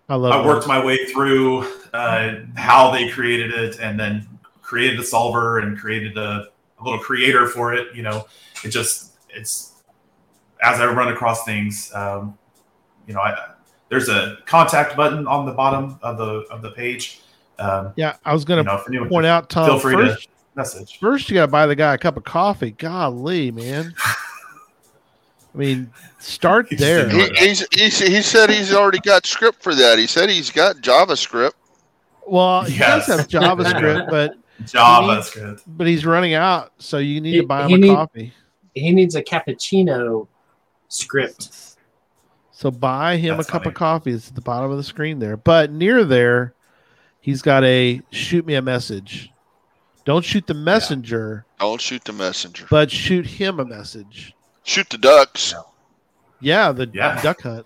I, 0.10 0.16
love. 0.16 0.32
I 0.34 0.46
worked 0.46 0.62
those. 0.62 0.68
my 0.68 0.84
way 0.84 1.06
through 1.06 1.66
uh, 1.94 2.36
how 2.56 2.92
they 2.92 3.10
created 3.10 3.52
it 3.52 3.80
and 3.80 4.00
then 4.00 4.28
created 4.62 5.00
a 5.00 5.04
solver 5.04 5.60
and 5.60 5.78
created 5.78 6.18
a, 6.18 6.48
a 6.80 6.84
little 6.84 7.00
creator 7.00 7.48
for 7.48 7.74
it. 7.74 7.96
You 7.96 8.04
know, 8.04 8.26
it 8.64 8.70
just, 8.70 9.14
it's 9.30 9.74
as 10.62 10.80
I 10.80 10.86
run 10.88 11.10
across 11.10 11.46
things, 11.46 11.94
um, 11.94 12.38
you 13.08 13.14
know, 13.14 13.20
I, 13.20 13.52
there's 13.90 14.10
a 14.10 14.38
contact 14.46 14.96
button 14.96 15.28
on 15.28 15.46
the 15.46 15.52
bottom 15.52 16.00
of 16.02 16.18
the, 16.18 16.46
of 16.50 16.62
the 16.62 16.72
page. 16.72 17.22
Um, 17.60 17.94
Yeah, 17.96 18.18
I 18.26 18.34
was 18.34 18.46
going 18.46 18.66
you 18.66 18.70
to 18.72 19.04
know, 19.04 19.10
point 19.10 19.26
out, 19.26 19.50
Tom. 19.50 19.68
feel 19.68 19.80
free 19.80 19.94
first, 19.94 20.24
to 20.24 20.30
message. 20.56 21.00
first 21.00 21.30
you 21.30 21.36
got 21.36 21.46
to 21.46 21.52
buy 21.52 21.68
the 21.68 21.76
guy 21.76 21.94
a 21.94 21.98
cup 21.98 22.18
of 22.18 22.24
coffee. 22.24 22.72
Golly, 22.72 23.52
man. 23.52 23.94
I 25.54 25.58
mean, 25.58 25.92
start 26.20 26.68
He 26.70 26.76
there. 26.76 27.08
He, 27.10 27.30
he's, 27.38 27.66
he's, 27.74 28.00
he 28.00 28.22
said 28.24 28.50
he's 28.50 28.74
already 28.74 29.00
got 29.00 29.26
script 29.28 29.62
for 29.62 29.76
that. 29.76 30.00
He 30.00 30.08
said 30.08 30.30
he's 30.30 30.50
got 30.50 30.78
JavaScript. 30.78 31.52
Well, 32.26 32.64
he 32.64 32.80
Yes. 32.80 33.06
does 33.08 33.20
have 33.20 33.28
JavaScript, 33.28 34.10
but 34.10 34.34
JavaScript. 34.64 35.62
but 35.68 35.88
he's 35.88 36.06
running 36.06 36.34
out, 36.34 36.72
so 36.80 36.98
you 36.98 37.22
need 37.22 37.34
He- 37.36 37.42
to 37.42 37.48
buy 37.48 37.68
he 37.68 37.74
him 37.76 37.84
a 37.84 37.88
need- 37.88 37.96
coffee. 37.96 38.34
He 38.74 38.92
needs 38.92 39.14
a 39.14 39.22
cappuccino 39.22 40.28
script. 40.88 41.76
So 42.52 42.72
buy 42.72 43.18
him 43.18 43.38
That's 43.38 43.48
a 43.48 43.52
cup 43.52 43.66
of 43.68 43.76
coffee. 43.76 44.12
It's 44.12 44.30
at 44.30 44.36
the 44.36 44.42
bottom 44.42 44.72
of 44.72 44.78
the 44.78 44.84
screen 44.84 45.20
there. 45.20 45.38
But 45.38 45.72
near 45.72 46.04
there, 46.04 46.54
he's 47.20 47.44
got 47.44 47.64
a 47.64 48.02
shoot 48.12 48.46
me 48.48 48.56
a 48.56 48.62
message. 48.64 49.32
Don't 50.06 50.26
shoot 50.26 50.48
the 50.48 50.54
messenger, 50.56 51.46
Don't 51.60 51.80
shoot 51.80 52.04
the 52.04 52.14
messenger. 52.14 52.66
but 52.72 52.90
shoot 52.90 53.26
him 53.28 53.60
a 53.60 53.66
message. 53.66 54.34
Shoot 54.64 54.90
the 54.90 54.98
ducks. 54.98 55.54
Yeah, 56.40 56.72
the 56.72 56.90
Yeah. 56.94 57.22
duck 57.22 57.42
hunt. 57.42 57.66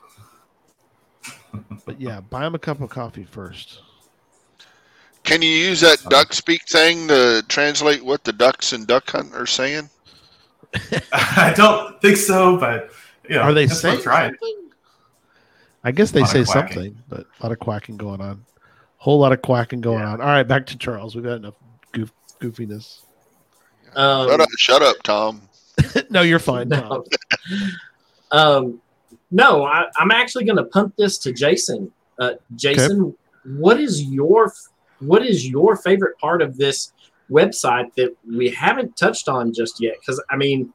but 1.85 1.99
yeah, 1.99 2.19
buy 2.19 2.45
him 2.45 2.55
a 2.55 2.59
cup 2.59 2.81
of 2.81 2.89
coffee 2.89 3.23
first. 3.23 3.81
Can 5.23 5.41
you 5.41 5.49
use 5.49 5.81
that 5.81 6.01
duck 6.09 6.33
speak 6.33 6.67
thing 6.67 7.07
to 7.09 7.43
translate 7.49 8.03
what 8.03 8.23
the 8.23 8.31
ducks 8.33 8.73
and 8.73 8.87
duck 8.87 9.09
hunt 9.09 9.33
are 9.35 9.45
saying? 9.45 9.89
I 11.11 11.53
don't 11.55 11.99
think 12.01 12.17
so, 12.17 12.57
but 12.57 12.91
yeah, 13.29 13.39
Are 13.39 13.53
they 13.53 13.67
saying 13.67 13.95
worth 13.95 14.03
trying. 14.03 14.31
something? 14.31 14.63
I 15.83 15.91
guess 15.91 16.11
they 16.11 16.23
say 16.25 16.43
something, 16.43 16.97
but 17.07 17.21
a 17.21 17.43
lot 17.43 17.51
of 17.51 17.59
quacking 17.59 17.97
going 17.97 18.21
on. 18.21 18.43
Whole 18.97 19.19
lot 19.19 19.31
of 19.31 19.41
quacking 19.41 19.81
going 19.81 19.99
Yeah. 19.99 20.13
on. 20.13 20.21
All 20.21 20.27
right, 20.27 20.43
back 20.43 20.65
to 20.67 20.77
Charles. 20.77 21.15
We've 21.15 21.23
got 21.23 21.35
enough 21.37 21.53
goof, 21.91 22.11
goofiness. 22.41 23.01
Um, 23.95 24.27
shut 24.29 24.41
up, 24.41 24.49
shut 24.57 24.81
up, 24.81 24.95
Tom. 25.03 25.46
no, 26.09 26.21
you're 26.21 26.39
fine. 26.39 26.69
No. 26.69 27.05
Um, 28.31 28.81
no, 29.31 29.65
I, 29.65 29.85
I'm 29.97 30.11
actually 30.11 30.45
going 30.45 30.57
to 30.57 30.65
punt 30.65 30.93
this 30.97 31.17
to 31.19 31.33
Jason. 31.33 31.91
Uh, 32.19 32.33
Jason, 32.55 33.15
what 33.43 33.79
is 33.79 34.03
your 34.03 34.53
what 34.99 35.25
is 35.25 35.47
your 35.47 35.75
favorite 35.75 36.17
part 36.17 36.41
of 36.41 36.57
this 36.57 36.91
website 37.29 37.93
that 37.95 38.15
we 38.27 38.49
haven't 38.49 38.97
touched 38.97 39.29
on 39.29 39.53
just 39.53 39.81
yet? 39.81 39.95
Because 39.99 40.23
I 40.29 40.35
mean, 40.35 40.73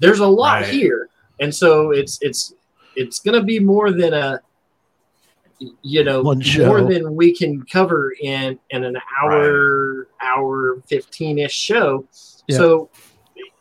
there's 0.00 0.20
a 0.20 0.26
lot 0.26 0.62
Right. 0.62 0.68
here, 0.68 1.08
and 1.40 1.54
so 1.54 1.90
it's 1.90 2.18
it's 2.20 2.54
it's 2.94 3.20
going 3.20 3.38
to 3.38 3.44
be 3.44 3.58
more 3.58 3.92
than 3.92 4.12
a 4.12 4.40
you 5.82 6.04
know 6.04 6.22
One 6.22 6.42
more 6.58 6.82
than 6.82 7.14
we 7.14 7.34
can 7.34 7.64
cover 7.64 8.14
in 8.20 8.58
in 8.70 8.84
an 8.84 8.98
hour 9.18 10.08
hour 10.20 10.82
15 10.86 11.38
ish 11.38 11.54
show. 11.54 12.06
Yeah. 12.46 12.56
So 12.58 12.90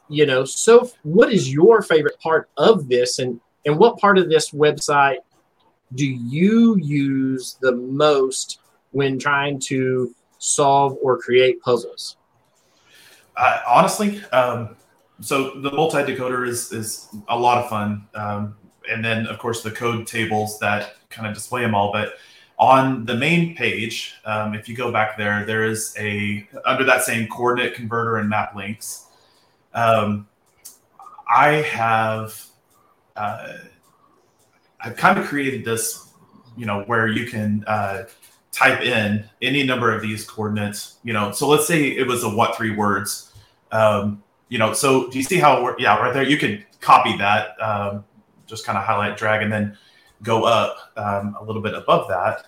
you 0.10 0.26
know 0.26 0.46
so 0.46 0.90
what 1.04 1.32
is 1.32 1.52
your 1.52 1.82
favorite 1.82 2.20
part 2.20 2.50
of 2.58 2.88
this 2.88 3.20
and 3.20 3.40
and 3.66 3.78
what 3.78 3.98
part 3.98 4.18
of 4.18 4.30
this 4.30 4.52
website 4.52 5.18
do 5.96 6.06
you 6.06 6.78
use 6.78 7.58
the 7.62 7.72
most 7.72 8.60
when 8.92 9.18
trying 9.18 9.60
to 9.60 10.14
solve 10.38 10.98
or 11.02 11.18
create 11.18 11.62
puzzles 11.62 12.18
Uh, 13.38 13.60
honestly, 13.68 14.24
um, 14.32 14.76
so 15.20 15.60
the 15.62 15.72
multi 15.72 15.98
decoder 15.98 16.48
is 16.48 16.72
is 16.72 17.10
a 17.28 17.38
lot 17.38 17.58
of 17.58 17.70
fun, 17.70 18.08
um, 18.16 18.56
and 18.90 19.04
then 19.04 19.28
of 19.28 19.40
course 19.40 19.62
the 19.62 19.72
code 19.72 20.08
tables 20.08 20.60
that 20.60 20.96
kind 21.10 21.28
of 21.28 21.34
display 21.34 21.62
them 21.62 21.76
all. 21.76 21.92
But 21.92 22.14
on 22.58 23.06
the 23.06 23.16
main 23.16 23.56
page, 23.56 24.16
um, 24.26 24.54
if 24.54 24.70
you 24.70 24.76
go 24.76 24.92
back 24.92 25.18
there, 25.18 25.46
there 25.46 25.64
is 25.64 25.94
a 25.98 26.48
under 26.66 26.84
that 26.86 27.04
same 27.04 27.28
coordinate 27.28 27.74
converter 27.74 28.18
and 28.18 28.30
map 28.30 28.56
links. 28.56 29.05
Um, 29.76 30.28
I 31.30 31.56
have 31.56 32.44
uh, 33.16 33.54
I've 34.80 34.96
kind 34.96 35.20
of 35.20 35.26
created 35.26 35.66
this, 35.66 36.12
you 36.58 36.66
know, 36.66 36.84
where 36.84 37.08
you 37.08 37.26
can 37.26 37.64
uh, 37.68 38.04
type 38.52 38.82
in 38.82 39.26
any 39.42 39.64
number 39.64 39.94
of 39.94 40.02
these 40.02 40.26
coordinates. 40.26 40.98
You 41.04 41.14
know, 41.14 41.32
so 41.32 41.48
let's 41.48 41.68
say 41.68 41.88
it 41.88 42.08
was 42.08 42.24
a 42.24 42.30
what 42.30 42.56
three 42.56 42.76
words. 42.76 43.34
Um, 43.72 44.24
you 44.50 44.60
know, 44.60 44.74
so 44.74 45.10
do 45.10 45.18
you 45.18 45.24
see 45.24 45.38
how? 45.38 45.76
Yeah, 45.78 45.98
right 45.98 46.14
there. 46.14 46.24
You 46.24 46.38
could 46.38 46.66
copy 46.80 47.18
that. 47.18 47.62
Um, 47.62 48.06
just 48.48 48.66
kind 48.66 48.78
of 48.78 48.84
highlight, 48.84 49.18
drag, 49.18 49.42
and 49.42 49.52
then 49.52 49.78
go 50.22 50.44
up 50.44 50.92
um, 50.98 51.36
a 51.40 51.44
little 51.44 51.62
bit 51.62 51.74
above 51.74 52.08
that. 52.08 52.48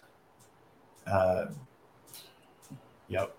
Uh, 1.05 1.45
yep. 3.07 3.35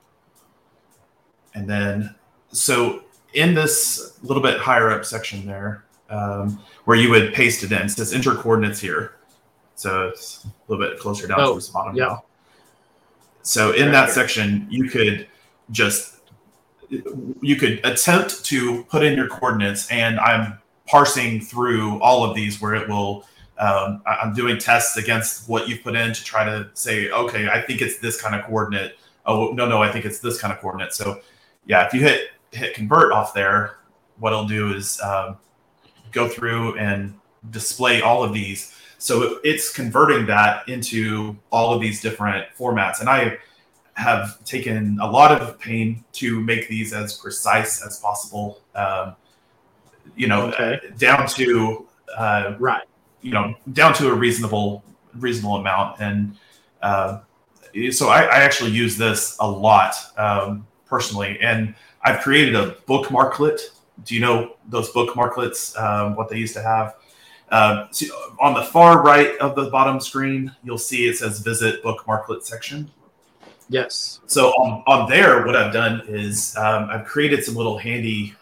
And 1.55 1.69
then, 1.69 2.15
so 2.51 3.05
in 3.39 3.55
this 3.55 4.19
little 4.23 4.43
bit 4.43 4.59
higher 4.59 4.91
up 4.91 5.05
section 5.05 5.47
there, 5.47 5.85
um, 6.11 6.61
where 6.85 6.97
you 6.97 7.11
would 7.11 7.33
paste 7.35 7.63
it 7.63 7.73
in, 7.73 7.83
it 7.83 7.91
says 7.91 8.13
enter 8.13 8.35
coordinates 8.35 8.81
here. 8.81 9.15
So 9.75 10.09
it's 10.09 10.45
a 10.45 10.49
little 10.73 10.85
bit 10.85 10.99
closer 10.99 11.27
down 11.27 11.41
Oh, 11.41 11.51
towards 11.51 11.69
the 11.69 11.73
bottom 11.73 11.95
yeah. 11.97 12.05
now. 12.05 12.25
So 13.43 13.73
in 13.73 13.87
Right 13.87 13.93
that 13.93 14.05
here. 14.07 14.15
section, 14.15 14.67
you 14.71 14.89
could 14.91 15.29
just 15.71 16.17
you 17.43 17.57
could 17.57 17.85
attempt 17.85 18.45
to 18.47 18.83
put 18.85 19.03
in 19.03 19.15
your 19.17 19.29
coordinates, 19.29 19.91
and 19.91 20.19
I'm 20.19 20.59
parsing 20.87 21.41
through 21.41 22.01
all 22.01 22.25
of 22.25 22.35
these 22.35 22.61
where 22.61 22.75
it 22.75 22.89
will. 22.89 23.27
Um, 23.59 24.01
I'm 24.07 24.33
doing 24.35 24.57
tests 24.57 24.97
against 24.97 25.49
what 25.49 25.69
you've 25.69 25.83
put 25.83 25.95
in 25.97 26.15
to 26.15 26.25
try 26.25 26.45
to 26.45 26.71
say, 26.75 27.11
okay, 27.11 27.49
I 27.49 27.61
think 27.61 27.83
it's 27.83 27.99
this 27.99 28.21
kind 28.21 28.35
of 28.35 28.45
coordinate. 28.47 28.97
Oh 29.27 29.53
no, 29.53 29.69
no, 29.69 29.83
I 29.83 29.93
think 29.93 30.05
it's 30.07 30.21
this 30.21 30.41
kind 30.41 30.53
of 30.53 30.61
coordinate. 30.61 30.95
So 30.95 31.21
yeah, 31.67 31.87
if 31.87 31.93
you 31.93 32.01
hit 32.01 32.31
hit 32.53 32.75
convert 32.75 33.13
off 33.13 33.35
there, 33.35 33.79
what 34.19 34.33
it'll 34.33 34.47
do 34.47 34.73
is 34.73 35.01
um, 35.01 35.37
go 36.13 36.29
through 36.29 36.77
and 36.79 37.15
display 37.51 38.01
all 38.01 38.23
of 38.23 38.33
these. 38.33 38.75
So 38.99 39.39
it's 39.45 39.73
converting 39.73 40.27
that 40.27 40.69
into 40.69 41.37
all 41.51 41.73
of 41.73 41.81
these 41.81 42.01
different 42.01 42.47
formats, 42.59 43.01
and 43.01 43.09
I 43.09 43.39
have 43.95 44.43
taken 44.45 44.99
a 45.01 45.11
lot 45.11 45.41
of 45.41 45.59
pain 45.59 46.05
to 46.13 46.41
make 46.41 46.69
these 46.69 46.93
as 46.93 47.17
precise 47.19 47.85
as 47.85 48.01
possible. 48.01 48.61
Um, 48.75 49.15
you 50.17 50.27
know, 50.27 50.47
Okay. 50.49 50.81
down 50.97 51.27
to 51.29 51.87
uh, 52.17 52.55
right 52.59 52.83
you 53.21 53.33
know 53.33 53.55
down 53.73 53.93
to 53.95 54.09
a 54.09 54.15
reasonable 54.15 54.83
reasonable 55.17 55.57
amount 55.57 56.01
and 56.01 56.37
uh, 56.83 57.21
so 57.91 58.09
I, 58.09 58.23
I 58.23 58.37
actually 58.37 58.71
use 58.71 58.97
this 58.97 59.37
a 59.41 59.49
lot 59.51 59.95
um, 60.17 60.67
personally 60.87 61.39
and 61.41 61.75
i've 62.03 62.21
created 62.21 62.55
a 62.55 62.73
bookmarklet. 62.87 63.61
Do 64.05 64.15
you 64.15 64.21
know 64.21 64.57
those 64.69 64.91
bookmarklets 64.93 65.77
um, 65.81 66.15
what 66.15 66.29
they 66.29 66.39
used 66.39 66.55
to 66.55 66.63
have? 66.63 66.97
Uh, 67.51 67.87
so 67.91 68.07
on 68.41 68.55
the 68.55 68.63
far 68.63 69.03
right 69.03 69.37
of 69.39 69.57
the 69.57 69.71
bottom 69.71 70.01
screen 70.01 70.55
you'll 70.63 70.77
see 70.77 71.09
it 71.09 71.17
says 71.17 71.41
visit 71.41 71.83
bookmarklet 71.83 72.43
section. 72.43 72.91
Yes. 73.71 74.21
So 74.27 74.49
on, 74.51 74.83
on 74.87 75.09
there, 75.11 75.45
what 75.45 75.55
I've 75.55 75.73
done 75.73 76.03
is 76.09 76.57
um, 76.57 76.89
I've 76.91 77.05
created 77.05 77.45
some 77.45 77.55
little 77.55 77.77
handy 77.77 78.35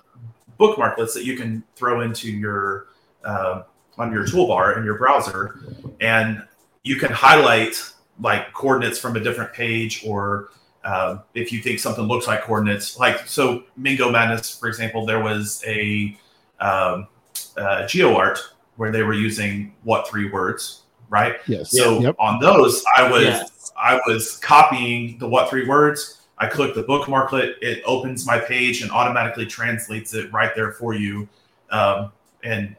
bookmarklets 0.58 1.14
that 1.14 1.24
you 1.24 1.36
can 1.36 1.62
throw 1.74 2.02
into 2.02 2.30
your 2.30 2.86
uh, 3.24 3.62
on 3.98 4.12
your 4.12 4.24
toolbar 4.24 4.76
in 4.76 4.84
your 4.84 4.98
browser, 4.98 5.60
and 6.00 6.42
you 6.84 6.96
can 6.96 7.10
highlight 7.10 7.82
like 8.20 8.52
coordinates 8.52 8.98
from 8.98 9.16
a 9.16 9.20
different 9.20 9.52
page, 9.52 10.04
or 10.06 10.50
um, 10.86 11.22
if 11.34 11.52
you 11.52 11.60
think 11.60 11.80
something 11.80 12.04
looks 12.04 12.26
like 12.28 12.42
coordinates, 12.42 12.98
like 12.98 13.26
so 13.26 13.64
Mingo 13.76 14.10
Madness, 14.10 14.56
for 14.56 14.68
example, 14.68 15.04
there 15.04 15.20
was 15.20 15.62
a 15.66 16.16
um, 16.60 17.08
uh, 17.56 17.82
GeoArt 17.82 18.38
where 18.76 18.92
they 18.92 19.02
were 19.02 19.14
using 19.14 19.74
what 19.82 20.08
three 20.08 20.30
words, 20.30 20.82
right? 21.10 21.36
Yes. 21.46 21.72
So 21.72 21.98
Yep. 22.00 22.14
on 22.20 22.38
those, 22.40 22.84
I 22.96 23.10
was 23.10 23.24
Yes. 23.24 23.72
I 23.76 24.00
was 24.06 24.36
copying 24.38 25.18
the 25.18 25.28
what 25.28 25.50
three 25.50 25.66
words. 25.66 26.22
I 26.38 26.46
click 26.46 26.74
the 26.74 26.84
bookmarklet, 26.84 27.54
it 27.62 27.82
opens 27.84 28.26
my 28.26 28.38
page 28.38 28.82
and 28.82 28.90
automatically 28.90 29.46
translates 29.46 30.14
it 30.14 30.32
right 30.32 30.54
there 30.54 30.70
for 30.72 30.94
you, 30.94 31.28
um, 31.70 32.12
and 32.44 32.76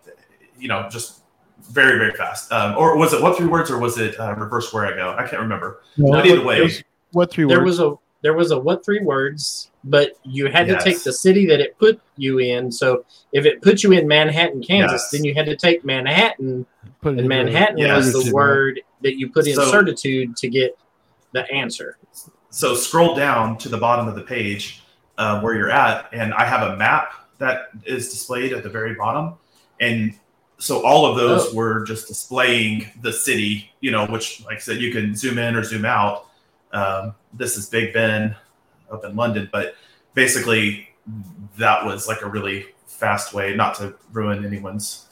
you 0.57 0.67
know 0.69 0.87
just 0.89 1.23
very 1.71 1.97
very 1.97 2.13
fast. 2.13 2.51
Um, 2.53 2.77
or 2.77 2.95
was 2.97 3.11
it 3.13 3.21
what 3.21 3.35
three 3.35 3.47
words 3.47 3.69
or 3.69 3.79
was 3.79 3.97
it 3.97 4.17
uh, 4.19 4.33
reverse 4.35 4.71
Wherigo? 4.71 5.17
I 5.17 5.27
can't 5.27 5.41
remember. 5.41 5.81
No, 5.97 6.11
But 6.13 6.25
either 6.25 6.45
way, 6.45 6.59
there's- 6.59 6.83
what 7.11 7.31
three 7.31 7.45
there 7.47 7.59
words? 7.63 7.77
There 7.77 7.87
was 7.87 7.93
a 7.93 7.97
there 8.23 8.33
was 8.33 8.51
a 8.51 8.59
what 8.59 8.83
three 8.83 8.99
words 8.99 9.71
but 9.83 10.13
you 10.23 10.47
had 10.47 10.67
Yes. 10.67 10.83
to 10.83 10.89
take 10.89 11.03
the 11.03 11.13
city 11.13 11.45
that 11.45 11.59
it 11.59 11.77
put 11.77 12.01
you 12.17 12.39
in 12.39 12.71
so 12.71 13.05
if 13.31 13.45
it 13.45 13.61
put 13.61 13.83
you 13.83 13.91
in 13.93 14.07
manhattan 14.07 14.61
kansas 14.61 15.03
Yes. 15.03 15.11
then 15.11 15.23
you 15.23 15.33
had 15.35 15.45
to 15.45 15.55
take 15.55 15.85
manhattan 15.85 16.65
Put 17.01 17.11
and 17.11 17.21
in 17.21 17.27
manhattan 17.27 17.77
Yes. 17.77 18.13
was 18.13 18.25
the 18.25 18.33
word 18.33 18.81
that 19.03 19.17
you 19.19 19.29
put 19.29 19.47
in 19.47 19.53
So- 19.55 19.65
certitude 19.71 20.35
to 20.37 20.49
get 20.49 20.77
the 21.31 21.49
answer 21.51 21.97
so 22.49 22.73
scroll 22.73 23.15
down 23.15 23.57
to 23.59 23.69
the 23.69 23.77
bottom 23.77 24.07
of 24.07 24.15
the 24.15 24.23
page 24.23 24.81
uh, 25.19 25.39
where 25.41 25.55
you're 25.55 25.71
at, 25.71 26.07
and 26.13 26.33
I 26.33 26.45
have 26.45 26.71
a 26.71 26.75
map 26.77 27.11
that 27.39 27.69
is 27.85 28.09
displayed 28.09 28.53
at 28.53 28.61
the 28.63 28.69
very 28.69 28.93
bottom, 28.93 29.33
and 29.79 30.13
so 30.59 30.83
all 30.85 31.05
of 31.07 31.17
those 31.17 31.47
Oh. 31.51 31.55
were 31.55 31.83
just 31.85 32.07
displaying 32.07 32.87
the 33.01 33.11
city, 33.11 33.71
you 33.81 33.89
know, 33.91 34.05
which, 34.07 34.43
like 34.45 34.57
I 34.57 34.59
said, 34.59 34.77
you 34.77 34.91
can 34.91 35.15
zoom 35.15 35.37
in 35.39 35.55
or 35.55 35.63
zoom 35.63 35.85
out. 35.85 36.26
Um, 36.73 37.15
this 37.33 37.57
is 37.57 37.67
Big 37.69 37.93
Ben 37.93 38.35
up 38.91 39.03
in 39.05 39.15
London, 39.15 39.49
but 39.51 39.75
basically 40.13 40.89
that 41.57 41.85
was 41.85 42.07
like 42.07 42.21
a 42.21 42.27
really 42.27 42.67
fast 42.85 43.33
way, 43.33 43.55
not 43.55 43.75
to 43.75 43.95
ruin 44.11 44.45
anyone's 44.45 45.07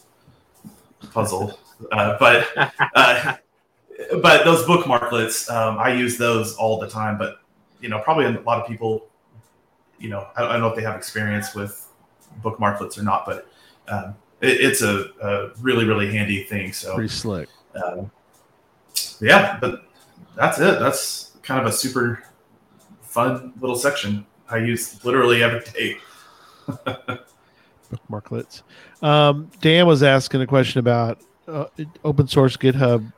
puzzle, 1.11 1.59
uh, 1.91 2.17
but 2.19 2.47
uh, 2.95 3.35
but 4.21 4.43
those 4.43 4.63
bookmarklets, 4.65 5.49
um, 5.49 5.77
I 5.77 5.93
use 5.93 6.17
those 6.17 6.55
all 6.55 6.79
the 6.79 6.89
time. 6.89 7.17
But 7.17 7.39
you 7.81 7.89
know, 7.89 7.99
probably 7.99 8.25
a 8.25 8.41
lot 8.41 8.61
of 8.61 8.67
people, 8.67 9.07
you 9.99 10.09
know, 10.09 10.27
I, 10.35 10.43
I 10.43 10.51
don't 10.53 10.61
know 10.61 10.67
if 10.67 10.75
they 10.75 10.83
have 10.83 10.95
experience 10.95 11.55
with 11.55 11.87
bookmarklets 12.43 12.97
or 12.97 13.03
not, 13.03 13.25
but 13.25 13.47
um, 13.87 14.15
it, 14.41 14.59
it's 14.61 14.81
a, 14.81 15.09
a, 15.21 15.49
really 15.61 15.85
really 15.85 16.11
handy 16.11 16.43
thing. 16.43 16.73
So 16.73 16.95
pretty 16.95 17.09
slick. 17.09 17.49
Um, 17.83 18.11
yeah, 19.21 19.57
but 19.59 19.85
that's 20.35 20.59
it. 20.59 20.79
That's 20.79 21.34
kind 21.45 21.61
of 21.61 21.67
a 21.67 21.71
super 21.71 22.23
fun 23.01 23.53
little 23.61 23.75
section. 23.75 24.25
I 24.49 24.57
use 24.57 25.03
literally 25.05 25.43
every 25.43 25.61
day. 25.61 25.97
Bookmarklets. 27.91 28.63
Um, 29.01 29.49
Dan 29.61 29.85
was 29.85 30.03
asking 30.03 30.41
a 30.41 30.47
question 30.47 30.79
about 30.79 31.21
uh, 31.47 31.65
open 32.03 32.27
source 32.27 32.57
GitHub 32.57 33.11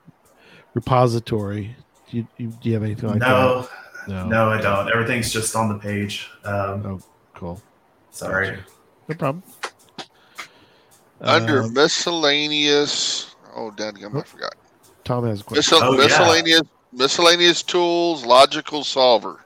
repository. 0.74 1.76
Do 2.12 2.18
you, 2.18 2.28
do 2.38 2.54
you 2.62 2.74
have 2.74 2.84
anything 2.84 3.10
like 3.10 3.20
no, 3.20 3.62
that? 3.62 4.10
No, 4.10 4.28
no, 4.28 4.50
I 4.50 4.62
don't. 4.62 4.90
Everything's 4.92 5.32
just 5.32 5.56
on 5.56 5.70
the 5.70 5.80
page. 5.80 6.30
Um, 6.44 6.86
oh, 6.86 7.02
cool. 7.34 7.62
Sorry. 8.12 8.52
Gotcha. 8.52 8.64
No 9.10 9.16
problem. 9.16 9.44
Under 11.22 11.64
Um, 11.64 11.74
miscellaneous, 11.74 13.36
oh, 13.56 13.72
dadgum, 13.76 14.16
I 14.16 14.20
Oh. 14.20 14.22
forgot. 14.22 14.56
Tom 15.04 15.26
has 15.26 15.42
a 15.42 15.44
question. 15.44 15.78
Miscel- 15.80 15.80
Oh, 15.84 16.34
yeah. 16.46 16.60
Miscellaneous, 16.98 17.64
miscellaneous 17.64 17.64
tools, 17.64 18.26
logical 18.26 18.84
solver. 18.84 19.46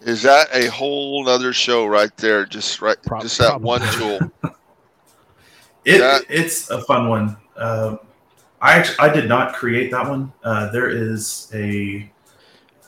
Is 0.00 0.22
that 0.22 0.48
a 0.52 0.70
whole 0.70 1.28
other 1.28 1.52
show 1.52 1.86
right 1.86 2.14
there? 2.16 2.44
Just 2.44 2.80
right, 2.82 3.00
Prob- 3.02 3.22
just 3.22 3.38
that 3.38 3.60
one 3.60 3.80
tool. 3.92 4.18
It, 5.86 5.98
That- 5.98 6.24
it's 6.30 6.70
a 6.70 6.80
fun 6.80 7.10
one. 7.10 7.36
Um, 7.56 7.98
I 8.62 8.72
actually, 8.72 8.98
I 9.00 9.12
did 9.12 9.28
not 9.28 9.52
create 9.52 9.90
that 9.90 10.08
one. 10.08 10.32
Uh, 10.42 10.70
there 10.70 10.88
is 10.88 11.50
a 11.52 12.10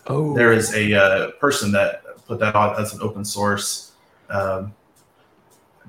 Oh, 0.06 0.34
there 0.34 0.52
is 0.52 0.72
a 0.74 0.94
uh, 0.94 1.30
person 1.32 1.70
that 1.72 2.02
put 2.26 2.38
that 2.38 2.54
on 2.54 2.80
as 2.80 2.94
an 2.94 3.02
open 3.02 3.22
source, 3.22 3.92
um, 4.30 4.74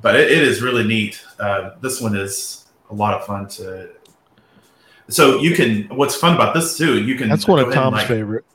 but 0.02 0.16
it, 0.18 0.30
it 0.32 0.44
is 0.44 0.62
really 0.62 0.84
neat. 0.84 1.24
Uh, 1.40 1.76
this 1.80 2.02
one 2.02 2.14
is 2.14 2.66
a 2.90 2.94
lot 2.94 3.14
of 3.14 3.26
fun 3.26 3.48
to. 3.50 3.90
So 5.10 5.40
you 5.40 5.56
can. 5.56 5.84
What's 5.96 6.16
fun 6.16 6.36
about 6.36 6.54
this 6.54 6.78
too? 6.78 7.02
You 7.04 7.16
can. 7.16 7.30
that's 7.30 7.48
one 7.48 7.60
of 7.60 7.74
Tom's 7.74 7.94
like, 7.94 8.08
favorite. 8.08 8.46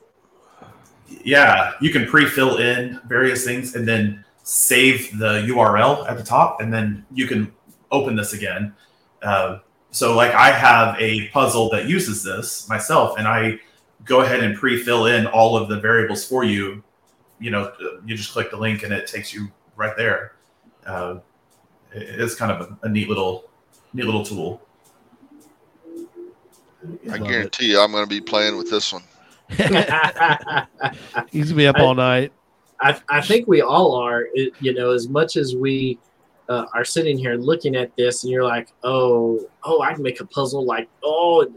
Yeah, 1.23 1.73
you 1.81 1.89
can 1.89 2.05
pre-fill 2.05 2.57
in 2.57 2.99
various 3.07 3.45
things 3.45 3.75
and 3.75 3.87
then 3.87 4.25
save 4.43 5.17
the 5.17 5.41
URL 5.47 6.07
at 6.09 6.17
the 6.17 6.23
top, 6.23 6.61
and 6.61 6.71
then 6.73 7.05
you 7.11 7.27
can 7.27 7.51
open 7.91 8.15
this 8.15 8.33
again. 8.33 8.73
Um, 9.21 9.61
so, 9.91 10.15
like, 10.15 10.33
I 10.33 10.51
have 10.51 10.99
a 10.99 11.29
puzzle 11.29 11.69
that 11.69 11.87
uses 11.87 12.23
this 12.23 12.67
myself, 12.67 13.17
and 13.17 13.27
I 13.27 13.59
go 14.05 14.21
ahead 14.21 14.43
and 14.43 14.57
pre-fill 14.57 15.05
in 15.05 15.25
all 15.27 15.55
of 15.55 15.69
the 15.69 15.79
variables 15.79 16.25
for 16.25 16.43
you. 16.43 16.83
You 17.39 17.51
know, 17.51 17.71
you 18.05 18.15
just 18.15 18.31
click 18.31 18.51
the 18.51 18.57
link, 18.57 18.83
and 18.83 18.91
it 18.91 19.07
takes 19.07 19.33
you 19.33 19.49
right 19.75 19.95
there. 19.95 20.33
Uh, 20.85 21.19
it's 21.93 22.35
kind 22.35 22.51
of 22.51 22.61
a, 22.61 22.87
a 22.87 22.89
neat 22.89 23.07
little, 23.07 23.49
neat 23.93 24.05
little 24.05 24.25
tool. 24.25 24.61
I 27.11 27.17
Love 27.17 27.27
guarantee 27.27 27.71
you, 27.71 27.79
I'm 27.79 27.91
going 27.91 28.03
to 28.03 28.09
be 28.09 28.21
playing 28.21 28.57
with 28.57 28.69
this 28.69 28.91
one. 28.93 29.03
He's 31.29 31.49
gonna 31.49 31.55
be 31.55 31.67
up 31.67 31.77
I- 31.77 31.81
all 31.81 31.95
night. 31.95 32.31
I 32.79 33.21
think 33.21 33.47
we 33.47 33.61
all 33.61 33.95
are. 33.95 34.27
You 34.33 34.73
know, 34.73 34.91
as 34.91 35.07
much 35.07 35.37
as 35.37 35.55
we 35.55 35.97
uh, 36.49 36.65
are 36.73 36.83
sitting 36.83 37.17
here 37.17 37.35
looking 37.35 37.75
at 37.75 37.95
this, 37.95 38.23
and 38.23 38.31
you're 38.31 38.43
like, 38.43 38.67
"Oh, 38.83 39.39
oh, 39.63 39.81
I 39.81 39.93
can 39.93 40.03
make 40.03 40.19
a 40.19 40.25
puzzle." 40.25 40.65
Like, 40.65 40.89
oh, 41.03 41.47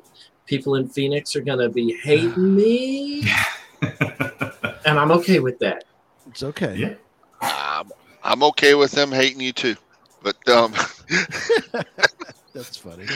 people 0.47 0.77
in 0.77 0.89
Phoenix 0.89 1.35
are 1.35 1.41
gonna 1.41 1.69
be 1.69 1.99
hating 2.03 2.55
me, 2.55 3.29
and 3.83 4.99
I'm 4.99 5.11
okay 5.13 5.41
with 5.41 5.59
that. 5.59 5.85
It's 6.29 6.43
okay. 6.45 6.77
Yeah. 6.77 6.95
I'm, 7.41 7.91
I'm 8.23 8.43
okay 8.45 8.75
with 8.75 8.93
them 8.93 9.11
hating 9.11 9.41
you 9.41 9.53
too, 9.53 9.77
but 10.23 10.37
um, 10.49 10.73
That's 12.55 12.77
funny. 12.77 13.07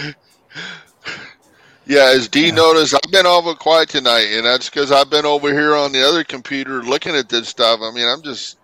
Yeah, 1.91 2.13
as 2.15 2.29
D 2.29 2.47
Yeah. 2.47 2.53
noticed, 2.53 2.95
I've 2.95 3.11
been 3.11 3.27
awful 3.27 3.57
quiet 3.57 3.89
tonight, 3.89 4.29
and 4.31 4.47
that's 4.47 4.71
because 4.71 4.93
I've 4.93 5.11
been 5.11 5.27
over 5.27 5.53
here 5.53 5.75
on 5.75 5.91
the 5.91 6.07
other 6.07 6.23
computer 6.23 6.83
looking 6.85 7.17
at 7.17 7.29
this 7.29 7.49
stuff. 7.49 7.81
I 7.83 7.91
mean, 7.91 8.07
I'm 8.07 8.23
just 8.23 8.59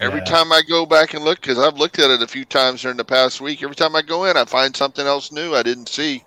every 0.00 0.20
Yeah. 0.20 0.26
time 0.26 0.52
I 0.52 0.62
go 0.62 0.86
back 0.86 1.14
and 1.14 1.24
look 1.24 1.40
because 1.40 1.58
I've 1.58 1.78
looked 1.78 1.98
at 1.98 2.12
it 2.12 2.22
a 2.22 2.28
few 2.28 2.44
times 2.44 2.82
during 2.82 2.96
the 2.96 3.04
past 3.04 3.40
week. 3.40 3.60
Every 3.64 3.74
time 3.74 3.96
I 3.96 4.02
go 4.02 4.24
in, 4.26 4.36
I 4.36 4.44
find 4.44 4.76
something 4.76 5.04
else 5.04 5.32
new 5.32 5.52
I 5.56 5.64
didn't 5.64 5.88
see. 5.88 6.22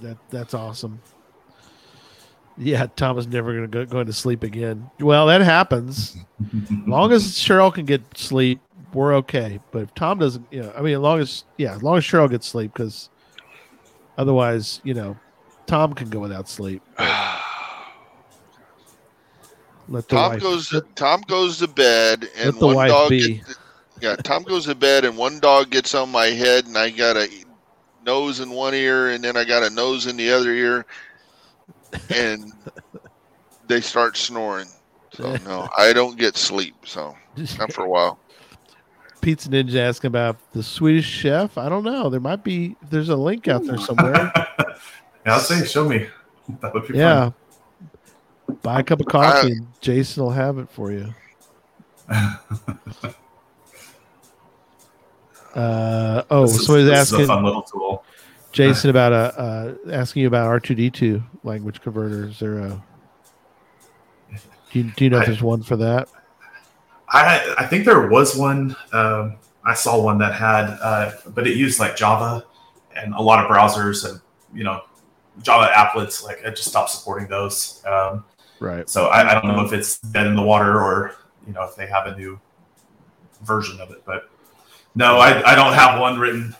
That 0.00 0.18
that's 0.30 0.54
awesome. 0.54 1.00
Yeah, 2.58 2.86
Tom 2.94 3.18
is 3.18 3.26
never 3.26 3.52
gonna 3.52 3.66
go 3.66 3.84
going 3.86 4.06
to 4.06 4.12
sleep 4.12 4.44
again. 4.44 4.88
Well, 5.00 5.26
that 5.26 5.40
happens. 5.40 6.16
As 6.40 6.62
long 6.86 7.10
as 7.10 7.34
Cheryl 7.34 7.74
can 7.74 7.86
get 7.86 8.02
sleep, 8.16 8.60
we're 8.94 9.14
okay. 9.16 9.58
But 9.72 9.82
if 9.82 9.94
Tom 9.96 10.20
doesn't, 10.20 10.46
you 10.52 10.62
know, 10.62 10.72
I 10.76 10.80
mean, 10.80 10.94
as 10.94 11.00
long 11.00 11.18
as 11.18 11.44
yeah, 11.58 11.74
as 11.74 11.82
long 11.82 11.98
as 11.98 12.04
Cheryl 12.04 12.30
gets 12.30 12.46
sleep, 12.46 12.72
because 12.72 13.10
otherwise, 14.16 14.80
you 14.84 14.94
know, 14.94 15.16
Tom 15.66 15.94
can 15.94 16.08
go 16.10 16.20
without 16.20 16.48
sleep. 16.48 16.82
Let 19.88 20.08
Tom 20.08 20.32
wife, 20.32 20.42
goes. 20.42 20.72
let- 20.72 20.96
Tom 20.96 21.20
goes 21.28 21.58
to 21.58 21.68
bed, 21.68 22.28
and 22.36 22.60
one 22.60 22.88
dog. 22.88 23.12
yeah, 24.00 24.16
Tom 24.16 24.42
goes 24.42 24.64
to 24.66 24.74
bed, 24.74 25.04
and 25.04 25.16
one 25.16 25.38
dog 25.38 25.70
gets 25.70 25.94
on 25.94 26.10
my 26.10 26.26
head, 26.26 26.66
and 26.66 26.76
I 26.76 26.90
got 26.90 27.16
a 27.16 27.28
nose 28.04 28.40
in 28.40 28.50
one 28.50 28.74
ear, 28.74 29.10
and 29.10 29.22
then 29.22 29.36
I 29.36 29.44
got 29.44 29.62
a 29.62 29.70
nose 29.70 30.06
in 30.06 30.16
the 30.16 30.30
other 30.32 30.52
ear, 30.52 30.86
and 32.10 32.52
they 33.68 33.80
start 33.80 34.16
snoring. 34.16 34.66
So 35.12 35.36
no, 35.44 35.68
I 35.78 35.92
don't 35.92 36.18
get 36.18 36.36
sleep. 36.36 36.74
So 36.84 37.16
not 37.58 37.72
for 37.72 37.84
a 37.84 37.88
while. 37.88 38.18
Pizza 39.26 39.48
Ninja 39.48 39.80
asking 39.80 40.06
about 40.06 40.36
the 40.52 40.62
Swedish 40.62 41.04
chef. 41.04 41.58
I 41.58 41.68
don't 41.68 41.82
know. 41.82 42.08
There 42.08 42.20
might 42.20 42.44
be. 42.44 42.76
There's 42.90 43.08
a 43.08 43.16
link 43.16 43.48
out 43.48 43.64
there 43.64 43.76
somewhere. 43.76 44.12
yeah, 44.36 44.74
I'll 45.26 45.40
say, 45.40 45.66
show 45.66 45.88
me. 45.88 46.06
That 46.60 46.72
would 46.72 46.82
be 46.86 46.90
fun. 46.90 46.96
yeah. 46.96 47.30
Buy 48.62 48.78
a 48.78 48.82
cup 48.84 49.00
of 49.00 49.06
coffee, 49.06 49.50
and 49.50 49.66
Jason 49.80 50.22
will 50.22 50.30
have 50.30 50.58
it 50.58 50.70
for 50.70 50.92
you. 50.92 51.12
Uh, 55.56 56.22
oh, 56.30 56.42
This 56.42 56.56
is- 56.60 56.66
somebody's 56.66 56.86
is 56.86 56.92
a 56.92 56.96
asking 56.96 57.26
fun 57.26 57.42
little 57.42 57.62
tool. 57.62 58.04
Jason 58.52 58.90
about 58.90 59.12
a 59.12 59.40
uh, 59.40 59.74
asking 59.90 60.20
you 60.22 60.28
about 60.28 60.46
R 60.46 60.60
two 60.60 60.74
D 60.74 60.90
two 60.90 61.22
language 61.42 61.80
converter. 61.80 62.26
Is 62.28 62.38
there 62.38 62.58
a 62.58 62.82
do 64.70 64.78
you, 64.80 64.84
do 64.94 65.04
you 65.04 65.10
know 65.10 65.20
if 65.20 65.26
there's 65.26 65.42
one 65.42 65.62
for 65.62 65.76
that? 65.78 66.10
I 67.08 67.54
I 67.58 67.66
think 67.66 67.84
there 67.84 68.08
was 68.08 68.36
one. 68.36 68.74
Um, 68.92 69.36
I 69.64 69.74
saw 69.74 70.00
one 70.00 70.18
that 70.18 70.32
had, 70.34 70.66
uh, 70.82 71.12
but 71.34 71.46
it 71.46 71.56
used 71.56 71.80
like 71.80 71.96
Java, 71.96 72.44
and 72.94 73.14
a 73.14 73.20
lot 73.22 73.44
of 73.44 73.50
browsers 73.50 74.08
and 74.08 74.20
you 74.54 74.64
know 74.64 74.82
Java 75.42 75.70
applets 75.74 76.24
like 76.24 76.38
it 76.44 76.56
just 76.56 76.68
stopped 76.68 76.90
supporting 76.90 77.28
those. 77.28 77.82
Um, 77.86 78.24
Right. 78.58 78.88
so 78.88 79.06
I, 79.08 79.30
I 79.30 79.34
don't 79.34 79.54
know 79.54 79.62
if 79.66 79.72
it's 79.74 79.98
dead 79.98 80.26
in 80.26 80.34
the 80.34 80.40
water 80.42 80.80
or 80.80 81.14
you 81.46 81.52
know 81.52 81.62
if 81.64 81.76
they 81.76 81.86
have 81.86 82.06
a 82.06 82.16
new 82.16 82.40
version 83.42 83.78
of 83.82 83.90
it. 83.90 84.02
But 84.06 84.30
no, 84.94 85.18
I, 85.18 85.52
I 85.52 85.54
don't 85.54 85.74
have 85.74 86.00
one 86.00 86.18
written. 86.18 86.56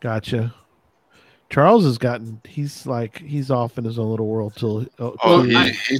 Gotcha. 0.00 0.54
Charles 1.50 1.84
has 1.84 1.98
gotten. 1.98 2.40
He's 2.44 2.86
like 2.86 3.18
he's 3.18 3.50
off 3.50 3.78
in 3.78 3.84
his 3.84 3.98
own 3.98 4.10
little 4.10 4.26
world 4.26 4.54
till. 4.56 4.86
Oh, 4.98 5.16
till 5.22 5.42
he, 5.42 5.54
I- 5.56 5.68
he, 5.70 5.98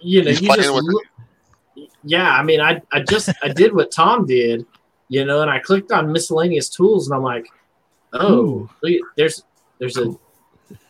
You 0.00 0.22
know, 0.22 0.30
He's 0.30 0.40
you 0.40 0.48
playing 0.48 0.62
just 0.62 0.74
with 0.74 0.84
look, 0.84 1.04
yeah. 2.04 2.30
I 2.32 2.42
mean, 2.42 2.60
I 2.60 2.80
I 2.92 3.00
just 3.00 3.30
I 3.42 3.48
did 3.48 3.74
what 3.74 3.90
Tom 3.90 4.26
did, 4.26 4.66
you 5.08 5.24
know, 5.24 5.42
and 5.42 5.50
I 5.50 5.58
clicked 5.58 5.92
on 5.92 6.12
miscellaneous 6.12 6.68
tools, 6.68 7.08
and 7.08 7.16
I'm 7.16 7.22
like, 7.22 7.46
oh, 8.12 8.34
Ooh. 8.34 8.70
look 8.82 9.00
there's 9.16 9.44
there's 9.78 9.96
a, 9.96 10.10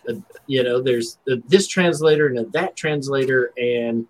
a 0.08 0.14
you 0.46 0.62
know 0.62 0.82
there's 0.82 1.18
a, 1.28 1.36
this 1.48 1.66
translator 1.66 2.26
and 2.28 2.38
a 2.38 2.44
that 2.50 2.76
translator 2.76 3.52
and 3.58 4.06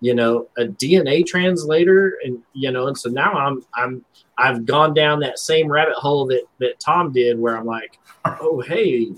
you 0.00 0.14
know 0.14 0.48
a 0.58 0.64
DNA 0.64 1.24
translator 1.24 2.18
and 2.24 2.42
you 2.52 2.70
know 2.70 2.86
and 2.86 2.98
so 2.98 3.08
now 3.08 3.32
I'm 3.32 3.64
I'm 3.74 4.04
I've 4.38 4.66
gone 4.66 4.92
down 4.94 5.20
that 5.20 5.38
same 5.38 5.68
rabbit 5.68 5.94
hole 5.94 6.26
that 6.26 6.42
that 6.58 6.78
Tom 6.80 7.12
did 7.12 7.38
where 7.38 7.56
I'm 7.56 7.64
like 7.66 7.98
oh 8.26 8.60
hey 8.60 9.12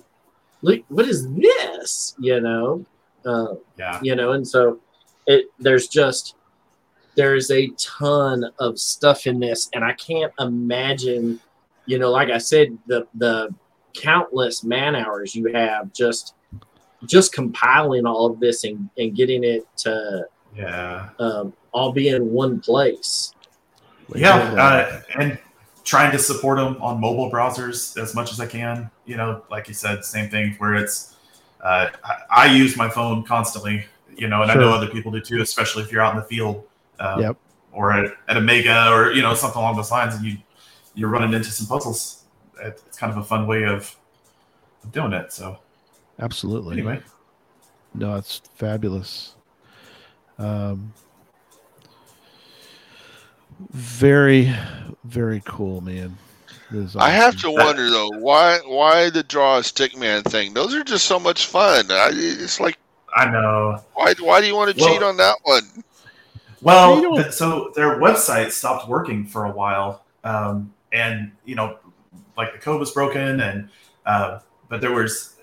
look 0.62 0.82
what 0.88 1.06
is 1.06 1.28
this 1.32 2.14
you 2.20 2.40
know 2.40 2.84
uh, 3.26 3.54
Yeah. 3.76 3.98
you 4.02 4.14
know 4.14 4.32
and 4.32 4.46
so 4.46 4.78
it 5.26 5.46
there's 5.58 5.88
just 5.88 6.36
there's 7.18 7.50
a 7.50 7.68
ton 7.76 8.44
of 8.60 8.78
stuff 8.78 9.26
in 9.26 9.40
this 9.40 9.68
and 9.74 9.84
I 9.84 9.92
can't 9.94 10.32
imagine 10.38 11.40
you 11.86 11.98
know 11.98 12.10
like 12.12 12.30
I 12.30 12.38
said 12.38 12.78
the 12.86 13.06
the 13.16 13.52
countless 13.92 14.62
man 14.62 14.94
hours 14.94 15.34
you 15.34 15.52
have 15.52 15.92
just 15.92 16.34
just 17.06 17.32
compiling 17.32 18.06
all 18.06 18.26
of 18.26 18.38
this 18.40 18.64
and, 18.64 18.88
and 18.98 19.14
getting 19.16 19.42
it 19.44 19.66
to 19.78 20.26
Yeah. 20.56 21.08
um, 21.18 21.52
all 21.72 21.92
be 21.92 22.08
in 22.08 22.30
one 22.30 22.60
place. 22.60 23.32
Yeah, 24.14 24.36
uh, 24.36 25.00
and 25.20 25.38
trying 25.84 26.10
to 26.12 26.18
support 26.18 26.58
them 26.58 26.76
on 26.82 27.00
mobile 27.00 27.30
browsers 27.30 28.00
as 28.00 28.14
much 28.14 28.32
as 28.32 28.40
I 28.40 28.46
can. 28.46 28.90
You 29.06 29.16
know, 29.16 29.42
like 29.50 29.68
you 29.68 29.74
said, 29.74 30.04
same 30.04 30.28
thing 30.30 30.54
where 30.58 30.74
it's. 30.74 31.14
Uh, 31.62 31.88
I, 32.04 32.14
I 32.30 32.46
use 32.54 32.76
my 32.76 32.88
phone 32.88 33.22
constantly, 33.24 33.84
you 34.16 34.28
know, 34.28 34.42
and 34.42 34.50
Sure. 34.50 34.60
I 34.60 34.64
know 34.64 34.72
other 34.72 34.88
people 34.88 35.12
do 35.12 35.20
too, 35.20 35.40
especially 35.42 35.82
if 35.84 35.92
you're 35.92 36.00
out 36.02 36.14
in 36.14 36.20
the 36.20 36.26
field. 36.26 36.64
Uh, 36.98 37.16
Yep. 37.20 37.36
Or 37.72 37.92
at, 37.92 38.12
at 38.28 38.36
a 38.36 38.40
mega 38.40 38.90
or 38.90 39.12
you 39.12 39.22
know 39.22 39.34
something 39.34 39.60
along 39.60 39.76
those 39.76 39.90
lines, 39.90 40.14
and 40.16 40.24
you 40.24 40.38
you're 40.94 41.10
running 41.10 41.32
into 41.32 41.50
some 41.50 41.66
puzzles. 41.66 42.24
It's 42.60 42.96
kind 42.98 43.12
of 43.12 43.18
a 43.18 43.22
fun 43.24 43.46
way 43.46 43.64
of, 43.64 43.94
of 44.82 44.90
doing 44.90 45.12
it. 45.12 45.32
So 45.32 45.58
Absolutely. 46.18 46.78
anyway, 46.78 47.00
No, 47.94 48.16
it's 48.16 48.40
fabulous. 48.56 49.36
Um, 50.38 50.92
very, 53.70 54.52
very 55.04 55.42
cool, 55.44 55.80
man. 55.80 56.16
This 56.70 56.90
is 56.90 56.96
I 56.96 57.10
have 57.10 57.36
to 57.42 57.50
wonder 57.50 57.88
though, 57.90 58.10
why 58.18 58.58
why 58.66 59.10
the 59.10 59.22
draw 59.22 59.58
a 59.58 59.60
stickman 59.60 60.22
thing? 60.24 60.52
Those 60.54 60.74
are 60.74 60.84
just 60.84 61.06
so 61.06 61.18
much 61.18 61.46
fun. 61.46 61.86
I, 61.90 62.10
it's 62.12 62.60
like 62.60 62.78
I 63.16 63.30
know. 63.30 63.82
why 63.94 64.14
why 64.20 64.40
do 64.40 64.46
you 64.46 64.54
want 64.56 64.74
to 64.76 64.80
Well- 64.82 64.92
cheat 64.92 65.02
on 65.02 65.16
that 65.18 65.36
one? 65.44 65.62
Well, 66.60 67.14
th- 67.14 67.32
so 67.32 67.72
their 67.74 67.98
website 67.98 68.50
stopped 68.50 68.88
working 68.88 69.26
for 69.26 69.44
a 69.44 69.50
while, 69.50 70.04
um, 70.24 70.72
and 70.92 71.32
you 71.44 71.54
know, 71.54 71.78
like 72.36 72.52
the 72.52 72.58
code 72.58 72.80
was 72.80 72.90
broken, 72.90 73.40
and 73.40 73.68
uh, 74.06 74.40
but 74.68 74.80
there 74.80 74.92
was 74.92 75.36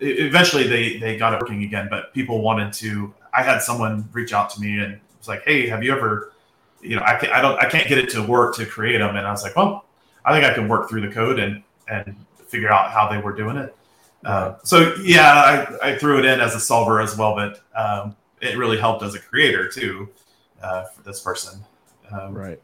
eventually 0.00 0.66
they 0.66 0.98
they 0.98 1.16
got 1.16 1.34
it 1.34 1.40
working 1.40 1.62
again. 1.64 1.88
But 1.90 2.12
people 2.12 2.42
wanted 2.42 2.72
to. 2.74 3.14
I 3.32 3.42
had 3.42 3.62
someone 3.62 4.08
reach 4.12 4.32
out 4.32 4.50
to 4.50 4.60
me 4.60 4.78
and 4.78 5.00
was 5.18 5.28
like, 5.28 5.42
"Hey, 5.44 5.68
have 5.68 5.82
you 5.82 5.92
ever, 5.92 6.32
you 6.82 6.96
know, 6.96 7.02
I 7.04 7.16
can't, 7.16 7.32
I 7.32 7.40
don't 7.40 7.58
I 7.58 7.68
can't 7.68 7.88
get 7.88 7.98
it 7.98 8.10
to 8.10 8.22
work 8.22 8.54
to 8.56 8.66
create 8.66 8.98
them," 8.98 9.16
and 9.16 9.26
I 9.26 9.30
was 9.30 9.42
like, 9.42 9.56
"Well, 9.56 9.86
I 10.24 10.32
think 10.32 10.44
I 10.44 10.54
can 10.54 10.68
work 10.68 10.88
through 10.90 11.02
the 11.02 11.12
code 11.12 11.38
and 11.38 11.62
and 11.88 12.14
figure 12.46 12.70
out 12.70 12.90
how 12.90 13.08
they 13.08 13.18
were 13.18 13.32
doing 13.32 13.56
it." 13.56 13.74
Uh, 14.24 14.56
so 14.64 14.94
yeah, 15.02 15.32
I, 15.82 15.90
I 15.92 15.98
threw 15.98 16.18
it 16.18 16.24
in 16.24 16.40
as 16.40 16.54
a 16.54 16.60
solver 16.60 17.00
as 17.00 17.16
well, 17.16 17.34
but 17.34 17.62
um, 17.74 18.16
it 18.40 18.58
really 18.58 18.76
helped 18.78 19.02
as 19.02 19.14
a 19.14 19.18
creator 19.18 19.68
too 19.68 20.08
uh, 20.62 20.84
for 20.84 21.02
this 21.02 21.20
person. 21.20 21.60
Um, 22.10 22.34
Right. 22.34 22.60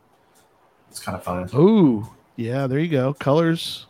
It's 0.91 1.01
kind 1.01 1.17
of 1.17 1.25
fun. 1.25 1.49
Ooh, 1.55 2.09
yeah. 2.37 2.67
There 2.67 2.79
you 2.79 2.89
go. 2.89 3.15
Colors. 3.15 3.87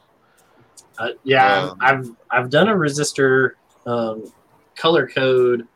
Uh, 0.98 1.10
yeah, 1.22 1.70
Um, 1.70 1.78
I've 1.80 2.10
I've 2.30 2.50
done 2.50 2.68
a 2.68 2.74
resistor 2.74 3.52
um, 3.86 4.32
color 4.74 5.06
code 5.06 5.66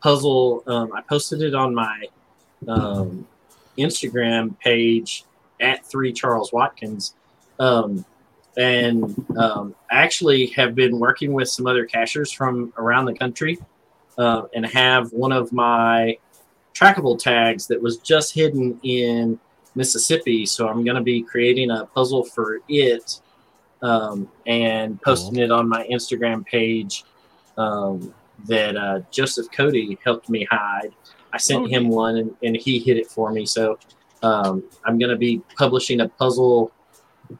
puzzle. 0.00 0.62
Um, 0.66 0.92
I 0.92 1.00
posted 1.00 1.42
it 1.42 1.54
on 1.54 1.74
my 1.74 2.04
um, 2.68 3.26
Instagram 3.78 4.58
page 4.60 5.24
at 5.60 5.84
three 5.84 6.12
Charles 6.12 6.52
Watkins, 6.52 7.14
um, 7.58 8.04
and 8.56 9.24
um, 9.36 9.74
actually 9.90 10.46
have 10.48 10.74
been 10.74 10.98
working 10.98 11.32
with 11.32 11.48
some 11.48 11.66
other 11.66 11.86
cachers 11.86 12.30
from 12.32 12.72
around 12.76 13.06
the 13.06 13.14
country, 13.14 13.58
uh, 14.18 14.42
and 14.54 14.64
have 14.66 15.12
one 15.12 15.32
of 15.32 15.52
my 15.52 16.16
trackable 16.74 17.18
tags 17.18 17.66
that 17.66 17.80
was 17.80 17.98
just 17.98 18.34
hidden 18.34 18.78
in 18.82 19.38
Mississippi. 19.74 20.46
So 20.46 20.68
I'm 20.68 20.84
going 20.84 20.96
to 20.96 21.02
be 21.02 21.22
creating 21.22 21.70
a 21.70 21.86
puzzle 21.86 22.24
for 22.24 22.60
it 22.68 23.20
um, 23.82 24.28
and 24.46 25.00
posting 25.02 25.36
it 25.38 25.50
on 25.50 25.68
my 25.68 25.86
Instagram 25.90 26.44
page 26.44 27.04
um, 27.56 28.14
that 28.46 28.76
uh, 28.76 29.00
Joseph 29.10 29.46
Cody 29.52 29.98
helped 30.04 30.28
me 30.28 30.46
hide. 30.50 30.92
I 31.32 31.38
sent 31.38 31.64
Oh, 31.64 31.66
him 31.66 31.88
one 31.88 32.16
and, 32.16 32.36
and 32.42 32.56
he 32.56 32.78
hid 32.78 32.96
it 32.96 33.06
for 33.06 33.30
me. 33.32 33.46
So 33.46 33.78
um, 34.22 34.64
I'm 34.84 34.98
going 34.98 35.10
to 35.10 35.16
be 35.16 35.40
publishing 35.56 36.00
a 36.00 36.08
puzzle 36.08 36.72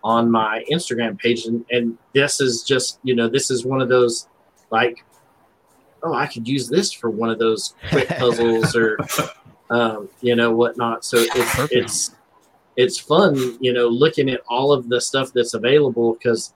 on 0.05 0.31
my 0.31 0.65
Instagram 0.71 1.19
page. 1.19 1.47
And, 1.47 1.65
and 1.71 1.99
this 2.15 2.41
is 2.41 2.63
just, 2.63 3.01
you 3.03 3.15
know, 3.15 3.29
this 3.29 3.51
is 3.51 3.65
one 3.65 3.81
of 3.81 3.89
those 3.89 4.29
like, 4.71 5.05
oh, 6.03 6.15
I 6.15 6.27
could 6.27 6.49
use 6.49 6.69
this 6.69 6.93
for 6.93 7.11
one 7.11 7.31
of 7.31 7.39
those 7.39 7.75
quick 7.91 8.09
puzzles 8.19 8.75
or, 8.77 8.99
um, 9.71 10.09
you 10.21 10.37
know, 10.37 10.53
whatnot. 10.53 11.05
So 11.05 11.19
it's, 11.19 11.55
Perfect. 11.55 11.73
it's, 11.73 12.15
it's 12.77 12.99
fun, 12.99 13.59
you 13.61 13.73
know, 13.73 13.89
looking 13.89 14.31
at 14.31 14.41
all 14.49 14.73
of 14.73 14.89
the 14.89 15.01
stuff 15.01 15.33
that's 15.33 15.55
available 15.55 16.15
because, 16.15 16.55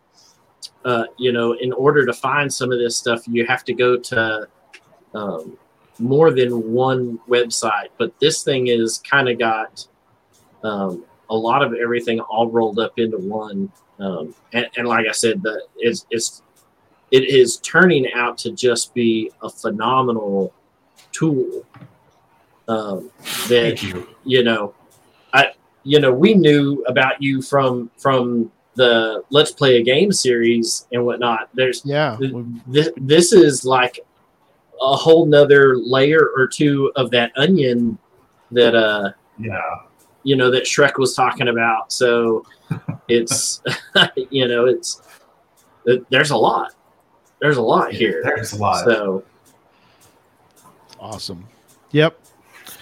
uh, 0.85 1.05
you 1.19 1.33
know, 1.33 1.53
in 1.53 1.73
order 1.73 2.07
to 2.07 2.13
find 2.13 2.53
some 2.53 2.73
of 2.73 2.79
this 2.79 2.97
stuff, 2.97 3.23
you 3.27 3.47
have 3.47 3.65
to 3.65 3.75
go 3.75 3.99
to 3.99 4.49
um, 5.15 5.57
more 5.99 6.31
than 6.31 6.73
one 6.73 7.19
website. 7.29 7.89
But 7.99 8.19
this 8.21 8.43
thing 8.43 8.69
is 8.69 8.99
kind 8.99 9.29
of 9.29 9.39
got 9.39 9.87
um, 10.63 11.05
a 11.31 11.37
lot 11.37 11.63
of 11.63 11.75
everything 11.75 12.21
all 12.21 12.49
rolled 12.49 12.79
up 12.79 12.99
into 12.99 13.19
one. 13.19 13.71
Um, 13.99 14.35
and, 14.53 14.69
and 14.77 14.89
like 14.89 15.07
I 15.07 15.13
said, 15.13 15.43
the 15.43 15.63
it's, 15.77 16.07
it's 16.11 16.43
it 17.11 17.25
is 17.25 17.59
turning 17.59 18.11
out 18.15 18.39
to 18.39 18.51
just 18.53 18.93
be 18.95 19.31
a 19.43 19.49
phenomenal 19.51 20.53
tool. 21.13 21.65
Um, 22.67 23.11
that 23.49 23.79
Thank 23.79 23.83
you. 23.83 24.09
you 24.25 24.43
know, 24.43 24.75
I 25.33 25.53
you 25.83 26.01
know 26.01 26.13
we 26.13 26.35
knew 26.35 26.83
about 26.89 27.21
you 27.23 27.43
from 27.43 27.91
from 27.99 28.51
the 28.75 29.23
Let's 29.31 29.53
Play 29.53 29.77
a 29.77 29.83
Game 29.83 30.11
series 30.13 30.87
and 30.93 31.05
whatnot. 31.05 31.51
There's 31.55 31.83
Yeah. 31.85 32.17
Th- 32.19 32.33
this, 32.67 32.89
this 32.97 33.33
is 33.33 33.65
like 33.65 34.01
a 34.81 34.97
whole 34.97 35.27
nother 35.27 35.77
layer 35.77 36.31
or 36.37 36.49
two 36.49 36.91
of 36.97 37.11
that 37.13 37.31
onion 37.37 37.99
that 38.51 38.75
uh 38.75 39.13
Yeah. 39.39 39.61
you 40.25 40.35
know 40.37 40.51
that 40.51 40.65
Shrek 40.65 40.99
was 40.99 41.15
talking 41.15 41.49
about. 41.49 41.93
So 41.93 42.45
it's 43.09 43.63
you 44.31 44.49
know 44.49 44.65
it's 44.65 45.03
it, 45.85 46.05
there's 46.11 46.31
a 46.31 46.37
lot. 46.37 46.75
There's 47.45 47.59
a 47.59 47.63
lot 47.63 47.93
here. 47.93 48.23
There's 48.25 48.55
a 48.55 48.57
lot. 48.57 48.87
So 48.87 49.23
Awesome. 50.99 51.47
Yep. 51.91 52.19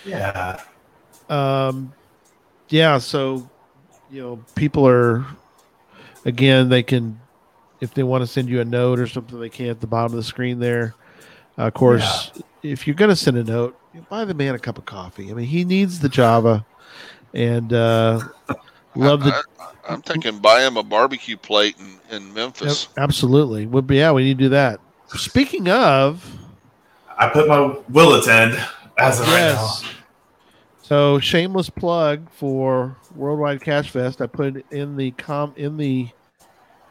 yeah. 0.07 0.61
Um, 1.29 1.93
yeah. 2.69 2.99
So, 2.99 3.51
you 4.09 4.23
know, 4.23 4.45
people 4.55 4.87
are, 4.87 5.27
again, 6.25 6.69
they 6.69 6.85
can, 6.85 7.19
if 7.81 7.93
they 7.93 8.05
want 8.05 8.23
to 8.23 8.27
send 8.29 8.49
you 8.49 8.61
a 8.61 8.65
note 8.65 9.01
or 9.01 9.09
something, 9.09 9.41
they 9.41 9.49
can 9.49 9.67
at 9.67 9.81
the 9.81 9.89
bottom 9.89 10.13
of 10.13 10.17
the 10.17 10.23
screen 10.23 10.61
there. 10.61 10.95
Uh, 11.59 11.63
of 11.63 11.75
course, 11.75 12.31
if 12.63 12.87
you're 12.87 12.95
going 12.95 13.11
to 13.11 13.17
send 13.17 13.37
a 13.37 13.43
note, 13.43 13.77
buy 14.09 14.25
the 14.25 14.33
man 14.33 14.55
a 14.55 14.61
cup 14.61 14.79
of 14.79 14.85
coffee. 14.85 15.29
I 15.33 15.35
mean, 15.35 15.47
he 15.47 15.65
needs 15.65 15.99
the 15.99 16.09
Java, 16.09 16.65
and 17.35 17.73
uh, 17.73 18.21
love 18.95 19.25
the 19.25 19.43
I, 19.89 19.93
am 19.95 20.03
thinking 20.03 20.39
buy 20.39 20.63
him 20.63 20.77
a 20.77 20.83
barbecue 20.83 21.37
plate 21.37 21.77
in, 21.79 22.17
in 22.17 22.27
Yep, 22.29 22.35
Memphis. 22.35 22.89
absolutely. 22.97 23.67
Would 23.67 23.87
be 23.87 23.97
yeah, 23.97 24.13
we 24.13 24.25
need 24.25 24.39
to 24.39 24.45
do 24.45 24.49
that. 24.51 24.81
Speaking 25.09 25.69
of, 25.69 26.25
I 27.19 27.29
put 27.29 27.49
my 27.49 27.77
will 27.89 28.15
attend 28.15 28.55
as 28.99 29.21
of 29.21 29.27
right 29.29 29.35
yes. 29.39 29.85
So 30.83 31.19
shameless 31.21 31.71
plug 31.71 32.29
for 32.31 32.97
Worldwide 33.15 33.61
Cache 33.63 33.91
Fest. 33.91 34.21
I 34.21 34.27
put 34.27 34.65
in 34.73 34.97
the 34.97 35.11
com 35.13 35.55
in 35.57 35.77
the 35.77 36.09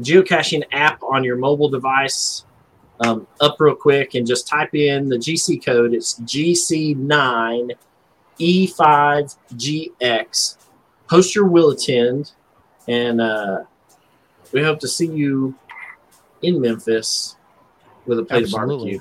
geocaching 0.01 0.63
app 0.73 1.03
on 1.03 1.25
your 1.25 1.37
mobile 1.37 1.69
device 1.69 2.45
um, 3.01 3.27
up 3.41 3.57
real 3.59 3.75
quick 3.75 4.15
and 4.15 4.27
just 4.27 4.47
type 4.47 4.75
in 4.75 5.09
the 5.09 5.17
gc 5.17 5.65
code 5.65 5.93
it's 5.93 6.21
gc9 6.21 7.71
E5GX. 8.39 9.37
Post 11.09 11.35
your 11.35 11.47
will 11.47 11.71
attend, 11.71 12.33
and 12.89 13.21
uh, 13.21 13.65
we 14.53 14.63
hope 14.63 14.79
to 14.81 14.89
see 14.89 15.07
you 15.07 15.55
in 16.43 16.61
Memphis 16.61 17.37
with 18.07 18.19
a 18.19 18.25
plate 18.25 18.45
Absolutely. 18.45 18.97
of 18.97 19.01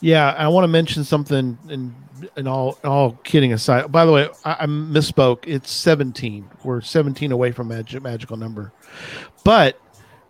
Yeah, 0.00 0.30
I 0.36 0.48
want 0.48 0.64
to 0.64 0.68
mention 0.68 1.04
something, 1.04 1.58
and 1.68 1.94
and 2.36 2.48
all 2.48 2.78
all 2.84 3.12
kidding 3.24 3.52
aside. 3.52 3.90
By 3.90 4.04
the 4.04 4.12
way, 4.12 4.28
I, 4.44 4.56
I 4.60 4.66
misspoke. 4.66 5.44
It's 5.46 5.70
seventeen. 5.70 6.48
We're 6.64 6.80
seventeen 6.80 7.32
away 7.32 7.52
from 7.52 7.68
magic 7.68 8.02
magical 8.02 8.36
number. 8.36 8.72
But 9.44 9.80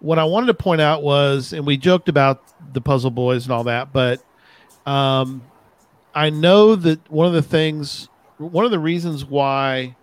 what 0.01 0.19
I 0.19 0.25
wanted 0.25 0.47
to 0.47 0.55
point 0.55 0.81
out 0.81 1.03
was, 1.03 1.53
and 1.53 1.67
we 1.67 1.77
joked 1.77 2.09
about 2.09 2.43
the 2.73 2.81
Puzzle 2.81 3.11
Boys 3.11 3.45
and 3.45 3.53
all 3.53 3.65
that, 3.65 3.93
but 3.93 4.23
um, 4.87 5.43
I 6.15 6.31
know 6.31 6.75
that 6.77 7.11
one 7.11 7.27
of 7.27 7.33
the 7.33 7.43
things, 7.43 8.09
one 8.39 8.65
of 8.65 8.71
the 8.71 8.79
reasons 8.79 9.25
why. 9.25 9.97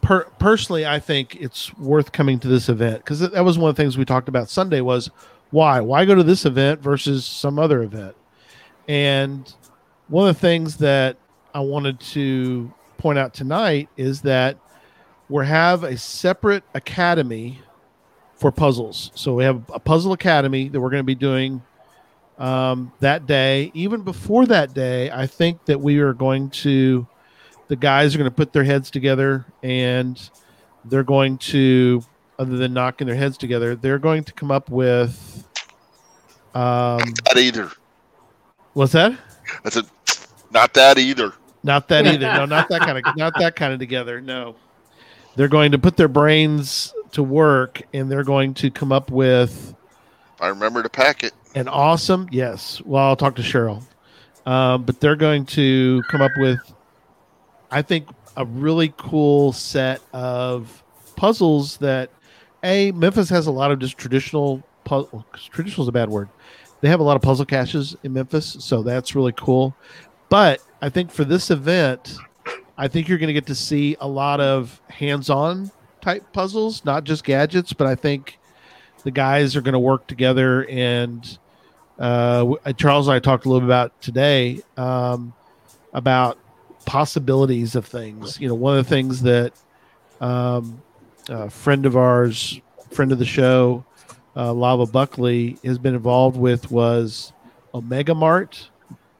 Per, 0.00 0.24
personally, 0.38 0.86
I 0.86 1.00
think 1.00 1.34
it's 1.34 1.76
worth 1.76 2.12
coming 2.12 2.38
to 2.38 2.48
this 2.48 2.68
event 2.68 2.98
because 2.98 3.18
that 3.20 3.44
was 3.44 3.58
one 3.58 3.68
of 3.68 3.76
the 3.76 3.82
things 3.82 3.98
we 3.98 4.04
talked 4.04 4.28
about 4.28 4.48
Sunday 4.48 4.80
was 4.80 5.10
why 5.50 5.80
why 5.80 6.04
go 6.04 6.14
to 6.14 6.22
this 6.22 6.44
event 6.44 6.80
versus 6.80 7.26
some 7.26 7.58
other 7.58 7.82
event 7.82 8.14
and 8.88 9.54
one 10.08 10.28
of 10.28 10.34
the 10.34 10.40
things 10.40 10.76
that 10.76 11.16
i 11.54 11.60
wanted 11.60 11.98
to 12.00 12.72
point 12.96 13.18
out 13.18 13.32
tonight 13.32 13.88
is 13.96 14.22
that 14.22 14.58
we 15.28 15.44
have 15.46 15.84
a 15.84 15.96
separate 15.96 16.64
academy 16.74 17.60
for 18.34 18.50
puzzles 18.50 19.10
so 19.14 19.34
we 19.34 19.44
have 19.44 19.62
a 19.72 19.78
puzzle 19.78 20.12
academy 20.12 20.68
that 20.68 20.80
we're 20.80 20.90
going 20.90 21.00
to 21.00 21.04
be 21.04 21.14
doing 21.14 21.62
um, 22.38 22.92
that 23.00 23.26
day 23.26 23.70
even 23.74 24.02
before 24.02 24.46
that 24.46 24.72
day 24.72 25.10
i 25.10 25.26
think 25.26 25.64
that 25.64 25.80
we 25.80 25.98
are 25.98 26.12
going 26.12 26.48
to 26.50 27.06
the 27.66 27.76
guys 27.76 28.14
are 28.14 28.18
going 28.18 28.30
to 28.30 28.34
put 28.34 28.52
their 28.52 28.64
heads 28.64 28.90
together 28.90 29.44
and 29.62 30.30
they're 30.84 31.02
going 31.02 31.36
to 31.36 32.02
other 32.38 32.56
than 32.56 32.72
knocking 32.72 33.06
their 33.06 33.16
heads 33.16 33.36
together, 33.36 33.74
they're 33.74 33.98
going 33.98 34.24
to 34.24 34.32
come 34.32 34.50
up 34.50 34.70
with. 34.70 35.44
Um, 36.54 37.00
Not 37.26 37.36
either. 37.36 37.70
what's 38.74 38.92
that? 38.92 39.18
That's 39.64 39.76
a 39.76 39.84
not 40.50 40.74
that 40.74 40.98
either. 40.98 41.32
Not 41.62 41.88
that 41.88 42.06
either. 42.06 42.32
No, 42.32 42.44
not 42.44 42.68
that 42.68 42.80
kind 42.80 42.98
of. 42.98 43.16
Not 43.16 43.34
that 43.38 43.56
kind 43.56 43.72
of 43.72 43.78
together. 43.78 44.20
No, 44.20 44.56
they're 45.36 45.48
going 45.48 45.72
to 45.72 45.78
put 45.78 45.96
their 45.96 46.08
brains 46.08 46.92
to 47.12 47.22
work, 47.22 47.82
and 47.92 48.10
they're 48.10 48.24
going 48.24 48.54
to 48.54 48.70
come 48.70 48.92
up 48.92 49.10
with 49.10 49.74
I 50.40 50.48
remember 50.48 50.82
to 50.82 50.88
pack 50.88 51.24
it. 51.24 51.32
an 51.54 51.68
awesome. 51.68 52.28
Yes. 52.30 52.80
Well, 52.84 53.04
I'll 53.04 53.16
talk 53.16 53.36
to 53.36 53.42
Cheryl, 53.42 53.82
um, 54.46 54.84
but 54.84 55.00
they're 55.00 55.16
going 55.16 55.46
to 55.46 56.02
come 56.10 56.20
up 56.20 56.32
with, 56.38 56.58
I 57.70 57.82
think, 57.82 58.08
a 58.36 58.44
really 58.44 58.92
cool 58.96 59.52
set 59.52 60.00
of 60.12 60.82
puzzles 61.16 61.78
that 61.78 62.10
a 62.62 62.92
Memphis 62.92 63.28
has 63.30 63.46
a 63.46 63.50
lot 63.50 63.70
of 63.72 63.78
just 63.80 63.98
traditional 63.98 64.62
puzzle. 64.84 65.26
Traditional 65.50 65.82
is 65.84 65.88
a 65.88 65.92
bad 65.92 66.08
word. 66.08 66.28
They 66.80 66.88
have 66.88 67.00
a 67.00 67.02
lot 67.02 67.16
of 67.16 67.22
puzzle 67.22 67.44
caches 67.44 67.96
in 68.04 68.12
Memphis, 68.12 68.56
so 68.60 68.82
that's 68.84 69.16
really 69.16 69.32
cool. 69.32 69.74
But 70.28 70.60
I 70.82 70.88
think 70.88 71.10
for 71.10 71.24
this 71.24 71.50
event, 71.50 72.16
I 72.76 72.88
think 72.88 73.08
you're 73.08 73.18
going 73.18 73.28
to 73.28 73.34
get 73.34 73.46
to 73.46 73.54
see 73.54 73.96
a 74.00 74.08
lot 74.08 74.40
of 74.40 74.80
hands-on 74.88 75.70
type 76.00 76.32
puzzles, 76.32 76.84
not 76.84 77.04
just 77.04 77.24
gadgets. 77.24 77.72
But 77.72 77.86
I 77.86 77.94
think 77.94 78.38
the 79.04 79.10
guys 79.10 79.56
are 79.56 79.60
going 79.60 79.72
to 79.72 79.78
work 79.78 80.06
together, 80.06 80.66
and 80.68 81.38
uh, 81.98 82.54
Charles 82.76 83.08
and 83.08 83.14
I 83.14 83.18
talked 83.18 83.46
a 83.46 83.48
little 83.48 83.60
bit 83.60 83.66
about 83.66 84.00
today 84.00 84.60
um, 84.76 85.32
about 85.92 86.38
possibilities 86.84 87.74
of 87.74 87.86
things. 87.86 88.40
You 88.40 88.48
know, 88.48 88.54
one 88.54 88.76
of 88.76 88.84
the 88.84 88.88
things 88.88 89.22
that 89.22 89.52
um, 90.20 90.82
a 91.28 91.50
friend 91.50 91.86
of 91.86 91.96
ours, 91.96 92.60
friend 92.90 93.12
of 93.12 93.18
the 93.18 93.24
show, 93.24 93.84
uh, 94.36 94.52
Lava 94.52 94.86
Buckley, 94.86 95.58
has 95.64 95.78
been 95.78 95.94
involved 95.94 96.36
with 96.36 96.70
was 96.70 97.32
Omega 97.74 98.14
Mart, 98.14 98.70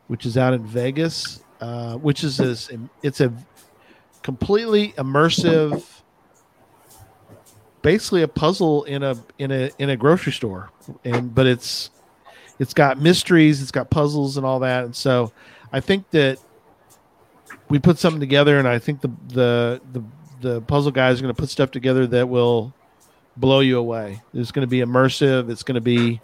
which 0.08 0.26
is 0.26 0.36
out 0.36 0.52
in 0.52 0.64
Vegas, 0.64 1.42
uh, 1.60 1.96
which 1.96 2.24
is 2.24 2.36
this, 2.36 2.70
it's 3.02 3.20
a 3.20 3.32
completely 4.22 4.92
immersive, 4.92 5.84
basically 7.82 8.22
a 8.22 8.28
puzzle 8.28 8.84
in 8.84 9.02
a 9.02 9.16
in 9.38 9.50
a 9.52 9.70
in 9.78 9.90
a 9.90 9.96
grocery 9.96 10.32
store, 10.32 10.70
and 11.04 11.34
but 11.34 11.46
it's 11.46 11.90
it's 12.58 12.74
got 12.74 13.00
mysteries, 13.00 13.62
it's 13.62 13.70
got 13.70 13.90
puzzles 13.90 14.36
and 14.36 14.44
all 14.44 14.60
that, 14.60 14.84
and 14.84 14.96
so 14.96 15.32
I 15.72 15.80
think 15.80 16.10
that 16.10 16.38
we 17.68 17.78
put 17.78 17.98
something 17.98 18.20
together, 18.20 18.58
and 18.58 18.66
I 18.66 18.78
think 18.78 19.00
the 19.00 19.10
the 19.28 19.80
the 19.92 20.04
the 20.40 20.60
puzzle 20.62 20.92
guys 20.92 21.18
are 21.18 21.22
going 21.22 21.34
to 21.34 21.40
put 21.40 21.50
stuff 21.50 21.70
together 21.70 22.06
that 22.08 22.28
will 22.28 22.72
blow 23.36 23.60
you 23.60 23.78
away. 23.78 24.22
It's 24.34 24.52
going 24.52 24.66
to 24.66 24.70
be 24.70 24.78
immersive. 24.78 25.50
It's 25.50 25.62
going 25.62 25.74
to 25.74 25.80
be 25.80 26.20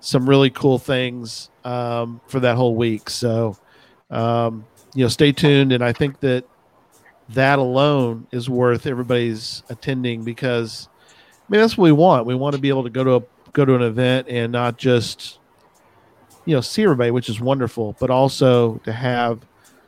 some 0.00 0.28
really 0.28 0.50
cool 0.50 0.78
things 0.78 1.50
um, 1.64 2.20
for 2.26 2.40
that 2.40 2.56
whole 2.56 2.74
week. 2.74 3.10
So, 3.10 3.56
um, 4.10 4.66
you 4.94 5.04
know, 5.04 5.08
stay 5.08 5.32
tuned. 5.32 5.72
And 5.72 5.84
I 5.84 5.92
think 5.92 6.20
that 6.20 6.44
that 7.30 7.58
alone 7.58 8.26
is 8.30 8.48
worth 8.48 8.86
everybody's 8.86 9.62
attending 9.68 10.22
because, 10.22 10.88
I 11.08 11.44
mean, 11.48 11.60
that's 11.60 11.76
what 11.76 11.84
we 11.84 11.92
want. 11.92 12.26
We 12.26 12.34
want 12.34 12.54
to 12.54 12.60
be 12.60 12.68
able 12.68 12.84
to 12.84 12.90
go 12.90 13.04
to 13.04 13.14
a 13.16 13.22
go 13.52 13.64
to 13.64 13.74
an 13.74 13.82
event 13.82 14.28
and 14.28 14.52
not 14.52 14.76
just, 14.76 15.38
you 16.44 16.54
know, 16.54 16.60
see 16.60 16.82
everybody, 16.82 17.10
which 17.10 17.28
is 17.28 17.40
wonderful, 17.40 17.96
but 17.98 18.10
also 18.10 18.76
to 18.84 18.92
have 18.92 19.40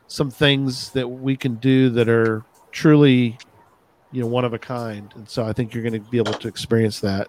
some 0.08 0.30
things 0.30 0.90
that 0.92 1.06
we 1.06 1.36
can 1.36 1.56
do 1.56 1.90
that 1.90 2.08
are 2.08 2.42
truly 2.72 3.38
you 4.10 4.22
know 4.22 4.26
one 4.26 4.44
of 4.44 4.54
a 4.54 4.58
kind 4.58 5.12
and 5.16 5.28
so 5.28 5.44
i 5.44 5.52
think 5.52 5.74
you're 5.74 5.82
going 5.82 5.92
to 5.92 6.10
be 6.10 6.18
able 6.18 6.32
to 6.32 6.48
experience 6.48 7.00
that 7.00 7.28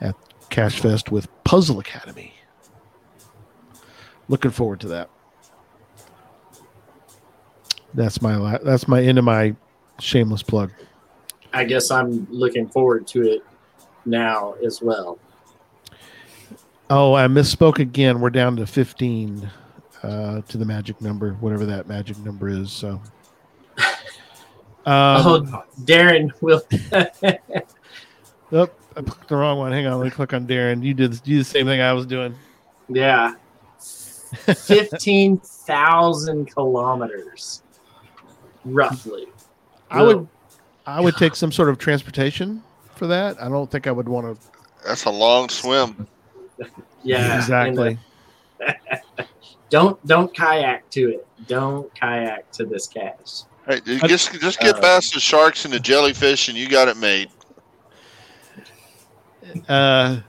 at 0.00 0.14
cache 0.48 0.80
fest 0.80 1.10
with 1.10 1.28
puzzle 1.52 1.80
academy. 1.80 2.32
Looking 4.26 4.52
forward 4.52 4.80
to 4.80 4.88
that. 4.88 5.10
That's 7.92 8.22
my 8.22 8.36
la- 8.36 8.56
that's 8.56 8.88
my 8.88 9.02
end 9.02 9.18
of 9.18 9.26
my 9.26 9.54
shameless 10.00 10.42
plug. 10.42 10.70
I 11.52 11.64
guess 11.64 11.90
I'm 11.90 12.26
looking 12.30 12.66
forward 12.70 13.06
to 13.08 13.30
it 13.30 13.44
now 14.06 14.54
as 14.64 14.80
well. 14.80 15.18
oh 16.88 17.12
i 17.12 17.26
misspoke 17.26 17.80
again. 17.80 18.22
We're 18.22 18.30
down 18.30 18.56
to 18.56 18.66
15 18.66 19.50
uh, 20.02 20.40
to 20.40 20.56
the 20.56 20.64
magic 20.64 21.02
number 21.02 21.34
whatever 21.34 21.66
that 21.66 21.86
magic 21.86 22.16
number 22.20 22.48
is 22.48 22.72
so. 22.72 22.98
Um, 24.84 25.46
oh, 25.54 25.64
Darren 25.82 26.32
will. 26.40 26.60
oh, 28.50 28.68
I 28.96 29.02
clicked 29.02 29.28
the 29.28 29.36
wrong 29.36 29.58
one. 29.58 29.72
Hang 29.72 29.86
on, 29.86 29.98
let 29.98 30.04
me 30.04 30.10
click 30.10 30.32
on 30.32 30.46
Darren. 30.46 30.82
You 30.82 30.94
did 30.94 31.14
you 31.24 31.36
did 31.36 31.40
the 31.40 31.44
same 31.44 31.66
thing 31.66 31.80
I 31.80 31.92
was 31.92 32.06
doing. 32.06 32.34
yeah, 32.88 33.34
fifteen 33.78 35.38
thousand 35.38 36.52
kilometers, 36.52 37.62
roughly. 38.64 39.26
I 39.90 40.02
would 40.02 40.28
I 40.86 41.00
would 41.00 41.16
take 41.16 41.36
some 41.36 41.52
sort 41.52 41.68
of 41.68 41.78
transportation 41.78 42.62
for 42.94 43.06
that. 43.06 43.40
I 43.42 43.48
don't 43.48 43.70
think 43.70 43.86
I 43.86 43.92
would 43.92 44.08
want 44.08 44.26
to 44.40 44.48
That's 44.86 45.04
a 45.04 45.10
long 45.10 45.48
swim. 45.48 46.06
Yeah, 47.04 47.36
exactly. 47.36 47.98
uh, 48.64 48.72
don't 49.70 50.06
don't 50.06 50.32
kayak 50.32 50.88
to 50.90 51.10
it. 51.14 51.26
Don't 51.48 51.92
kayak 51.96 52.48
to 52.52 52.64
this 52.64 52.86
cache. 52.86 53.42
Hey, 53.66 53.80
dude, 53.80 54.02
just 54.06 54.40
just 54.40 54.60
get 54.60 54.76
Uh, 54.76 54.80
past 54.80 55.12
the 55.12 55.18
sharks 55.18 55.64
and 55.64 55.74
the 55.74 55.80
jellyfish, 55.80 56.48
and 56.48 56.56
you 56.56 56.68
got 56.68 56.86
it 56.86 56.96
made. 56.96 57.28
Uh, 59.68 60.20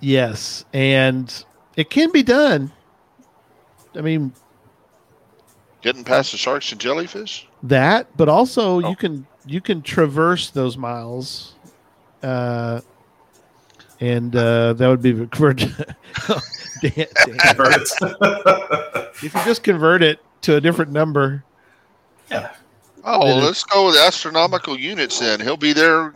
yes, 0.00 0.64
and 0.72 1.44
it 1.76 1.90
can 1.90 2.10
be 2.12 2.22
done. 2.22 2.72
I 3.94 4.00
mean 4.00 4.32
Getting 5.82 6.04
past 6.04 6.30
the 6.32 6.38
sharks 6.38 6.70
and 6.72 6.80
jellyfish. 6.80 7.48
that, 7.64 8.16
but 8.16 8.28
also 8.28 8.76
Oh. 8.84 8.88
you 8.90 8.96
can 8.96 9.26
you 9.46 9.60
can 9.60 9.82
traverse 9.82 10.50
those 10.50 10.76
miles, 10.76 11.54
uh, 12.22 12.80
and 14.00 14.34
uh, 14.36 14.72
that 14.74 14.86
would 14.88 15.02
be 15.02 15.12
convert. 15.32 15.56
Dan- 15.58 17.06
Dan. 17.26 17.56
Birds. 17.56 17.96
if 19.22 19.34
you 19.34 19.40
just 19.44 19.62
convert 19.64 20.02
it 20.02 20.20
to 20.42 20.56
a 20.56 20.60
different 20.60 20.92
number, 20.92 21.42
yeah. 22.30 22.54
Oh, 23.04 23.24
well, 23.24 23.36
let's 23.38 23.64
go 23.64 23.86
with 23.86 23.96
astronomical 23.96 24.78
units 24.78 25.18
then. 25.18 25.40
He'll 25.40 25.56
be 25.56 25.72
there 25.72 26.12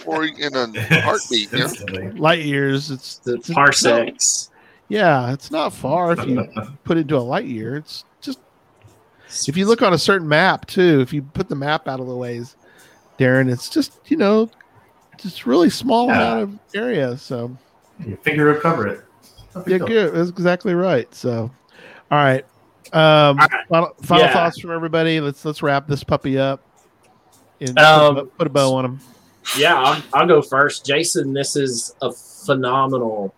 for 0.00 0.24
in 0.24 0.54
a 0.54 0.66
heartbeat. 1.00 1.48
Yeah. 1.52 1.68
Light 2.16 2.42
years. 2.44 2.90
It's, 2.90 3.16
The 3.18 3.36
it's 3.36 3.50
parsecs. 3.50 4.50
yeah, 4.88 5.32
it's 5.32 5.50
not 5.50 5.72
far 5.72 6.12
if 6.12 6.26
you 6.26 6.46
put 6.84 6.98
it 6.98 7.02
into 7.02 7.16
a 7.16 7.20
light 7.20 7.46
year. 7.46 7.76
It's 7.76 8.04
just 8.20 8.38
if 9.48 9.56
you 9.56 9.66
look 9.66 9.80
on 9.82 9.92
a 9.94 9.98
certain 9.98 10.28
map 10.28 10.66
too. 10.66 11.00
If 11.00 11.12
you 11.12 11.22
put 11.22 11.48
the 11.48 11.56
map 11.56 11.88
out 11.88 12.00
of 12.00 12.06
the 12.06 12.16
ways, 12.16 12.54
Darren, 13.18 13.50
it's 13.50 13.70
just 13.70 13.98
you 14.08 14.16
know, 14.18 14.50
just 15.16 15.46
really 15.46 15.70
small 15.70 16.08
Yeah. 16.08 16.14
amount 16.16 16.42
of 16.42 16.58
area. 16.74 17.16
So 17.16 17.56
Your 18.06 18.18
finger 18.18 18.52
will 18.52 18.60
cover 18.60 18.86
it. 18.88 19.04
Yeah, 19.66 19.78
deal. 19.78 19.86
good. 19.86 20.14
That's 20.14 20.28
exactly 20.30 20.74
right. 20.74 21.12
So, 21.14 21.50
all 22.10 22.18
right. 22.18 22.44
Um, 22.92 23.36
right. 23.36 23.50
final, 23.68 23.94
final 24.02 24.24
Yeah. 24.26 24.32
thoughts 24.32 24.58
from 24.58 24.72
everybody. 24.72 25.20
Let's 25.20 25.44
let's 25.44 25.62
wrap 25.62 25.86
this 25.86 26.02
puppy 26.02 26.38
up 26.38 26.60
and 27.60 27.78
Um, 27.78 28.14
put, 28.14 28.24
a, 28.24 28.26
put 28.26 28.46
a 28.46 28.50
bow 28.50 28.74
on 28.74 28.84
him. 28.84 29.00
Yeah, 29.56 29.76
I'll, 29.80 30.02
I'll 30.12 30.26
go 30.26 30.42
first. 30.42 30.84
Jason, 30.84 31.32
this 31.32 31.56
is 31.56 31.94
a 32.02 32.12
phenomenal 32.12 33.34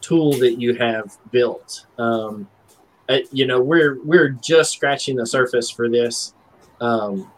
tool 0.00 0.32
that 0.38 0.60
you 0.60 0.74
have 0.74 1.16
built. 1.30 1.86
Um, 1.98 2.48
uh, 3.08 3.18
you 3.32 3.46
know, 3.46 3.60
we're 3.60 3.98
we're 4.04 4.30
just 4.30 4.72
scratching 4.72 5.16
the 5.16 5.26
surface 5.26 5.70
for 5.70 5.88
this. 5.88 6.34
Um, 6.80 7.30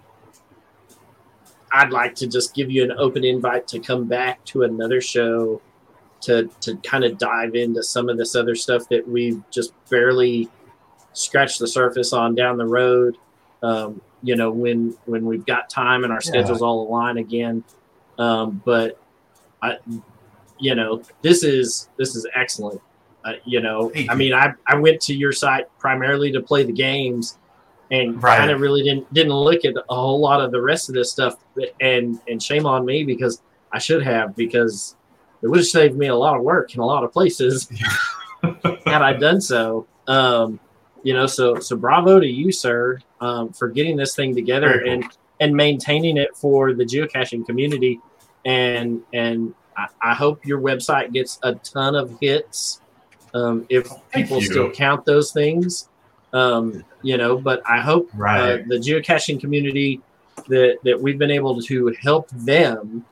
I'd 1.72 1.90
like 1.90 2.14
to 2.16 2.26
just 2.26 2.54
give 2.54 2.70
you 2.70 2.84
an 2.84 2.92
open 2.92 3.24
invite 3.24 3.66
to 3.68 3.80
come 3.80 4.06
back 4.06 4.44
to 4.46 4.62
another 4.62 5.00
show 5.00 5.60
to 6.22 6.48
to 6.60 6.76
kind 6.78 7.04
of 7.04 7.18
dive 7.18 7.54
into 7.54 7.82
some 7.82 8.08
of 8.08 8.16
this 8.18 8.34
other 8.36 8.54
stuff 8.54 8.88
that 8.90 9.06
we've 9.08 9.42
just 9.50 9.72
barely 9.90 10.48
scratched 11.12 11.58
the 11.58 11.68
surface 11.68 12.12
on 12.12 12.34
down 12.34 12.56
the 12.56 12.66
road. 12.66 13.16
Um, 13.62 14.00
you 14.22 14.36
know, 14.36 14.50
when 14.50 14.96
when 15.04 15.24
we've 15.24 15.44
got 15.46 15.68
time 15.70 16.04
and 16.04 16.12
our 16.12 16.20
Yeah. 16.24 16.30
schedules 16.30 16.62
all 16.62 16.88
align 16.88 17.16
again. 17.18 17.64
Um, 18.18 18.62
but 18.64 18.98
I, 19.62 19.78
you 20.58 20.74
know, 20.74 21.02
this 21.22 21.42
is 21.44 21.88
this 21.98 22.14
is 22.14 22.26
excellent. 22.34 22.80
Uh, 23.24 23.34
you 23.44 23.60
know, 23.60 23.92
I 24.08 24.14
mean, 24.14 24.32
I 24.34 24.52
I 24.66 24.76
went 24.76 25.00
to 25.02 25.14
your 25.14 25.32
site 25.32 25.66
primarily 25.78 26.32
to 26.32 26.40
play 26.42 26.64
the 26.64 26.72
games, 26.72 27.38
and 27.90 28.20
Right. 28.22 28.38
kind 28.38 28.50
of 28.50 28.60
really 28.60 28.82
didn't 28.82 29.12
didn't 29.12 29.32
look 29.32 29.64
at 29.64 29.74
a 29.76 29.94
whole 29.94 30.20
lot 30.20 30.40
of 30.40 30.50
the 30.50 30.60
rest 30.60 30.88
of 30.88 30.94
this 30.94 31.12
stuff. 31.12 31.34
And 31.80 32.18
and 32.28 32.42
shame 32.42 32.66
on 32.66 32.84
me 32.84 33.04
because 33.04 33.40
I 33.72 33.78
should 33.78 34.02
have 34.02 34.34
because 34.36 34.96
it 35.42 35.48
would 35.48 35.58
have 35.60 35.66
saved 35.66 35.96
me 35.96 36.08
a 36.08 36.14
lot 36.16 36.36
of 36.36 36.42
work 36.42 36.74
in 36.74 36.80
a 36.80 36.86
lot 36.86 37.04
of 37.04 37.12
places 37.12 37.68
had 38.86 39.02
I 39.02 39.12
done 39.14 39.40
so. 39.40 39.86
Um, 40.06 40.58
you 41.02 41.14
know, 41.14 41.26
so 41.26 41.58
so 41.60 41.76
bravo 41.76 42.20
to 42.20 42.26
you, 42.26 42.52
sir, 42.52 43.00
um, 43.20 43.52
for 43.52 43.68
getting 43.68 43.96
this 43.96 44.14
thing 44.14 44.34
together 44.34 44.80
and 44.86 45.04
and 45.40 45.54
maintaining 45.54 46.16
it 46.16 46.36
for 46.36 46.72
the 46.72 46.84
geocaching 46.84 47.44
community. 47.44 48.00
And 48.44 49.02
and 49.12 49.54
I, 49.76 49.88
I 50.00 50.14
hope 50.14 50.46
your 50.46 50.60
website 50.60 51.12
gets 51.12 51.38
a 51.42 51.54
ton 51.56 51.94
of 51.94 52.16
hits. 52.20 52.80
Um, 53.34 53.66
if 53.68 53.88
people 54.12 54.40
still 54.42 54.70
count 54.70 55.06
those 55.06 55.32
things, 55.32 55.88
um, 56.32 56.84
you 57.02 57.16
know, 57.16 57.38
but 57.38 57.62
I 57.66 57.80
hope 57.80 58.10
uh, 58.14 58.58
the 58.66 58.78
geocaching 58.78 59.40
community 59.40 60.00
that 60.48 60.78
that 60.84 61.00
we've 61.00 61.18
been 61.18 61.30
able 61.30 61.60
to 61.62 61.96
help 62.00 62.28
them 62.30 63.04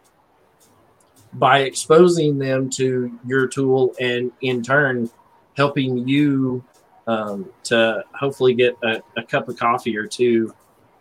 by 1.33 1.61
exposing 1.61 2.39
them 2.39 2.69
to 2.71 3.19
your 3.25 3.47
tool 3.47 3.95
and 4.01 4.33
in 4.41 4.63
turn 4.63 5.09
helping 5.57 6.09
you 6.09 6.65
um, 7.07 7.49
to 7.65 8.05
hopefully 8.15 8.55
get 8.55 8.77
a, 8.85 9.03
a 9.17 9.23
cup 9.23 9.49
of 9.49 9.57
coffee 9.59 9.97
or 9.97 10.07
two 10.07 10.55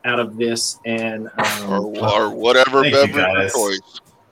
out 0.06 0.20
of 0.20 0.38
this 0.38 0.80
and 0.86 1.30
um, 1.38 1.70
or, 1.70 2.00
or 2.10 2.30
whatever 2.30 2.82
Thank 2.84 2.96
you, 3.10 3.14
beverage 3.16 3.52
choice. 3.54 3.80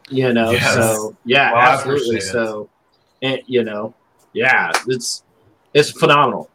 you 0.10 0.34
know 0.34 0.52
Yes. 0.52 0.74
so 0.74 1.16
yeah 1.26 1.52
Well, 1.52 1.62
absolutely 1.62 2.18
appreciate 2.18 2.30
it. 2.30 2.32
so 2.32 2.70
and 3.22 3.42
you 3.48 3.64
know 3.64 3.94
yeah 4.34 4.72
it's 4.88 5.24
it's 5.74 5.92
phenomenal 5.92 6.50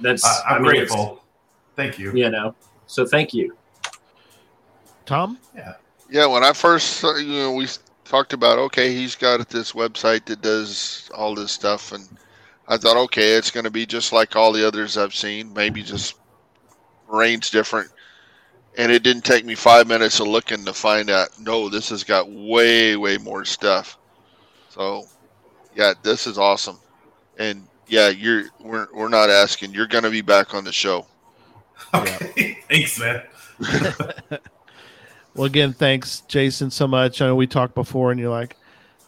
that's 0.00 0.24
I, 0.24 0.42
I'm 0.50 0.54
I 0.56 0.58
mean, 0.58 0.64
grateful. 0.72 1.24
Thank 1.76 1.98
you. 1.98 2.12
you 2.14 2.28
know 2.30 2.54
so 2.86 3.06
thank 3.06 3.32
you 3.32 3.56
Tom? 5.06 5.38
Yeah, 5.56 5.74
yeah. 6.10 6.26
when 6.26 6.44
I 6.44 6.52
first, 6.52 7.02
uh, 7.04 7.16
you 7.16 7.32
know, 7.32 7.52
we 7.54 7.66
talked 8.04 8.32
about 8.32 8.58
okay, 8.58 8.94
he's 8.94 9.16
got 9.16 9.48
this 9.48 9.72
website 9.72 10.24
that 10.26 10.40
does 10.42 11.10
all 11.14 11.34
this 11.34 11.50
stuff, 11.52 11.92
and 11.92 12.08
I 12.68 12.76
thought, 12.76 12.96
okay, 12.96 13.32
it's 13.32 13.50
going 13.50 13.64
to 13.64 13.70
be 13.70 13.86
just 13.86 14.12
like 14.12 14.36
all 14.36 14.52
the 14.52 14.66
others 14.66 14.96
I've 14.96 15.14
seen, 15.14 15.52
maybe 15.52 15.82
just 15.82 16.14
range 17.08 17.50
different. 17.50 17.90
And 18.78 18.90
it 18.90 19.02
didn't 19.02 19.24
take 19.24 19.44
me 19.44 19.54
five 19.54 19.86
minutes 19.86 20.20
of 20.20 20.28
looking 20.28 20.64
to 20.64 20.72
find 20.72 21.10
out. 21.10 21.28
No, 21.38 21.68
this 21.68 21.90
has 21.90 22.04
got 22.04 22.30
way, 22.30 22.96
way 22.96 23.18
more 23.18 23.44
stuff. 23.44 23.98
So, 24.70 25.04
yeah, 25.74 25.92
this 26.02 26.26
is 26.26 26.38
awesome. 26.38 26.78
And 27.38 27.66
yeah, 27.88 28.08
you're 28.08 28.44
we're 28.60 28.88
we're 28.94 29.08
not 29.08 29.28
asking. 29.28 29.74
You're 29.74 29.86
going 29.86 30.04
to 30.04 30.10
be 30.10 30.22
back 30.22 30.54
on 30.54 30.64
the 30.64 30.72
show. 30.72 31.06
Okay. 31.94 32.58
Thanks, 32.70 32.98
man. 32.98 33.22
Well, 35.34 35.46
again, 35.46 35.72
thanks, 35.72 36.22
Jason, 36.28 36.70
so 36.70 36.86
much. 36.86 37.22
I 37.22 37.26
know 37.26 37.34
we 37.34 37.46
talked 37.46 37.74
before, 37.74 38.10
and 38.10 38.20
you're 38.20 38.30
like, 38.30 38.56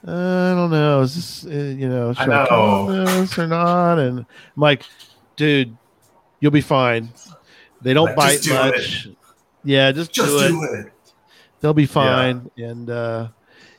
uh, 0.06 0.10
I 0.52 0.54
don't 0.54 0.70
know, 0.70 1.00
is 1.02 1.14
this, 1.14 1.44
uh, 1.46 1.48
you 1.76 1.88
know, 1.88 2.12
should 2.12 2.28
I, 2.30 2.46
come 2.46 2.58
know. 2.58 2.84
with 2.86 3.06
this 3.06 3.38
or 3.38 3.46
not? 3.46 3.98
And 3.98 4.18
I'm 4.20 4.26
like, 4.56 4.82
dude, 5.36 5.76
you'll 6.40 6.50
be 6.52 6.60
fine. 6.60 7.10
They 7.80 7.94
don't 7.94 8.06
Like, 8.08 8.16
bite 8.16 8.42
do 8.42 8.54
much. 8.54 9.08
Yeah, 9.64 9.92
just, 9.92 10.12
Just 10.12 10.28
do 10.28 10.38
it. 10.40 10.48
do 10.48 10.62
it. 10.80 10.92
They'll 11.60 11.72
be 11.74 11.86
fine. 11.86 12.50
And 12.58 12.90
uh, 12.90 13.28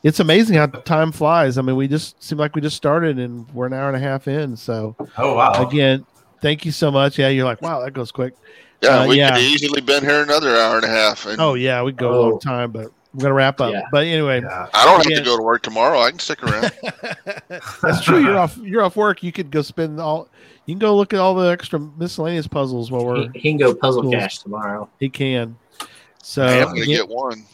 it's 0.03 0.19
amazing 0.19 0.57
how 0.57 0.65
time 0.65 1.11
flies. 1.11 1.57
I 1.59 1.61
mean, 1.61 1.75
we 1.75 1.87
just 1.87 2.21
seem 2.23 2.37
like 2.39 2.55
we 2.55 2.61
just 2.61 2.75
started, 2.77 3.19
and 3.19 3.47
we're 3.53 3.67
an 3.67 3.73
hour 3.73 3.87
and 3.87 3.95
a 3.95 3.99
half 3.99 4.27
in. 4.27 4.55
So 4.57 4.95
Oh 5.17 5.35
wow. 5.35 5.67
again, 5.67 6.05
thank 6.41 6.65
you 6.65 6.71
so 6.71 6.89
much. 6.89 7.19
Yeah, 7.19 7.27
you're 7.29 7.45
like, 7.45 7.61
wow, 7.61 7.81
that 7.83 7.91
goes 7.91 8.11
quick. 8.11 8.33
Yeah, 8.81 9.01
Uh, 9.01 9.07
we 9.07 9.17
yeah. 9.17 9.29
could 9.29 9.37
have 9.43 9.43
easily 9.51 9.81
been 9.81 10.03
here 10.03 10.21
another 10.23 10.55
hour 10.57 10.75
and 10.77 10.85
a 10.85 10.89
half. 10.89 11.25
And 11.27 11.39
Oh 11.39 11.53
yeah, 11.53 11.83
we 11.83 11.91
go 11.91 12.11
a 12.11 12.17
Oh. 12.17 12.21
long 12.29 12.39
time, 12.39 12.71
but 12.71 12.87
we're 13.15 13.21
gonna 13.23 13.33
wrap 13.33 13.61
up. 13.61 13.71
Yeah. 13.73 13.83
But 13.91 14.05
anyway, 14.05 14.41
Yeah. 14.41 14.67
I 14.73 14.85
don't 14.85 14.97
have 14.97 15.05
Again- 15.05 15.17
to 15.19 15.23
go 15.23 15.37
to 15.37 15.43
work 15.43 15.61
tomorrow. 15.63 15.99
I 15.99 16.09
can 16.11 16.19
stick 16.19 16.43
around. 16.43 16.71
That's 17.81 18.03
true. 18.03 18.19
You're 18.23 18.37
off. 18.37 18.57
You're 18.57 18.83
off 18.83 18.95
work. 18.95 19.23
You 19.23 19.31
could 19.31 19.51
go 19.51 19.61
spend 19.61 19.99
all. 19.99 20.27
You 20.65 20.73
can 20.73 20.79
go 20.79 20.95
look 20.95 21.13
at 21.13 21.19
all 21.19 21.35
the 21.35 21.49
extra 21.51 21.79
miscellaneous 21.79 22.47
puzzles 22.47 22.91
while 22.91 23.05
we're. 23.05 23.29
he 23.33 23.41
can 23.41 23.57
go 23.57 23.73
puzzle 23.75 24.01
Cool. 24.03 24.11
cache 24.11 24.39
tomorrow 24.39 24.89
He 24.99 25.09
can. 25.09 25.57
So 26.23 26.43
I 26.43 26.53
am 26.53 26.63
going 26.65 26.75
to 26.77 26.81
again, 26.81 26.95
get 26.95 27.07
one. 27.07 27.45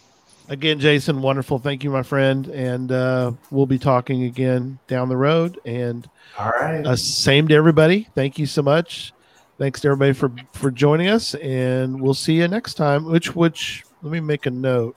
again, 0.48 0.80
Jason, 0.80 1.22
wonderful. 1.22 1.60
Thank 1.60 1.84
you, 1.84 1.90
my 1.90 2.04
friend, 2.04 2.48
and 2.48 2.90
uh, 2.90 3.34
we'll 3.50 3.66
be 3.66 3.78
talking 3.78 4.24
again 4.24 4.80
down 4.88 5.10
the 5.10 5.18
road. 5.18 5.60
And 5.66 6.10
All 6.40 6.50
right. 6.52 6.86
uh, 6.86 6.96
same 6.96 7.50
to 7.50 7.54
everybody. 7.56 8.08
Thank 8.16 8.40
you 8.40 8.46
so 8.46 8.62
much. 8.62 9.12
Thanks 9.60 9.82
to 9.82 9.90
everybody 9.90 10.14
for 10.14 10.32
for 10.54 10.72
joining 10.72 11.10
us, 11.10 11.36
and 11.36 12.02
we'll 12.02 12.14
see 12.14 12.36
you 12.36 12.48
next 12.48 12.76
time. 12.76 13.04
Which 13.06 13.36
which 13.36 13.84
let 14.02 14.12
me 14.14 14.22
make 14.22 14.46
a 14.46 14.52
note. 14.52 14.96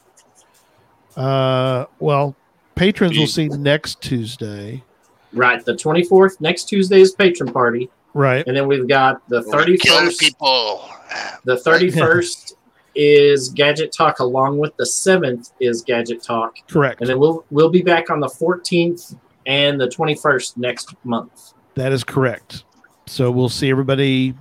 Uh, 1.17 1.87
well, 2.01 2.35
patrons 2.75 3.17
will 3.17 3.27
see 3.27 3.49
next 3.49 4.01
Tuesday, 4.01 4.83
right 5.33 5.65
the 5.65 5.75
24th 5.75 6.41
next 6.41 6.69
tuesday 6.69 7.01
is 7.01 7.13
patron 7.13 7.53
party 7.53 7.91
right? 8.15 8.47
and 8.47 8.57
then 8.57 8.67
we've 8.67 8.89
got 8.89 9.29
the 9.29 9.43
31st 9.43 10.19
people. 10.19 10.89
The 11.45 11.57
31st 11.57 12.55
is 12.95 13.51
Gadget 13.51 13.93
Talk, 13.93 14.21
along 14.21 14.59
with 14.59 14.77
the 14.77 14.85
7th 14.85 15.53
is 15.61 15.83
Gadget 15.83 16.23
Talk. 16.23 16.57
Correct. 16.69 17.01
And 17.01 17.11
then 17.11 17.19
we'll 17.19 17.45
we'll 17.51 17.69
be 17.69 17.83
back 17.83 18.09
on 18.09 18.21
the 18.21 18.29
14th 18.29 19.17
and 19.47 19.81
the 19.81 19.89
21st 19.89 20.57
next 20.57 20.95
month. 21.05 21.53
That 21.75 21.93
is 21.93 22.05
correct. 22.05 22.65
So 23.07 23.31
we'll 23.31 23.51
see 23.51 23.69
everybody 23.69 24.35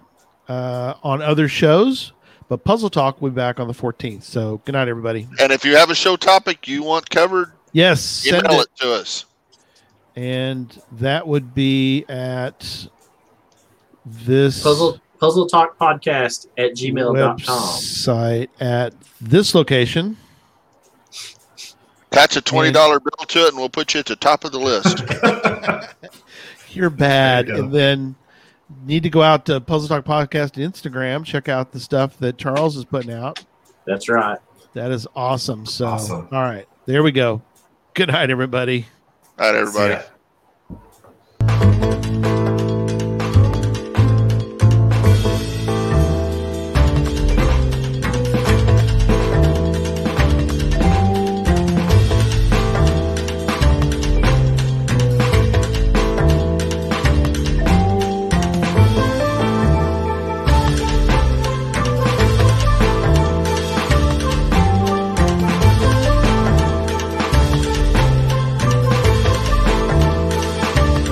uh, 0.47 0.93
on 1.03 1.21
other 1.21 1.47
shows, 1.47 2.12
but 2.47 2.63
Puzzle 2.63 2.89
Talk 2.89 3.21
will 3.21 3.29
be 3.29 3.35
back 3.35 3.59
on 3.59 3.67
the 3.67 3.73
14th. 3.73 4.23
So 4.23 4.61
good 4.65 4.73
night, 4.73 4.87
everybody. 4.87 5.27
And 5.39 5.51
if 5.51 5.63
you 5.65 5.75
have 5.75 5.89
a 5.89 5.95
show 5.95 6.15
topic 6.15 6.67
you 6.67 6.83
want 6.83 7.09
covered, 7.09 7.51
Yes, 7.71 8.01
send 8.01 8.45
email 8.45 8.59
it. 8.61 8.67
it 8.75 8.75
to 8.81 8.93
us. 8.93 9.25
And 10.15 10.79
that 10.93 11.27
would 11.27 11.55
be 11.55 12.05
at 12.07 12.87
this 14.05 14.61
Puzzle 14.61 15.01
Puzzle 15.19 15.47
Talk 15.47 15.77
Podcast 15.79 16.47
at 16.57 16.73
gmail.com. 16.75 17.37
website 17.37 18.49
at 18.59 18.93
this 19.21 19.55
location. 19.55 20.17
Attach 22.11 22.35
a 22.35 22.41
twenty 22.41 22.71
dollar 22.71 22.99
bill 22.99 23.25
to 23.27 23.39
it, 23.39 23.47
and 23.49 23.57
we'll 23.57 23.69
put 23.69 23.95
you 23.95 24.01
at 24.01 24.05
the 24.05 24.15
top 24.15 24.45
of 24.45 24.51
the 24.51 24.59
list. 24.59 25.01
You're 26.75 26.91
bad. 26.91 27.47
You. 27.47 27.55
And 27.55 27.71
then 27.73 28.15
need 28.85 29.03
to 29.03 29.09
go 29.09 29.21
out 29.21 29.45
to 29.47 29.59
Puzzle 29.61 29.87
Talk 29.89 30.05
Podcast 30.05 30.53
Instagram, 30.61 31.23
check 31.25 31.49
out 31.49 31.71
the 31.71 31.79
stuff 31.79 32.17
that 32.19 32.37
Charles 32.37 32.75
is 32.77 32.85
putting 32.85 33.11
out. 33.13 33.43
That's 33.85 34.07
right. 34.09 34.39
That 34.73 34.91
is 34.91 35.07
awesome. 35.15 35.65
So, 35.65 35.85
Awesome. 35.87 36.27
all 36.31 36.41
right, 36.41 36.67
there 36.85 37.03
we 37.03 37.11
go. 37.11 37.41
Good 37.93 38.09
night, 38.09 38.29
everybody. 38.31 38.87
All 39.37 39.45
right, 39.53 39.53
See 39.53 39.59
everybody. 39.79 39.93
ya. 39.93 40.01